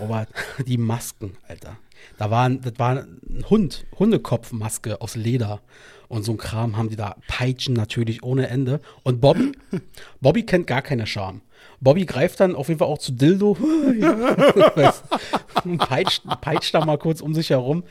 Aber 0.00 0.26
die 0.66 0.78
Masken, 0.78 1.36
Alter. 1.46 1.76
Da 2.18 2.30
war, 2.30 2.48
ein- 2.48 2.60
das 2.62 2.72
war 2.78 2.96
ein 3.30 3.44
Hund, 3.48 3.84
Hundekopfmaske 3.98 5.00
aus 5.00 5.14
Leder. 5.14 5.60
Und 6.08 6.24
so 6.24 6.32
ein 6.32 6.38
Kram 6.38 6.76
haben 6.76 6.88
die 6.90 6.96
da. 6.96 7.16
Peitschen 7.28 7.74
natürlich 7.74 8.22
ohne 8.22 8.48
Ende. 8.48 8.80
Und 9.02 9.20
Bobby, 9.20 9.52
Bobby 10.20 10.42
kennt 10.44 10.66
gar 10.66 10.82
keine 10.82 11.06
Scham. 11.06 11.40
Bobby 11.80 12.04
greift 12.06 12.40
dann 12.40 12.54
auf 12.54 12.68
jeden 12.68 12.78
Fall 12.78 12.88
auch 12.88 12.98
zu 12.98 13.12
Dildo. 13.12 13.56
und 15.64 15.78
peitscht, 15.78 16.22
peitscht 16.40 16.74
da 16.74 16.84
mal 16.84 16.98
kurz 16.98 17.20
um 17.20 17.34
sich 17.34 17.50
herum. 17.50 17.84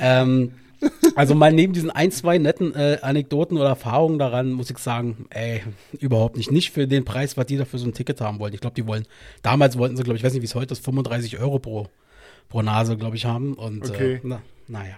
Ähm, 0.00 0.52
Also 1.16 1.34
mal 1.34 1.52
neben 1.52 1.72
diesen 1.72 1.90
ein, 1.90 2.12
zwei 2.12 2.38
netten 2.38 2.72
äh, 2.74 2.98
Anekdoten 3.02 3.58
oder 3.58 3.70
Erfahrungen 3.70 4.18
daran, 4.20 4.52
muss 4.52 4.70
ich 4.70 4.78
sagen, 4.78 5.26
ey, 5.30 5.62
überhaupt 5.98 6.36
nicht. 6.36 6.52
Nicht 6.52 6.70
für 6.70 6.86
den 6.86 7.04
Preis, 7.04 7.36
was 7.36 7.46
die 7.46 7.56
da 7.56 7.64
für 7.64 7.78
so 7.78 7.86
ein 7.86 7.94
Ticket 7.94 8.20
haben 8.20 8.38
wollen. 8.38 8.54
Ich 8.54 8.60
glaube, 8.60 8.74
die 8.76 8.86
wollen, 8.86 9.04
damals 9.42 9.76
wollten 9.76 9.96
sie, 9.96 10.04
glaube 10.04 10.16
ich, 10.18 10.22
weiß 10.24 10.32
nicht, 10.32 10.42
wie 10.42 10.46
es 10.46 10.54
heute 10.54 10.72
ist, 10.72 10.84
35 10.84 11.40
Euro 11.40 11.58
pro, 11.58 11.88
pro 12.48 12.62
Nase, 12.62 12.96
glaube 12.96 13.16
ich, 13.16 13.24
haben. 13.24 13.54
Und 13.54 13.90
Okay. 13.90 14.14
äh, 14.14 14.20
na, 14.22 14.40
naja. 14.68 14.94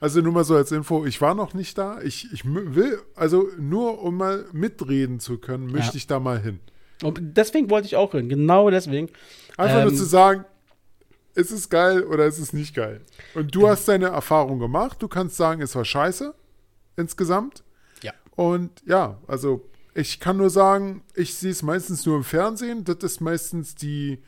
Also 0.00 0.20
nur 0.20 0.32
mal 0.32 0.44
so 0.44 0.56
als 0.56 0.72
Info, 0.72 1.04
ich 1.06 1.20
war 1.20 1.34
noch 1.34 1.54
nicht 1.54 1.78
da. 1.78 2.00
Ich, 2.02 2.32
ich 2.32 2.42
will, 2.44 2.98
also 3.14 3.48
nur 3.58 4.02
um 4.02 4.16
mal 4.16 4.44
mitreden 4.52 5.20
zu 5.20 5.38
können, 5.38 5.66
möchte 5.66 5.92
Ja. 5.92 5.96
ich 5.96 6.06
da 6.06 6.18
mal 6.20 6.40
hin. 6.40 6.60
Und 7.02 7.20
deswegen 7.36 7.70
wollte 7.70 7.86
ich 7.86 7.94
auch 7.96 8.12
hin. 8.12 8.28
Genau 8.28 8.70
deswegen. 8.70 9.08
Einfach 9.56 9.82
nur 9.82 9.92
Ähm, 9.92 9.96
zu 9.96 10.04
sagen, 10.04 10.44
ist 11.34 11.52
es 11.52 11.68
geil 11.68 12.02
oder 12.02 12.26
ist 12.26 12.38
es 12.40 12.52
nicht 12.52 12.74
geil. 12.74 13.02
Und 13.34 13.54
du 13.54 13.68
hast 13.68 13.86
deine 13.86 14.06
Erfahrung 14.06 14.58
gemacht. 14.58 15.00
Du 15.00 15.06
kannst 15.06 15.36
sagen, 15.36 15.62
es 15.62 15.76
war 15.76 15.84
scheiße 15.84 16.34
insgesamt. 16.96 17.62
Ja. 18.02 18.12
Und 18.34 18.70
ja, 18.84 19.18
also 19.28 19.64
ich 19.94 20.18
kann 20.18 20.36
nur 20.38 20.50
sagen, 20.50 21.02
ich 21.14 21.34
sehe 21.34 21.52
es 21.52 21.62
meistens 21.62 22.04
nur 22.04 22.16
im 22.16 22.24
Fernsehen. 22.24 22.82
Das 22.84 22.96
ist 23.02 23.20
meistens 23.20 23.76
die 23.76 24.18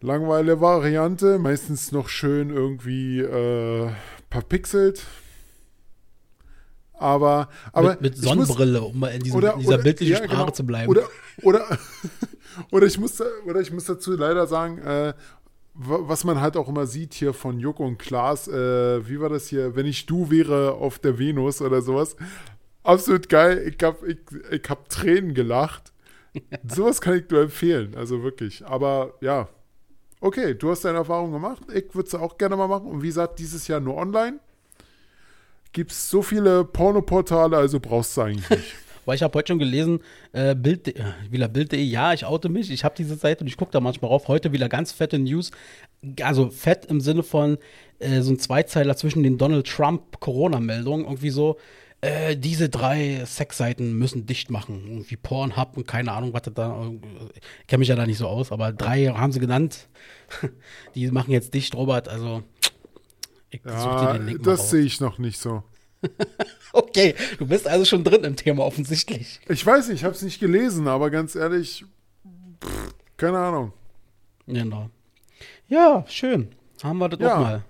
langweile 0.00 0.60
Variante. 0.60 1.38
Meistens 1.40 1.90
noch 1.92 2.08
schön 2.08 2.50
irgendwie 2.50 3.20
äh, 3.20 3.90
verpixelt. 4.30 5.02
Aber, 6.94 7.48
aber 7.72 7.90
mit, 7.92 8.00
mit 8.02 8.14
ich 8.16 8.20
muss- 8.20 8.28
Sonnenbrille, 8.48 8.82
um 8.82 8.98
mal 8.98 9.08
in, 9.08 9.22
diesem, 9.22 9.38
oder, 9.38 9.54
in 9.54 9.60
dieser 9.60 9.74
oder- 9.74 9.82
bildlichen 9.82 10.12
ja, 10.12 10.18
Sprache 10.24 10.36
genau. 10.40 10.50
zu 10.50 10.66
bleiben. 10.66 10.90
Oder, 10.90 11.08
oder, 11.42 11.78
oder, 12.70 12.86
ich 12.86 12.98
muss, 12.98 13.20
oder 13.46 13.60
ich 13.60 13.72
muss 13.72 13.84
dazu 13.86 14.12
leider 14.16 14.46
sagen, 14.46 14.78
äh, 14.78 15.14
wa- 15.74 15.98
was 16.02 16.24
man 16.24 16.40
halt 16.42 16.58
auch 16.58 16.68
immer 16.68 16.86
sieht 16.86 17.14
hier 17.14 17.32
von 17.32 17.58
Joko 17.58 17.86
und 17.86 17.98
Klaas, 17.98 18.48
äh, 18.48 19.08
wie 19.08 19.18
war 19.18 19.30
das 19.30 19.46
hier, 19.48 19.74
wenn 19.76 19.86
ich 19.86 20.04
du 20.04 20.30
wäre 20.30 20.72
auf 20.74 20.98
der 20.98 21.18
Venus 21.18 21.62
oder 21.62 21.80
sowas. 21.80 22.16
Absolut 22.82 23.28
geil. 23.30 23.74
Ich 23.74 23.82
hab, 23.82 24.02
ich, 24.06 24.18
ich 24.50 24.62
hab 24.68 24.88
Tränen 24.90 25.32
gelacht. 25.32 25.92
sowas 26.68 27.00
kann 27.00 27.14
ich 27.18 27.30
nur 27.30 27.40
empfehlen, 27.40 27.94
also 27.96 28.22
wirklich. 28.22 28.64
Aber 28.66 29.14
ja, 29.22 29.48
okay, 30.20 30.54
du 30.54 30.70
hast 30.70 30.84
deine 30.84 30.98
Erfahrung 30.98 31.32
gemacht. 31.32 31.62
Ich 31.74 31.94
würde 31.94 32.08
es 32.08 32.14
auch 32.14 32.38
gerne 32.38 32.56
mal 32.56 32.68
machen. 32.68 32.86
Und 32.86 33.02
wie 33.02 33.08
gesagt, 33.08 33.38
dieses 33.38 33.66
Jahr 33.68 33.80
nur 33.80 33.96
online. 33.96 34.38
Gibt 35.72 35.92
es 35.92 36.10
so 36.10 36.20
viele 36.20 36.64
Pornoportale, 36.64 37.56
also 37.56 37.78
brauchst 37.78 38.16
du 38.16 38.22
eigentlich 38.22 38.50
nicht. 38.50 38.74
Weil 39.06 39.14
ich 39.14 39.22
habe 39.22 39.36
heute 39.38 39.52
schon 39.52 39.58
gelesen, 39.58 40.00
äh, 40.32 40.54
Bild, 40.54 40.88
äh, 40.88 41.02
wieder 41.30 41.48
Bild.de, 41.48 41.80
ja, 41.80 42.12
ich 42.12 42.26
oute 42.26 42.48
mich, 42.48 42.70
ich 42.70 42.84
habe 42.84 42.94
diese 42.96 43.14
Seite 43.14 43.42
und 43.42 43.48
ich 43.48 43.56
gucke 43.56 43.70
da 43.70 43.80
manchmal 43.80 44.10
rauf. 44.10 44.28
Heute 44.28 44.52
wieder 44.52 44.68
ganz 44.68 44.92
fette 44.92 45.18
News. 45.18 45.52
Also 46.22 46.50
fett 46.50 46.86
im 46.86 47.00
Sinne 47.00 47.22
von 47.22 47.58
äh, 47.98 48.20
so 48.20 48.32
ein 48.32 48.38
Zweizeiler 48.38 48.96
zwischen 48.96 49.22
den 49.22 49.38
Donald 49.38 49.66
Trump-Corona-Meldungen. 49.66 51.06
Irgendwie 51.06 51.30
so, 51.30 51.56
äh, 52.02 52.36
diese 52.36 52.68
drei 52.68 53.24
Sexseiten 53.26 53.94
müssen 53.98 54.26
dicht 54.26 54.50
machen. 54.50 54.86
Irgendwie 54.86 55.16
Pornhub 55.16 55.76
und 55.76 55.86
keine 55.86 56.12
Ahnung, 56.12 56.32
was 56.32 56.42
das 56.42 56.54
da. 56.54 56.82
äh, 56.86 56.98
Ich 57.60 57.66
kenne 57.66 57.80
mich 57.80 57.88
ja 57.88 57.96
da 57.96 58.06
nicht 58.06 58.18
so 58.18 58.26
aus, 58.26 58.52
aber 58.52 58.72
drei 58.72 59.06
haben 59.06 59.32
sie 59.32 59.40
genannt. 59.40 59.88
Die 60.94 61.10
machen 61.10 61.30
jetzt 61.32 61.52
dicht, 61.54 61.74
Robert. 61.74 62.08
Also, 62.08 62.42
ich 63.50 63.60
such 63.62 63.70
dir 63.70 64.02
Ja, 64.02 64.12
den 64.14 64.26
Link 64.26 64.42
das 64.44 64.70
sehe 64.70 64.82
ich 64.82 65.00
noch 65.00 65.18
nicht 65.18 65.38
so. 65.38 65.62
Okay, 66.72 67.16
du 67.38 67.46
bist 67.46 67.66
also 67.66 67.84
schon 67.84 68.04
drin 68.04 68.22
im 68.22 68.36
Thema 68.36 68.64
offensichtlich. 68.64 69.40
Ich 69.48 69.66
weiß 69.66 69.88
nicht, 69.88 69.96
ich 69.98 70.04
habe 70.04 70.14
es 70.14 70.22
nicht 70.22 70.38
gelesen, 70.38 70.86
aber 70.86 71.10
ganz 71.10 71.34
ehrlich, 71.34 71.84
pff, 72.64 72.94
keine 73.16 73.38
Ahnung. 73.38 73.72
Genau. 74.46 74.88
Ja, 75.66 76.04
schön. 76.08 76.54
Haben 76.84 76.98
wir 76.98 77.08
das 77.08 77.18
Ja. 77.18 77.34
auch 77.34 77.40
mal. 77.40 77.64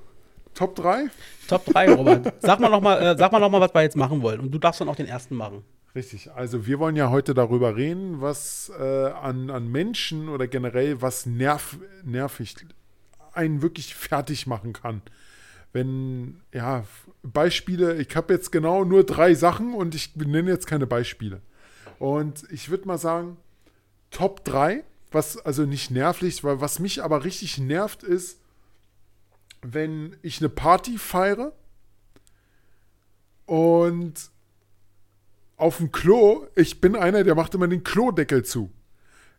Top 0.55 0.77
3? 0.77 1.07
Top 1.51 1.65
3, 1.67 1.95
Robert. 1.95 2.33
Sag 2.39 2.61
mal 2.61 2.71
noch 2.71 2.81
mal, 2.81 2.97
äh, 2.97 3.17
noch 3.17 3.61
was 3.61 3.75
wir 3.75 3.83
jetzt 3.83 3.97
machen 3.97 4.23
wollen. 4.23 4.39
Und 4.39 4.53
du 4.53 4.59
darfst 4.59 4.81
dann 4.81 4.89
auch 4.89 4.95
den 4.95 5.07
ersten 5.07 5.35
machen. 5.35 5.65
Richtig, 5.97 6.31
also 6.31 6.67
wir 6.67 6.79
wollen 6.79 6.95
ja 6.95 7.11
heute 7.11 7.35
darüber 7.35 7.75
reden, 7.75 8.21
was 8.21 8.71
äh, 8.79 8.83
an, 9.11 9.51
an 9.51 9.67
Menschen 9.67 10.29
oder 10.29 10.47
generell 10.47 11.03
was 11.03 11.27
nerv, 11.27 11.79
nervig 12.05 12.55
einen 13.33 13.63
wirklich 13.63 13.97
fertig 13.97 14.47
machen 14.47 14.73
kann. 14.73 15.03
Wenn, 15.73 16.41
ja, 16.55 16.85
Beispiele, 17.25 17.97
ich 17.97 18.15
habe 18.15 18.33
jetzt 18.33 18.53
genau 18.53 18.85
nur 18.85 19.03
drei 19.05 19.35
Sachen 19.35 19.75
und 19.75 19.97
ich 19.97 20.15
nenne 20.15 20.51
jetzt 20.51 20.69
keine 20.69 20.87
Beispiele. 20.87 21.41
Und 21.99 22.45
ich 22.53 22.71
würde 22.71 22.87
mal 22.87 22.99
sagen, 22.99 23.37
Top 24.13 24.45
3, 24.45 24.85
was 25.11 25.37
also 25.37 25.65
nicht 25.65 25.91
nervlich, 25.91 26.45
weil 26.45 26.61
was 26.61 26.79
mich 26.79 27.03
aber 27.03 27.25
richtig 27.25 27.59
nervt 27.59 28.05
ist, 28.05 28.40
wenn 29.63 30.17
ich 30.23 30.41
eine 30.41 30.49
Party 30.49 30.99
feiere 30.99 31.53
und 33.47 34.31
auf 35.57 35.77
dem 35.77 35.93
Klo, 35.93 36.47
ich 36.57 36.81
bin 36.81 36.97
einer, 36.97 37.25
der 37.25 37.35
macht 37.35 37.55
immer 37.55 37.69
den 37.69 37.85
Klodeckel 37.85 38.45
zu. 38.45 38.73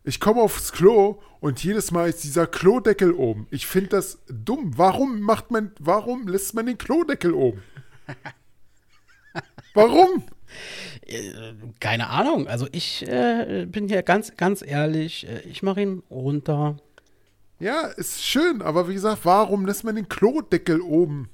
Ich 0.04 0.20
komme 0.20 0.40
aufs 0.40 0.72
Klo 0.72 1.20
und 1.40 1.62
jedes 1.62 1.90
Mal 1.90 2.08
ist 2.08 2.24
dieser 2.24 2.46
Klodeckel 2.46 3.12
oben. 3.12 3.46
Ich 3.50 3.66
finde 3.66 3.90
das 3.90 4.20
dumm. 4.28 4.76
Warum 4.76 5.20
macht 5.20 5.50
man, 5.50 5.72
warum 5.78 6.26
lässt 6.26 6.54
man 6.54 6.66
den 6.66 6.78
Klodeckel 6.78 7.34
oben? 7.34 7.62
Warum? 9.74 10.24
Äh, 11.06 11.54
keine 11.80 12.08
Ahnung. 12.10 12.46
Also 12.46 12.66
ich 12.72 13.08
äh, 13.08 13.66
bin 13.66 13.88
hier 13.88 14.02
ganz, 14.02 14.36
ganz 14.36 14.62
ehrlich. 14.62 15.26
Äh, 15.26 15.40
ich 15.48 15.62
mache 15.62 15.80
ihn 15.80 16.02
runter. 16.10 16.76
Ja, 17.62 17.86
ist 17.86 18.24
schön, 18.24 18.60
aber 18.60 18.88
wie 18.88 18.94
gesagt, 18.94 19.20
warum 19.22 19.66
lässt 19.66 19.84
man 19.84 19.94
den 19.94 20.08
Klodeckel 20.08 20.80
oben? 20.80 21.28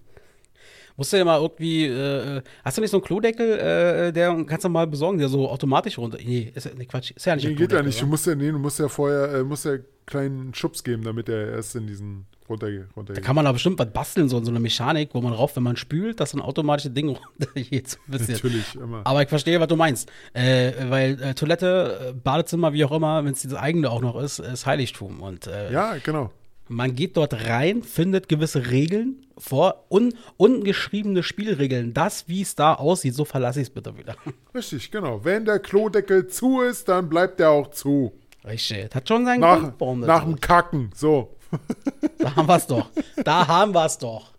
Musst 0.98 1.10
du 1.10 1.16
ja 1.16 1.24
mal 1.24 1.40
irgendwie, 1.40 1.86
äh, 1.86 2.42
hast 2.62 2.76
du 2.76 2.82
nicht 2.82 2.90
so 2.90 2.98
einen 2.98 3.04
Klodeckel, 3.04 3.58
äh, 3.58 4.12
der 4.12 4.44
kannst 4.44 4.66
du 4.66 4.68
mal 4.68 4.86
besorgen, 4.86 5.16
der 5.16 5.30
so 5.30 5.48
automatisch 5.48 5.96
runter. 5.96 6.18
Nee, 6.22 6.52
ist 6.54 6.66
ja, 6.66 6.72
nee, 6.76 6.84
Quatsch, 6.84 7.12
ist 7.12 7.24
ja 7.24 7.34
nicht 7.34 7.46
Nee, 7.46 7.54
geht 7.54 7.72
ja 7.72 7.82
nicht. 7.82 7.98
Du 7.98 8.02
oder? 8.02 8.10
musst 8.10 8.26
ja, 8.26 8.34
nee, 8.34 8.50
du 8.50 8.58
musst 8.58 8.78
ja 8.78 8.88
vorher, 8.88 9.36
äh, 9.36 9.42
musst 9.42 9.64
ja 9.64 9.72
einen 9.72 9.84
kleinen 10.04 10.54
Schubs 10.54 10.84
geben, 10.84 11.02
damit 11.02 11.30
er 11.30 11.52
erst 11.52 11.76
in 11.76 11.86
diesen 11.86 12.26
runter, 12.48 12.68
runter 12.96 13.14
Da 13.14 13.20
kann 13.20 13.34
man 13.36 13.44
da 13.44 13.52
bestimmt 13.52 13.78
was 13.78 13.90
basteln, 13.92 14.28
so, 14.28 14.42
so 14.42 14.50
eine 14.50 14.60
Mechanik, 14.60 15.10
wo 15.12 15.20
man 15.20 15.32
rauf, 15.32 15.56
wenn 15.56 15.62
man 15.62 15.76
spült, 15.76 16.20
dass 16.20 16.30
so 16.30 16.38
ein 16.38 16.42
automatisches 16.42 16.94
Ding 16.94 17.08
runtergeht. 17.40 17.88
So 17.90 17.98
ein 18.06 18.12
bisschen. 18.12 18.34
Natürlich, 18.34 18.74
immer. 18.74 19.00
Aber 19.04 19.22
ich 19.22 19.28
verstehe, 19.28 19.60
was 19.60 19.68
du 19.68 19.76
meinst. 19.76 20.10
Äh, 20.32 20.72
weil 20.88 21.22
äh, 21.22 21.34
Toilette, 21.34 22.14
Badezimmer, 22.22 22.72
wie 22.72 22.84
auch 22.84 22.92
immer, 22.92 23.24
wenn 23.24 23.32
es 23.32 23.42
das 23.42 23.54
eigene 23.54 23.90
auch 23.90 24.00
noch 24.00 24.20
ist, 24.20 24.38
ist 24.38 24.66
Heiligtum. 24.66 25.20
Und 25.20 25.46
äh, 25.46 25.72
Ja, 25.72 25.96
genau. 26.02 26.30
man 26.68 26.94
geht 26.94 27.16
dort 27.16 27.34
rein, 27.48 27.82
findet 27.82 28.28
gewisse 28.28 28.70
Regeln 28.70 29.24
vor, 29.36 29.84
un 29.88 30.14
ungeschriebene 30.36 31.22
Spielregeln. 31.22 31.94
Das, 31.94 32.26
wie 32.28 32.42
es 32.42 32.54
da 32.56 32.74
aussieht, 32.74 33.14
so 33.14 33.24
verlasse 33.24 33.60
ich 33.60 33.68
es 33.68 33.70
bitte 33.74 33.96
wieder. 33.96 34.16
Richtig, 34.54 34.90
genau. 34.90 35.24
Wenn 35.24 35.44
der 35.44 35.60
Klodeckel 35.60 36.26
zu 36.26 36.60
ist, 36.62 36.88
dann 36.88 37.08
bleibt 37.08 37.38
er 37.40 37.50
auch 37.50 37.70
zu. 37.70 38.12
Richtig. 38.44 38.86
Das 38.88 38.94
hat 38.96 39.08
schon 39.08 39.24
seinen 39.26 39.40
Nach, 39.40 39.60
Grund, 39.60 39.74
warum 39.78 40.00
nach 40.00 40.24
dem 40.24 40.40
Kacken. 40.40 40.90
So. 40.94 41.34
Da 42.18 42.34
haben 42.36 42.48
wir 42.48 42.56
es 42.56 42.66
doch. 42.66 42.90
Da 43.24 43.46
haben 43.46 43.72
wir 43.72 43.84
es 43.84 43.98
doch. 43.98 44.32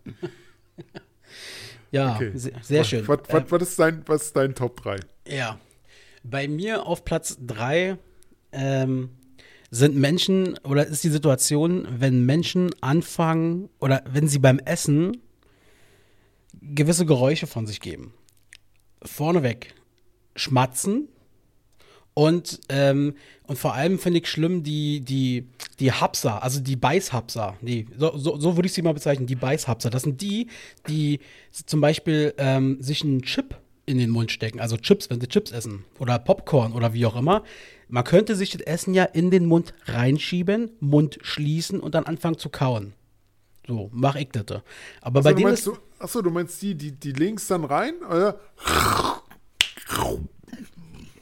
ja, 1.91 2.15
Okay. 2.15 2.31
sehr, 2.35 2.53
sehr 2.61 2.83
schön. 2.83 3.07
Was, 3.07 3.19
Äh, 3.27 3.33
was, 3.33 3.51
was, 3.51 3.61
ist 3.61 3.79
dein, 3.79 4.03
was 4.07 4.23
ist 4.23 4.35
dein 4.35 4.53
Top 4.55 4.81
3? 4.81 4.97
Ja. 5.27 5.59
Bei 6.23 6.47
mir 6.47 6.85
auf 6.85 7.05
Platz 7.05 7.37
3 7.45 7.97
ähm, 8.51 9.09
sind 9.71 9.95
Menschen 9.95 10.57
oder 10.63 10.85
ist 10.85 11.03
die 11.03 11.09
Situation, 11.09 11.87
wenn 11.89 12.25
Menschen 12.25 12.69
anfangen 12.81 13.69
oder 13.79 14.03
wenn 14.09 14.27
sie 14.27 14.39
beim 14.39 14.59
Essen 14.59 15.17
gewisse 16.61 17.05
Geräusche 17.05 17.47
von 17.47 17.65
sich 17.65 17.79
geben. 17.79 18.13
Vorneweg 19.03 19.73
schmatzen 20.35 21.07
und, 22.19 22.59
ähm, 22.67 23.13
und 23.43 23.57
vor 23.57 23.75
allem 23.75 23.97
finde 23.97 24.19
ich 24.19 24.27
schlimm 24.27 24.61
die, 24.61 24.99
die, 24.99 25.47
die 25.79 25.93
Hapser, 25.93 26.43
also 26.43 26.59
die 26.59 26.75
Beißhapser. 26.75 27.55
Nee, 27.61 27.85
so, 27.97 28.17
so, 28.17 28.37
so 28.37 28.57
würde 28.57 28.65
ich 28.65 28.73
sie 28.73 28.81
mal 28.81 28.93
bezeichnen, 28.93 29.25
die 29.25 29.37
Beißhapser. 29.37 29.89
Das 29.89 30.03
sind 30.03 30.19
die, 30.19 30.47
die 30.89 31.21
zum 31.51 31.79
Beispiel 31.79 32.33
ähm, 32.37 32.75
sich 32.81 33.05
einen 33.05 33.21
Chip 33.21 33.55
in 33.85 33.99
den 33.99 34.09
Mund 34.09 34.33
stecken, 34.33 34.59
also 34.59 34.75
Chips, 34.75 35.09
wenn 35.09 35.21
sie 35.21 35.27
Chips 35.27 35.53
essen 35.53 35.85
oder 35.97 36.19
Popcorn 36.19 36.73
oder 36.73 36.93
wie 36.93 37.05
auch 37.05 37.15
immer. 37.15 37.45
Man 37.87 38.03
könnte 38.03 38.35
sich 38.35 38.49
das 38.49 38.63
Essen 38.63 38.93
ja 38.93 39.05
in 39.05 39.31
den 39.31 39.45
Mund 39.45 39.73
reinschieben, 39.85 40.71
Mund 40.81 41.19
schließen 41.21 41.79
und 41.79 41.95
dann 41.95 42.03
anfangen 42.03 42.37
zu 42.37 42.49
kauen. 42.49 42.91
So, 43.65 43.89
mach 43.93 44.17
ich 44.17 44.27
das. 44.33 44.61
Aber 44.99 45.21
bei 45.21 45.29
Achso, 45.29 45.29
du 45.29 45.35
denen 45.35 45.43
meinst, 45.47 45.67
ist, 45.67 45.73
du, 45.73 46.03
achso, 46.03 46.21
du 46.21 46.31
meinst 46.31 46.61
die, 46.61 46.75
die, 46.75 46.91
die 46.91 47.13
links 47.13 47.47
dann 47.47 47.63
rein? 47.63 47.93
Oder? 48.03 48.41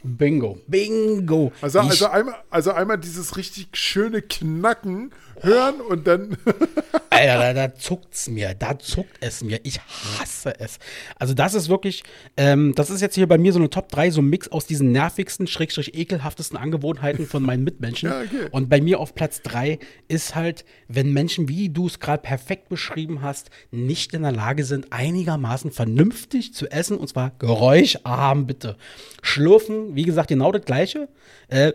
Bingo. 0.07 0.57
Bingo. 0.67 1.51
Also, 1.61 1.79
also, 1.79 2.07
einmal, 2.07 2.35
also 2.49 2.71
einmal 2.71 2.97
dieses 2.97 3.35
richtig 3.37 3.69
schöne 3.73 4.21
Knacken 4.21 5.11
hören 5.41 5.81
und 5.81 6.07
dann. 6.07 6.37
Alter, 7.09 7.39
da, 7.39 7.53
da 7.53 7.75
zuckt's 7.75 8.29
mir, 8.29 8.53
da 8.53 8.77
zuckt 8.77 9.17
es 9.21 9.43
mir. 9.43 9.59
Ich 9.63 9.79
hasse 9.79 10.59
es. 10.59 10.77
Also 11.17 11.33
das 11.33 11.53
ist 11.53 11.69
wirklich, 11.69 12.03
ähm, 12.35 12.73
das 12.75 12.89
ist 12.89 13.01
jetzt 13.01 13.15
hier 13.15 13.27
bei 13.27 13.37
mir 13.37 13.53
so 13.53 13.59
eine 13.59 13.69
Top 13.69 13.89
3, 13.89 14.11
so 14.11 14.21
ein 14.21 14.29
Mix 14.29 14.49
aus 14.49 14.67
diesen 14.67 14.91
nervigsten, 14.91 15.47
schrägstrich 15.47 15.95
ekelhaftesten 15.95 16.57
Angewohnheiten 16.57 17.25
von 17.25 17.43
meinen 17.43 17.63
Mitmenschen. 17.63 17.97
Ja, 18.07 18.21
okay. 18.21 18.47
Und 18.51 18.69
bei 18.69 18.79
mir 18.79 18.99
auf 18.99 19.15
Platz 19.15 19.41
3 19.41 19.79
ist 20.07 20.35
halt, 20.35 20.65
wenn 20.87 21.11
Menschen, 21.11 21.49
wie 21.49 21.69
du 21.69 21.87
es 21.87 21.99
gerade 21.99 22.21
perfekt 22.21 22.69
beschrieben 22.69 23.21
hast, 23.21 23.49
nicht 23.71 24.13
in 24.13 24.21
der 24.21 24.31
Lage 24.31 24.63
sind, 24.63 24.93
einigermaßen 24.93 25.71
vernünftig 25.71 26.53
zu 26.53 26.67
essen, 26.67 26.97
und 26.97 27.07
zwar 27.07 27.31
geräuscharm, 27.39 28.45
bitte. 28.47 28.77
Schlürfen, 29.21 29.95
wie 29.95 30.03
gesagt, 30.03 30.29
genau 30.29 30.51
das 30.51 30.63
gleiche. 30.63 31.09
Äh, 31.49 31.73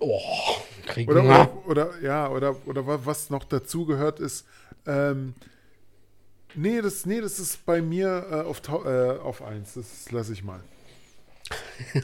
oh, 0.00 0.20
krieg 0.86 1.08
Oder, 1.08 1.22
oder, 1.24 1.50
oder, 1.66 1.90
ja, 2.02 2.28
oder, 2.28 2.56
oder 2.66 2.86
wa- 2.86 3.00
was 3.04 3.30
noch 3.30 3.44
dazu 3.44 3.86
gehört 3.86 4.20
ist, 4.20 4.46
ähm, 4.86 5.34
nee, 6.54 6.80
das, 6.80 7.06
nee, 7.06 7.20
das 7.20 7.38
ist 7.38 7.64
bei 7.66 7.80
mir 7.82 8.26
äh, 8.30 8.34
auf, 8.42 8.62
äh, 8.84 9.18
auf 9.18 9.42
eins. 9.42 9.74
Das 9.74 10.10
lasse 10.10 10.32
ich 10.32 10.44
mal. 10.44 10.60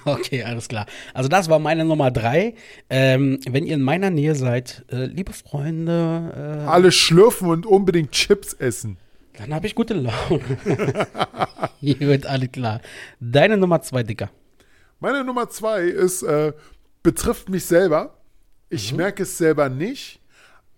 Okay, 0.04 0.42
alles 0.42 0.68
klar. 0.68 0.84
Also 1.14 1.28
das 1.28 1.48
war 1.48 1.58
meine 1.58 1.84
Nummer 1.84 2.10
drei. 2.10 2.54
Ähm, 2.90 3.40
wenn 3.48 3.64
ihr 3.64 3.74
in 3.74 3.82
meiner 3.82 4.10
Nähe 4.10 4.34
seid, 4.34 4.84
äh, 4.90 5.06
liebe 5.06 5.32
Freunde, 5.32 6.64
Alle 6.68 6.92
schlürfen 6.92 7.48
und 7.48 7.64
unbedingt 7.66 8.12
Chips 8.12 8.52
essen. 8.52 8.98
äh, 9.32 9.38
dann 9.38 9.54
habe 9.54 9.66
ich 9.66 9.74
gute 9.74 9.94
Laune. 9.94 10.40
Gut, 11.80 12.26
alles 12.26 12.52
klar. 12.52 12.80
Deine 13.20 13.56
Nummer 13.56 13.80
zwei, 13.80 14.02
Dicker. 14.02 14.28
Meine 14.98 15.24
Nummer 15.24 15.48
zwei 15.48 15.84
ist, 15.84 16.22
äh, 16.22 16.52
betrifft 17.02 17.48
mich 17.48 17.64
selber. 17.64 18.18
Ich 18.72 18.94
merke 18.94 19.24
es 19.24 19.36
selber 19.36 19.68
nicht, 19.68 20.20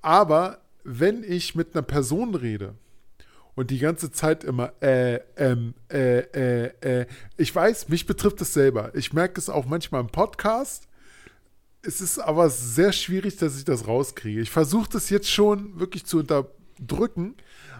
aber 0.01 0.63
wenn 0.83 1.23
ich 1.23 1.55
mit 1.55 1.75
einer 1.75 1.83
Person 1.83 2.35
rede 2.35 2.75
und 3.55 3.71
die 3.71 3.79
ganze 3.79 4.11
Zeit 4.11 4.45
immer 4.45 4.73
äh, 4.83 5.21
ähm, 5.37 5.75
äh, 5.91 6.21
äh, 6.21 6.71
äh, 6.81 7.07
ich 7.37 7.55
weiß, 7.55 7.91
mich 7.91 8.07
betrifft 8.07 8.41
es 8.41 8.55
selber. 8.55 8.93
Ich 8.95 9.13
merke 9.13 9.39
es 9.39 9.51
auch 9.51 9.67
manchmal 9.67 10.01
im 10.01 10.07
Podcast. 10.07 10.89
Es 11.83 12.01
ist 12.01 12.19
aber 12.19 12.49
sehr 12.49 12.93
schwierig, 12.93 13.37
dass 13.37 13.59
ich 13.59 13.65
das 13.67 13.87
rauskriege. 13.87 14.41
Ich 14.41 14.51
versuche 14.51 14.89
das 14.91 15.11
jetzt 15.11 15.31
schon 15.31 15.79
wirklich 15.79 16.07
zu 16.07 16.21
unterdrücken, 16.21 17.35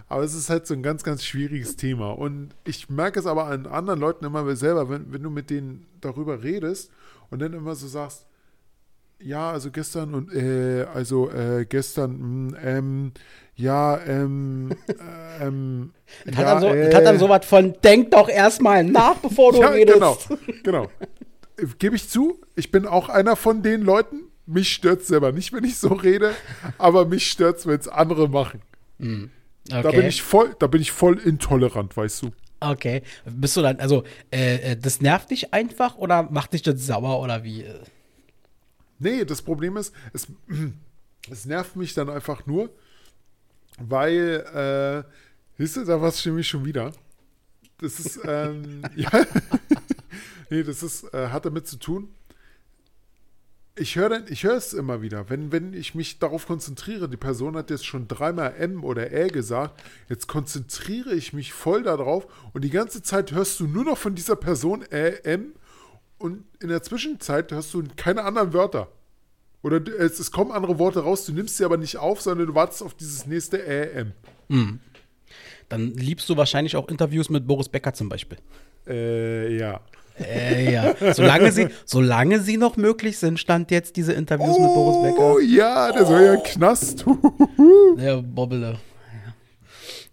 aber 0.07 0.23
es 0.23 0.35
ist 0.35 0.51
halt 0.51 0.67
so 0.67 0.75
ein 0.75 0.83
ganz, 0.83 1.03
ganz 1.03 1.23
schwieriges 1.25 1.75
Thema. 1.75 2.11
Und 2.11 2.53
ich 2.65 2.87
merke 2.87 3.19
es 3.19 3.25
aber 3.25 3.47
an 3.47 3.65
anderen 3.65 3.99
Leuten 3.99 4.25
immer 4.25 4.55
selber, 4.55 4.91
wenn, 4.91 5.11
wenn 5.11 5.23
du 5.23 5.31
mit 5.31 5.49
denen 5.49 5.87
darüber 6.01 6.43
redest 6.43 6.91
und 7.31 7.41
dann 7.41 7.53
immer 7.53 7.73
so 7.73 7.87
sagst, 7.87 8.27
ja, 9.23 9.51
also 9.51 9.71
gestern 9.71 10.13
und 10.13 10.33
äh, 10.33 10.85
also 10.93 11.29
äh, 11.31 11.65
gestern, 11.65 12.49
mh, 12.51 12.57
ähm, 12.63 13.11
ja, 13.55 13.99
ähm, 14.05 14.71
äh, 14.87 15.45
ähm, 15.45 15.93
Das 16.25 16.35
ja, 16.35 16.41
hat, 16.41 16.47
dann 16.47 16.61
so, 16.61 16.67
äh, 16.67 16.93
hat 16.93 17.05
dann 17.05 17.19
sowas 17.19 17.45
von, 17.45 17.75
denk 17.83 18.11
doch 18.11 18.29
erstmal 18.29 18.83
nach, 18.83 19.15
bevor 19.17 19.51
du 19.51 19.59
ja, 19.61 19.69
redest. 19.69 19.97
genau, 19.99 20.17
genau. 20.63 20.83
Äh, 21.57 21.67
Gebe 21.79 21.95
ich 21.95 22.09
zu, 22.09 22.39
ich 22.55 22.71
bin 22.71 22.85
auch 22.87 23.09
einer 23.09 23.35
von 23.35 23.61
den 23.63 23.81
Leuten. 23.81 24.21
Mich 24.45 24.73
stört 24.73 25.03
selber 25.05 25.31
nicht, 25.31 25.53
wenn 25.53 25.63
ich 25.63 25.77
so 25.77 25.89
rede, 25.93 26.33
aber 26.77 27.05
mich 27.05 27.31
stört 27.31 27.59
es, 27.59 27.67
wenn 27.67 27.79
es 27.79 27.87
andere 27.87 28.27
machen. 28.27 28.61
Okay. 28.99 29.29
Da 29.81 29.91
bin 29.91 30.05
ich 30.05 30.21
voll, 30.21 30.55
da 30.59 30.67
bin 30.67 30.81
ich 30.81 30.91
voll 30.91 31.17
intolerant, 31.17 31.95
weißt 31.95 32.23
du. 32.23 32.31
okay. 32.59 33.03
Bist 33.25 33.55
du 33.55 33.61
dann, 33.61 33.79
also, 33.79 34.03
äh, 34.31 34.71
äh, 34.71 34.77
das 34.77 34.99
nervt 34.99 35.31
dich 35.31 35.53
einfach 35.53 35.97
oder 35.97 36.23
macht 36.23 36.53
dich 36.53 36.61
das 36.63 36.85
sauer 36.85 37.21
oder 37.21 37.43
wie? 37.45 37.63
Nee, 39.03 39.25
das 39.25 39.41
Problem 39.41 39.75
ist, 39.75 39.93
es, 40.13 40.27
es 41.29 41.45
nervt 41.45 41.75
mich 41.75 41.93
dann 41.93 42.09
einfach 42.09 42.45
nur, 42.45 42.69
weil, 43.77 45.05
äh, 45.07 45.11
siehst 45.57 45.75
du, 45.75 45.83
da 45.83 45.99
war 46.01 46.07
es 46.07 46.25
nämlich 46.25 46.47
schon 46.47 46.63
wieder. 46.63 46.93
Das 47.79 47.99
ist, 47.99 48.21
ähm, 48.25 48.81
ja, 48.95 49.09
nee, 50.49 50.63
das 50.63 50.83
ist, 50.83 51.13
äh, 51.13 51.27
hat 51.27 51.45
damit 51.45 51.67
zu 51.67 51.77
tun. 51.77 52.07
Ich 53.75 53.95
höre 53.95 54.29
ich 54.29 54.43
höre 54.43 54.55
es 54.55 54.73
immer 54.73 55.01
wieder, 55.01 55.29
wenn, 55.31 55.51
wenn 55.51 55.73
ich 55.73 55.95
mich 55.95 56.19
darauf 56.19 56.45
konzentriere, 56.45 57.09
die 57.09 57.17
Person 57.17 57.57
hat 57.57 57.71
jetzt 57.71 57.87
schon 57.87 58.07
dreimal 58.07 58.53
M 58.55 58.83
oder 58.83 59.11
Ä 59.11 59.29
gesagt, 59.29 59.81
jetzt 60.07 60.27
konzentriere 60.27 61.15
ich 61.15 61.33
mich 61.33 61.53
voll 61.53 61.81
darauf 61.81 62.27
und 62.53 62.63
die 62.63 62.69
ganze 62.69 63.01
Zeit 63.01 63.31
hörst 63.31 63.59
du 63.59 63.65
nur 63.65 63.83
noch 63.83 63.97
von 63.97 64.13
dieser 64.13 64.35
Person 64.35 64.83
Ä, 64.91 65.23
M 65.23 65.53
und 66.23 66.45
in 66.61 66.69
der 66.69 66.81
Zwischenzeit 66.81 67.51
hörst 67.51 67.73
du 67.73 67.83
keine 67.97 68.23
anderen 68.23 68.53
Wörter. 68.53 68.87
Oder 69.61 69.81
es, 69.99 70.19
es 70.19 70.31
kommen 70.31 70.51
andere 70.51 70.79
Worte 70.79 71.01
raus, 71.01 71.25
du 71.25 71.33
nimmst 71.33 71.57
sie 71.57 71.65
aber 71.65 71.77
nicht 71.77 71.97
auf, 71.97 72.21
sondern 72.21 72.47
du 72.47 72.55
wartest 72.55 72.81
auf 72.81 72.93
dieses 72.93 73.25
nächste 73.25 73.57
Ä, 73.57 74.05
M. 74.49 74.79
Dann 75.69 75.91
liebst 75.93 76.29
du 76.29 76.37
wahrscheinlich 76.37 76.75
auch 76.75 76.87
Interviews 76.87 77.29
mit 77.29 77.45
Boris 77.47 77.67
Becker 77.69 77.93
zum 77.93 78.09
Beispiel. 78.09 78.37
Äh, 78.87 79.57
ja. 79.57 79.81
Äh, 80.19 80.71
ja. 80.71 81.13
Solange 81.13 81.51
sie, 81.51 81.67
solange 81.85 82.39
sie 82.39 82.57
noch 82.57 82.77
möglich 82.77 83.17
sind, 83.17 83.39
stand 83.39 83.71
jetzt 83.71 83.95
diese 83.95 84.13
Interviews 84.13 84.57
mit 84.59 84.73
Boris 84.73 84.95
Oh 84.97 85.35
Becker. 85.35 85.41
ja, 85.41 85.91
der 85.91 86.05
soll 86.05 86.21
ja 86.21 86.33
in 86.33 86.39
den 86.39 86.43
Knast. 86.43 87.05
Der 87.97 88.21
Bobbele. 88.21 88.79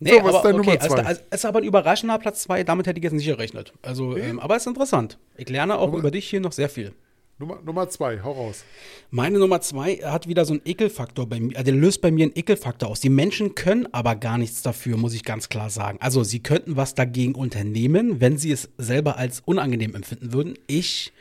Nee, 0.01 0.11
So, 0.12 0.24
was 0.24 0.30
ist 0.30 0.34
aber 0.34 0.42
dein 0.42 0.61
okay, 0.61 0.70
Nummer 0.70 0.82
also, 0.82 0.94
zwei? 0.94 1.05
also, 1.05 1.22
ist 1.30 1.44
aber 1.44 1.59
ein 1.59 1.64
überraschender 1.64 2.18
Platz 2.18 2.42
2, 2.42 2.64
damit 2.64 2.86
hätte 2.86 2.98
ich 2.98 3.05
jetzt 3.05 3.12
nicht 3.12 3.26
gerechnet. 3.26 3.72
Also, 3.82 4.16
ähm, 4.16 4.40
aber 4.40 4.57
ist 4.57 4.66
interessant. 4.66 5.18
Ich 5.36 5.48
lerne 5.48 5.78
auch 5.78 5.92
über 5.92 6.11
dich 6.11 6.28
hier 6.28 6.40
noch 6.40 6.53
sehr 6.53 6.70
viel. 6.70 6.94
Nummer, 7.40 7.59
Nummer 7.64 7.88
zwei, 7.88 8.20
hau 8.22 8.32
raus. 8.32 8.64
Meine 9.11 9.38
Nummer 9.38 9.62
zwei 9.62 9.94
hat 9.96 10.28
wieder 10.28 10.44
so 10.44 10.53
einen 10.53 10.62
Ekelfaktor 10.66 11.26
bei 11.26 11.40
mir, 11.40 11.57
äh, 11.57 11.64
der 11.64 11.72
löst 11.72 12.03
bei 12.03 12.11
mir 12.11 12.24
einen 12.24 12.36
Ekelfaktor 12.36 12.90
aus. 12.90 13.01
Die 13.01 13.09
Menschen 13.09 13.55
können 13.55 13.88
aber 13.92 14.14
gar 14.14 14.36
nichts 14.36 14.61
dafür, 14.61 14.98
muss 14.98 15.14
ich 15.14 15.24
ganz 15.24 15.48
klar 15.48 15.70
sagen. 15.70 15.96
Also 16.03 16.22
sie 16.22 16.40
könnten 16.40 16.76
was 16.76 16.94
dagegen 16.94 17.34
unternehmen, 17.34 18.20
wenn 18.20 18.36
sie 18.36 18.53
es 18.53 18.68
selber 18.76 19.16
als 19.16 19.40
unangenehm 19.46 19.94
empfinden 19.94 20.34
würden. 20.34 20.59
Ich 20.66 21.14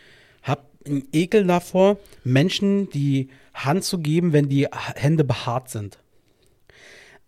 habe 0.43 0.63
einen 0.85 1.07
Ekel 1.13 1.47
davor, 1.47 1.97
Menschen 2.25 2.89
die 2.89 3.29
Hand 3.53 3.85
zu 3.85 3.99
geben, 3.99 4.33
wenn 4.33 4.49
die 4.49 4.67
Hände 4.95 5.23
behaart 5.23 5.69
sind. 5.69 5.99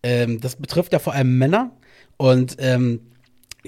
Ähm, 0.03 0.39
das 0.41 0.55
betrifft 0.55 0.93
ja 0.93 0.99
vor 0.99 1.13
allem 1.13 1.37
Männer 1.37 1.71
und 2.17 2.57
ähm, 2.59 3.01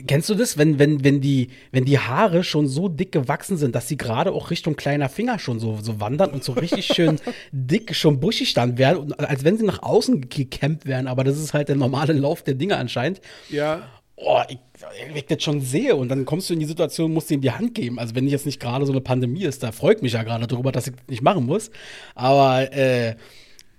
Kennst 0.07 0.27
du 0.27 0.33
das, 0.33 0.57
wenn, 0.57 0.79
wenn, 0.79 1.03
wenn, 1.03 1.21
die, 1.21 1.49
wenn 1.71 1.85
die 1.85 1.99
Haare 1.99 2.43
schon 2.43 2.65
so 2.65 2.89
dick 2.89 3.11
gewachsen 3.11 3.57
sind, 3.57 3.75
dass 3.75 3.87
sie 3.87 3.95
gerade 3.95 4.31
auch 4.31 4.49
Richtung 4.49 4.75
kleiner 4.75 5.07
Finger 5.07 5.37
schon 5.37 5.59
so, 5.59 5.77
so 5.83 5.99
wandern 5.99 6.31
und 6.31 6.43
so 6.43 6.53
richtig 6.53 6.87
schön 6.87 7.19
dick, 7.51 7.95
schon 7.95 8.19
buschig 8.19 8.55
dann 8.55 8.79
werden, 8.79 8.97
und 8.97 9.19
als 9.19 9.43
wenn 9.43 9.55
sie 9.55 9.65
nach 9.65 9.83
außen 9.83 10.29
gekämmt 10.29 10.87
wären, 10.87 11.05
aber 11.05 11.23
das 11.23 11.37
ist 11.37 11.53
halt 11.53 11.69
der 11.69 11.75
normale 11.75 12.13
Lauf 12.13 12.41
der 12.41 12.55
Dinge 12.55 12.77
anscheinend. 12.77 13.21
Ja, 13.49 13.83
Oh, 14.15 14.41
ich, 14.47 14.59
wenn 15.07 15.15
ich 15.15 15.25
das 15.25 15.43
schon 15.43 15.59
sehe 15.59 15.95
und 15.95 16.07
dann 16.07 16.23
kommst 16.23 16.47
du 16.47 16.53
in 16.53 16.59
die 16.59 16.67
Situation, 16.67 17.11
musst 17.11 17.29
du 17.29 17.33
ihm 17.33 17.41
die 17.41 17.51
Hand 17.51 17.73
geben. 17.73 17.97
Also 17.97 18.13
wenn 18.13 18.27
jetzt 18.27 18.45
nicht 18.45 18.59
gerade 18.59 18.85
so 18.85 18.91
eine 18.91 19.01
Pandemie 19.01 19.43
ist, 19.43 19.63
da 19.63 19.71
freut 19.71 20.03
mich 20.03 20.13
ja 20.13 20.21
gerade 20.21 20.45
darüber, 20.45 20.71
dass 20.71 20.85
ich 20.87 20.93
das 20.95 21.07
nicht 21.07 21.23
machen 21.23 21.45
muss. 21.45 21.71
Aber 22.13 22.71
äh, 22.71 23.15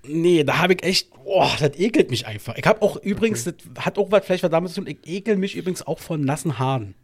nee, 0.07 0.43
da 0.43 0.57
habe 0.59 0.73
ich 0.73 0.83
echt, 0.83 1.09
oh, 1.23 1.47
das 1.59 1.77
ekelt 1.77 2.09
mich 2.09 2.27
einfach. 2.27 2.55
Ich 2.57 2.65
habe 2.65 2.81
auch 2.81 2.97
übrigens, 2.97 3.43
das 3.45 3.55
hat 3.79 3.97
auch 3.97 4.11
was 4.11 4.25
vielleicht 4.25 4.43
was 4.43 4.51
damit 4.51 4.71
zu 4.71 4.81
tun, 4.81 4.87
ich 4.87 4.99
ekel 5.07 5.37
mich 5.37 5.55
übrigens 5.55 5.85
auch 5.85 5.99
von 5.99 6.21
nassen 6.21 6.59
Haaren. 6.59 6.95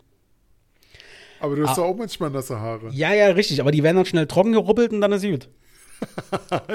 aber 1.40 1.56
du 1.56 1.68
hast 1.68 1.78
doch 1.78 1.86
auch 1.86 1.96
manchmal 1.98 2.30
nasse 2.30 2.60
Haare. 2.60 2.90
Ja, 2.92 3.14
ja, 3.14 3.28
richtig, 3.28 3.60
aber 3.62 3.72
die 3.72 3.84
werden 3.84 3.98
dann 3.98 4.06
schnell 4.06 4.28
trocken 4.28 4.54
gerubbelt 4.54 4.92
und 4.94 5.02
dann 5.02 5.12
ist 5.12 5.24
gut. 5.24 5.50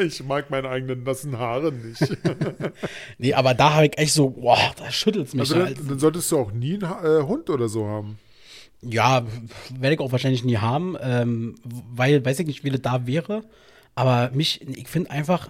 Ich 0.00 0.22
mag 0.22 0.50
meine 0.50 0.68
eigenen 0.68 1.02
nassen 1.02 1.38
Haare 1.38 1.72
nicht. 1.72 2.00
Nee, 3.18 3.34
aber 3.34 3.54
da 3.54 3.74
habe 3.74 3.86
ich 3.86 3.98
echt 3.98 4.12
so, 4.12 4.30
boah, 4.30 4.72
da 4.76 4.90
schüttelt 4.90 5.28
es 5.28 5.34
mich 5.34 5.40
Also 5.40 5.56
halt. 5.56 5.78
dann, 5.78 5.88
dann 5.88 5.98
solltest 5.98 6.30
du 6.30 6.38
auch 6.38 6.52
nie 6.52 6.74
einen 6.74 7.22
äh, 7.22 7.22
Hund 7.26 7.50
oder 7.50 7.68
so 7.68 7.86
haben. 7.86 8.18
Ja, 8.82 9.26
werde 9.70 9.94
ich 9.94 10.00
auch 10.00 10.12
wahrscheinlich 10.12 10.44
nie 10.44 10.58
haben, 10.58 10.96
ähm, 11.00 11.56
weil 11.64 12.24
weiß 12.24 12.38
ich 12.40 12.46
nicht, 12.46 12.62
wie 12.64 12.70
das 12.70 12.82
da 12.82 13.06
wäre. 13.06 13.42
Aber 13.94 14.30
mich, 14.34 14.60
ich 14.62 14.88
finde 14.88 15.10
einfach, 15.10 15.48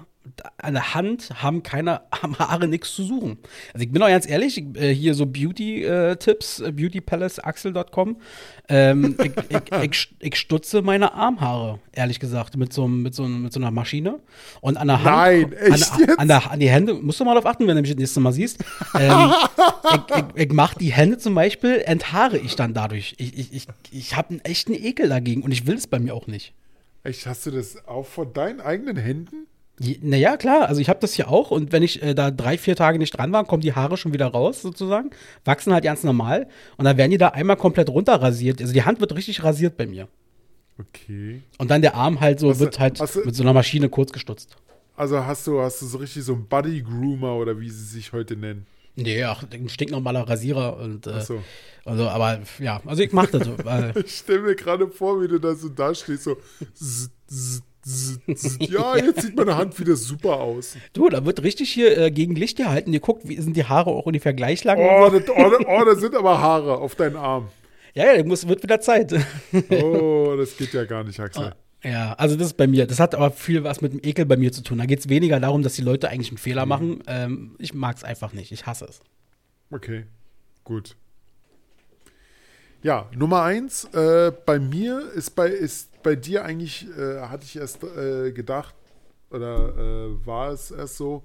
an 0.59 0.75
der 0.75 0.95
Hand 0.95 1.43
haben 1.43 1.63
keine 1.63 2.03
haben 2.23 2.39
Haare 2.39 2.69
nichts 2.69 2.95
zu 2.95 3.03
suchen. 3.05 3.39
Also 3.73 3.85
ich 3.85 3.93
bin 3.93 4.03
auch 4.03 4.09
ganz 4.09 4.29
ehrlich, 4.29 4.59
ich, 4.59 4.81
äh, 4.81 4.95
hier 4.95 5.15
so 5.15 5.27
Beauty-Tipps, 5.27 6.61
äh, 6.61 6.73
beautypalaceaxel.com. 6.73 8.17
Ähm, 8.69 9.17
ich, 9.23 9.33
ich, 9.49 9.83
ich, 9.83 10.15
ich 10.21 10.37
stutze 10.37 10.83
meine 10.83 11.15
Armhaare, 11.15 11.81
ehrlich 11.93 12.21
gesagt, 12.21 12.57
mit 12.57 12.73
so, 12.73 12.89
mit 12.89 13.15
so, 13.15 13.25
mit 13.25 13.53
so 13.53 13.61
einer 13.61 13.71
Maschine. 13.71 14.21
Und 14.61 14.77
an 14.77 14.89
der 14.89 15.05
Hand. 15.05 15.17
Nein, 15.17 15.53
echt 15.53 15.93
an? 15.93 16.19
An, 16.19 16.29
der, 16.29 16.51
an 16.51 16.61
die 16.61 16.71
Hände, 16.71 16.95
musst 16.95 17.21
du 17.21 17.25
mal 17.25 17.35
darauf 17.35 17.47
achten, 17.47 17.67
wenn 17.67 17.77
du 17.77 17.83
mich 17.83 17.91
das 17.91 17.99
nächste 17.99 18.21
Mal 18.21 18.33
siehst. 18.33 18.65
Ähm, 18.99 19.33
ich 20.35 20.53
mache 20.53 20.79
die 20.79 20.93
Hände 20.93 21.19
zum 21.19 21.35
Beispiel, 21.35 21.83
enthaare 21.85 22.39
ich 22.39 22.57
dann 22.57 22.75
dadurch. 22.75 23.15
Ich, 23.19 23.39
ich, 23.39 23.53
ich, 23.53 23.67
ich 23.91 24.17
habe 24.17 24.31
einen 24.31 24.41
echten 24.41 24.75
Ekel 24.75 25.09
dagegen 25.09 25.43
und 25.43 25.53
ich 25.53 25.67
will 25.67 25.77
es 25.77 25.87
bei 25.87 25.99
mir 25.99 26.15
auch 26.15 26.27
nicht. 26.27 26.55
Echt, 27.07 27.27
hast 27.27 27.47
du 27.47 27.53
das 27.53 27.87
auch 27.87 28.05
von 28.05 28.33
deinen 28.33 28.61
eigenen 28.61 28.97
Händen? 28.97 29.47
Naja, 30.01 30.39
klar, 30.39 30.69
also 30.69 30.81
ich 30.81 30.89
habe 30.89 31.01
das 31.01 31.13
hier 31.13 31.29
auch 31.29 31.51
und 31.51 31.71
wenn 31.71 31.83
ich 31.83 32.03
äh, 32.03 32.15
da 32.15 32.31
drei, 32.31 32.57
vier 32.57 32.77
Tage 32.77 32.99
nicht 32.99 33.11
dran 33.19 33.31
war, 33.33 33.45
kommen 33.45 33.61
die 33.61 33.75
Haare 33.75 33.97
schon 33.99 34.15
wieder 34.15 34.27
raus 34.29 34.63
sozusagen, 34.63 35.11
wachsen 35.45 35.73
halt 35.75 35.85
ganz 35.85 36.03
normal 36.03 36.49
und 36.79 36.87
dann 36.87 36.97
werden 36.97 37.11
die 37.11 37.19
da 37.19 37.29
einmal 37.29 37.57
komplett 37.57 37.91
runterrasiert. 37.91 38.61
Also 38.63 38.73
die 38.73 38.85
Hand 38.85 39.01
wird 39.01 39.15
richtig 39.15 39.43
rasiert 39.45 39.77
bei 39.77 39.87
mir. 39.87 40.09
Okay. 40.79 41.43
Und 41.59 41.71
dann 41.71 41.83
der 41.83 41.95
Arm 41.95 42.21
halt 42.21 42.41
so, 42.41 42.53
du- 42.53 42.59
wird 42.59 42.79
halt 42.79 43.01
du- 43.01 43.25
mit 43.25 43.35
so 43.35 43.43
einer 43.43 43.53
Maschine 43.53 43.89
kurz 43.91 44.13
gestutzt. 44.13 44.57
Also 44.97 45.25
hast 45.27 45.47
du, 45.47 45.61
hast 45.61 45.83
du 45.83 45.87
so 45.87 45.99
richtig 45.99 46.25
so 46.25 46.33
einen 46.33 46.47
Buddy 46.47 46.83
Groomer 46.83 47.35
oder 47.37 47.61
wie 47.61 47.69
sie 47.69 47.85
sich 47.85 48.13
heute 48.13 48.35
nennen? 48.35 48.67
Nee, 48.95 49.25
ach, 49.25 49.45
ein 49.53 49.69
stinknormaler 49.69 50.27
Rasierer 50.27 50.79
und 50.79 51.07
äh, 51.07 51.21
so. 51.21 51.43
also, 51.85 52.09
aber 52.09 52.41
ja, 52.61 52.81
also 52.87 53.03
ich 53.03 53.13
mach 53.13 53.27
das 53.27 53.45
so, 53.45 53.55
Ich 54.07 54.17
stelle 54.17 54.41
mir 54.41 54.55
gerade 54.57 54.89
vor, 54.89 55.21
wie 55.21 55.29
du 55.29 55.39
da 55.39 55.55
so 55.55 55.69
dastehst, 55.69 56.25
so. 56.25 56.39
Ja, 58.59 58.97
jetzt 58.97 59.23
sieht 59.23 59.37
meine 59.37 59.57
Hand 59.57 59.79
wieder 59.79 59.95
super 59.97 60.41
aus. 60.41 60.77
du, 60.93 61.09
da 61.09 61.25
wird 61.25 61.43
richtig 61.43 61.71
hier 61.73 61.97
äh, 61.97 62.11
gegen 62.11 62.35
Licht 62.35 62.57
gehalten. 62.57 62.93
Ihr 62.93 63.01
guckt, 63.01 63.29
wie 63.29 63.41
sind 63.41 63.57
die 63.57 63.65
Haare 63.65 63.91
auch 63.91 64.07
ungefähr 64.07 64.35
gleich 64.35 64.65
lang? 64.65 64.79
Oh, 64.81 65.09
so. 65.11 65.19
das, 65.21 65.29
oh, 65.31 65.51
da- 65.51 65.65
oh, 65.69 65.85
da 65.85 65.95
sind 65.95 66.15
aber 66.17 66.41
Haare 66.41 66.79
auf 66.79 66.95
deinen 66.97 67.17
Arm. 67.17 67.49
Ja, 67.95 68.13
ja, 68.13 68.25
muss, 68.25 68.47
wird 68.49 68.63
wieder 68.63 68.81
Zeit. 68.81 69.13
Oh, 69.71 70.35
das 70.37 70.57
geht 70.57 70.73
ja 70.75 70.85
gar 70.85 71.05
nicht, 71.05 71.19
Axel. 71.21 71.55
Ja, 71.85 72.15
also 72.15 72.35
das 72.37 72.49
ist 72.49 72.57
bei 72.57 72.67
mir. 72.67 72.87
Das 72.87 72.99
hat 72.99 73.15
aber 73.15 73.31
viel 73.31 73.63
was 73.63 73.81
mit 73.81 73.93
dem 73.93 74.01
Ekel 74.03 74.27
bei 74.27 74.37
mir 74.37 74.51
zu 74.53 74.63
tun. 74.63 74.79
Da 74.79 74.87
geht 74.87 74.99
es 74.99 75.09
weniger 75.09 75.39
darum, 75.39 75.63
dass 75.63 75.75
die 75.75 75.83
Leute 75.83 76.09
eigentlich 76.09 76.31
einen 76.31 76.39
Fehler 76.39 76.67
machen. 76.67 77.03
Ähm, 77.07 77.55
ich 77.59 77.73
mag 77.75 77.97
es 77.97 78.03
einfach 78.05 78.33
nicht. 78.33 78.51
Ich 78.51 78.67
hasse 78.67 78.87
es. 78.87 79.01
Okay, 79.71 80.07
gut. 80.65 80.97
Ja, 82.83 83.09
Nummer 83.17 83.43
eins, 83.43 83.85
äh, 83.95 84.33
bei 84.45 84.59
mir 84.59 85.11
ist 85.15 85.31
bei, 85.35 85.49
ist 85.49 85.91
bei 86.07 86.15
dir 86.15 86.45
eigentlich, 86.45 86.87
äh, 86.97 87.21
hatte 87.23 87.45
ich 87.45 87.57
erst 87.57 87.83
äh, 87.83 88.31
gedacht, 88.31 88.75
oder 89.31 89.77
äh, 89.77 90.25
war 90.27 90.51
es 90.53 90.71
erst 90.71 90.97
so, 90.97 91.25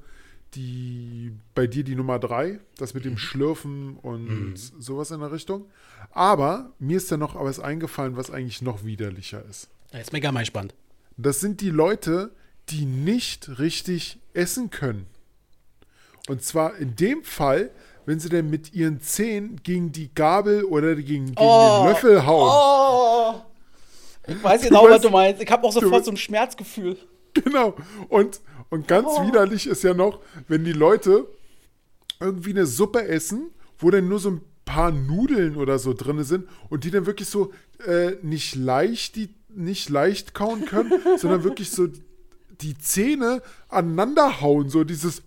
die, 0.56 1.32
bei 1.54 1.68
dir 1.68 1.84
die 1.84 1.96
Nummer 1.96 2.18
drei, 2.18 2.60
das 2.78 2.94
mit 2.96 3.06
dem 3.06 3.18
Schlürfen 3.18 3.96
und 3.98 4.56
sowas 4.80 5.12
in 5.12 5.20
der 5.20 5.32
Richtung. 5.32 5.66
Aber 6.12 6.72
mir 6.80 6.98
ist 6.98 7.12
ja 7.12 7.18
noch 7.18 7.36
was 7.36 7.60
eingefallen, 7.60 8.18
was 8.18 8.32
eigentlich 8.32 8.62
noch 8.64 8.84
widerlicher 8.84 9.46
ist. 9.50 9.70
Jetzt 9.94 10.10
bin 10.12 10.18
ich 10.18 10.24
gar 10.24 10.32
mal 10.32 10.40
gespannt. 10.42 10.74
Das 11.16 11.40
sind 11.42 11.62
die 11.62 11.70
Leute, 11.70 12.32
die 12.70 12.86
nicht 12.86 13.60
richtig 13.60 14.20
essen 14.34 14.72
können. 14.72 15.06
Und 16.28 16.44
zwar 16.44 16.76
in 16.78 16.96
dem 16.96 17.24
Fall, 17.24 17.70
wenn 18.06 18.20
sie 18.20 18.30
denn 18.30 18.50
mit 18.50 18.74
ihren 18.74 19.00
Zähnen 19.00 19.58
gegen 19.64 19.92
die 19.92 20.14
Gabel 20.14 20.64
oder 20.66 20.96
gegen, 20.96 21.28
gegen 21.28 21.36
Oh. 21.38 21.84
den 21.84 21.90
Löffel 21.94 22.26
hauen. 22.26 22.50
Oh! 22.52 23.51
Ich 24.28 24.44
weiß 24.44 24.62
genau, 24.64 24.84
was 24.86 25.00
weißt- 25.00 25.04
du 25.04 25.10
meinst. 25.10 25.42
Ich 25.42 25.50
habe 25.52 25.64
auch 25.68 25.72
sofort 25.74 26.02
du- 26.02 26.06
so 26.06 26.12
ein 26.12 26.18
Schmerzgefühl. 26.18 26.98
Genau. 27.34 27.76
Und, 28.10 28.42
und 28.70 28.88
ganz 28.88 29.08
Oh. 29.10 29.26
widerlich 29.28 29.68
ist 29.68 29.84
ja 29.84 29.94
noch, 29.94 30.20
wenn 30.48 30.64
die 30.66 30.74
Leute 30.74 31.28
irgendwie 32.20 32.52
eine 32.52 32.66
Suppe 32.66 33.08
essen, 33.08 33.52
wo 33.80 33.90
dann 33.90 34.08
nur 34.08 34.20
so 34.20 34.32
ein 34.32 34.42
paar 34.66 34.92
Nudeln 34.92 35.56
oder 35.56 35.80
so 35.80 35.94
drin 35.94 36.24
sind 36.24 36.48
und 36.70 36.84
die 36.84 36.92
dann 36.92 37.06
wirklich 37.06 37.28
so 37.30 37.52
äh, 37.86 38.12
nicht 38.22 38.56
leicht 38.56 39.16
die 39.16 39.34
nicht 39.50 39.90
leicht 39.90 40.34
kauen 40.34 40.66
können, 40.66 40.92
sondern 41.18 41.44
wirklich 41.44 41.72
so 41.72 41.88
die 42.62 42.78
Zähne 42.78 43.42
aneinander 43.70 44.40
hauen, 44.40 44.70
so 44.70 44.84
dieses 44.84 45.24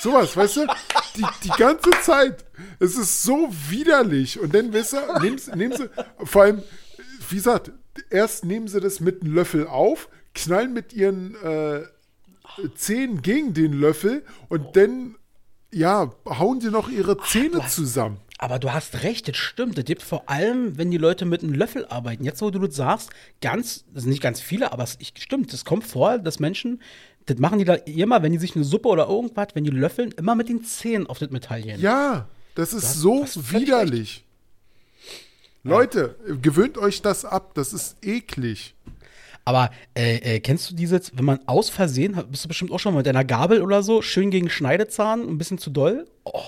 sowas, 0.00 0.36
weißt 0.36 0.56
du? 0.58 0.66
Die, 1.16 1.24
die 1.44 1.48
ganze 1.50 1.90
Zeit. 2.02 2.44
Es 2.78 2.96
ist 2.96 3.22
so 3.22 3.48
widerlich. 3.68 4.38
Und 4.40 4.54
dann, 4.54 4.72
weißt 4.72 4.94
du, 4.94 4.98
nehmen 5.56 5.72
sie, 5.76 5.88
vor 6.24 6.42
allem, 6.42 6.62
wie 7.30 7.36
gesagt, 7.36 7.72
erst 8.10 8.44
nehmen 8.44 8.68
sie 8.68 8.80
das 8.80 9.00
mit 9.00 9.22
einem 9.22 9.34
Löffel 9.34 9.66
auf, 9.66 10.08
knallen 10.34 10.72
mit 10.72 10.92
ihren 10.92 11.34
äh, 11.42 11.82
Zähnen 12.74 13.22
gegen 13.22 13.54
den 13.54 13.72
Löffel 13.72 14.24
und 14.48 14.76
dann, 14.76 15.16
ja, 15.72 16.12
hauen 16.26 16.60
die 16.60 16.68
noch 16.70 16.88
ihre 16.90 17.16
Zähne 17.18 17.66
zusammen. 17.68 18.18
Aber 18.38 18.58
du 18.58 18.72
hast 18.72 19.02
recht, 19.02 19.28
das 19.28 19.36
stimmt. 19.36 19.76
Das 19.76 19.84
gibt 19.84 20.02
vor 20.02 20.28
allem, 20.30 20.78
wenn 20.78 20.90
die 20.90 20.96
Leute 20.96 21.26
mit 21.26 21.42
einem 21.42 21.52
Löffel 21.52 21.84
arbeiten. 21.86 22.24
Jetzt, 22.24 22.40
wo 22.40 22.50
du 22.50 22.58
das 22.58 22.74
sagst, 22.74 23.10
ganz, 23.42 23.84
das 23.92 24.04
sind 24.04 24.10
nicht 24.10 24.22
ganz 24.22 24.40
viele, 24.40 24.72
aber 24.72 24.82
es 24.82 24.96
ich, 24.98 25.12
stimmt, 25.18 25.52
es 25.52 25.64
kommt 25.66 25.84
vor, 25.84 26.18
dass 26.18 26.38
Menschen, 26.40 26.80
das 27.26 27.36
machen 27.38 27.58
die 27.58 27.66
da 27.66 27.74
immer, 27.74 28.22
wenn 28.22 28.32
die 28.32 28.38
sich 28.38 28.56
eine 28.56 28.64
Suppe 28.64 28.88
oder 28.88 29.08
irgendwas, 29.08 29.48
wenn 29.54 29.64
die 29.64 29.70
löffeln, 29.70 30.12
immer 30.12 30.34
mit 30.34 30.48
den 30.48 30.64
Zähnen 30.64 31.06
auf 31.06 31.18
das 31.18 31.28
Metall 31.30 31.60
gehen. 31.62 31.80
Ja, 31.82 32.28
das 32.54 32.72
ist 32.72 32.84
hast- 32.84 33.00
so 33.00 33.26
widerlich. 33.50 34.24
Leute, 35.62 36.16
gewöhnt 36.40 36.78
euch 36.78 37.02
das 37.02 37.24
ab, 37.24 37.52
das 37.54 37.72
ist 37.72 37.96
eklig. 38.04 38.74
Aber 39.44 39.70
äh, 39.94 40.36
äh, 40.36 40.40
kennst 40.40 40.70
du 40.70 40.74
dieses, 40.74 41.16
wenn 41.16 41.24
man 41.24 41.40
aus 41.46 41.70
Versehen, 41.70 42.16
bist 42.30 42.44
du 42.44 42.48
bestimmt 42.48 42.70
auch 42.72 42.78
schon 42.78 42.92
mal 42.94 42.98
mit 43.00 43.06
deiner 43.06 43.24
Gabel 43.24 43.62
oder 43.62 43.82
so, 43.82 44.00
schön 44.02 44.30
gegen 44.30 44.48
Schneidezahn, 44.50 45.22
ein 45.28 45.38
bisschen 45.38 45.58
zu 45.58 45.70
doll? 45.70 46.06
Oh, 46.24 46.40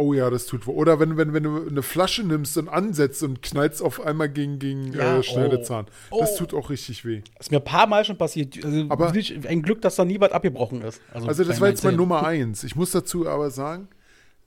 Oh 0.00 0.12
ja, 0.14 0.30
das 0.30 0.46
tut 0.46 0.64
wohl. 0.68 0.76
Oder 0.76 1.00
wenn, 1.00 1.16
wenn, 1.16 1.32
wenn 1.34 1.42
du 1.42 1.66
eine 1.68 1.82
Flasche 1.82 2.22
nimmst 2.22 2.56
und 2.56 2.68
ansetzt 2.68 3.20
und 3.24 3.42
knallst 3.42 3.82
auf 3.82 4.00
einmal 4.00 4.28
gegen, 4.28 4.60
gegen 4.60 4.92
Ja, 4.92 5.18
äh, 5.18 5.22
Schneidezahn. 5.24 5.86
oh. 6.10 6.20
Das 6.20 6.34
Oh. 6.34 6.38
tut 6.38 6.54
auch 6.54 6.70
richtig 6.70 7.04
weh. 7.04 7.22
ist 7.40 7.50
mir 7.50 7.56
ein 7.56 7.64
paar 7.64 7.88
Mal 7.88 8.04
schon 8.04 8.16
passiert. 8.16 8.64
Also, 8.64 8.86
Aber- 8.90 9.12
ein 9.12 9.62
Glück, 9.62 9.80
dass 9.82 9.96
da 9.96 10.04
nie 10.04 10.20
was 10.20 10.30
abgebrochen 10.30 10.82
ist. 10.82 11.00
Also 11.12 11.26
bei 11.26 11.32
das 11.34 11.60
war 11.60 11.68
jetzt 11.68 11.82
mal. 11.82 11.92
Nummer 11.96 12.22
eins. 12.26 12.62
Ich 12.62 12.76
muss 12.76 12.92
dazu 12.92 13.26
aber 13.28 13.50
sagen, 13.50 13.88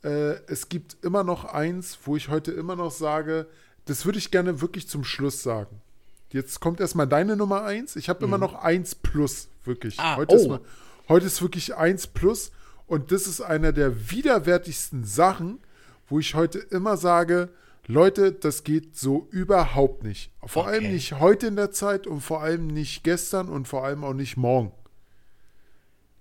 äh, 0.05 0.35
es 0.47 0.69
gibt 0.69 0.95
immer 1.03 1.25
noch 1.25 1.43
eins, 1.43 1.99
wo 2.05 2.15
ich 2.15 2.29
heute 2.29 2.53
immer 2.53 2.77
noch 2.77 2.91
sage, 2.91 3.45
das 3.85 4.05
würde 4.05 4.19
ich 4.19 4.31
gerne 4.31 4.61
wirklich 4.61 4.87
zum 4.87 5.03
Schluss 5.03 5.43
sagen. 5.43 5.81
Jetzt 6.29 6.59
kommt 6.59 6.79
erstmal 6.79 7.07
deine 7.07 7.35
Nummer 7.35 7.63
eins. 7.63 7.95
Ich 7.95 8.07
habe 8.07 8.23
immer 8.23 8.37
noch 8.37 8.53
eins 8.53 8.95
plus, 8.95 9.49
wirklich. 9.65 9.97
Mhm. 9.97 10.03
Ah, 10.03 10.15
heute, 10.17 10.35
ist 10.35 10.45
oh. 10.45 10.49
mal, 10.49 10.61
heute 11.09 11.25
ist 11.25 11.41
wirklich 11.41 11.75
eins 11.75 12.07
plus 12.07 12.51
und 12.87 13.11
das 13.11 13.27
ist 13.27 13.41
einer 13.41 13.73
der 13.73 14.11
widerwärtigsten 14.11 15.03
Sachen, 15.03 15.59
wo 16.07 16.19
ich 16.19 16.35
heute 16.35 16.59
immer 16.59 16.97
sage, 16.97 17.49
Leute, 17.87 18.31
das 18.31 18.63
geht 18.63 18.95
so 18.95 19.27
überhaupt 19.31 20.03
nicht. 20.03 20.31
Vor 20.45 20.67
allem 20.67 20.85
Okay. 20.85 20.93
nicht 20.93 21.19
heute 21.19 21.47
in 21.47 21.55
der 21.55 21.71
Zeit 21.71 22.07
und 22.07 22.21
vor 22.21 22.41
allem 22.41 22.67
nicht 22.67 23.03
gestern 23.03 23.49
und 23.49 23.67
vor 23.67 23.83
allem 23.83 24.03
auch 24.03 24.13
nicht 24.13 24.37
morgen. 24.37 24.71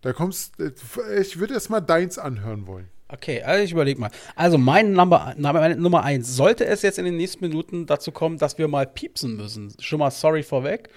Da 0.01 0.13
kommst, 0.13 0.59
äh, 0.59 0.73
ich 1.21 1.39
würde 1.39 1.55
erst 1.55 1.71
mal 1.71 1.81
deins 1.81 2.19
anhören 2.19 2.67
wollen. 2.67 2.89
Okay, 3.13 3.43
also 3.43 3.65
ich 3.65 3.73
überlege 3.73 4.01
mal. 4.01 4.11
Also 4.37 4.57
mein 4.57 4.93
Nummer, 4.93 5.35
meine 5.37 5.77
Nummer 5.77 6.05
eins. 6.05 6.37
Sollte 6.37 6.65
es 6.65 6.83
jetzt 6.83 6.99
in 6.99 7.05
den 7.05 7.17
nächsten 7.17 7.45
Minuten 7.45 7.87
dazu 7.87 8.13
kommen, 8.13 8.39
dass 8.39 8.57
wir 8.59 8.69
mal 8.69 8.87
piepsen 8.87 9.37
müssen, 9.37 9.75
schon 9.81 9.99
mal 9.99 10.11
sorry 10.11 10.43
vorweg. 10.43 10.89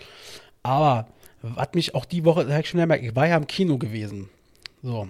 Aber 0.61 1.07
was 1.41 1.69
mich 1.73 1.95
auch 1.95 2.05
die 2.05 2.23
Woche, 2.23 2.43
ich 2.59 2.69
schon 2.69 2.79
gemerkt, 2.79 3.03
ich 3.03 3.15
war 3.15 3.27
ja 3.27 3.37
im 3.37 3.47
Kino 3.47 3.77
gewesen. 3.77 4.29
So, 4.83 5.07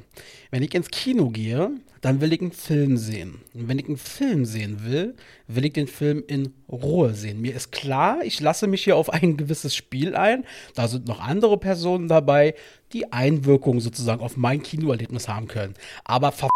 wenn 0.51 0.64
ich 0.64 0.74
ins 0.76 0.89
Kino 0.89 1.30
gehe, 1.30 1.72
dann 2.01 2.22
will 2.22 2.32
ich 2.32 2.41
einen 2.41 2.51
Film 2.51 2.95
sehen. 2.95 3.41
Und 3.54 3.68
wenn 3.68 3.80
ich 3.80 3.88
einen 3.88 3.97
Film 3.97 4.45
sehen 4.45 4.86
will, 4.86 5.16
will 5.47 5.66
ich 5.66 5.74
den 5.74 5.88
Film 5.88 6.24
in 6.28 6.54
Ruhe 6.72 7.14
sehen. 7.14 7.41
Mir 7.41 7.56
ist 7.56 7.72
klar, 7.72 8.20
ich 8.24 8.39
lasse 8.39 8.68
mich 8.68 8.84
hier 8.84 8.97
auf 8.97 9.10
ein 9.10 9.36
gewisses 9.36 9.76
Spiel 9.76 10.16
ein. 10.16 10.45
Da 10.76 10.88
sind 10.88 11.08
noch 11.08 11.20
andere 11.20 11.58
Personen 11.58 12.08
dabei, 12.08 12.56
die 12.93 13.12
Einwirkungen 13.12 13.80
sozusagen 13.80 14.22
auf 14.22 14.38
mein 14.38 14.62
Kinoerlebnis 14.62 15.28
haben 15.28 15.47
können. 15.47 15.74
Aber 16.04 16.32
ver 16.32 16.49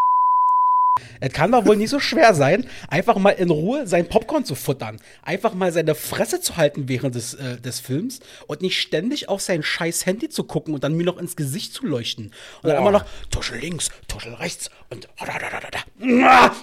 es 1.19 1.33
kann 1.33 1.51
doch 1.51 1.65
wohl 1.65 1.77
nicht 1.77 1.89
so 1.89 1.99
schwer 1.99 2.33
sein, 2.33 2.65
einfach 2.87 3.17
mal 3.17 3.31
in 3.31 3.49
Ruhe 3.49 3.87
sein 3.87 4.07
Popcorn 4.07 4.45
zu 4.45 4.55
futtern. 4.55 4.97
Einfach 5.23 5.53
mal 5.53 5.71
seine 5.71 5.95
Fresse 5.95 6.41
zu 6.41 6.57
halten 6.57 6.87
während 6.87 7.15
des, 7.15 7.33
äh, 7.33 7.57
des 7.57 7.79
Films 7.79 8.19
und 8.47 8.61
nicht 8.61 8.79
ständig 8.79 9.29
auf 9.29 9.41
sein 9.41 9.63
scheiß 9.63 10.05
Handy 10.05 10.29
zu 10.29 10.43
gucken 10.43 10.73
und 10.73 10.83
dann 10.83 10.95
mir 10.95 11.05
noch 11.05 11.17
ins 11.17 11.35
Gesicht 11.35 11.73
zu 11.73 11.85
leuchten. 11.85 12.25
Und 12.61 12.69
dann 12.69 12.77
Boah. 12.77 12.81
immer 12.81 12.91
noch 12.91 13.05
Tuschel 13.29 13.59
links, 13.59 13.89
Tuschel 14.07 14.33
rechts 14.33 14.69
und 14.89 15.07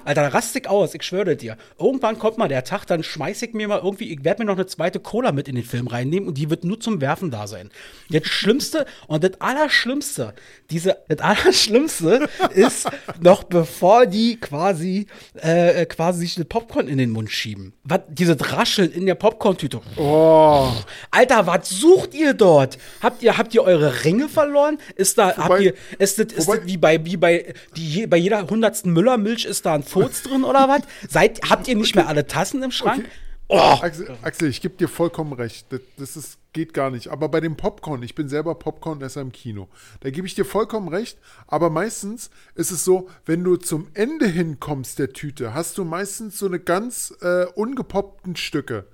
Alter, 0.04 0.22
da 0.22 0.28
raste 0.28 0.58
ich 0.58 0.68
aus, 0.68 0.94
ich 0.94 1.02
schwöre 1.02 1.36
dir. 1.36 1.56
Irgendwann 1.78 2.18
kommt 2.18 2.38
mal 2.38 2.48
der 2.48 2.64
Tag, 2.64 2.86
dann 2.86 3.02
schmeiß 3.02 3.42
ich 3.42 3.52
mir 3.52 3.68
mal 3.68 3.80
irgendwie, 3.82 4.12
ich 4.12 4.24
werde 4.24 4.42
mir 4.42 4.46
noch 4.46 4.56
eine 4.56 4.66
zweite 4.66 5.00
Cola 5.00 5.32
mit 5.32 5.48
in 5.48 5.56
den 5.56 5.64
Film 5.64 5.86
reinnehmen 5.86 6.28
und 6.28 6.38
die 6.38 6.50
wird 6.50 6.64
nur 6.64 6.80
zum 6.80 7.00
Werfen 7.00 7.30
da 7.30 7.46
sein. 7.46 7.70
Das 8.10 8.26
Schlimmste 8.26 8.86
und 9.06 9.24
das 9.24 9.40
Allerschlimmste, 9.40 10.34
diese, 10.70 10.98
das 11.08 11.18
Allerschlimmste 11.18 12.28
ist 12.54 12.88
noch 13.20 13.44
bevor 13.44 14.06
die 14.06 14.23
quasi, 14.40 15.06
äh, 15.40 15.86
quasi 15.86 16.20
sich 16.20 16.34
das 16.34 16.44
Popcorn 16.46 16.88
in 16.88 16.98
den 16.98 17.10
Mund 17.10 17.30
schieben. 17.30 17.72
Was, 17.84 18.00
dieses 18.08 18.36
Rascheln 18.52 18.90
in 18.92 19.06
der 19.06 19.14
Popcorn-Tüte. 19.14 19.80
Oh, 19.96 20.70
Alter, 21.10 21.46
was 21.46 21.68
sucht 21.68 22.14
ihr 22.14 22.34
dort? 22.34 22.78
Habt 23.02 23.22
ihr, 23.22 23.36
habt 23.38 23.54
ihr 23.54 23.62
eure 23.62 24.04
Ringe 24.04 24.28
verloren? 24.28 24.78
Ist 24.96 25.18
da, 25.18 25.36
habt 25.36 25.60
ihr, 25.60 25.74
ist 25.98 26.18
das, 26.18 26.26
ist 26.32 26.46
wobei- 26.48 26.56
das 26.58 26.66
wie 26.66 26.76
bei, 26.76 27.04
wie 27.04 27.16
bei, 27.16 27.54
die, 27.76 28.06
bei 28.06 28.16
jeder 28.16 28.46
hundertsten 28.48 28.92
Müllermilch 28.92 29.44
ist 29.44 29.66
da 29.66 29.74
ein 29.74 29.82
Furz 29.82 30.22
drin 30.22 30.44
oder 30.44 30.68
was? 30.68 30.82
Seid, 31.08 31.40
habt 31.50 31.68
ihr 31.68 31.76
nicht 31.76 31.94
mehr 31.94 32.08
alle 32.08 32.26
Tassen 32.26 32.62
im 32.62 32.70
Schrank? 32.70 33.00
Okay. 33.04 33.08
Oh, 33.48 33.78
Axel, 34.22 34.48
ich 34.48 34.62
gebe 34.62 34.76
dir 34.76 34.88
vollkommen 34.88 35.34
recht. 35.34 35.66
Das, 35.70 35.80
das 35.98 36.16
ist, 36.16 36.38
geht 36.54 36.72
gar 36.72 36.90
nicht. 36.90 37.08
Aber 37.08 37.28
bei 37.28 37.40
dem 37.40 37.56
Popcorn, 37.56 38.02
ich 38.02 38.14
bin 38.14 38.28
selber 38.28 38.54
Popcornesser 38.54 39.20
im 39.20 39.32
Kino, 39.32 39.68
da 40.00 40.10
gebe 40.10 40.26
ich 40.26 40.34
dir 40.34 40.46
vollkommen 40.46 40.88
recht. 40.88 41.18
Aber 41.46 41.68
meistens 41.68 42.30
ist 42.54 42.70
es 42.70 42.84
so, 42.84 43.08
wenn 43.26 43.44
du 43.44 43.56
zum 43.56 43.88
Ende 43.92 44.26
hinkommst 44.26 44.98
der 44.98 45.12
Tüte, 45.12 45.52
hast 45.52 45.76
du 45.76 45.84
meistens 45.84 46.38
so 46.38 46.46
eine 46.46 46.58
ganz 46.58 47.14
äh, 47.20 47.44
ungepoppten 47.54 48.36
Stücke. 48.36 48.86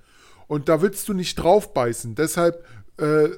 Und 0.47 0.67
da 0.67 0.81
willst 0.81 1.07
du 1.07 1.13
nicht 1.13 1.35
draufbeißen. 1.35 2.15
Deshalb 2.15 2.65
äh, 2.97 3.29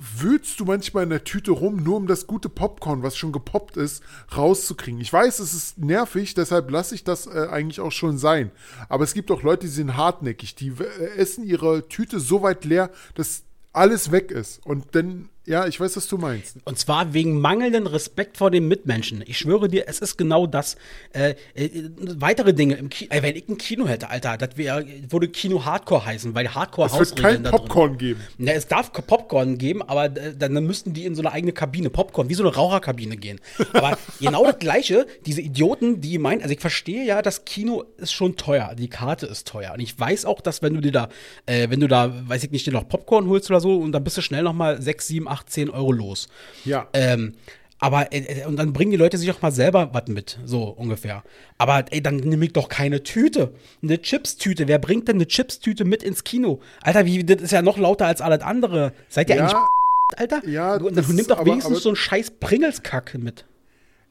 wühlst 0.00 0.58
du 0.58 0.64
manchmal 0.64 1.04
in 1.04 1.10
der 1.10 1.24
Tüte 1.24 1.50
rum, 1.50 1.82
nur 1.82 1.98
um 1.98 2.06
das 2.06 2.26
gute 2.26 2.48
Popcorn, 2.48 3.02
was 3.02 3.16
schon 3.16 3.32
gepoppt 3.32 3.76
ist, 3.76 4.02
rauszukriegen. 4.34 5.00
Ich 5.00 5.12
weiß, 5.12 5.40
es 5.40 5.52
ist 5.52 5.78
nervig, 5.78 6.32
deshalb 6.32 6.70
lasse 6.70 6.94
ich 6.94 7.04
das 7.04 7.26
äh, 7.26 7.48
eigentlich 7.50 7.80
auch 7.80 7.92
schon 7.92 8.16
sein. 8.16 8.50
Aber 8.88 9.04
es 9.04 9.12
gibt 9.12 9.30
auch 9.30 9.42
Leute, 9.42 9.66
die 9.66 9.72
sind 9.72 9.96
hartnäckig. 9.96 10.54
Die 10.54 10.68
äh, 10.68 11.16
essen 11.16 11.44
ihre 11.44 11.86
Tüte 11.88 12.18
so 12.18 12.40
weit 12.40 12.64
leer, 12.64 12.90
dass 13.14 13.42
alles 13.74 14.10
weg 14.10 14.30
ist. 14.30 14.64
Und 14.64 14.86
dann 14.92 15.28
Ja, 15.46 15.66
ich 15.66 15.80
weiß, 15.80 15.96
was 15.96 16.06
du 16.06 16.18
meinst. 16.18 16.58
Und 16.64 16.78
zwar 16.78 17.14
wegen 17.14 17.40
mangelnden 17.40 17.86
Respekt 17.86 18.36
vor 18.36 18.50
den 18.50 18.68
Mitmenschen. 18.68 19.24
Ich 19.26 19.38
schwöre 19.38 19.68
dir, 19.68 19.84
es 19.88 19.98
ist 19.98 20.18
genau 20.18 20.46
das. 20.46 20.76
Äh, 21.14 21.34
äh, 21.54 21.88
weitere 21.96 22.52
Dinge 22.52 22.74
im 22.74 22.90
Kino. 22.90 23.10
Äh, 23.10 23.22
wenn 23.22 23.34
ich 23.34 23.48
ein 23.48 23.56
Kino 23.56 23.88
hätte, 23.88 24.10
Alter, 24.10 24.36
das 24.36 24.58
wär, 24.58 24.84
würde 25.08 25.28
Kino 25.28 25.64
Hardcore 25.64 26.04
heißen, 26.04 26.34
weil 26.34 26.54
Hardcore 26.54 26.88
Es 26.88 26.98
wird 26.98 27.16
kein. 27.16 27.42
Popcorn 27.44 27.96
geben. 27.96 28.20
Ja, 28.36 28.52
es 28.52 28.68
darf 28.68 28.92
Popcorn 28.92 29.56
geben, 29.56 29.80
aber 29.82 30.04
äh, 30.04 30.36
dann 30.36 30.52
müssten 30.66 30.92
die 30.92 31.06
in 31.06 31.14
so 31.14 31.22
eine 31.22 31.32
eigene 31.32 31.52
Kabine, 31.52 31.88
Popcorn, 31.88 32.28
wie 32.28 32.34
so 32.34 32.42
eine 32.42 32.54
Raucherkabine 32.54 33.16
gehen. 33.16 33.40
Aber 33.72 33.96
genau 34.20 34.44
das 34.44 34.58
Gleiche, 34.58 35.06
diese 35.24 35.40
Idioten, 35.40 36.02
die 36.02 36.18
meinen, 36.18 36.42
also 36.42 36.52
ich 36.52 36.60
verstehe 36.60 37.04
ja, 37.06 37.22
das 37.22 37.46
Kino 37.46 37.84
ist 37.96 38.12
schon 38.12 38.36
teuer, 38.36 38.74
die 38.78 38.88
Karte 38.88 39.24
ist 39.24 39.48
teuer. 39.48 39.72
Und 39.72 39.80
ich 39.80 39.98
weiß 39.98 40.26
auch, 40.26 40.42
dass 40.42 40.60
wenn 40.60 40.74
du 40.74 40.82
dir 40.82 40.92
da, 40.92 41.08
äh, 41.46 41.70
wenn 41.70 41.80
du 41.80 41.88
da, 41.88 42.12
weiß 42.28 42.44
ich 42.44 42.50
nicht, 42.50 42.66
dir 42.66 42.72
noch 42.72 42.86
Popcorn 42.86 43.26
holst 43.26 43.48
oder 43.50 43.60
so, 43.60 43.78
und 43.78 43.92
dann 43.92 44.04
bist 44.04 44.18
du 44.18 44.20
schnell 44.20 44.42
noch 44.42 44.52
mal 44.52 44.82
6, 44.82 45.06
7, 45.06 45.29
8, 45.30 45.48
10 45.50 45.70
Euro 45.70 45.92
los. 45.92 46.28
Ja. 46.64 46.88
Ähm, 46.92 47.34
aber, 47.82 48.12
äh, 48.12 48.44
und 48.46 48.56
dann 48.56 48.74
bringen 48.74 48.90
die 48.90 48.96
Leute 48.98 49.16
sich 49.16 49.30
auch 49.30 49.40
mal 49.40 49.52
selber 49.52 49.88
was 49.94 50.06
mit, 50.08 50.38
so 50.44 50.64
ungefähr. 50.64 51.22
Aber, 51.56 51.84
ey, 51.90 52.02
dann 52.02 52.16
nehme 52.16 52.44
ich 52.44 52.52
doch 52.52 52.68
keine 52.68 53.02
Tüte. 53.02 53.54
Eine 53.82 54.02
Chips-Tüte. 54.02 54.68
Wer 54.68 54.78
bringt 54.78 55.08
denn 55.08 55.16
eine 55.16 55.26
Chips-Tüte 55.26 55.86
mit 55.86 56.02
ins 56.02 56.22
Kino? 56.24 56.60
Alter, 56.82 57.06
wie, 57.06 57.24
das 57.24 57.40
ist 57.40 57.52
ja 57.52 57.62
noch 57.62 57.78
lauter 57.78 58.06
als 58.06 58.20
alles 58.20 58.42
andere. 58.42 58.92
Seid 59.08 59.30
ihr 59.30 59.36
Ja, 59.36 59.42
eigentlich, 59.46 59.56
Alter? 60.18 60.46
ja, 60.46 60.78
Du, 60.78 60.90
das 60.90 61.06
du 61.06 61.14
nimm 61.14 61.26
doch 61.26 61.38
aber- 61.38 61.46
wenigstens 61.46 61.72
aber- 61.76 61.80
so 61.80 61.88
einen 61.88 61.96
scheiß 61.96 62.32
Pringelskack 62.32 63.14
mit. 63.18 63.46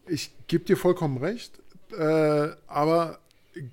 Ich 0.08 0.32
gebe 0.48 0.66
dir 0.66 0.76
vollkommen 0.76 1.18
recht. 1.20 1.52
Äh, 1.96 2.48
aber 2.68 3.20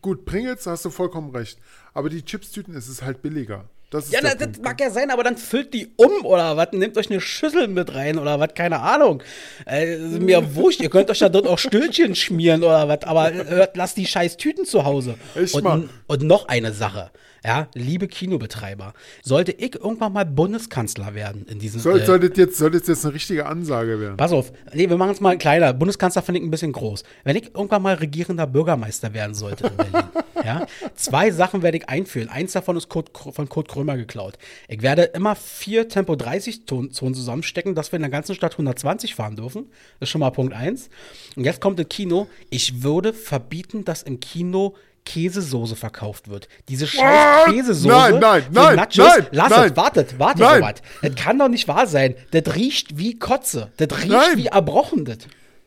gut, 0.02 0.26
Pringles, 0.26 0.66
hast 0.66 0.84
du 0.84 0.90
vollkommen 0.90 1.30
recht. 1.34 1.58
Aber 1.94 2.10
die 2.10 2.22
Chipstüten, 2.22 2.74
es 2.76 2.88
ist 2.88 3.02
halt 3.02 3.22
billiger. 3.22 3.64
Das 3.90 4.10
Ja, 4.10 4.20
das 4.20 4.36
Punkt. 4.36 4.62
mag 4.64 4.80
ja 4.80 4.90
sein, 4.90 5.10
aber 5.10 5.22
dann 5.22 5.36
füllt 5.36 5.72
die 5.72 5.88
um 5.96 6.24
oder 6.24 6.56
was? 6.56 6.68
Nehmt 6.72 6.98
euch 6.98 7.10
eine 7.10 7.20
Schüssel 7.20 7.68
mit 7.68 7.94
rein 7.94 8.18
oder 8.18 8.40
was? 8.40 8.48
Keine 8.54 8.80
Ahnung. 8.80 9.22
Äh, 9.64 9.94
ist 9.96 10.20
mir 10.20 10.54
wurscht, 10.56 10.80
ihr 10.80 10.90
könnt 10.90 11.10
euch 11.10 11.20
da 11.20 11.28
dort 11.28 11.46
auch 11.46 11.58
Stühlchen 11.58 12.14
schmieren 12.16 12.64
oder 12.64 12.88
was, 12.88 13.02
aber 13.04 13.32
äh, 13.32 13.68
lasst 13.74 13.96
die 13.96 14.06
scheiß 14.06 14.36
Tüten 14.38 14.64
zu 14.64 14.84
Hause. 14.84 15.14
Echt 15.36 15.54
und, 15.54 15.88
und 16.08 16.22
noch 16.22 16.48
eine 16.48 16.72
Sache. 16.72 17.10
Ja, 17.44 17.68
liebe 17.74 18.08
Kinobetreiber, 18.08 18.92
sollte 19.22 19.52
ich 19.52 19.76
irgendwann 19.76 20.12
mal 20.12 20.24
Bundeskanzler 20.24 21.14
werden 21.14 21.46
in 21.48 21.60
diesem 21.60 21.80
Soll, 21.80 22.00
äh, 22.00 22.04
soll, 22.04 22.18
das 22.18 22.36
jetzt, 22.36 22.58
soll 22.58 22.72
das 22.72 22.88
jetzt 22.88 23.04
eine 23.04 23.14
richtige 23.14 23.46
Ansage 23.46 24.00
werden? 24.00 24.16
Pass 24.16 24.32
auf, 24.32 24.52
nee, 24.74 24.88
wir 24.88 24.96
machen 24.96 25.12
es 25.12 25.20
mal 25.20 25.38
kleiner. 25.38 25.72
Bundeskanzler 25.72 26.22
finde 26.22 26.40
ich 26.40 26.46
ein 26.46 26.50
bisschen 26.50 26.72
groß. 26.72 27.04
Wenn 27.22 27.36
ich 27.36 27.54
irgendwann 27.54 27.82
mal 27.82 27.94
regierender 27.94 28.48
Bürgermeister 28.48 29.14
werden 29.14 29.34
sollte 29.34 29.68
in 29.68 29.76
Berlin, 29.76 30.08
ja, 30.44 30.66
zwei 30.96 31.30
Sachen 31.30 31.62
werde 31.62 31.76
ich 31.76 31.88
einführen. 31.88 32.28
Eins 32.30 32.50
davon 32.50 32.76
ist 32.76 32.88
Kurt, 32.88 33.10
von 33.16 33.48
Kurt 33.48 33.68
Krömer 33.76 33.96
geklaut. 33.96 34.38
Ich 34.68 34.82
werde 34.82 35.02
immer 35.04 35.36
vier 35.36 35.88
Tempo 35.88 36.16
30 36.16 36.64
Ton- 36.66 36.90
Zonen 36.90 37.14
zusammenstecken, 37.14 37.74
dass 37.74 37.92
wir 37.92 37.96
in 37.96 38.02
der 38.02 38.10
ganzen 38.10 38.34
Stadt 38.34 38.52
120 38.54 39.14
fahren 39.14 39.36
dürfen. 39.36 39.66
Das 40.00 40.08
ist 40.08 40.10
schon 40.10 40.20
mal 40.20 40.30
Punkt 40.30 40.54
eins. 40.54 40.88
Und 41.36 41.44
jetzt 41.44 41.60
kommt 41.60 41.78
das 41.78 41.88
Kino. 41.88 42.26
Ich 42.50 42.82
würde 42.82 43.12
verbieten, 43.12 43.84
dass 43.84 44.02
im 44.02 44.18
Kino 44.20 44.74
Käsesoße 45.04 45.76
verkauft 45.76 46.28
wird. 46.28 46.48
Diese 46.68 46.86
scheiß? 46.86 47.44
Käsesoße. 47.52 47.86
Nein, 47.88 48.18
nein, 48.18 48.42
nein, 48.50 48.76
Nachos. 48.76 48.96
nein, 48.96 49.26
Lasst 49.30 49.50
nein. 49.50 49.70
es, 49.70 49.76
wartet, 49.76 50.18
wartet 50.18 50.40
Nein. 50.40 50.62
was. 50.62 50.74
Das 51.00 51.14
kann 51.14 51.38
doch 51.38 51.48
nicht 51.48 51.68
wahr 51.68 51.86
sein. 51.86 52.16
Das 52.32 52.54
riecht 52.56 52.98
wie 52.98 53.16
Kotze. 53.18 53.70
Das 53.76 53.96
riecht 53.98 54.08
Nein. 54.08 54.36
wie 54.36 54.46
erbrochen. 54.46 55.04
Das. 55.04 55.18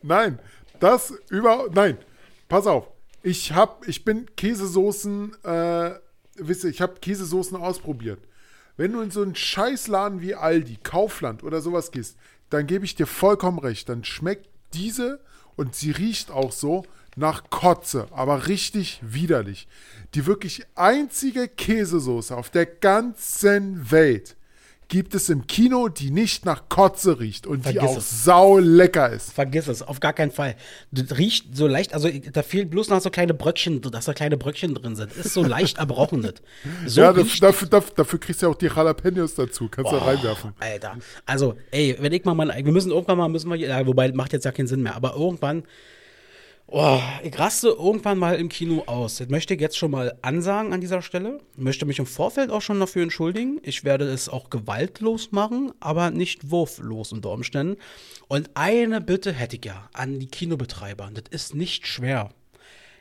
Nein, 0.02 0.38
das 0.78 1.14
überhaupt. 1.30 1.74
Nein, 1.74 1.96
pass 2.48 2.66
auf. 2.66 2.88
Ich 3.22 3.52
hab, 3.52 3.86
ich 3.88 4.04
bin 4.04 4.26
Käsesoßen, 4.36 5.32
äh, 5.44 5.90
wisst 6.40 6.64
ihr, 6.64 6.70
ich 6.70 6.80
habe 6.80 7.00
Käsesoßen 7.00 7.56
ausprobiert. 7.56 8.20
Wenn 8.76 8.92
du 8.92 9.00
in 9.00 9.10
so 9.10 9.22
einen 9.22 9.34
Scheißladen 9.34 10.20
wie 10.20 10.34
Aldi, 10.34 10.78
Kaufland 10.82 11.42
oder 11.42 11.60
sowas 11.60 11.90
gehst, 11.90 12.16
dann 12.48 12.66
gebe 12.66 12.84
ich 12.84 12.94
dir 12.94 13.06
vollkommen 13.06 13.58
recht. 13.58 13.88
Dann 13.88 14.04
schmeckt 14.04 14.48
diese 14.72 15.20
und 15.56 15.74
sie 15.74 15.90
riecht 15.90 16.30
auch 16.30 16.52
so 16.52 16.84
nach 17.16 17.50
Kotze, 17.50 18.08
aber 18.10 18.46
richtig 18.46 19.00
widerlich. 19.02 19.68
Die 20.14 20.26
wirklich 20.26 20.64
einzige 20.74 21.48
Käsesoße 21.48 22.36
auf 22.36 22.50
der 22.50 22.66
ganzen 22.66 23.90
Welt 23.90 24.36
gibt 24.90 25.14
es 25.14 25.30
im 25.30 25.46
Kino, 25.46 25.88
die 25.88 26.10
nicht 26.10 26.44
nach 26.44 26.68
Kotze 26.68 27.18
riecht 27.18 27.46
und 27.46 27.60
die 27.66 27.72
Vergiss 27.72 27.82
auch 27.90 27.96
es. 27.96 28.24
sau 28.24 28.58
lecker 28.58 29.08
ist. 29.10 29.32
Vergiss 29.32 29.66
es, 29.68 29.80
auf 29.80 30.00
gar 30.00 30.12
keinen 30.12 30.30
Fall. 30.32 30.56
Das 30.90 31.16
riecht 31.16 31.56
so 31.56 31.66
leicht, 31.66 31.94
also 31.94 32.10
da 32.32 32.42
fehlt 32.42 32.70
bloß 32.70 32.90
noch 32.90 33.00
so 33.00 33.08
kleine 33.08 33.32
Bröckchen, 33.32 33.80
dass 33.80 34.04
da 34.04 34.12
kleine 34.12 34.36
Bröckchen 34.36 34.74
drin 34.74 34.96
sind. 34.96 35.10
Ist 35.12 35.32
so 35.32 35.42
leicht 35.42 35.78
erbrochen. 35.78 36.20
So 36.86 37.00
ja, 37.00 37.12
das, 37.14 37.38
dafür, 37.38 37.68
dafür, 37.68 37.94
dafür 37.96 38.18
kriegst 38.20 38.42
du 38.42 38.46
ja 38.46 38.52
auch 38.52 38.56
die 38.56 38.66
Jalapenos 38.66 39.34
dazu. 39.36 39.68
Kannst 39.70 39.90
du 39.90 39.96
Oh. 39.96 39.98
reinwerfen. 40.00 40.52
Alter. 40.58 40.96
Also, 41.24 41.54
ey, 41.70 41.96
wenn 42.00 42.12
ich 42.12 42.24
mal 42.24 42.34
mein, 42.34 42.48
wir 42.48 42.72
müssen 42.72 42.90
irgendwann 42.90 43.16
mal, 43.16 43.28
müssen 43.28 43.48
wir, 43.48 43.56
ja, 43.56 43.86
wobei 43.86 44.12
macht 44.12 44.32
jetzt 44.34 44.44
ja 44.44 44.52
keinen 44.52 44.66
Sinn 44.66 44.82
mehr, 44.82 44.96
aber 44.96 45.14
irgendwann, 45.16 45.62
oh, 46.70 47.00
ich 47.22 47.38
raste 47.38 47.68
irgendwann 47.68 48.18
mal 48.18 48.36
im 48.36 48.48
Kino 48.48 48.84
aus. 48.86 49.16
Das 49.16 49.28
möchte 49.28 49.54
ich 49.54 49.60
jetzt 49.60 49.76
schon 49.76 49.90
mal 49.90 50.16
ansagen 50.22 50.72
an 50.72 50.80
dieser 50.80 51.02
Stelle. 51.02 51.40
Ich 51.56 51.62
möchte 51.62 51.86
mich 51.86 51.98
im 51.98 52.06
Vorfeld 52.06 52.50
auch 52.50 52.62
schon 52.62 52.80
dafür 52.80 53.02
entschuldigen. 53.02 53.60
Ich 53.62 53.84
werde 53.84 54.04
es 54.06 54.28
auch 54.28 54.50
gewaltlos 54.50 55.32
machen, 55.32 55.72
aber 55.80 56.10
nicht 56.10 56.50
wurflos 56.50 57.12
unter 57.12 57.30
Umständen. 57.30 57.76
Und 58.28 58.50
eine 58.54 59.00
Bitte 59.00 59.32
hätte 59.32 59.56
ich 59.56 59.64
ja 59.64 59.88
an 59.92 60.18
die 60.18 60.28
Kinobetreiber. 60.28 61.10
Das 61.12 61.24
ist 61.30 61.54
nicht 61.54 61.86
schwer. 61.86 62.30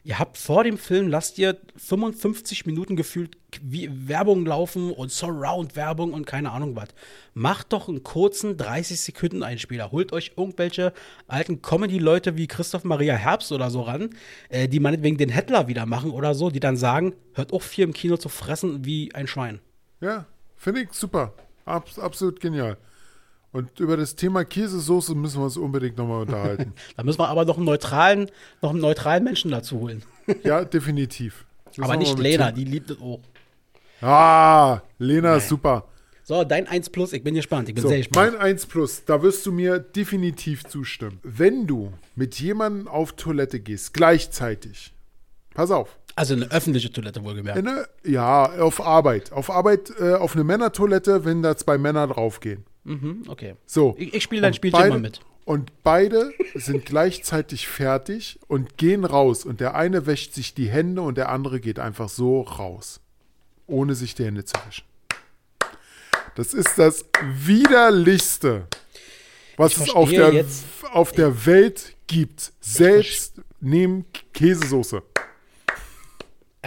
Ihr 0.04 0.18
habt 0.18 0.38
vor 0.38 0.64
dem 0.64 0.78
Film, 0.78 1.08
lasst 1.08 1.38
ihr 1.38 1.58
55 1.76 2.66
Minuten 2.66 2.96
gefühlt 2.96 3.38
Werbung 3.62 4.46
laufen 4.46 4.92
und 4.92 5.12
Surround-Werbung 5.12 6.14
und 6.14 6.26
keine 6.26 6.52
Ahnung 6.52 6.76
was. 6.76 6.90
Macht 7.34 7.74
doch 7.74 7.90
einen 7.90 8.04
kurzen 8.04 8.58
30-Sekunden-Einspieler. 8.58 9.92
Holt 9.92 10.14
euch 10.14 10.34
irgendwelche 10.38 10.94
alten 11.28 11.62
Comedy-Leute 11.62 12.38
wie 12.38 12.48
Christoph 12.48 12.84
Maria 12.84 13.16
Herbst 13.16 13.52
oder 13.52 13.70
so 13.70 13.82
ran, 13.82 14.12
äh, 14.50 14.68
die 14.68 14.80
meinetwegen 14.80 15.18
den 15.18 15.30
Headler 15.30 15.68
wieder 15.68 15.86
machen 15.86 16.12
oder 16.12 16.34
so, 16.34 16.50
die 16.50 16.60
dann 16.60 16.78
sagen, 16.78 17.14
hört 17.34 17.52
auf 17.52 17.72
hier 17.72 17.86
im 17.86 17.94
Kino 17.94 18.18
zu 18.18 18.30
fressen 18.30 18.86
wie 18.86 19.14
ein 19.14 19.28
Schwein. 19.28 19.60
Ja, 20.00 20.26
finde 20.56 20.82
ich 20.82 20.94
super. 20.94 21.34
Abs 21.66 22.00
absolut 22.00 22.40
genial. 22.40 22.78
Und 23.52 23.80
über 23.80 23.98
das 23.98 24.16
Thema 24.16 24.46
Käsesoße 24.46 25.16
müssen 25.16 25.40
wir 25.40 25.46
uns 25.46 25.58
unbedingt 25.58 25.98
nochmal 25.98 26.22
unterhalten. 26.22 26.74
Da 26.96 27.04
müssen 27.04 27.20
wir 27.20 27.30
aber 27.30 27.46
noch 27.46 27.58
einen 27.58 27.66
neutralen, 27.66 28.30
noch 28.62 28.70
einen 28.70 28.80
neutralen 28.80 29.24
Menschen 29.24 29.50
dazu 29.52 29.80
holen. 29.80 30.04
ja, 30.44 30.64
definitiv. 30.64 31.46
Das 31.76 31.80
aber 31.86 31.98
nicht 31.98 32.18
Lena, 32.20 32.52
Tim. 32.52 32.56
die 32.64 32.70
liebt 32.72 32.92
es 32.92 33.02
auch. 33.02 33.20
Ah, 34.02 34.82
Lena 34.98 35.36
ist 35.38 35.50
super. 35.50 35.86
So, 36.24 36.44
dein 36.44 36.68
1 36.68 36.92
Plus, 36.92 37.12
ich 37.14 37.24
bin 37.24 37.34
gespannt. 37.34 37.70
Ich 37.70 37.76
bin 37.76 37.82
So, 37.82 37.88
sehr 37.90 37.98
gespannt. 37.98 38.34
mein 38.34 38.42
1 38.42 38.68
Plus, 38.68 39.04
da 39.04 39.22
wirst 39.24 39.46
du 39.48 39.52
mir 39.52 39.80
definitiv 39.80 40.64
zustimmen. 40.66 41.20
Wenn 41.24 41.66
du 41.66 41.92
mit 42.16 42.40
jemandem 42.40 42.88
auf 42.88 43.14
Toilette 43.14 43.60
gehst, 43.60 43.96
gleichzeitig, 43.96 44.94
pass 45.56 45.72
auf, 45.72 45.98
Also 46.16 46.36
eine 46.36 46.52
öffentliche 46.52 46.92
Toilette 46.92 47.24
wohlgemerkt. 47.24 47.58
Eine, 47.58 47.88
ja, 48.06 48.46
auf 48.62 48.80
Arbeit. 48.80 49.32
Auf 49.32 49.50
Arbeit, 49.50 49.92
äh, 50.00 50.14
auf 50.14 50.36
eine 50.36 50.44
Männertoilette, 50.44 51.26
wenn 51.26 51.42
da 51.42 51.58
zwei 51.58 51.80
Männer 51.80 52.06
draufgehen. 52.08 52.64
Mhm, 52.84 53.24
okay. 53.28 53.56
So. 53.66 53.96
Ich, 53.98 54.14
ich 54.14 54.24
spiele 54.24 54.42
dein 54.42 54.54
Spielchen 54.54 54.80
beide, 54.80 54.90
mal 54.92 55.00
mit. 55.00 55.20
Und 55.46 55.72
beide 55.84 56.32
sind 56.56 56.86
gleichzeitig 56.86 57.68
fertig 57.68 58.40
und 58.48 58.78
gehen 58.78 59.04
raus. 59.04 59.46
Und 59.46 59.60
der 59.60 59.76
eine 59.76 60.06
wäscht 60.06 60.34
sich 60.34 60.54
die 60.54 60.70
Hände 60.70 61.02
und 61.02 61.18
der 61.18 61.30
andere 61.30 61.60
geht 61.60 61.80
einfach 61.80 62.10
so 62.10 62.42
raus. 62.42 63.00
Ohne 63.68 63.96
sich 63.96 64.14
die 64.16 64.26
Hände 64.26 64.46
zu 64.46 64.54
waschen. 64.66 64.86
Das 66.36 66.54
ist 66.54 66.78
das 66.78 67.06
widerlichste, 67.44 68.68
was 69.58 69.76
es 69.78 69.90
auf 69.90 70.10
der, 70.10 70.32
jetzt- 70.34 70.64
auf 70.92 71.12
der 71.12 71.46
Welt 71.46 71.96
gibt. 72.08 72.54
Selbst 72.62 73.42
neben 73.60 74.06
Käsesoße. 74.34 75.02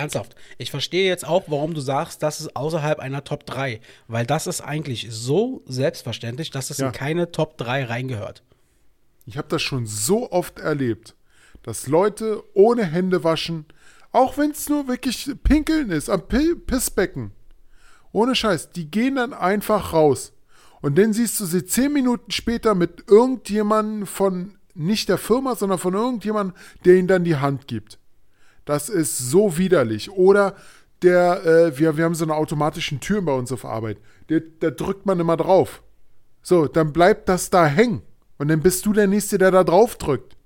Ernsthaft. 0.02 0.34
Ich 0.58 0.70
verstehe 0.70 1.06
jetzt 1.08 1.26
auch, 1.26 1.44
warum 1.48 1.74
du 1.74 1.80
sagst, 1.80 2.22
das 2.22 2.40
ist 2.40 2.54
außerhalb 2.56 2.98
einer 2.98 3.24
Top 3.24 3.46
3. 3.46 3.80
Weil 4.08 4.26
das 4.26 4.46
ist 4.46 4.60
eigentlich 4.60 5.06
so 5.10 5.62
selbstverständlich, 5.66 6.50
dass 6.50 6.70
es 6.70 6.78
Ja. 6.78 6.88
in 6.88 6.92
keine 6.92 7.30
Top 7.32 7.56
3 7.58 7.84
reingehört. 7.84 8.42
Ich 9.26 9.36
habe 9.38 9.48
das 9.48 9.62
schon 9.62 9.86
so 9.86 10.30
oft 10.32 10.58
erlebt, 10.58 11.14
dass 11.62 11.86
Leute 11.86 12.42
ohne 12.54 12.84
Hände 12.84 13.22
waschen, 13.24 13.66
auch 14.10 14.36
wenn 14.36 14.50
es 14.50 14.68
nur 14.68 14.88
wirklich 14.88 15.30
Pinkeln 15.44 15.90
ist, 15.90 16.10
am 16.10 16.26
Pi- 16.28 16.54
Pissbecken, 16.56 17.32
ohne 18.12 18.34
Scheiß, 18.34 18.70
die 18.72 18.90
gehen 18.90 19.14
dann 19.16 19.32
einfach 19.32 19.92
raus. 19.92 20.32
Und 20.82 20.98
dann 20.98 21.12
siehst 21.12 21.38
du 21.40 21.46
sie 21.46 21.64
zehn 21.64 21.92
Minuten 21.92 22.30
später 22.32 22.74
mit 22.74 23.04
irgendjemandem 23.08 24.06
von 24.06 24.58
nicht 24.74 25.08
der 25.08 25.18
Firma, 25.18 25.54
sondern 25.54 25.78
von 25.78 25.94
irgendjemandem, 25.94 26.56
der 26.84 26.96
ihnen 26.96 27.06
dann 27.08 27.24
die 27.24 27.36
Hand 27.36 27.68
gibt. 27.68 27.98
Das 28.64 28.88
ist 28.88 29.18
so 29.18 29.58
widerlich. 29.58 30.10
Oder 30.10 30.56
der, 31.02 31.44
äh, 31.44 31.78
wir, 31.78 31.96
wir 31.96 32.04
haben 32.04 32.14
so 32.14 32.24
eine 32.24 32.34
automatischen 32.34 33.00
Türen 33.00 33.24
bei 33.24 33.32
uns 33.32 33.52
auf 33.52 33.64
Arbeit. 33.64 33.98
Der, 34.28 34.40
da 34.60 34.70
drückt 34.70 35.06
man 35.06 35.18
immer 35.20 35.36
drauf. 35.36 35.82
So, 36.42 36.66
dann 36.66 36.92
bleibt 36.92 37.28
das 37.28 37.50
da 37.50 37.66
hängen. 37.66 38.02
Und 38.38 38.48
dann 38.48 38.60
bist 38.60 38.86
du 38.86 38.92
der 38.92 39.06
Nächste, 39.06 39.38
der 39.38 39.50
da 39.50 39.64
drauf 39.64 39.96
drückt. 39.96 40.36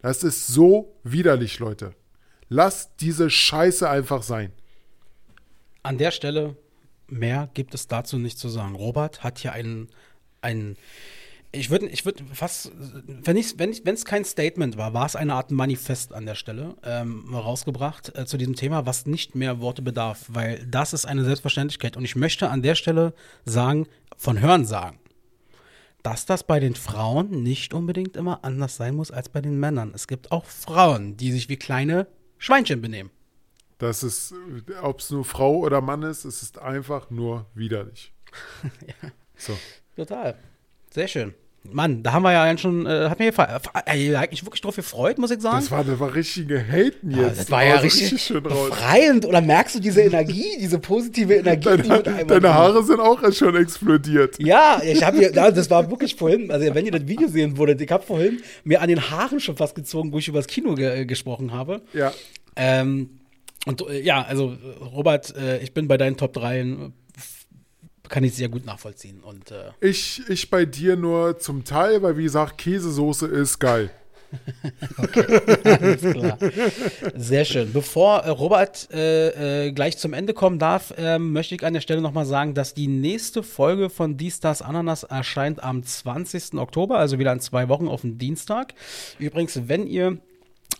Das 0.00 0.22
ist 0.22 0.46
so 0.46 0.96
widerlich, 1.02 1.58
Leute. 1.58 1.92
Lasst 2.48 3.00
diese 3.00 3.30
Scheiße 3.30 3.88
einfach 3.88 4.22
sein. 4.22 4.52
An 5.82 5.98
der 5.98 6.10
Stelle, 6.10 6.56
mehr 7.08 7.48
gibt 7.54 7.74
es 7.74 7.88
dazu 7.88 8.18
nicht 8.18 8.38
zu 8.38 8.48
sagen. 8.48 8.74
Robert 8.74 9.24
hat 9.24 9.38
hier 9.38 9.52
einen, 9.52 9.88
einen 10.42 10.76
ich 11.56 11.70
würde 11.70 11.86
ich 11.86 12.04
würd 12.04 12.22
fast, 12.32 12.72
wenn 13.06 13.36
es 13.36 13.58
wenn 13.58 13.72
wenn 13.84 13.96
kein 13.96 14.24
Statement 14.24 14.76
war, 14.76 14.94
war 14.94 15.06
es 15.06 15.16
eine 15.16 15.34
Art 15.34 15.50
Manifest 15.50 16.12
an 16.12 16.26
der 16.26 16.34
Stelle 16.34 16.76
ähm, 16.84 17.34
rausgebracht 17.34 18.16
äh, 18.16 18.26
zu 18.26 18.36
diesem 18.36 18.54
Thema, 18.54 18.86
was 18.86 19.06
nicht 19.06 19.34
mehr 19.34 19.60
Worte 19.60 19.82
bedarf, 19.82 20.26
weil 20.28 20.64
das 20.66 20.92
ist 20.92 21.06
eine 21.06 21.24
Selbstverständlichkeit. 21.24 21.96
Und 21.96 22.04
ich 22.04 22.16
möchte 22.16 22.50
an 22.50 22.62
der 22.62 22.74
Stelle 22.74 23.14
sagen, 23.44 23.86
von 24.16 24.40
Hören 24.40 24.64
sagen, 24.64 24.98
dass 26.02 26.26
das 26.26 26.44
bei 26.44 26.60
den 26.60 26.74
Frauen 26.74 27.42
nicht 27.42 27.74
unbedingt 27.74 28.16
immer 28.16 28.44
anders 28.44 28.76
sein 28.76 28.94
muss 28.94 29.10
als 29.10 29.28
bei 29.28 29.40
den 29.40 29.58
Männern. 29.58 29.92
Es 29.94 30.06
gibt 30.06 30.32
auch 30.32 30.44
Frauen, 30.44 31.16
die 31.16 31.32
sich 31.32 31.48
wie 31.48 31.56
kleine 31.56 32.06
Schweinchen 32.38 32.80
benehmen. 32.80 33.10
Das 33.78 34.02
ist, 34.02 34.32
ob 34.82 35.00
es 35.00 35.10
nur 35.10 35.24
Frau 35.24 35.56
oder 35.58 35.80
Mann 35.80 36.02
ist, 36.02 36.24
es 36.24 36.42
ist 36.42 36.58
einfach 36.58 37.10
nur 37.10 37.46
widerlich. 37.54 38.14
ja. 38.86 39.10
So. 39.36 39.56
Total. 39.96 40.38
Sehr 40.90 41.08
schön. 41.08 41.34
Mann, 41.72 42.02
da 42.02 42.12
haben 42.12 42.22
wir 42.22 42.32
ja 42.32 42.58
schon, 42.58 42.86
äh, 42.86 43.08
hat 43.08 43.18
mir 43.18 43.28
äh, 43.28 44.14
eigentlich 44.16 44.44
wirklich 44.44 44.60
drauf 44.60 44.76
gefreut, 44.76 45.18
muss 45.18 45.30
ich 45.30 45.40
sagen. 45.40 45.58
Das 45.58 45.70
war, 45.70 45.84
das 45.84 45.98
war 45.98 46.14
richtige 46.14 46.58
Haten 46.58 47.10
jetzt. 47.10 47.20
Ja, 47.20 47.28
das 47.28 47.50
war 47.50 47.64
ja 47.64 47.76
richtig, 47.76 48.02
richtig 48.02 48.22
schön 48.22 48.42
befreiend. 48.42 49.26
Oder 49.26 49.40
merkst 49.40 49.76
du 49.76 49.80
diese 49.80 50.02
Energie, 50.02 50.56
diese 50.60 50.78
positive 50.78 51.34
Energie? 51.34 51.64
Deine, 51.64 52.02
die 52.02 52.26
deine 52.26 52.54
Haare 52.54 52.82
sind 52.82 53.00
auch 53.00 53.20
schon 53.32 53.56
explodiert. 53.56 54.36
Ja, 54.38 54.80
ich 54.84 55.02
habe 55.04 55.18
hier, 55.18 55.32
das 55.32 55.70
war 55.70 55.90
wirklich 55.90 56.16
vorhin, 56.16 56.50
also 56.50 56.74
wenn 56.74 56.84
ihr 56.84 56.92
das 56.92 57.06
Video 57.06 57.28
sehen 57.28 57.56
würdet, 57.58 57.80
ich 57.80 57.90
habe 57.90 58.04
vorhin 58.04 58.40
mir 58.64 58.80
an 58.80 58.88
den 58.88 59.10
Haaren 59.10 59.40
schon 59.40 59.56
fast 59.56 59.74
gezogen, 59.74 60.12
wo 60.12 60.18
ich 60.18 60.28
über 60.28 60.38
das 60.38 60.46
Kino 60.46 60.74
ge 60.74 61.00
äh, 61.00 61.06
gesprochen 61.06 61.52
habe. 61.52 61.82
Ja. 61.92 62.12
Ähm, 62.56 63.10
und 63.66 63.88
äh, 63.88 64.00
ja, 64.00 64.22
also 64.22 64.56
Robert, 64.80 65.34
ich 65.62 65.72
bin 65.72 65.88
bei 65.88 65.96
deinen 65.96 66.16
Top 66.16 66.32
3 66.32 66.92
kann 68.08 68.24
ich 68.24 68.34
sehr 68.34 68.48
gut 68.48 68.64
nachvollziehen. 68.66 69.20
Und, 69.20 69.50
äh 69.50 69.70
ich, 69.80 70.22
ich 70.28 70.50
bei 70.50 70.64
dir 70.64 70.96
nur 70.96 71.38
zum 71.38 71.64
Teil, 71.64 72.02
weil 72.02 72.16
wie 72.16 72.24
gesagt, 72.24 72.58
Käsesoße 72.58 73.26
ist 73.26 73.58
geil. 73.58 73.90
okay, 74.98 75.40
alles 75.64 76.00
klar. 76.00 76.38
Sehr 77.14 77.44
schön. 77.44 77.72
Bevor 77.72 78.20
äh, 78.20 78.30
Robert 78.30 78.88
äh, 78.92 79.66
äh, 79.66 79.72
gleich 79.72 79.98
zum 79.98 80.12
Ende 80.12 80.34
kommen 80.34 80.58
darf, 80.58 80.92
ähm, 80.96 81.32
möchte 81.32 81.54
ich 81.54 81.64
an 81.64 81.74
der 81.74 81.80
Stelle 81.80 82.00
nochmal 82.00 82.26
sagen, 82.26 82.54
dass 82.54 82.74
die 82.74 82.88
nächste 82.88 83.42
Folge 83.42 83.90
von 83.90 84.16
Die 84.16 84.30
Stars 84.30 84.62
Ananas 84.62 85.04
erscheint 85.04 85.62
am 85.62 85.82
20. 85.82 86.54
Oktober, 86.54 86.98
also 86.98 87.18
wieder 87.18 87.32
in 87.32 87.40
zwei 87.40 87.68
Wochen 87.68 87.88
auf 87.88 88.02
den 88.02 88.18
Dienstag. 88.18 88.74
Übrigens, 89.18 89.68
wenn 89.68 89.86
ihr 89.86 90.18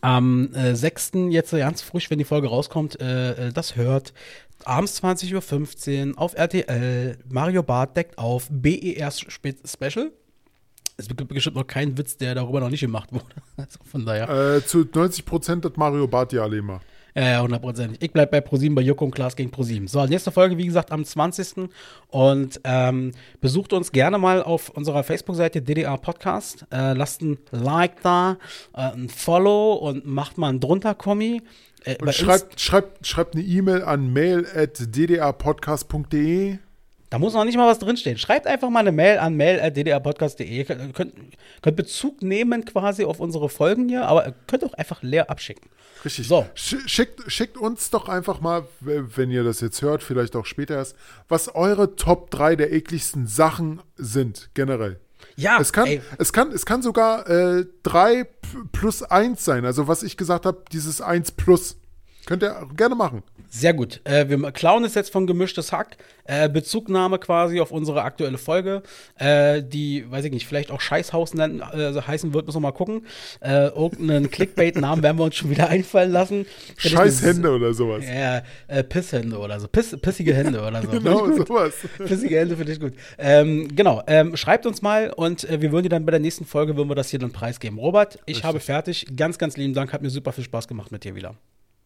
am 0.06 0.54
äh, 0.54 0.76
6. 0.76 1.12
jetzt 1.30 1.50
ganz 1.50 1.82
frisch, 1.82 2.10
wenn 2.10 2.18
die 2.18 2.24
Folge 2.24 2.46
rauskommt, 2.46 3.00
äh, 3.00 3.48
äh 3.48 3.52
das 3.52 3.74
hört, 3.74 4.12
abends 4.64 5.02
20.15 5.02 6.12
Uhr 6.12 6.18
auf 6.20 6.34
RTL. 6.36 7.18
Mario 7.28 7.64
Barth 7.64 7.96
deckt 7.96 8.16
auf. 8.16 8.46
BER 8.48 9.10
Special. 9.10 10.12
Es 10.96 11.08
gibt 11.08 11.26
bestimmt 11.28 11.56
noch 11.56 11.66
keinen 11.66 11.98
Witz, 11.98 12.16
der 12.16 12.36
darüber 12.36 12.60
noch 12.60 12.70
nicht 12.70 12.80
gemacht 12.80 13.12
wurde. 13.12 13.24
Also 13.56 13.78
von 13.84 14.06
daher. 14.06 14.28
Äh, 14.28 14.64
zu 14.64 14.86
90 14.92 15.24
Prozent 15.24 15.64
hat 15.64 15.76
Mario 15.76 16.06
Barth 16.06 16.32
ja 16.32 16.42
alle 16.42 16.58
immer. 16.58 16.80
Ja, 17.16 17.30
ja, 17.30 17.40
hundertprozentig. 17.40 18.02
Ich 18.02 18.12
bleibe 18.12 18.32
bei 18.32 18.42
ProSieben, 18.42 18.74
bei 18.74 18.82
Joko 18.82 19.06
und 19.06 19.14
Klaas 19.14 19.36
gegen 19.36 19.50
ProSieben. 19.50 19.88
So, 19.88 20.04
nächste 20.04 20.30
Folge, 20.30 20.58
wie 20.58 20.66
gesagt, 20.66 20.92
am 20.92 21.02
20. 21.02 21.70
Und 22.08 22.60
ähm, 22.64 23.12
besucht 23.40 23.72
uns 23.72 23.90
gerne 23.90 24.18
mal 24.18 24.42
auf 24.42 24.68
unserer 24.68 25.02
Facebook-Seite 25.02 25.62
DDA 25.62 25.96
Podcast. 25.96 26.66
Äh, 26.70 26.92
lasst 26.92 27.22
ein 27.22 27.38
Like 27.52 28.02
da, 28.02 28.36
äh, 28.74 28.92
ein 28.92 29.08
Follow 29.08 29.76
und 29.76 30.04
macht 30.04 30.36
mal 30.36 30.50
ein 30.50 30.60
drunter-Kommi. 30.60 31.40
Äh, 31.84 31.96
und 32.02 32.14
schreibt, 32.14 32.60
schreibt, 32.60 33.06
schreibt 33.06 33.34
eine 33.34 33.44
E-Mail 33.44 33.82
an 33.82 34.12
mail.ddrpodcast.de. 34.12 36.58
Da 37.10 37.18
muss 37.18 37.34
noch 37.34 37.44
nicht 37.44 37.56
mal 37.56 37.68
was 37.68 37.78
drinstehen. 37.78 38.18
Schreibt 38.18 38.46
einfach 38.46 38.68
mal 38.68 38.80
eine 38.80 38.92
Mail 38.92 39.18
an 39.18 39.36
mail.ddrpodcast.de. 39.36 40.64
Könnt, 40.64 40.94
könnt, 40.94 41.14
könnt 41.62 41.76
Bezug 41.76 42.22
nehmen 42.22 42.64
quasi 42.64 43.04
auf 43.04 43.20
unsere 43.20 43.48
Folgen 43.48 43.88
hier, 43.88 44.06
aber 44.06 44.34
könnt 44.46 44.64
auch 44.64 44.74
einfach 44.74 45.02
leer 45.02 45.30
abschicken. 45.30 45.70
Richtig. 46.04 46.26
So. 46.26 46.46
Schickt, 46.54 47.30
schickt 47.30 47.56
uns 47.56 47.90
doch 47.90 48.08
einfach 48.08 48.40
mal, 48.40 48.64
wenn 48.80 49.30
ihr 49.30 49.44
das 49.44 49.60
jetzt 49.60 49.82
hört, 49.82 50.02
vielleicht 50.02 50.36
auch 50.36 50.46
später 50.46 50.74
erst, 50.74 50.96
was 51.28 51.54
eure 51.54 51.96
Top 51.96 52.30
3 52.30 52.56
der 52.56 52.72
ekligsten 52.72 53.26
Sachen 53.26 53.80
sind, 53.96 54.50
generell. 54.54 54.98
Ja, 55.36 55.58
es 55.60 55.72
kann, 55.72 56.00
es 56.18 56.32
kann, 56.32 56.50
es 56.52 56.64
kann 56.64 56.82
sogar 56.82 57.28
äh, 57.28 57.66
3 57.82 58.26
plus 58.72 59.02
1 59.02 59.44
sein. 59.44 59.64
Also, 59.64 59.86
was 59.86 60.02
ich 60.02 60.16
gesagt 60.16 60.46
habe, 60.46 60.64
dieses 60.72 61.00
1 61.00 61.32
plus. 61.32 61.76
Könnt 62.26 62.42
ihr 62.42 62.68
gerne 62.76 62.94
machen. 62.94 63.22
Sehr 63.48 63.74
gut. 63.74 64.00
Äh, 64.04 64.28
wir 64.28 64.50
klauen 64.52 64.84
es 64.84 64.94
jetzt 64.94 65.10
von 65.10 65.26
Gemischtes 65.26 65.72
Hack. 65.72 65.96
Äh, 66.28 66.48
Bezugnahme 66.48 67.18
quasi 67.18 67.60
auf 67.60 67.70
unsere 67.70 68.02
aktuelle 68.02 68.38
Folge, 68.38 68.82
äh, 69.16 69.62
die, 69.62 70.10
weiß 70.10 70.24
ich 70.24 70.32
nicht, 70.32 70.46
vielleicht 70.46 70.72
auch 70.72 70.80
Scheißhaus 70.80 71.34
nennen, 71.34 71.60
äh, 71.60 72.00
heißen 72.00 72.34
wird, 72.34 72.46
müssen 72.46 72.56
wir 72.56 72.62
mal 72.62 72.72
gucken. 72.72 73.06
Äh, 73.40 73.68
irgendeinen 73.68 74.30
Clickbait-Namen 74.32 75.04
werden 75.04 75.18
wir 75.18 75.24
uns 75.24 75.36
schon 75.36 75.50
wieder 75.50 75.68
einfallen 75.68 76.10
lassen. 76.10 76.46
Scheißhände 76.78 77.50
oder 77.50 77.72
sowas. 77.74 78.04
Ja, 78.04 78.42
äh, 78.66 78.82
Pisshände 78.82 79.38
oder 79.38 79.60
so. 79.60 79.68
Piss, 79.68 79.96
pissige 80.00 80.34
Hände 80.34 80.60
oder 80.60 80.82
so. 80.82 80.88
genau, 80.90 81.30
sowas. 81.32 81.74
Pissige 81.98 82.38
Hände 82.38 82.56
finde 82.56 82.72
ich 82.72 82.80
gut. 82.80 82.94
Ähm, 83.18 83.68
genau, 83.74 84.02
ähm, 84.08 84.36
schreibt 84.36 84.66
uns 84.66 84.82
mal 84.82 85.12
und 85.14 85.46
wir 85.48 85.70
würden 85.70 85.84
dir 85.84 85.90
dann 85.90 86.04
bei 86.04 86.10
der 86.10 86.20
nächsten 86.20 86.44
Folge, 86.44 86.76
würden 86.76 86.90
wir 86.90 86.96
das 86.96 87.10
hier 87.10 87.20
dann 87.20 87.30
preisgeben. 87.30 87.78
Robert, 87.78 88.16
ich 88.26 88.36
Richtig. 88.36 88.44
habe 88.44 88.60
fertig. 88.60 89.06
Ganz, 89.16 89.38
ganz 89.38 89.56
lieben 89.56 89.74
Dank. 89.74 89.92
Hat 89.92 90.02
mir 90.02 90.10
super 90.10 90.32
viel 90.32 90.44
Spaß 90.44 90.66
gemacht 90.66 90.90
mit 90.90 91.04
dir 91.04 91.14
wieder. 91.14 91.36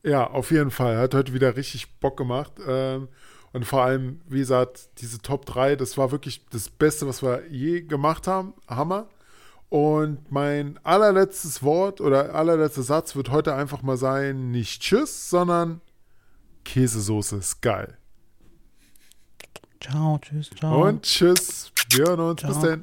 Ja, 0.03 0.27
auf 0.27 0.51
jeden 0.51 0.71
Fall. 0.71 0.97
Hat 0.97 1.15
heute 1.15 1.35
wieder 1.35 1.57
richtig 1.57 1.99
Bock 2.01 2.17
gemacht. 2.17 2.53
Ähm, 2.67 3.09
und 3.53 3.65
vor 3.65 3.83
allem, 3.83 4.21
wie 4.29 4.39
gesagt, 4.39 4.89
diese 4.99 5.19
Top 5.21 5.45
3, 5.47 5.77
das 5.77 5.99
war 5.99 6.13
wirklich 6.13 6.47
das 6.51 6.69
Beste, 6.69 7.07
was 7.07 7.23
wir 7.23 7.47
je 7.51 7.83
gemacht 7.83 8.27
haben. 8.27 8.55
Hammer. 8.69 9.09
Und 9.69 10.33
mein 10.33 10.81
allerletztes 10.83 11.63
Wort 11.63 12.01
oder 12.01 12.35
allerletzter 12.35 12.83
Satz 12.83 13.15
wird 13.15 13.31
heute 13.31 13.55
einfach 13.55 13.83
mal 13.83 13.97
sein: 13.97 14.51
nicht 14.51 14.83
Tschüss, 14.83 15.31
sondern 15.31 15.81
Käsesoße 16.65 17.37
ist 17.37 17.63
geil. 17.63 17.97
Ciao, 19.81 20.19
tschüss, 20.21 20.51
ciao. 20.51 20.87
Und 20.87 21.03
tschüss. 21.03 21.73
Wir 21.91 22.07
hören 22.07 22.21
uns. 22.21 22.41
Ciao. 22.41 22.53
Bis 22.53 22.63
dann. 22.63 22.83